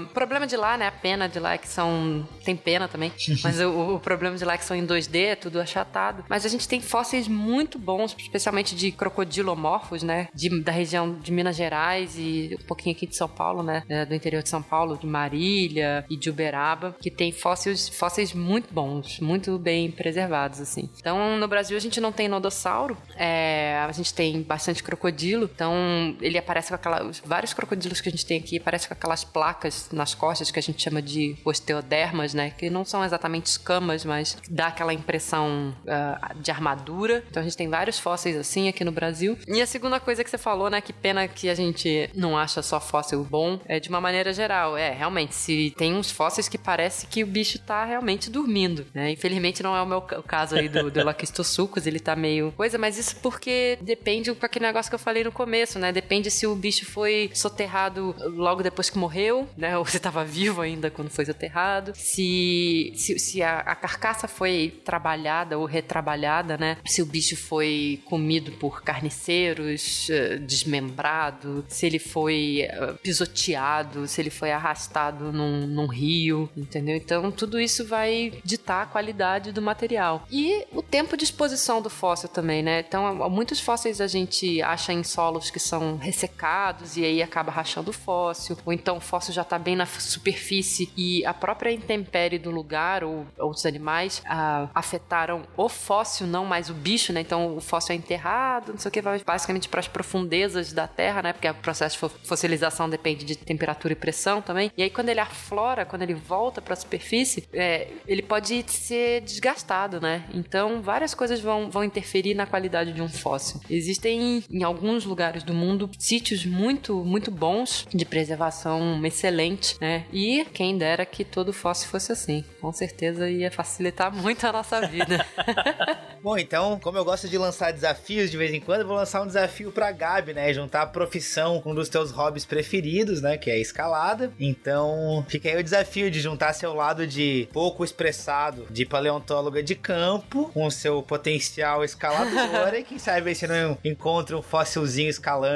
O 0.04 0.12
problema 0.12 0.46
de 0.46 0.56
lá, 0.56 0.76
né? 0.76 0.86
A 0.86 0.92
pena 0.92 1.28
de 1.28 1.38
lá 1.38 1.54
é 1.54 1.58
que 1.58 1.68
são. 1.68 2.26
Tem 2.44 2.56
pena 2.56 2.88
também. 2.88 3.12
mas 3.42 3.60
o, 3.60 3.94
o 3.96 4.00
problema 4.00 4.36
de 4.36 4.44
lá 4.44 4.54
é 4.54 4.58
que 4.58 4.64
são 4.64 4.76
em 4.76 4.86
2D, 4.86 5.16
é 5.26 5.34
tudo 5.36 5.60
achatado. 5.60 6.24
Mas 6.28 6.44
a 6.44 6.48
gente 6.48 6.66
tem 6.68 6.80
fósseis 6.80 7.28
muito 7.28 7.78
bons, 7.78 8.14
especialmente 8.18 8.74
de 8.74 8.90
crocodilomorfos, 8.92 10.02
né? 10.02 10.28
De- 10.34 10.62
da 10.62 10.72
região 10.72 11.14
de 11.14 11.32
Minas 11.32 11.56
Gerais 11.56 12.16
e 12.18 12.56
um 12.60 12.66
pouquinho 12.66 12.94
aqui 12.94 13.06
de 13.06 13.16
São 13.16 13.28
Paulo, 13.28 13.62
né? 13.62 13.82
é, 13.88 14.04
do 14.04 14.14
interior 14.14 14.42
de 14.42 14.48
São 14.48 14.62
Paulo, 14.62 14.96
de 14.96 15.06
Marília 15.06 16.04
e 16.08 16.16
de 16.16 16.30
Uberaba, 16.30 16.94
que 17.00 17.10
tem 17.10 17.32
fósseis, 17.32 17.88
fósseis 17.88 18.32
muito 18.32 18.72
bons, 18.72 19.20
muito 19.20 19.58
bem 19.58 19.90
preservados, 19.90 20.60
assim. 20.60 20.88
Então, 20.98 21.36
no 21.36 21.48
Brasil 21.48 21.76
a 21.76 21.80
gente 21.80 22.00
não 22.00 22.12
tem 22.12 22.28
nodossauro, 22.28 22.96
é, 23.16 23.78
a 23.86 23.92
gente 23.92 24.12
tem 24.14 24.42
bastante 24.42 24.82
crocodilo, 24.82 25.48
então 25.52 26.16
ele 26.20 26.38
aparece 26.38 26.68
com 26.68 26.74
aquelas. 26.74 27.20
Vários 27.24 27.52
crocodilos 27.52 28.00
que 28.00 28.08
a 28.08 28.12
gente 28.12 28.26
tem 28.26 28.38
aqui 28.38 28.58
aparecem 28.58 28.88
com 28.88 28.94
aquelas 28.94 29.24
placas 29.24 29.88
nas 29.92 30.14
costas 30.14 30.50
que 30.50 30.58
a 30.58 30.62
gente 30.62 30.82
chama 30.82 31.00
de 31.00 31.36
osteodermas, 31.44 32.34
né? 32.34 32.50
Que 32.50 32.70
não 32.70 32.84
são 32.84 33.04
exatamente 33.04 33.46
escamas, 33.46 34.04
mas 34.04 34.36
dá 34.48 34.68
aquela 34.68 34.92
impressão 34.92 35.74
ah, 35.86 36.32
de 36.36 36.50
armadura. 36.50 37.24
Então 37.30 37.40
a 37.40 37.44
gente 37.44 37.56
tem 37.56 37.68
vários 37.68 37.98
fósseis 37.98 38.36
assim 38.36 38.68
aqui 38.68 38.84
no 38.84 38.92
Brasil. 38.92 39.36
E 39.46 39.60
a 39.60 39.66
segunda 39.66 40.00
coisa 40.00 40.22
que 40.22 40.30
você 40.30 40.38
falou, 40.38 40.70
né? 40.70 40.80
Que 40.80 40.92
pena 40.92 41.26
que 41.26 41.48
a 41.48 41.54
gente 41.54 42.10
não 42.14 42.36
acha 42.36 42.62
só 42.62 42.80
fóssil 42.80 43.22
bom, 43.24 43.58
é 43.66 43.80
de 43.80 43.88
uma 43.88 44.00
maneira 44.00 44.32
geral. 44.32 44.76
É, 44.76 44.90
realmente, 44.90 45.34
se 45.34 45.74
tem 45.76 45.94
uns 45.94 46.10
fósseis 46.10 46.48
que 46.48 46.58
parece 46.58 47.06
que 47.06 47.22
o 47.22 47.26
bicho 47.26 47.58
tá 47.58 47.84
realmente 47.84 48.30
dormindo, 48.30 48.86
né? 48.94 49.10
Infelizmente 49.10 49.62
não 49.62 49.76
é 49.76 49.82
o 49.82 49.86
meu 49.86 50.00
caso 50.00 50.56
aí 50.56 50.68
do, 50.68 50.90
do 50.90 51.04
Laquistosuchus, 51.04 51.86
ele 51.86 52.00
tá 52.00 52.14
meio 52.14 52.52
coisa, 52.52 52.78
mas 52.78 52.98
isso 52.98 53.16
porque 53.16 53.78
depende 53.80 54.32
com 54.32 54.46
aquele 54.46 54.66
negócio 54.66 54.90
que 54.90 54.94
eu 54.94 54.98
falei 54.98 55.24
no 55.24 55.32
começo, 55.32 55.78
né? 55.78 55.92
Depende 55.92 56.09
se 56.30 56.46
o 56.46 56.54
bicho 56.54 56.84
foi 56.84 57.30
soterrado 57.34 58.14
logo 58.34 58.62
depois 58.62 58.90
que 58.90 58.98
morreu, 58.98 59.48
né? 59.56 59.76
Ou 59.78 59.86
se 59.86 59.98
tava 59.98 60.24
vivo 60.24 60.60
ainda 60.60 60.90
quando 60.90 61.10
foi 61.10 61.24
soterrado. 61.24 61.92
Se, 61.94 62.92
se, 62.96 63.18
se 63.18 63.42
a, 63.42 63.60
a 63.60 63.74
carcaça 63.74 64.26
foi 64.26 64.80
trabalhada 64.84 65.58
ou 65.58 65.64
retrabalhada, 65.64 66.56
né? 66.56 66.76
Se 66.86 67.02
o 67.02 67.06
bicho 67.06 67.36
foi 67.36 68.02
comido 68.04 68.52
por 68.52 68.82
carniceiros, 68.82 70.08
eh, 70.10 70.36
desmembrado, 70.38 71.64
se 71.68 71.86
ele 71.86 71.98
foi 71.98 72.62
eh, 72.62 72.94
pisoteado, 73.02 74.06
se 74.06 74.20
ele 74.20 74.30
foi 74.30 74.50
arrastado 74.50 75.32
num, 75.32 75.66
num 75.66 75.86
rio, 75.86 76.50
entendeu? 76.56 76.96
Então 76.96 77.30
tudo 77.30 77.60
isso 77.60 77.86
vai 77.86 78.32
ditar 78.44 78.82
a 78.82 78.86
qualidade 78.86 79.52
do 79.52 79.62
material. 79.62 80.26
E 80.30 80.66
o 80.72 80.82
tempo 80.82 81.16
de 81.16 81.24
exposição 81.24 81.80
do 81.80 81.90
fóssil 81.90 82.28
também, 82.28 82.62
né? 82.62 82.80
Então, 82.80 83.28
muitos 83.30 83.60
fósseis 83.60 84.00
a 84.00 84.06
gente 84.06 84.60
acha 84.62 84.92
em 84.92 85.02
solos 85.02 85.50
que 85.50 85.58
são 85.58 85.99
ressecados 86.00 86.96
e 86.96 87.04
aí 87.04 87.22
acaba 87.22 87.50
rachando 87.50 87.90
o 87.90 87.92
fóssil, 87.94 88.56
ou 88.64 88.72
então 88.72 88.96
o 88.96 89.00
fóssil 89.00 89.32
já 89.34 89.44
tá 89.44 89.58
bem 89.58 89.76
na 89.76 89.86
superfície 89.86 90.92
e 90.96 91.24
a 91.24 91.32
própria 91.32 91.70
intempérie 91.70 92.38
do 92.38 92.50
lugar 92.50 93.02
ou 93.04 93.26
outros 93.38 93.64
animais 93.66 94.22
ah, 94.26 94.68
afetaram 94.74 95.42
o 95.56 95.68
fóssil, 95.68 96.26
não 96.26 96.44
mais 96.44 96.68
o 96.70 96.74
bicho, 96.74 97.12
né? 97.12 97.20
Então 97.20 97.56
o 97.56 97.60
fóssil 97.60 97.94
é 97.94 97.96
enterrado, 97.96 98.72
não 98.72 98.78
sei 98.78 98.88
o 98.88 98.92
que, 98.92 99.00
vai 99.02 99.18
basicamente 99.24 99.68
para 99.68 99.80
as 99.80 99.88
profundezas 99.88 100.72
da 100.72 100.86
terra, 100.86 101.22
né? 101.22 101.32
Porque 101.32 101.48
o 101.48 101.54
processo 101.54 101.94
de 101.94 102.00
fo- 102.00 102.18
fossilização 102.24 102.88
depende 102.88 103.24
de 103.24 103.36
temperatura 103.36 103.92
e 103.92 103.96
pressão 103.96 104.40
também. 104.42 104.70
E 104.76 104.82
aí 104.82 104.90
quando 104.90 105.08
ele 105.08 105.20
aflora, 105.20 105.84
quando 105.84 106.02
ele 106.02 106.14
volta 106.14 106.60
para 106.60 106.74
a 106.74 106.76
superfície, 106.76 107.46
é, 107.52 107.88
ele 108.06 108.22
pode 108.22 108.64
ser 108.70 109.20
desgastado, 109.22 110.00
né? 110.00 110.24
Então 110.32 110.82
várias 110.82 111.14
coisas 111.14 111.40
vão, 111.40 111.70
vão 111.70 111.84
interferir 111.84 112.34
na 112.34 112.46
qualidade 112.46 112.92
de 112.92 113.02
um 113.02 113.08
fóssil. 113.08 113.60
Existem 113.68 114.44
em 114.50 114.62
alguns 114.62 115.04
lugares 115.04 115.42
do 115.42 115.54
mundo 115.54 115.79
sítios 115.98 116.44
muito, 116.44 117.04
muito 117.04 117.30
bons 117.30 117.86
de 117.92 118.04
preservação 118.04 119.00
excelente, 119.04 119.76
né? 119.80 120.04
E 120.12 120.44
quem 120.52 120.76
dera 120.76 121.06
que 121.06 121.24
todo 121.24 121.52
fóssil 121.52 121.88
fosse 121.88 122.12
assim. 122.12 122.44
Com 122.60 122.72
certeza 122.72 123.30
ia 123.30 123.50
facilitar 123.50 124.14
muito 124.14 124.46
a 124.46 124.52
nossa 124.52 124.86
vida. 124.86 125.24
Bom, 126.22 126.36
então, 126.36 126.78
como 126.80 126.98
eu 126.98 127.04
gosto 127.04 127.28
de 127.28 127.38
lançar 127.38 127.72
desafios 127.72 128.30
de 128.30 128.36
vez 128.36 128.52
em 128.52 128.60
quando, 128.60 128.82
eu 128.82 128.86
vou 128.86 128.96
lançar 128.96 129.22
um 129.22 129.26
desafio 129.26 129.72
pra 129.72 129.90
Gabi, 129.90 130.34
né? 130.34 130.52
Juntar 130.52 130.82
a 130.82 130.86
profissão 130.86 131.60
com 131.62 131.72
um 131.72 131.74
dos 131.74 131.88
teus 131.88 132.10
hobbies 132.10 132.44
preferidos, 132.44 133.22
né? 133.22 133.38
Que 133.38 133.50
é 133.50 133.54
a 133.54 133.58
escalada. 133.58 134.30
Então, 134.38 135.24
fica 135.28 135.48
aí 135.48 135.56
o 135.56 135.64
desafio 135.64 136.10
de 136.10 136.20
juntar 136.20 136.52
seu 136.52 136.74
lado 136.74 137.06
de 137.06 137.48
pouco 137.52 137.82
expressado 137.82 138.66
de 138.70 138.84
paleontóloga 138.84 139.62
de 139.62 139.74
campo 139.74 140.50
com 140.52 140.66
o 140.66 140.70
seu 140.70 141.02
potencial 141.02 141.82
escaladora 141.84 142.76
e 142.80 142.84
quem 142.84 142.98
sabe 142.98 143.34
você 143.34 143.46
não 143.46 143.78
encontra 143.84 144.36
um 144.36 144.42
fóssilzinho 144.42 145.08
escalando 145.08 145.50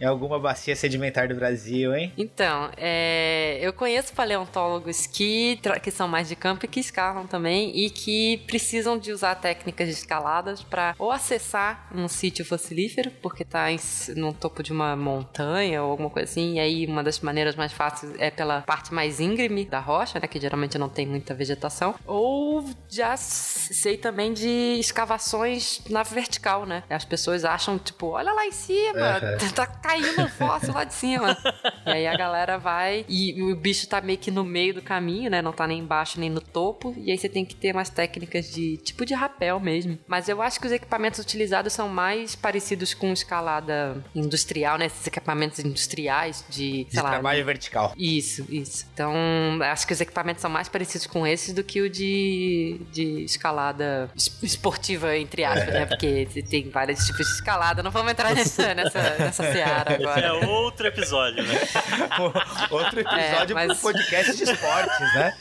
em 0.00 0.04
alguma 0.04 0.38
bacia 0.38 0.74
sedimentar 0.76 1.28
do 1.28 1.34
Brasil, 1.34 1.94
hein? 1.94 2.12
Então, 2.16 2.70
é, 2.76 3.58
eu 3.60 3.72
conheço 3.72 4.12
paleontólogos 4.12 5.06
que, 5.06 5.58
tra- 5.62 5.78
que 5.78 5.90
são 5.90 6.08
mais 6.08 6.28
de 6.28 6.36
campo 6.36 6.64
e 6.64 6.68
que 6.68 6.80
escalam 6.80 7.26
também 7.26 7.70
e 7.76 7.90
que 7.90 8.38
precisam 8.46 8.98
de 8.98 9.12
usar 9.12 9.34
técnicas 9.36 9.86
de 9.88 9.94
escaladas 9.94 10.62
para 10.62 10.94
ou 10.98 11.10
acessar 11.10 11.88
um 11.94 12.08
sítio 12.08 12.44
fossilífero, 12.44 13.10
porque 13.22 13.44
tá 13.44 13.70
em 13.70 13.76
s- 13.76 14.14
no 14.14 14.32
topo 14.32 14.62
de 14.62 14.72
uma 14.72 14.96
montanha 14.96 15.82
ou 15.82 15.90
alguma 15.90 16.10
coisa 16.10 16.30
assim, 16.30 16.54
e 16.54 16.60
aí 16.60 16.86
uma 16.86 17.02
das 17.02 17.20
maneiras 17.20 17.54
mais 17.56 17.72
fáceis 17.72 18.12
é 18.18 18.30
pela 18.30 18.62
parte 18.62 18.92
mais 18.92 19.20
íngreme 19.20 19.64
da 19.64 19.78
rocha, 19.80 20.18
né, 20.20 20.26
que 20.26 20.40
geralmente 20.40 20.78
não 20.78 20.88
tem 20.88 21.06
muita 21.06 21.34
vegetação, 21.34 21.94
ou 22.06 22.64
já 22.88 23.16
sei 23.16 23.96
também 23.96 24.32
de 24.32 24.76
escavações 24.78 25.80
na 25.88 26.02
vertical, 26.02 26.66
né? 26.66 26.82
As 26.88 27.04
pessoas 27.04 27.44
acham, 27.44 27.78
tipo, 27.78 28.08
olha 28.08 28.32
lá 28.32 28.46
em 28.46 28.52
cima, 28.52 28.98
Aham. 29.16 29.36
Tá 29.66 29.66
caindo 29.66 30.22
um 30.22 30.28
fóssil 30.28 30.72
lá 30.74 30.84
de 30.84 30.94
cima. 30.94 31.36
e 31.86 31.90
aí 31.90 32.06
a 32.06 32.16
galera 32.16 32.58
vai 32.58 33.04
e 33.08 33.42
o 33.42 33.54
bicho 33.56 33.86
tá 33.88 34.00
meio 34.00 34.18
que 34.18 34.30
no 34.30 34.44
meio 34.44 34.74
do 34.74 34.82
caminho, 34.82 35.30
né? 35.30 35.40
Não 35.42 35.52
tá 35.52 35.66
nem 35.66 35.78
embaixo 35.80 36.18
nem 36.20 36.30
no 36.30 36.40
topo. 36.40 36.94
E 36.98 37.10
aí 37.10 37.18
você 37.18 37.28
tem 37.28 37.44
que 37.44 37.54
ter 37.54 37.74
umas 37.74 37.90
técnicas 37.90 38.50
de 38.50 38.76
tipo 38.78 39.04
de 39.04 39.14
rapel 39.14 39.58
mesmo. 39.60 39.98
Mas 40.06 40.28
eu 40.28 40.40
acho 40.42 40.60
que 40.60 40.66
os 40.66 40.72
equipamentos 40.72 41.18
utilizados 41.20 41.72
são 41.72 41.88
mais 41.88 42.34
parecidos 42.34 42.94
com 42.94 43.12
escalada 43.12 44.02
industrial, 44.14 44.78
né? 44.78 44.86
Esses 44.86 45.06
equipamentos 45.06 45.58
industriais 45.58 46.44
de, 46.48 46.84
De 46.84 46.96
lá, 47.00 47.10
trabalho 47.10 47.44
vertical. 47.44 47.92
isso, 47.96 48.44
isso. 48.48 48.86
Então, 48.92 49.14
acho 49.62 49.86
que 49.86 49.92
os 49.92 50.00
equipamentos 50.00 50.40
são 50.42 50.50
mais 50.50 50.68
parecidos 50.68 51.06
com 51.06 51.26
esses 51.26 51.54
do 51.54 51.62
que 51.64 51.80
o 51.80 51.90
de, 51.90 52.80
de 52.92 53.24
escalada 53.24 54.10
es- 54.16 54.38
esportiva, 54.42 55.16
entre 55.16 55.44
aspas, 55.44 55.72
né? 55.72 55.86
Porque 55.86 56.28
tem 56.48 56.68
vários 56.70 57.04
tipos 57.06 57.26
de 57.26 57.32
escalada. 57.34 57.82
Não 57.82 57.90
vamos 57.90 58.12
entrar 58.12 58.34
nessa, 58.34 58.74
nessa, 58.74 59.00
nessa 59.18 59.49
seara 59.52 59.94
agora. 59.94 60.20
É 60.26 60.32
outro 60.32 60.86
episódio, 60.86 61.42
né? 61.42 61.54
Outro 62.70 63.00
episódio 63.00 63.52
É, 63.52 63.54
mas- 63.54 63.78
pro 63.80 63.92
podcast 63.92 64.36
de 64.36 64.42
esportes, 64.44 65.14
né? 65.14 65.34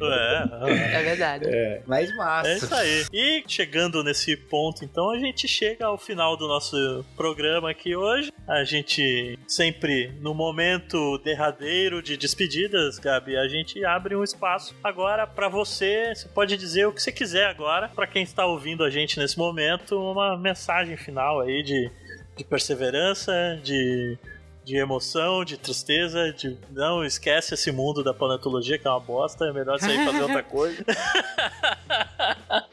É, 0.00 0.98
É 0.98 1.02
verdade. 1.02 1.44
É, 1.48 1.82
mas 1.86 2.14
massa. 2.16 2.48
é 2.50 2.56
isso 2.56 2.74
aí. 2.74 3.04
E 3.12 3.44
chegando 3.46 4.02
nesse 4.04 4.36
ponto, 4.36 4.84
então, 4.84 5.10
a 5.10 5.18
gente 5.18 5.46
chega 5.48 5.86
ao 5.86 5.98
final 5.98 6.36
do 6.36 6.46
nosso 6.46 7.04
programa 7.16 7.70
aqui 7.70 7.94
hoje. 7.96 8.32
A 8.48 8.64
gente 8.64 9.38
sempre, 9.46 10.12
no 10.20 10.34
momento 10.34 11.18
derradeiro 11.18 12.02
de 12.02 12.16
despedidas, 12.16 12.98
Gabi, 12.98 13.36
a 13.36 13.48
gente 13.48 13.84
abre 13.84 14.14
um 14.14 14.22
espaço 14.22 14.74
agora 14.82 15.26
pra 15.26 15.48
você. 15.48 16.14
Você 16.14 16.28
pode 16.28 16.56
dizer 16.56 16.86
o 16.86 16.92
que 16.92 17.02
você 17.02 17.12
quiser 17.12 17.46
agora, 17.46 17.88
pra 17.88 18.06
quem 18.06 18.22
está 18.22 18.46
ouvindo 18.46 18.84
a 18.84 18.90
gente 18.90 19.18
nesse 19.18 19.36
momento, 19.38 19.98
uma 19.98 20.36
mensagem 20.36 20.96
final 20.96 21.40
aí 21.40 21.62
de, 21.62 21.90
de 22.36 22.44
perseverança, 22.44 23.32
de 23.62 24.18
de 24.66 24.76
emoção, 24.76 25.44
de 25.44 25.56
tristeza, 25.56 26.32
de 26.32 26.58
não 26.72 27.04
esquece 27.04 27.54
esse 27.54 27.70
mundo 27.70 28.02
da 28.02 28.12
paleontologia 28.12 28.76
que 28.76 28.88
é 28.88 28.90
uma 28.90 28.98
bosta, 28.98 29.44
é 29.44 29.52
melhor 29.52 29.78
você 29.78 29.92
ir 29.92 30.04
fazer 30.04 30.22
outra 30.22 30.42
coisa. 30.44 30.84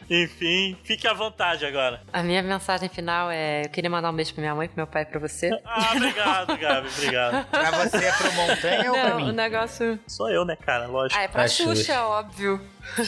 Enfim, 0.09 0.77
fique 0.83 1.07
à 1.07 1.13
vontade 1.13 1.65
agora. 1.65 2.01
A 2.11 2.21
minha 2.23 2.41
mensagem 2.43 2.89
final 2.89 3.29
é: 3.31 3.65
eu 3.65 3.69
queria 3.69 3.89
mandar 3.89 4.09
um 4.11 4.15
beijo 4.15 4.33
pra 4.33 4.41
minha 4.41 4.55
mãe, 4.55 4.67
pro 4.67 4.77
meu 4.77 4.87
pai 4.87 5.03
e 5.03 5.05
pra 5.05 5.19
você. 5.19 5.49
Ah, 5.65 5.91
obrigado, 5.95 6.57
Gabi, 6.57 6.87
obrigado. 6.87 7.47
Pra 7.49 7.71
você 7.71 8.05
é 8.05 8.11
pro 8.11 8.31
montanha 8.33 8.91
ou 8.91 8.99
pra 8.99 9.09
Não, 9.09 9.17
o 9.17 9.25
mim? 9.27 9.31
negócio. 9.31 9.99
Sou 10.07 10.29
eu, 10.29 10.43
né, 10.45 10.55
cara? 10.55 10.87
Lógico. 10.87 11.19
Ah, 11.19 11.23
é 11.23 11.27
pra 11.27 11.43
Pra 11.43 11.47
Xuxa, 11.47 11.75
Xuxa. 11.75 12.01
óbvio. 12.05 12.61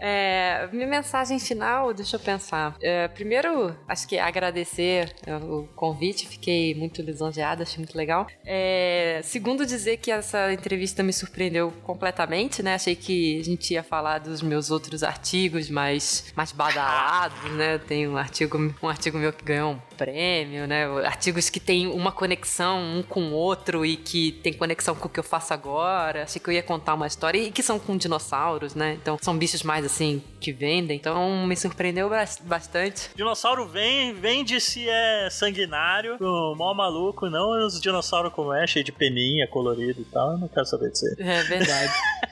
É, 0.00 0.68
minha 0.72 0.86
mensagem 0.86 1.38
final, 1.38 1.92
deixa 1.94 2.16
eu 2.16 2.20
pensar. 2.20 2.74
É, 2.82 3.08
primeiro, 3.08 3.74
acho 3.88 4.06
que 4.06 4.18
agradecer 4.18 5.12
é, 5.26 5.34
o 5.36 5.68
convite, 5.74 6.26
fiquei 6.26 6.74
muito 6.74 7.00
lisonjeada, 7.02 7.62
achei 7.62 7.78
muito 7.78 7.96
legal. 7.96 8.26
É, 8.44 9.20
segundo, 9.22 9.64
dizer 9.64 9.96
que 9.98 10.10
essa 10.10 10.52
entrevista 10.52 11.02
me 11.02 11.12
surpreendeu 11.12 11.72
completamente, 11.82 12.62
né? 12.62 12.74
Achei 12.74 12.94
que 12.96 13.15
a 13.40 13.44
gente 13.44 13.74
ia 13.74 13.82
falar 13.82 14.18
dos 14.18 14.42
meus 14.42 14.70
outros 14.70 15.02
artigos 15.02 15.70
mais, 15.70 16.32
mais 16.36 16.52
badalados, 16.52 17.50
né? 17.52 17.78
Tem 17.78 18.06
um 18.08 18.16
artigo, 18.16 18.74
um 18.82 18.88
artigo 18.88 19.18
meu 19.18 19.32
que 19.32 19.44
ganhou 19.44 19.72
um 19.72 19.78
prêmio, 19.96 20.66
né? 20.66 20.86
Artigos 21.04 21.50
que 21.50 21.60
tem 21.60 21.86
uma 21.86 22.12
conexão 22.12 22.78
um 22.78 23.02
com 23.02 23.30
o 23.30 23.32
outro 23.32 23.84
e 23.84 23.96
que 23.96 24.32
tem 24.32 24.52
conexão 24.52 24.94
com 24.94 25.06
o 25.06 25.10
que 25.10 25.18
eu 25.18 25.24
faço 25.24 25.52
agora. 25.52 26.24
Achei 26.24 26.40
que 26.40 26.48
eu 26.48 26.54
ia 26.54 26.62
contar 26.62 26.94
uma 26.94 27.06
história 27.06 27.38
e 27.38 27.50
que 27.50 27.62
são 27.62 27.78
com 27.78 27.96
dinossauros, 27.96 28.74
né? 28.74 28.98
Então 29.00 29.18
são 29.20 29.36
bichos 29.36 29.62
mais 29.62 29.84
assim 29.84 30.22
que 30.40 30.52
vendem. 30.52 30.96
Então 30.96 31.46
me 31.46 31.56
surpreendeu 31.56 32.10
bastante. 32.42 33.10
Dinossauro 33.14 33.66
vem, 33.66 34.14
vende 34.14 34.60
se 34.60 34.88
é 34.88 35.28
sanguinário, 35.30 36.16
o 36.20 36.54
mó 36.54 36.74
maluco, 36.74 37.28
não 37.28 37.66
os 37.66 37.80
dinossauros 37.80 38.32
como 38.32 38.52
é, 38.52 38.66
cheio 38.66 38.84
de 38.84 38.92
peninha, 38.92 39.46
colorido 39.48 40.00
e 40.00 40.04
tal. 40.04 40.32
Eu 40.32 40.38
não 40.38 40.48
quero 40.48 40.66
saber 40.66 40.90
disso. 40.90 41.06
É 41.18 41.42
verdade. 41.42 41.92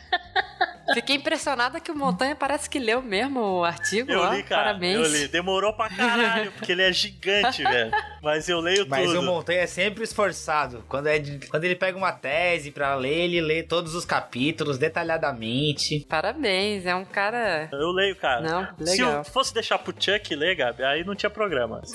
Fiquei 0.92 1.16
impressionada 1.16 1.80
que 1.80 1.90
o 1.90 1.96
Montanha 1.96 2.36
parece 2.36 2.68
que 2.68 2.78
leu 2.78 3.00
mesmo 3.00 3.40
o 3.40 3.64
artigo. 3.64 4.10
Eu 4.10 4.20
ó. 4.20 4.32
li, 4.32 4.42
cara. 4.42 4.64
Parabéns. 4.64 4.96
Eu 4.96 5.08
li. 5.08 5.28
Demorou 5.28 5.72
pra 5.72 5.88
caralho, 5.88 6.52
porque 6.52 6.72
ele 6.72 6.82
é 6.82 6.92
gigante, 6.92 7.62
velho. 7.62 7.90
Mas 8.24 8.48
eu 8.48 8.60
leio 8.60 8.86
Mas 8.88 9.06
tudo. 9.06 9.20
o 9.20 9.22
Montanha 9.22 9.60
é 9.60 9.66
sempre 9.66 10.02
esforçado. 10.02 10.84
Quando, 10.88 11.06
é 11.08 11.18
de- 11.18 11.46
quando 11.46 11.64
ele 11.64 11.76
pega 11.76 11.96
uma 11.96 12.12
tese 12.12 12.70
pra 12.70 12.94
ler, 12.96 13.24
ele 13.24 13.40
lê 13.40 13.62
todos 13.62 13.94
os 13.94 14.04
capítulos 14.04 14.78
detalhadamente. 14.78 16.04
Parabéns, 16.08 16.86
é 16.86 16.94
um 16.94 17.04
cara. 17.04 17.68
Eu 17.72 17.90
leio, 17.92 18.16
cara. 18.16 18.40
Não, 18.40 18.86
Se 18.86 18.92
legal. 19.02 19.18
eu 19.18 19.24
fosse 19.24 19.52
deixar 19.54 19.78
pro 19.78 19.94
Chuck 19.98 20.34
ler, 20.34 20.56
Gabi, 20.56 20.82
aí 20.82 21.04
não 21.04 21.14
tinha 21.14 21.30
programa. 21.30 21.82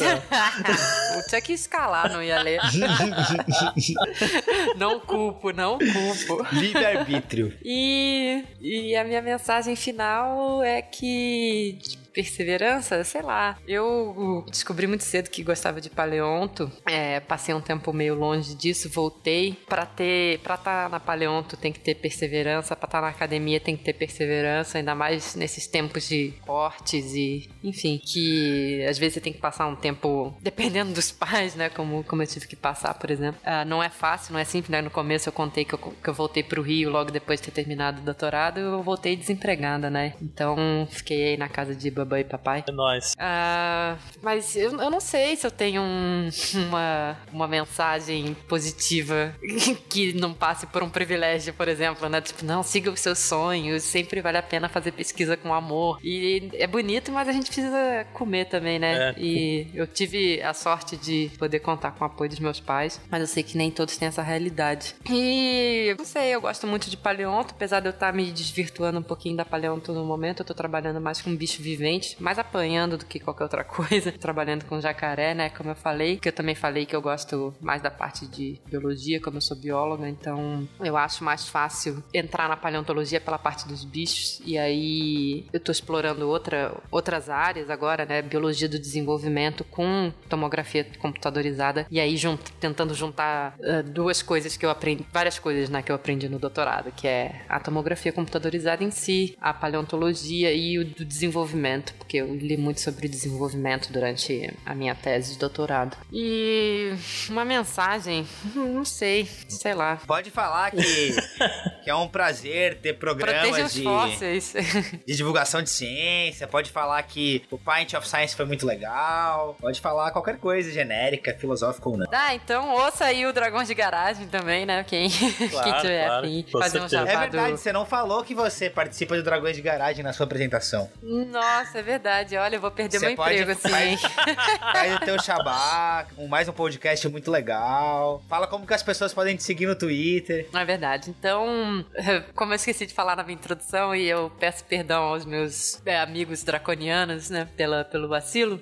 O 1.18 1.30
Chuck 1.30 1.50
ia 1.50 1.56
escalar, 1.56 2.12
não 2.12 2.22
ia 2.22 2.40
ler. 2.42 2.60
não 4.78 5.00
culpo, 5.00 5.52
não 5.52 5.78
culpo. 5.78 6.48
Livre-arbítrio. 6.56 7.58
E, 7.64 8.44
e 8.62 8.96
a 8.96 9.04
minha 9.04 9.22
mensagem 9.22 9.76
final 9.76 10.64
é 10.64 10.82
que 10.82 11.80
perseverança, 12.14 13.04
sei 13.04 13.22
lá. 13.22 13.58
Eu 13.68 14.46
descobri 14.50 14.88
muito 14.88 15.04
cedo 15.04 15.30
que 15.30 15.44
gostava 15.44 15.80
de 15.82 15.90
paleonto. 15.90 16.72
É, 16.86 17.20
passei 17.20 17.54
um 17.54 17.62
tempo 17.62 17.94
meio 17.94 18.16
longe 18.16 18.56
disso, 18.56 18.90
voltei. 18.90 19.58
Pra 19.68 19.86
ter, 19.86 20.40
para 20.40 20.56
estar 20.56 20.90
na 20.90 21.00
paleonto 21.00 21.58
tem 21.58 21.72
que 21.72 21.80
ter 21.80 21.96
perseverança, 21.96 22.76
pra 22.76 22.88
estar 22.88 23.02
na 23.02 23.10
academia 23.10 23.60
tem 23.60 23.76
que 23.76 23.84
ter 23.84 23.94
perseverança, 23.94 24.78
ainda 24.78 24.96
mais 24.96 25.36
nesses 25.36 25.68
tempos 25.68 26.08
de 26.08 26.34
cortes 26.46 27.14
e, 27.14 27.50
enfim, 27.64 28.00
que 28.04 28.84
às 28.88 28.98
vezes 28.98 29.16
você 29.16 29.22
tem 29.22 29.34
que 29.34 29.40
passar 29.40 29.68
um 29.68 29.76
tempo 29.76 30.36
dependendo 30.42 30.94
dos 30.94 31.12
pais, 31.12 31.56
né? 31.56 31.70
Como, 31.70 32.04
como 32.04 32.22
eu 32.22 32.28
tive 32.28 32.48
que 32.48 32.56
passar, 32.56 32.94
por 32.94 33.10
exemplo. 33.12 33.40
Ah, 33.44 33.66
não 33.66 33.82
é 33.82 33.90
fácil, 33.90 34.34
não 34.34 34.40
é 34.40 34.46
simples, 34.46 34.70
né? 34.70 34.82
No 34.82 34.90
começo 34.90 35.30
eu 35.30 35.34
contei 35.34 35.66
que 35.66 35.74
eu, 35.74 35.78
que 35.78 36.10
eu 36.10 36.14
voltei 36.14 36.44
pro 36.44 36.62
Rio 36.62 36.90
logo 36.90 37.12
depois 37.12 37.40
de 37.40 37.46
ter 37.46 37.52
terminado 37.52 38.02
o 38.02 38.06
doutorado, 38.06 38.60
eu 38.60 38.84
voltei 38.84 39.16
desempregada, 39.16 39.90
né? 39.90 40.14
Então 40.22 40.88
fiquei 40.90 41.30
aí 41.30 41.38
na 41.38 41.50
casa 41.50 41.76
de 41.76 41.90
babá 42.00 42.20
e 42.20 42.24
papai. 42.24 42.64
É 42.68 42.72
nóis. 42.72 43.14
Ah, 43.18 43.98
mas 44.22 44.56
eu, 44.56 44.72
eu 44.80 44.90
não 44.90 45.00
sei 45.00 45.36
se 45.36 45.46
eu 45.46 45.52
tenho 45.52 45.82
um- 45.82 46.30
uma, 46.68 47.18
uma 47.32 47.48
mensagem 47.48 48.36
positiva 48.48 49.34
que 49.90 50.14
não 50.14 50.34
passe 50.34 50.66
por 50.68 50.84
um 50.84 50.90
privilégio, 50.90 51.54
por 51.54 51.68
exemplo, 51.68 52.08
né? 52.10 52.22
Tipo, 52.22 52.46
não, 52.46 52.64
siga 52.64 52.92
os 52.92 53.00
seus 53.00 53.20
sonhos, 53.20 53.84
sempre 53.84 54.22
vale 54.22 54.38
a 54.38 54.44
pena 54.44 54.68
fazer 54.70 54.92
pesquisa 54.92 55.36
com 55.38 55.54
amor. 55.54 56.00
E 56.04 56.50
é 56.54 56.68
bonito, 56.68 57.12
mas 57.12 57.28
a 57.28 57.32
gente 57.32 57.46
precisa 57.48 58.06
comer 58.14 58.46
também, 58.46 58.80
né? 58.80 59.10
É. 59.10 59.16
E 59.20 59.68
eu 59.74 59.88
tive 59.88 60.42
a 60.42 60.54
sorte 60.54 60.98
de 60.98 61.32
poder 61.38 61.60
contar 61.60 61.92
com 61.92 62.04
o 62.04 62.08
apoio 62.08 62.30
dos 62.30 62.40
meus 62.40 62.60
pais, 62.60 63.00
mas 63.10 63.22
eu 63.22 63.28
sei 63.28 63.44
que 63.44 63.58
nem 63.58 63.72
todos 63.72 63.98
têm 63.98 64.08
essa 64.08 64.22
realidade. 64.22 64.96
E 65.10 65.96
não 65.98 66.06
sei, 66.06 66.34
eu 66.36 66.42
gosto 66.42 66.66
muito 66.68 66.90
de 66.90 66.98
paleonto, 66.98 67.54
apesar 67.56 67.80
de 67.80 67.88
eu 67.88 67.92
estar 67.92 68.14
me 68.14 68.32
desvirtuando 68.32 69.00
um 69.00 69.04
pouquinho 69.04 69.36
da 69.38 69.46
paleonto 69.46 69.92
no 69.94 70.06
momento, 70.06 70.42
eu 70.42 70.46
tô 70.46 70.54
trabalhando 70.54 71.00
mais 71.02 71.22
com 71.22 71.36
bicho 71.36 71.62
vivente, 71.62 71.80
mais 72.20 72.38
apanhando 72.38 72.98
do 72.98 73.06
que 73.06 73.20
qualquer 73.20 73.44
outra 73.44 73.64
coisa, 73.64 74.12
trabalhando 74.20 74.66
com 74.66 74.80
jacaré, 74.80 75.34
né, 75.34 75.50
como 75.50 75.70
eu 75.72 75.76
falei, 75.76 76.18
que 76.18 76.30
eu 76.30 76.34
também 76.34 76.56
falei 76.56 76.86
que 76.86 76.96
eu 76.96 77.02
gosto 77.02 77.54
mais 77.60 77.82
da 77.82 77.90
parte 77.90 78.28
de 78.28 78.60
biologia, 78.66 79.20
como 79.22 79.38
eu 79.38 79.42
sou 79.42 79.58
bióloga, 79.58 80.08
então 80.08 80.68
eu 80.80 80.96
acho 80.96 81.24
mais 81.24 81.48
fácil 81.48 82.04
entrar 82.14 82.48
na 82.48 82.58
paleontologia 82.58 83.20
pela 83.20 83.38
parte 83.38 83.68
dos 83.68 83.84
bichos, 83.84 84.42
e 84.46 84.58
aí 84.58 85.46
eu 85.52 85.60
tô 85.60 85.72
explorando 85.72 86.28
outra, 86.28 86.76
outras 86.92 87.30
áreas 87.30 87.70
agora, 87.70 88.06
né, 88.06 88.22
biologia 88.22 88.70
do 88.70 88.80
desenvolvimento 88.80 89.64
com 89.64 90.12
tomografia 90.28 90.86
computadorizada, 91.00 91.88
e 91.90 92.00
aí 92.00 92.16
tentando 92.60 92.94
juntar 92.94 93.56
ah, 93.64 93.82
duas 93.82 94.22
coisas 94.22 94.58
que 94.58 94.66
eu 94.66 94.70
aprendi, 94.70 95.06
várias 95.12 95.40
coisas, 95.40 95.70
né, 95.70 95.82
que 95.82 95.92
eu 95.92 95.96
aprendi 95.96 96.28
no 96.28 96.38
doutorado, 96.38 96.92
que 96.92 97.08
é 97.08 97.42
a 97.48 97.60
tomografia 97.60 98.12
computadorizada 98.12 98.84
em 98.84 98.92
si, 98.92 99.38
a 99.40 99.54
paleontologia 99.54 100.54
e 100.54 100.78
o 100.78 100.86
do 100.86 101.06
desenvolvimento, 101.06 101.79
porque 101.98 102.18
eu 102.18 102.34
li 102.36 102.58
muito 102.58 102.82
sobre 102.82 103.08
desenvolvimento 103.08 103.92
durante 103.92 104.54
a 104.66 104.74
minha 104.76 104.96
tese 104.96 105.34
de 105.34 105.40
doutorado. 105.40 105.98
E 106.12 106.94
uma 107.30 107.46
mensagem, 107.46 108.28
não 108.56 108.86
sei, 108.86 109.28
sei 109.48 109.74
lá. 109.74 109.98
Pode 110.08 110.32
falar 110.32 110.72
que, 110.72 110.82
que 111.84 111.90
é 111.90 111.96
um 111.96 112.08
prazer 112.08 112.80
ter 112.80 112.94
programas 112.94 113.68
os 113.68 113.74
de, 113.74 113.84
fósseis. 113.84 114.54
de 115.06 115.16
divulgação 115.16 115.62
de 115.62 115.70
ciência. 115.70 116.48
Pode 116.48 116.72
falar 116.72 117.02
que 117.04 117.44
o 117.52 117.58
Pint 117.58 117.94
of 117.94 118.08
Science 118.08 118.36
foi 118.36 118.46
muito 118.46 118.66
legal. 118.66 119.56
Pode 119.60 119.80
falar 119.80 120.12
qualquer 120.12 120.38
coisa 120.38 120.72
genérica, 120.72 121.34
filosófica 121.34 121.90
ou 121.90 121.98
não. 121.98 122.08
Ah, 122.12 122.34
então 122.34 122.70
ouça 122.72 123.06
aí 123.06 123.26
o 123.26 123.34
Dragões 123.34 123.68
de 123.68 123.74
Garagem 123.74 124.28
também, 124.28 124.66
né? 124.66 124.84
Quem, 124.84 125.10
Claro, 125.50 125.64
quem 125.64 125.82
tiver 125.82 126.06
claro, 126.06 126.26
afim, 126.26 126.46
fazer 126.52 126.82
um 126.82 126.90
jabá 126.90 127.12
É 127.12 127.18
verdade, 127.18 127.52
você 127.58 127.72
não 127.72 127.86
falou 127.86 128.24
que 128.24 128.34
você 128.34 128.70
participa 128.70 129.16
do 129.16 129.24
Dragões 129.24 129.56
de 129.56 129.62
Garagem 129.62 130.04
na 130.04 130.14
sua 130.14 130.26
apresentação. 130.26 130.90
Nossa, 131.02 131.69
é 131.76 131.82
verdade. 131.82 132.36
Olha, 132.38 132.56
eu 132.56 132.62
vou 132.62 132.72
perder 132.72 133.00
Você 133.00 133.08
meu 133.08 133.16
pode- 133.16 133.34
emprego 133.36 133.52
assim, 133.52 133.70
faz-? 133.70 134.02
Faz 134.72 134.96
o 134.96 135.00
teu 135.00 135.20
xabá, 135.24 136.08
mais 136.28 136.48
um 136.48 136.54
podcast 136.54 137.08
muito 137.10 137.30
legal. 137.32 138.24
Fala 138.28 138.48
como 138.48 138.66
que 138.66 138.74
as 138.74 138.84
pessoas 138.84 139.14
podem 139.14 139.36
te 139.36 139.44
seguir 139.44 139.66
no 139.68 139.76
Twitter. 139.76 140.48
É 140.54 140.66
verdade. 140.66 141.10
Então, 141.10 141.86
como 142.36 142.52
eu 142.52 142.56
esqueci 142.56 142.86
de 142.86 142.94
falar 142.94 143.16
na 143.16 143.24
minha 143.24 143.36
introdução 143.36 143.96
e 143.96 144.08
eu 144.08 144.30
peço 144.40 144.64
perdão 144.66 145.04
aos 145.04 145.26
meus 145.26 145.82
é, 145.86 146.00
amigos 146.00 146.44
draconianos, 146.44 147.30
né, 147.30 147.48
pela, 147.58 147.84
pelo 147.84 148.08
vacilo, 148.08 148.60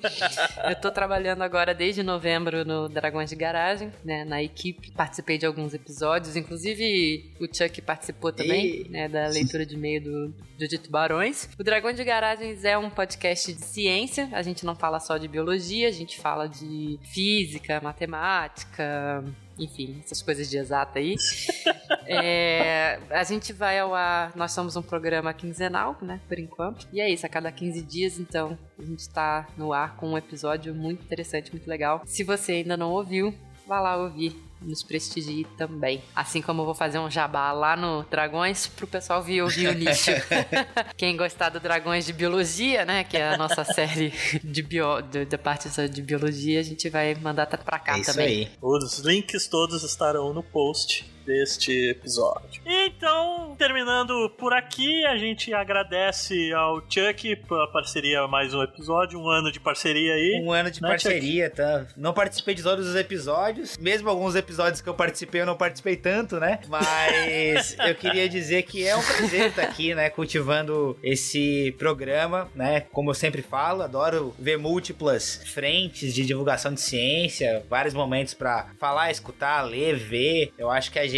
eu 0.70 0.76
tô 0.76 0.92
trabalhando 0.92 1.42
agora 1.42 1.74
desde 1.74 2.04
novembro 2.04 2.64
no 2.66 2.88
Dragões 2.90 3.30
de 3.30 3.36
Garagem, 3.36 3.92
né, 4.04 4.24
na 4.26 4.42
equipe. 4.42 4.92
Participei 4.92 5.38
de 5.38 5.46
alguns 5.46 5.74
episódios, 5.74 6.36
inclusive 6.36 7.32
o 7.40 7.46
Chuck 7.46 7.82
participou 7.82 8.32
também, 8.32 8.82
E- 8.86 8.90
né, 8.90 9.08
da 9.08 9.28
leitura 9.28 9.66
de 9.66 9.76
e-mail 9.76 10.02
do, 10.04 10.28
do 10.58 10.68
de 10.68 10.78
Tubarões. 10.78 11.50
O 11.60 11.64
Dragões 11.64 11.96
de 11.96 12.04
Garagens 12.04 12.64
é 12.64 12.78
um 12.78 12.90
podcast 12.98 13.54
de 13.54 13.64
ciência, 13.64 14.28
a 14.32 14.42
gente 14.42 14.66
não 14.66 14.76
fala 14.76 15.00
só 15.00 15.20
de 15.20 15.28
biologia, 15.28 15.88
a 15.88 15.92
gente 15.92 16.20
fala 16.20 16.50
de 16.50 17.00
física, 17.04 17.80
matemática, 17.80 19.24
enfim, 19.60 20.02
essas 20.04 20.20
coisas 20.20 20.50
de 20.50 20.58
exata 20.58 20.98
aí. 20.98 21.16
É, 22.10 23.00
a 23.10 23.24
gente 23.26 23.52
vai 23.52 23.78
ao 23.78 23.94
ar, 23.94 24.32
nós 24.34 24.54
somos 24.54 24.78
um 24.78 24.82
programa 24.82 25.34
quinzenal, 25.34 25.98
né, 26.02 26.22
por 26.26 26.40
enquanto. 26.40 26.88
E 26.94 27.02
é 27.02 27.10
isso, 27.10 27.26
a 27.26 27.30
cada 27.30 27.52
15 27.52 27.82
dias, 27.82 28.18
então, 28.18 28.58
a 28.80 28.82
gente 28.82 29.10
tá 29.10 29.46
no 29.58 29.74
ar 29.74 29.98
com 29.98 30.12
um 30.12 30.18
episódio 30.18 30.74
muito 30.74 31.04
interessante, 31.04 31.52
muito 31.52 31.68
legal. 31.68 32.02
Se 32.06 32.24
você 32.24 32.54
ainda 32.54 32.78
não 32.78 32.92
ouviu, 32.92 33.34
vá 33.68 33.82
lá 33.82 33.98
ouvir. 33.98 34.47
Nos 34.62 34.82
prestigie 34.82 35.46
também. 35.58 36.02
Assim 36.16 36.42
como 36.42 36.62
eu 36.62 36.66
vou 36.66 36.74
fazer 36.74 36.98
um 37.00 37.10
jabá 37.12 37.52
lá 37.52 37.76
no 37.76 38.04
Dragões 38.10 38.66
pro 38.68 38.88
pessoal 38.88 39.22
vir 39.22 39.42
ouvir 39.44 39.68
o 39.68 39.74
nicho. 39.74 40.12
Quem 40.98 41.16
gostar 41.16 41.50
do 41.50 41.60
Dragões 41.60 42.06
de 42.06 42.14
Biologia, 42.14 42.84
né? 42.84 43.04
Que 43.04 43.18
é 43.18 43.30
a 43.34 43.38
nossa 43.38 43.64
série 43.64 44.12
de 44.44 44.62
bio, 44.64 45.02
de- 45.02 45.26
da 45.26 45.38
parte 45.38 45.70
de 45.90 46.02
biologia, 46.02 46.60
a 46.60 46.64
gente 46.64 46.90
vai 46.90 47.14
mandar 47.16 47.46
pra 47.46 47.78
cá 47.80 47.98
é 47.98 48.02
isso 48.02 48.12
também. 48.12 48.28
aí. 48.28 48.52
Os 48.62 49.00
links 49.00 49.48
todos 49.48 49.84
estarão 49.84 50.34
no 50.34 50.42
post 50.42 51.06
deste 51.28 51.90
episódio. 51.90 52.62
Então, 52.66 53.54
terminando 53.60 54.30
por 54.38 54.54
aqui, 54.54 55.06
a 55.06 55.18
gente 55.18 55.54
agradece 55.54 56.52
ao 56.54 56.78
Chuck 56.90 57.36
pela 57.48 57.68
parceria, 57.72 58.26
mais 58.28 58.54
um 58.54 58.64
episódio, 58.64 59.20
um 59.20 59.28
ano 59.30 59.52
de 59.52 59.60
parceria 59.60 60.14
aí. 60.14 60.42
Um 60.44 60.52
ano 60.52 60.72
de 60.72 60.82
Né, 60.82 60.88
parceria, 60.88 61.50
tá? 61.50 61.86
Não 61.98 62.14
participei 62.14 62.56
de 62.56 62.64
todos 62.64 62.88
os 62.88 62.96
episódios. 62.96 63.78
Mesmo 63.78 64.10
alguns, 64.10 64.34
ep- 64.36 64.48
episódios 64.48 64.80
que 64.80 64.88
eu 64.88 64.94
participei, 64.94 65.42
eu 65.42 65.46
não 65.46 65.58
participei 65.58 65.98
tanto, 65.98 66.40
né? 66.40 66.60
Mas 66.70 67.76
eu 67.86 67.94
queria 67.94 68.30
dizer 68.30 68.64
que 68.64 68.88
é 68.88 68.96
um 68.96 69.04
prazer 69.04 69.50
estar 69.50 69.64
aqui, 69.64 69.94
né? 69.94 70.10
Cultivando 70.10 70.98
esse 71.04 71.76
programa, 71.78 72.50
né? 72.56 72.86
Como 72.94 73.10
eu 73.10 73.14
sempre 73.14 73.42
falo, 73.42 73.82
adoro 73.84 74.34
ver 74.40 74.58
múltiplas 74.58 75.42
frentes 75.54 76.14
de 76.14 76.26
divulgação 76.26 76.74
de 76.74 76.80
ciência, 76.80 77.62
vários 77.70 77.94
momentos 77.94 78.34
para 78.34 78.68
falar, 78.80 79.12
escutar, 79.12 79.64
ler, 79.64 79.98
ver. 79.98 80.54
Eu 80.58 80.72
acho 80.72 80.90
que 80.90 80.98
a 80.98 81.06
gente 81.06 81.17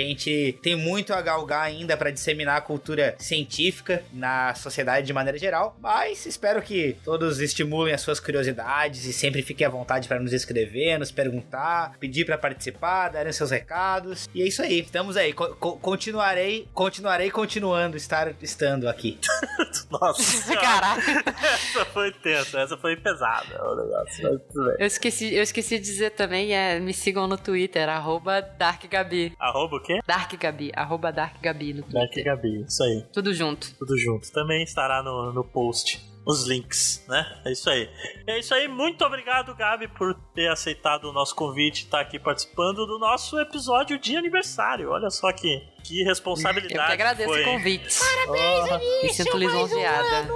tem 0.62 0.76
muito 0.76 1.14
a 1.14 1.22
galgar 1.22 1.64
ainda 1.64 1.96
para 1.98 2.12
disseminar 2.12 2.58
a 2.58 2.62
cultura 2.62 3.16
científica 3.20 4.04
na 4.14 4.54
sociedade 4.56 5.08
de 5.08 5.14
maneira 5.14 5.38
geral, 5.38 5.76
mas 5.82 6.26
espero 6.26 6.62
que 6.62 6.96
todos 7.04 7.40
estimulem 7.40 7.94
as 7.94 8.02
suas 8.02 8.20
curiosidades 8.20 9.06
e 9.06 9.14
sempre 9.14 9.42
fiquem 9.42 9.66
à 9.66 9.70
vontade 9.70 10.08
para 10.08 10.20
nos 10.20 10.34
escrever, 10.34 10.98
nos 10.98 11.12
perguntar, 11.12 11.98
pedir 12.00 12.26
para 12.26 12.38
participar, 12.38 13.10
darem 13.10 13.32
seus 13.32 13.52
recados. 13.52 14.30
E 14.34 14.42
é 14.42 14.48
isso 14.48 14.62
aí. 14.62 14.80
Estamos 14.80 15.18
aí. 15.18 15.34
Co 15.34 15.56
co 15.56 15.78
continuarei, 15.78 16.68
continuarei 16.74 17.32
continuando 17.32 17.98
estar 17.98 18.34
estando 18.42 18.88
aqui. 18.88 19.20
Nossa, 19.90 20.56
Caraca. 20.56 21.24
essa 21.42 21.86
foi 21.86 22.12
tensa, 22.12 22.60
essa 22.60 22.78
foi 22.78 22.96
pesada. 22.96 23.64
O 23.64 23.76
negócio. 23.76 24.24
Mas 24.24 24.42
tudo 24.54 24.66
bem. 24.66 24.76
Eu 24.80 24.88
esqueci, 24.88 25.34
eu 25.34 25.44
esqueci 25.44 25.78
de 25.80 25.86
dizer 25.86 26.12
também, 26.12 26.54
é, 26.54 26.80
me 26.80 26.94
sigam 26.94 27.28
no 27.28 27.38
Twitter, 27.38 27.88
arroba 27.90 28.42
DarkGabi. 28.42 29.34
Arroba 29.40 29.78
o 29.78 29.82
quê? 29.82 29.89
DarkGabi, 30.06 30.72
arroba 30.76 31.12
DarkGabi 31.12 31.74
no 31.74 31.82
Dark 31.84 32.12
Twitter. 32.12 32.26
Gabi, 32.26 32.66
isso 32.68 32.84
aí. 32.84 33.04
Tudo 33.12 33.34
junto. 33.34 33.74
Tudo 33.78 33.98
junto. 33.98 34.32
Também 34.32 34.64
estará 34.64 35.02
no, 35.02 35.34
no 35.34 35.44
post. 35.44 36.08
Os 36.26 36.46
links, 36.46 37.04
né? 37.08 37.42
É 37.44 37.52
isso 37.52 37.70
aí. 37.70 37.90
É 38.28 38.38
isso 38.38 38.54
aí. 38.54 38.68
Muito 38.68 39.04
obrigado, 39.04 39.56
Gabi, 39.56 39.88
por 39.88 40.14
ter 40.36 40.48
aceitado 40.52 41.06
o 41.06 41.14
nosso 41.14 41.34
convite 41.34 41.82
e 41.82 41.86
estar 41.86 42.02
aqui 42.02 42.20
participando 42.20 42.86
do 42.86 43.00
nosso 43.00 43.40
episódio 43.40 43.98
de 43.98 44.16
aniversário. 44.16 44.92
Olha 44.92 45.10
só 45.10 45.32
que, 45.32 45.60
que 45.84 46.04
responsabilidade. 46.04 46.80
Eu 46.82 46.86
que 46.86 46.92
agradeço 46.92 47.30
foi. 47.30 47.42
o 47.42 47.46
convite. 47.46 48.00
Oh, 48.28 49.04
Me 49.04 49.14
sinto 49.14 49.38
lisonjeada. 49.38 50.30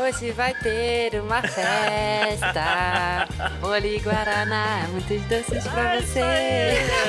Hoje 0.01 0.31
vai 0.31 0.53
ter 0.53 1.19
uma 1.21 1.41
festa. 1.41 3.27
Boli 3.59 3.99
Guaraná, 3.99 4.87
muitos 4.91 5.21
doces 5.23 5.67
pra 5.67 5.99
você. 5.99 6.21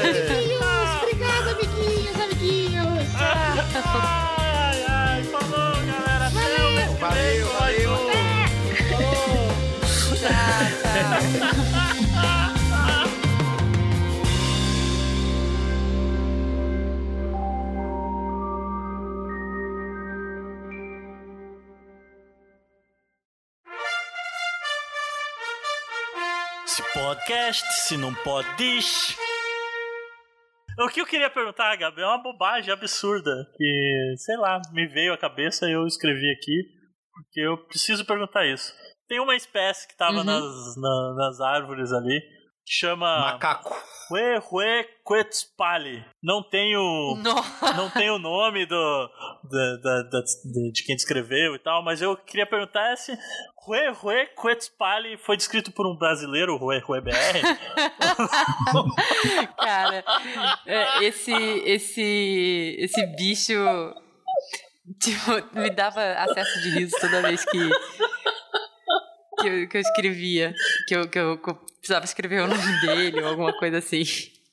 Amiguinhos, 0.02 1.02
obrigado, 1.02 1.50
amiguinhos, 1.50 2.20
amiguinhos. 2.20 3.14
Ai, 3.16 4.84
ai, 4.88 5.22
falou, 5.22 5.76
galera. 5.86 6.28
O 6.28 6.32
mês 6.34 6.50
que 6.50 6.74
vem, 6.74 6.88
Valeu, 6.98 7.46
valeu. 7.58 7.94
Se 9.86 10.26
podcast, 27.20 27.64
se 27.86 27.96
não 27.96 28.14
pode. 28.14 28.48
O 30.78 30.88
que 30.88 31.00
eu 31.00 31.06
queria 31.06 31.28
perguntar, 31.28 31.76
Gabi, 31.76 32.00
é 32.00 32.06
uma 32.06 32.22
bobagem 32.22 32.72
absurda 32.72 33.30
que, 33.56 34.14
sei 34.16 34.36
lá, 34.38 34.60
me 34.72 34.86
veio 34.88 35.12
à 35.12 35.18
cabeça 35.18 35.66
e 35.68 35.72
eu 35.72 35.86
escrevi 35.86 36.30
aqui, 36.32 36.62
porque 37.12 37.40
eu 37.40 37.58
preciso 37.66 38.04
perguntar 38.06 38.46
isso. 38.46 38.72
Tem 39.08 39.20
uma 39.20 39.36
espécie 39.36 39.86
que 39.86 39.96
tava 39.96 40.18
Uhum. 40.18 40.24
nas, 40.24 40.76
na- 40.76 41.14
nas 41.16 41.40
árvores 41.40 41.92
ali, 41.92 42.20
que 42.64 42.72
chama 42.72 43.32
Macaco. 43.32 43.74
Huehuequetzpali. 44.10 46.04
Não 46.22 46.42
tem 46.48 46.74
o 46.76 47.16
Nossa. 47.22 47.72
não 47.76 47.90
tem 47.90 48.10
o 48.10 48.18
nome 48.18 48.64
do, 48.66 49.08
da- 49.50 49.76
da- 49.82 50.02
da- 50.04 50.20
de, 50.20 50.72
de 50.72 50.84
quem 50.84 50.96
descreveu 50.96 51.54
e 51.54 51.58
tal, 51.58 51.82
mas 51.84 52.00
eu 52.00 52.16
queria 52.16 52.46
perguntar 52.46 52.96
se 52.96 53.12
Rue 53.62 53.90
Rue 53.92 54.26
Quetzpali 54.40 55.18
foi 55.18 55.36
descrito 55.36 55.70
por 55.70 55.86
um 55.86 55.94
brasileiro, 55.94 56.56
Rue 56.56 56.80
Rue 56.80 57.00
BR? 57.00 57.12
Cara, 59.58 60.02
é, 60.66 61.04
esse, 61.04 61.32
esse, 61.32 62.76
esse 62.78 63.06
bicho 63.16 63.54
tipo, 64.98 65.58
me 65.58 65.70
dava 65.70 66.02
acesso 66.14 66.60
de 66.62 66.70
riso 66.70 66.96
toda 67.00 67.22
vez 67.22 67.44
que, 67.44 67.70
que, 69.40 69.48
eu, 69.48 69.68
que 69.68 69.76
eu 69.76 69.80
escrevia, 69.80 70.54
que 70.88 70.96
eu, 70.96 71.08
que, 71.08 71.18
eu, 71.18 71.38
que 71.38 71.50
eu 71.50 71.54
precisava 71.54 72.04
escrever 72.06 72.42
o 72.42 72.48
nome 72.48 72.80
dele 72.80 73.20
ou 73.20 73.28
alguma 73.28 73.52
coisa 73.58 73.78
assim. 73.78 74.02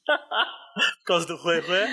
por 0.05 1.03
causa 1.05 1.25
do 1.25 1.37
Rue 1.37 1.61
Rue? 1.61 1.87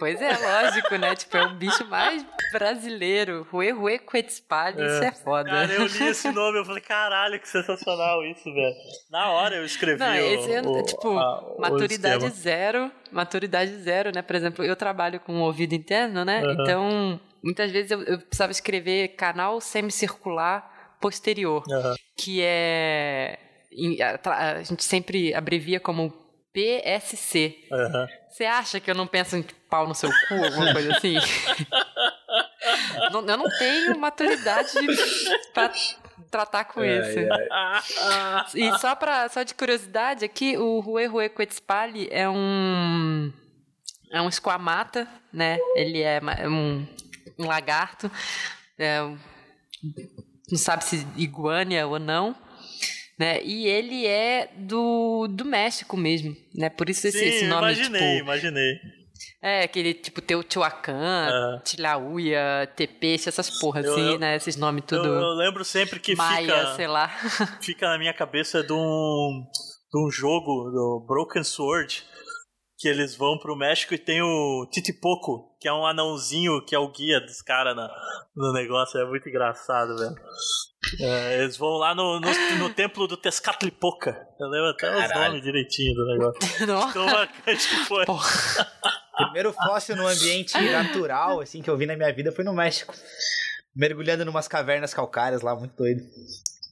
Pois 0.00 0.20
é, 0.20 0.36
lógico, 0.36 0.96
né? 0.96 1.14
Tipo, 1.14 1.36
é 1.36 1.46
o 1.46 1.50
bicho 1.54 1.84
mais 1.86 2.26
brasileiro. 2.52 3.46
Rue 3.52 3.70
Rue 3.70 3.98
Quetzpali, 4.00 4.82
isso 4.84 5.04
é 5.04 5.12
foda. 5.12 5.48
Cara, 5.50 5.72
eu 5.72 5.86
li 5.86 6.08
esse 6.08 6.32
nome 6.32 6.58
eu 6.58 6.64
falei, 6.64 6.80
caralho, 6.82 7.38
que 7.38 7.48
sensacional 7.48 8.24
isso, 8.24 8.44
velho. 8.52 8.74
Na 9.10 9.30
hora 9.30 9.56
eu 9.56 9.64
escrevi 9.64 9.98
Não, 10.00 10.10
o, 10.12 10.16
esse 10.16 10.52
é, 10.52 10.60
o- 10.62 10.82
tipo, 10.82 11.10
a- 11.18 11.40
o 11.56 11.60
maturidade 11.60 12.28
zero. 12.30 12.90
Maturidade 13.12 13.76
zero, 13.76 14.10
né? 14.12 14.22
Por 14.22 14.34
exemplo, 14.34 14.64
eu 14.64 14.74
trabalho 14.74 15.20
com 15.20 15.40
ouvido 15.42 15.74
interno, 15.74 16.24
né? 16.24 16.40
Aham. 16.42 16.52
Então, 16.62 17.20
muitas 17.44 17.70
vezes 17.70 17.90
eu, 17.90 18.02
eu 18.02 18.18
precisava 18.18 18.50
escrever 18.50 19.08
canal 19.16 19.60
semicircular 19.60 20.96
posterior, 21.00 21.62
Aham. 21.70 21.94
que 22.16 22.40
é. 22.42 23.38
a 24.26 24.62
gente 24.62 24.82
sempre 24.82 25.32
abrevia 25.34 25.78
como 25.78 26.12
PSC. 26.52 27.56
Você 28.28 28.44
acha 28.44 28.80
que 28.80 28.90
eu 28.90 28.94
não 28.94 29.06
penso 29.06 29.36
em 29.36 29.42
pau 29.68 29.86
no 29.86 29.94
seu 29.94 30.10
cu, 30.28 30.34
alguma 30.34 30.72
coisa 30.72 30.96
assim? 30.96 31.14
Não- 33.12 33.26
eu 33.26 33.36
não 33.36 33.48
tenho 33.58 33.98
maturidade 33.98 34.70
pra 35.52 35.72
tratar 36.30 36.64
com 36.64 36.84
isso. 36.84 37.18
Ah, 37.50 37.82
ah, 38.02 38.46
E 38.54 38.78
só, 38.78 38.94
pra, 38.94 39.28
só 39.28 39.42
de 39.42 39.54
curiosidade 39.54 40.24
aqui, 40.24 40.56
o 40.56 40.80
Rue 40.80 41.06
Rue 41.06 41.28
Quetzpali 41.28 42.08
é 42.10 42.28
um. 42.28 43.32
É 44.12 44.20
um 44.20 44.28
esquamata, 44.28 45.08
né? 45.32 45.58
Ele 45.74 46.02
é 46.02 46.20
é 46.38 46.48
um, 46.48 46.86
um 47.38 47.46
lagarto. 47.46 48.10
É 48.78 49.00
não 50.50 50.58
sabe 50.58 50.84
se 50.84 51.06
iguânia 51.16 51.86
ou 51.86 51.98
não. 51.98 52.34
Né? 53.20 53.42
E 53.44 53.66
ele 53.66 54.06
é 54.06 54.48
do, 54.56 55.28
do 55.28 55.44
México 55.44 55.94
mesmo, 55.94 56.34
né? 56.54 56.70
Por 56.70 56.88
isso 56.88 57.06
esse, 57.06 57.18
Sim, 57.18 57.26
esse 57.26 57.44
nome, 57.48 57.74
imaginei, 57.74 58.00
tipo... 58.00 58.24
imaginei. 58.24 58.72
É, 59.42 59.62
aquele 59.64 59.92
tipo 59.92 60.22
Teotihuacan, 60.22 61.28
Ah. 61.30 61.60
Tilauia, 61.62 62.66
Tepeche, 62.74 63.28
essas 63.28 63.50
porras 63.60 63.84
Eu- 63.84 63.92
assim, 63.92 64.12
eu- 64.12 64.18
né? 64.18 64.36
Esses 64.36 64.56
nomes 64.56 64.84
Eu, 64.84 65.02
tudo 65.02 65.06
eu 65.06 65.34
lembro 65.34 65.62
sempre 65.66 66.00
que 66.00 66.16
maia, 66.16 66.46
fica, 66.46 66.76
sei 66.76 66.86
lá. 66.86 67.08
fica 67.60 67.88
na 67.90 67.98
minha 67.98 68.14
cabeça 68.14 68.62
de 68.62 68.72
um, 68.72 69.44
de 69.92 70.06
um 70.06 70.10
jogo, 70.10 70.70
do 70.70 71.04
Broken 71.06 71.44
Sword, 71.44 72.02
que 72.78 72.88
eles 72.88 73.14
vão 73.14 73.38
pro 73.38 73.54
México 73.54 73.92
e 73.92 73.98
tem 73.98 74.22
o 74.22 74.66
Titipoco, 74.72 75.54
que 75.60 75.68
é 75.68 75.72
um 75.74 75.84
anãozinho 75.84 76.64
que 76.64 76.74
é 76.74 76.78
o 76.78 76.90
guia 76.90 77.20
dos 77.20 77.42
caras 77.42 77.76
no 78.34 78.50
negócio. 78.54 78.98
É 78.98 79.04
muito 79.04 79.28
engraçado, 79.28 79.94
velho. 79.98 80.14
É, 80.98 81.42
eles 81.42 81.56
vão 81.56 81.76
lá 81.76 81.94
no, 81.94 82.18
no, 82.18 82.28
no 82.58 82.70
templo 82.70 83.06
do 83.06 83.16
Tezcatlipoca. 83.16 84.26
Eu 84.38 84.48
lembro 84.48 84.70
até 84.70 84.90
os 84.90 85.02
Caralho. 85.02 85.24
nomes 85.28 85.42
direitinho 85.42 85.94
do 85.94 86.06
negócio. 86.06 86.40
Não. 86.66 86.92
Tão 86.92 87.06
marcante 87.06 87.68
que 87.68 87.84
foi. 87.84 88.04
Primeiro 89.16 89.52
fóssil 89.52 89.94
no 89.96 90.06
ambiente 90.06 90.56
natural, 90.72 91.40
assim, 91.40 91.60
que 91.60 91.68
eu 91.68 91.76
vi 91.76 91.84
na 91.86 91.96
minha 91.96 92.12
vida 92.12 92.32
foi 92.32 92.44
no 92.44 92.54
México. 92.54 92.94
Mergulhando 93.76 94.24
numas 94.24 94.48
cavernas 94.48 94.94
calcárias 94.94 95.42
lá, 95.42 95.54
muito 95.54 95.76
doido. 95.76 96.02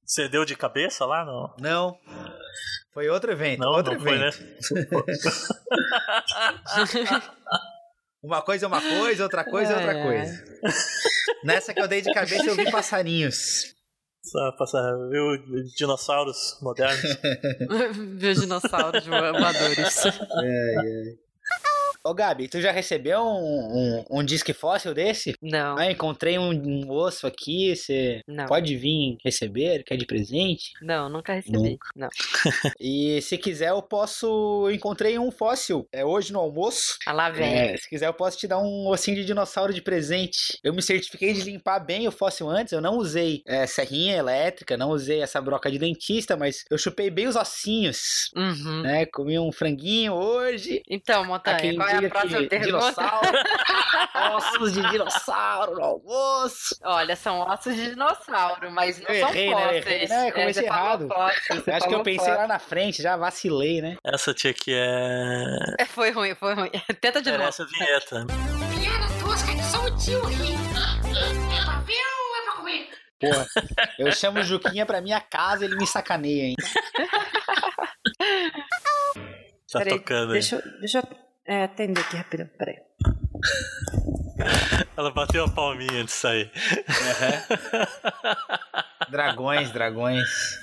Você 0.05 0.27
deu 0.29 0.45
de 0.45 0.57
cabeça 0.57 1.05
lá? 1.05 1.25
Não. 1.25 1.55
Não. 1.61 1.99
Foi 2.95 3.09
outro 3.11 3.31
evento, 3.31 3.61
Não, 3.61 3.71
outro 3.73 3.93
não 3.93 4.01
foi, 4.01 4.19
né? 4.19 4.29
evento. 4.29 4.59
Uma 8.21 8.43
coisa 8.43 8.67
é 8.67 8.69
uma 8.69 8.81
coisa, 8.81 9.23
outra 9.23 9.45
coisa 9.45 9.73
é 9.75 9.77
outra 9.77 10.03
coisa. 10.03 10.45
Nessa 11.45 11.73
que 11.73 11.81
eu 11.81 11.87
dei 11.87 12.03
de 12.03 12.13
cabeça, 12.13 12.47
eu 12.47 12.57
vi 12.57 12.69
passarinhos. 12.69 13.77
Só 14.23 14.53
passar, 14.53 14.83
viu 15.09 15.25
dinossauros 15.77 16.59
modernos. 16.61 17.17
Ver 18.19 18.35
dinossauros 18.35 19.07
voadores. 19.07 20.05
Ô, 22.05 22.15
Gabi, 22.15 22.49
tu 22.49 22.61
já 22.61 22.71
recebeu 22.73 23.21
um, 23.21 24.05
um, 24.11 24.19
um 24.19 24.25
disque 24.25 24.53
fóssil 24.53 24.95
desse? 24.95 25.35
Não, 25.43 25.77
Ah, 25.77 25.91
encontrei 25.91 26.39
um, 26.39 26.51
um 26.53 26.91
osso 26.91 27.27
aqui, 27.27 27.75
você 27.75 28.23
não. 28.27 28.47
pode 28.47 28.77
vir 28.77 29.19
receber, 29.25 29.83
quer 29.85 29.97
de 29.97 30.07
presente? 30.07 30.73
Não, 30.81 31.09
nunca 31.09 31.35
recebi. 31.35 31.79
Não. 31.95 32.09
E 32.81 33.21
se 33.23 33.37
quiser, 33.37 33.71
eu 33.71 33.83
posso. 33.83 34.69
Encontrei 34.71 35.19
um 35.19 35.31
fóssil. 35.31 35.87
É 35.93 36.05
hoje 36.05 36.33
no 36.33 36.39
almoço. 36.39 36.97
Ah, 37.07 37.13
lá 37.13 37.31
vem. 37.31 37.53
É, 37.53 37.77
se 37.77 37.89
quiser, 37.89 38.07
eu 38.07 38.15
posso 38.15 38.39
te 38.39 38.47
dar 38.47 38.59
um 38.59 38.87
ossinho 38.89 39.17
de 39.17 39.25
dinossauro 39.25 39.73
de 39.75 39.83
presente. 39.83 40.59
Eu 40.63 40.73
me 40.73 40.81
certifiquei 40.83 41.33
de 41.33 41.43
limpar 41.43 41.81
bem 41.81 42.07
o 42.07 42.13
fóssil 42.13 42.49
antes. 42.49 42.73
Eu 42.73 42.81
não 42.81 42.97
usei 42.97 43.43
é, 43.47 43.67
serrinha 43.67 44.17
elétrica, 44.17 44.77
não 44.77 44.91
usei 44.91 45.21
essa 45.21 45.41
broca 45.41 45.71
de 45.71 45.79
dentista, 45.79 46.37
mas 46.37 46.65
eu 46.71 46.79
chupei 46.79 47.11
bem 47.11 47.27
os 47.27 47.37
ossinhos. 47.37 48.31
Uhum. 48.37 48.83
Né? 48.83 49.07
Comi 49.07 49.39
um 49.39 49.53
franguinho 49.53 50.15
hoje. 50.15 50.83
Então, 50.89 51.25
Montanha, 51.25 51.57
Aquele 51.57 51.77
é 51.97 51.99
dia 51.99 52.09
próxima 52.09 52.39
que 52.41 52.47
pergunta? 52.49 52.67
dinossauro. 52.67 53.29
ossos 54.37 54.73
de 54.73 54.91
dinossauro 54.91 55.75
no 55.75 55.85
almoço. 55.85 56.77
Olha, 56.85 57.17
são 57.17 57.41
ossos 57.41 57.75
de 57.75 57.91
dinossauro, 57.91 58.71
mas 58.71 59.01
não 59.01 59.09
Eu 59.15 59.21
são 59.21 59.29
errei, 59.31 59.55
né? 59.55 59.63
Eu 59.63 59.67
fósseis. 59.83 59.87
errei. 59.87 60.09
Não, 60.09 60.27
eu 60.27 60.33
comecei 60.33 60.67
falou 60.69 60.83
errado. 60.85 61.09
Eu 61.67 61.75
acho 61.75 61.89
que 61.89 61.95
eu 61.95 62.03
pensei 62.03 62.19
fóssil. 62.27 62.35
lá 62.41 62.47
na 62.47 62.59
frente, 62.59 63.03
já 63.03 63.17
vacilei, 63.17 63.81
né? 63.83 63.97
Essa 64.05 64.33
tia 64.35 64.51
aqui 64.51 64.73
é. 64.75 65.57
É, 65.81 65.85
Foi 65.85 66.11
ruim, 66.11 66.35
foi 66.35 66.55
ruim. 66.55 66.71
Tenta 67.01 67.21
de 67.23 67.29
Era 67.29 67.39
novo. 67.39 67.49
essa 67.49 67.67
vinheta. 67.67 68.27
Piada 68.27 69.07
tosca 69.21 69.53
que 69.55 69.63
só 69.65 69.85
o 69.85 69.97
tio 69.99 70.25
ri. 70.27 70.59
É 71.59 71.65
pra 71.65 71.79
ver 71.81 71.93
ou 71.95 72.37
é 72.37 72.43
pra 72.45 72.53
comer? 72.57 72.89
Porra, 73.21 73.47
eu 73.99 74.13
chamo 74.13 74.39
o 74.41 74.43
Juquinha 74.45 74.87
pra 74.87 75.01
minha 75.01 75.21
casa, 75.21 75.65
ele 75.65 75.75
me 75.77 75.87
sacaneia, 75.87 76.45
hein? 76.45 76.55
Tá 79.71 79.81
Peraí, 79.81 79.99
tocando 79.99 80.29
aí. 80.29 80.33
Deixa, 80.35 80.57
eu- 80.57 80.79
deixa 80.81 80.99
eu 80.99 81.28
é, 81.49 81.65
atender 81.65 82.01
aqui 82.03 82.17
rapidão, 82.17 82.47
peraí. 82.59 82.77
Ela 84.97 85.11
bateu 85.11 85.45
a 85.45 85.49
palminha 85.49 86.05
de 86.05 86.11
sair. 86.11 86.51
Dragões, 89.11 89.71
dragões. 89.73 90.61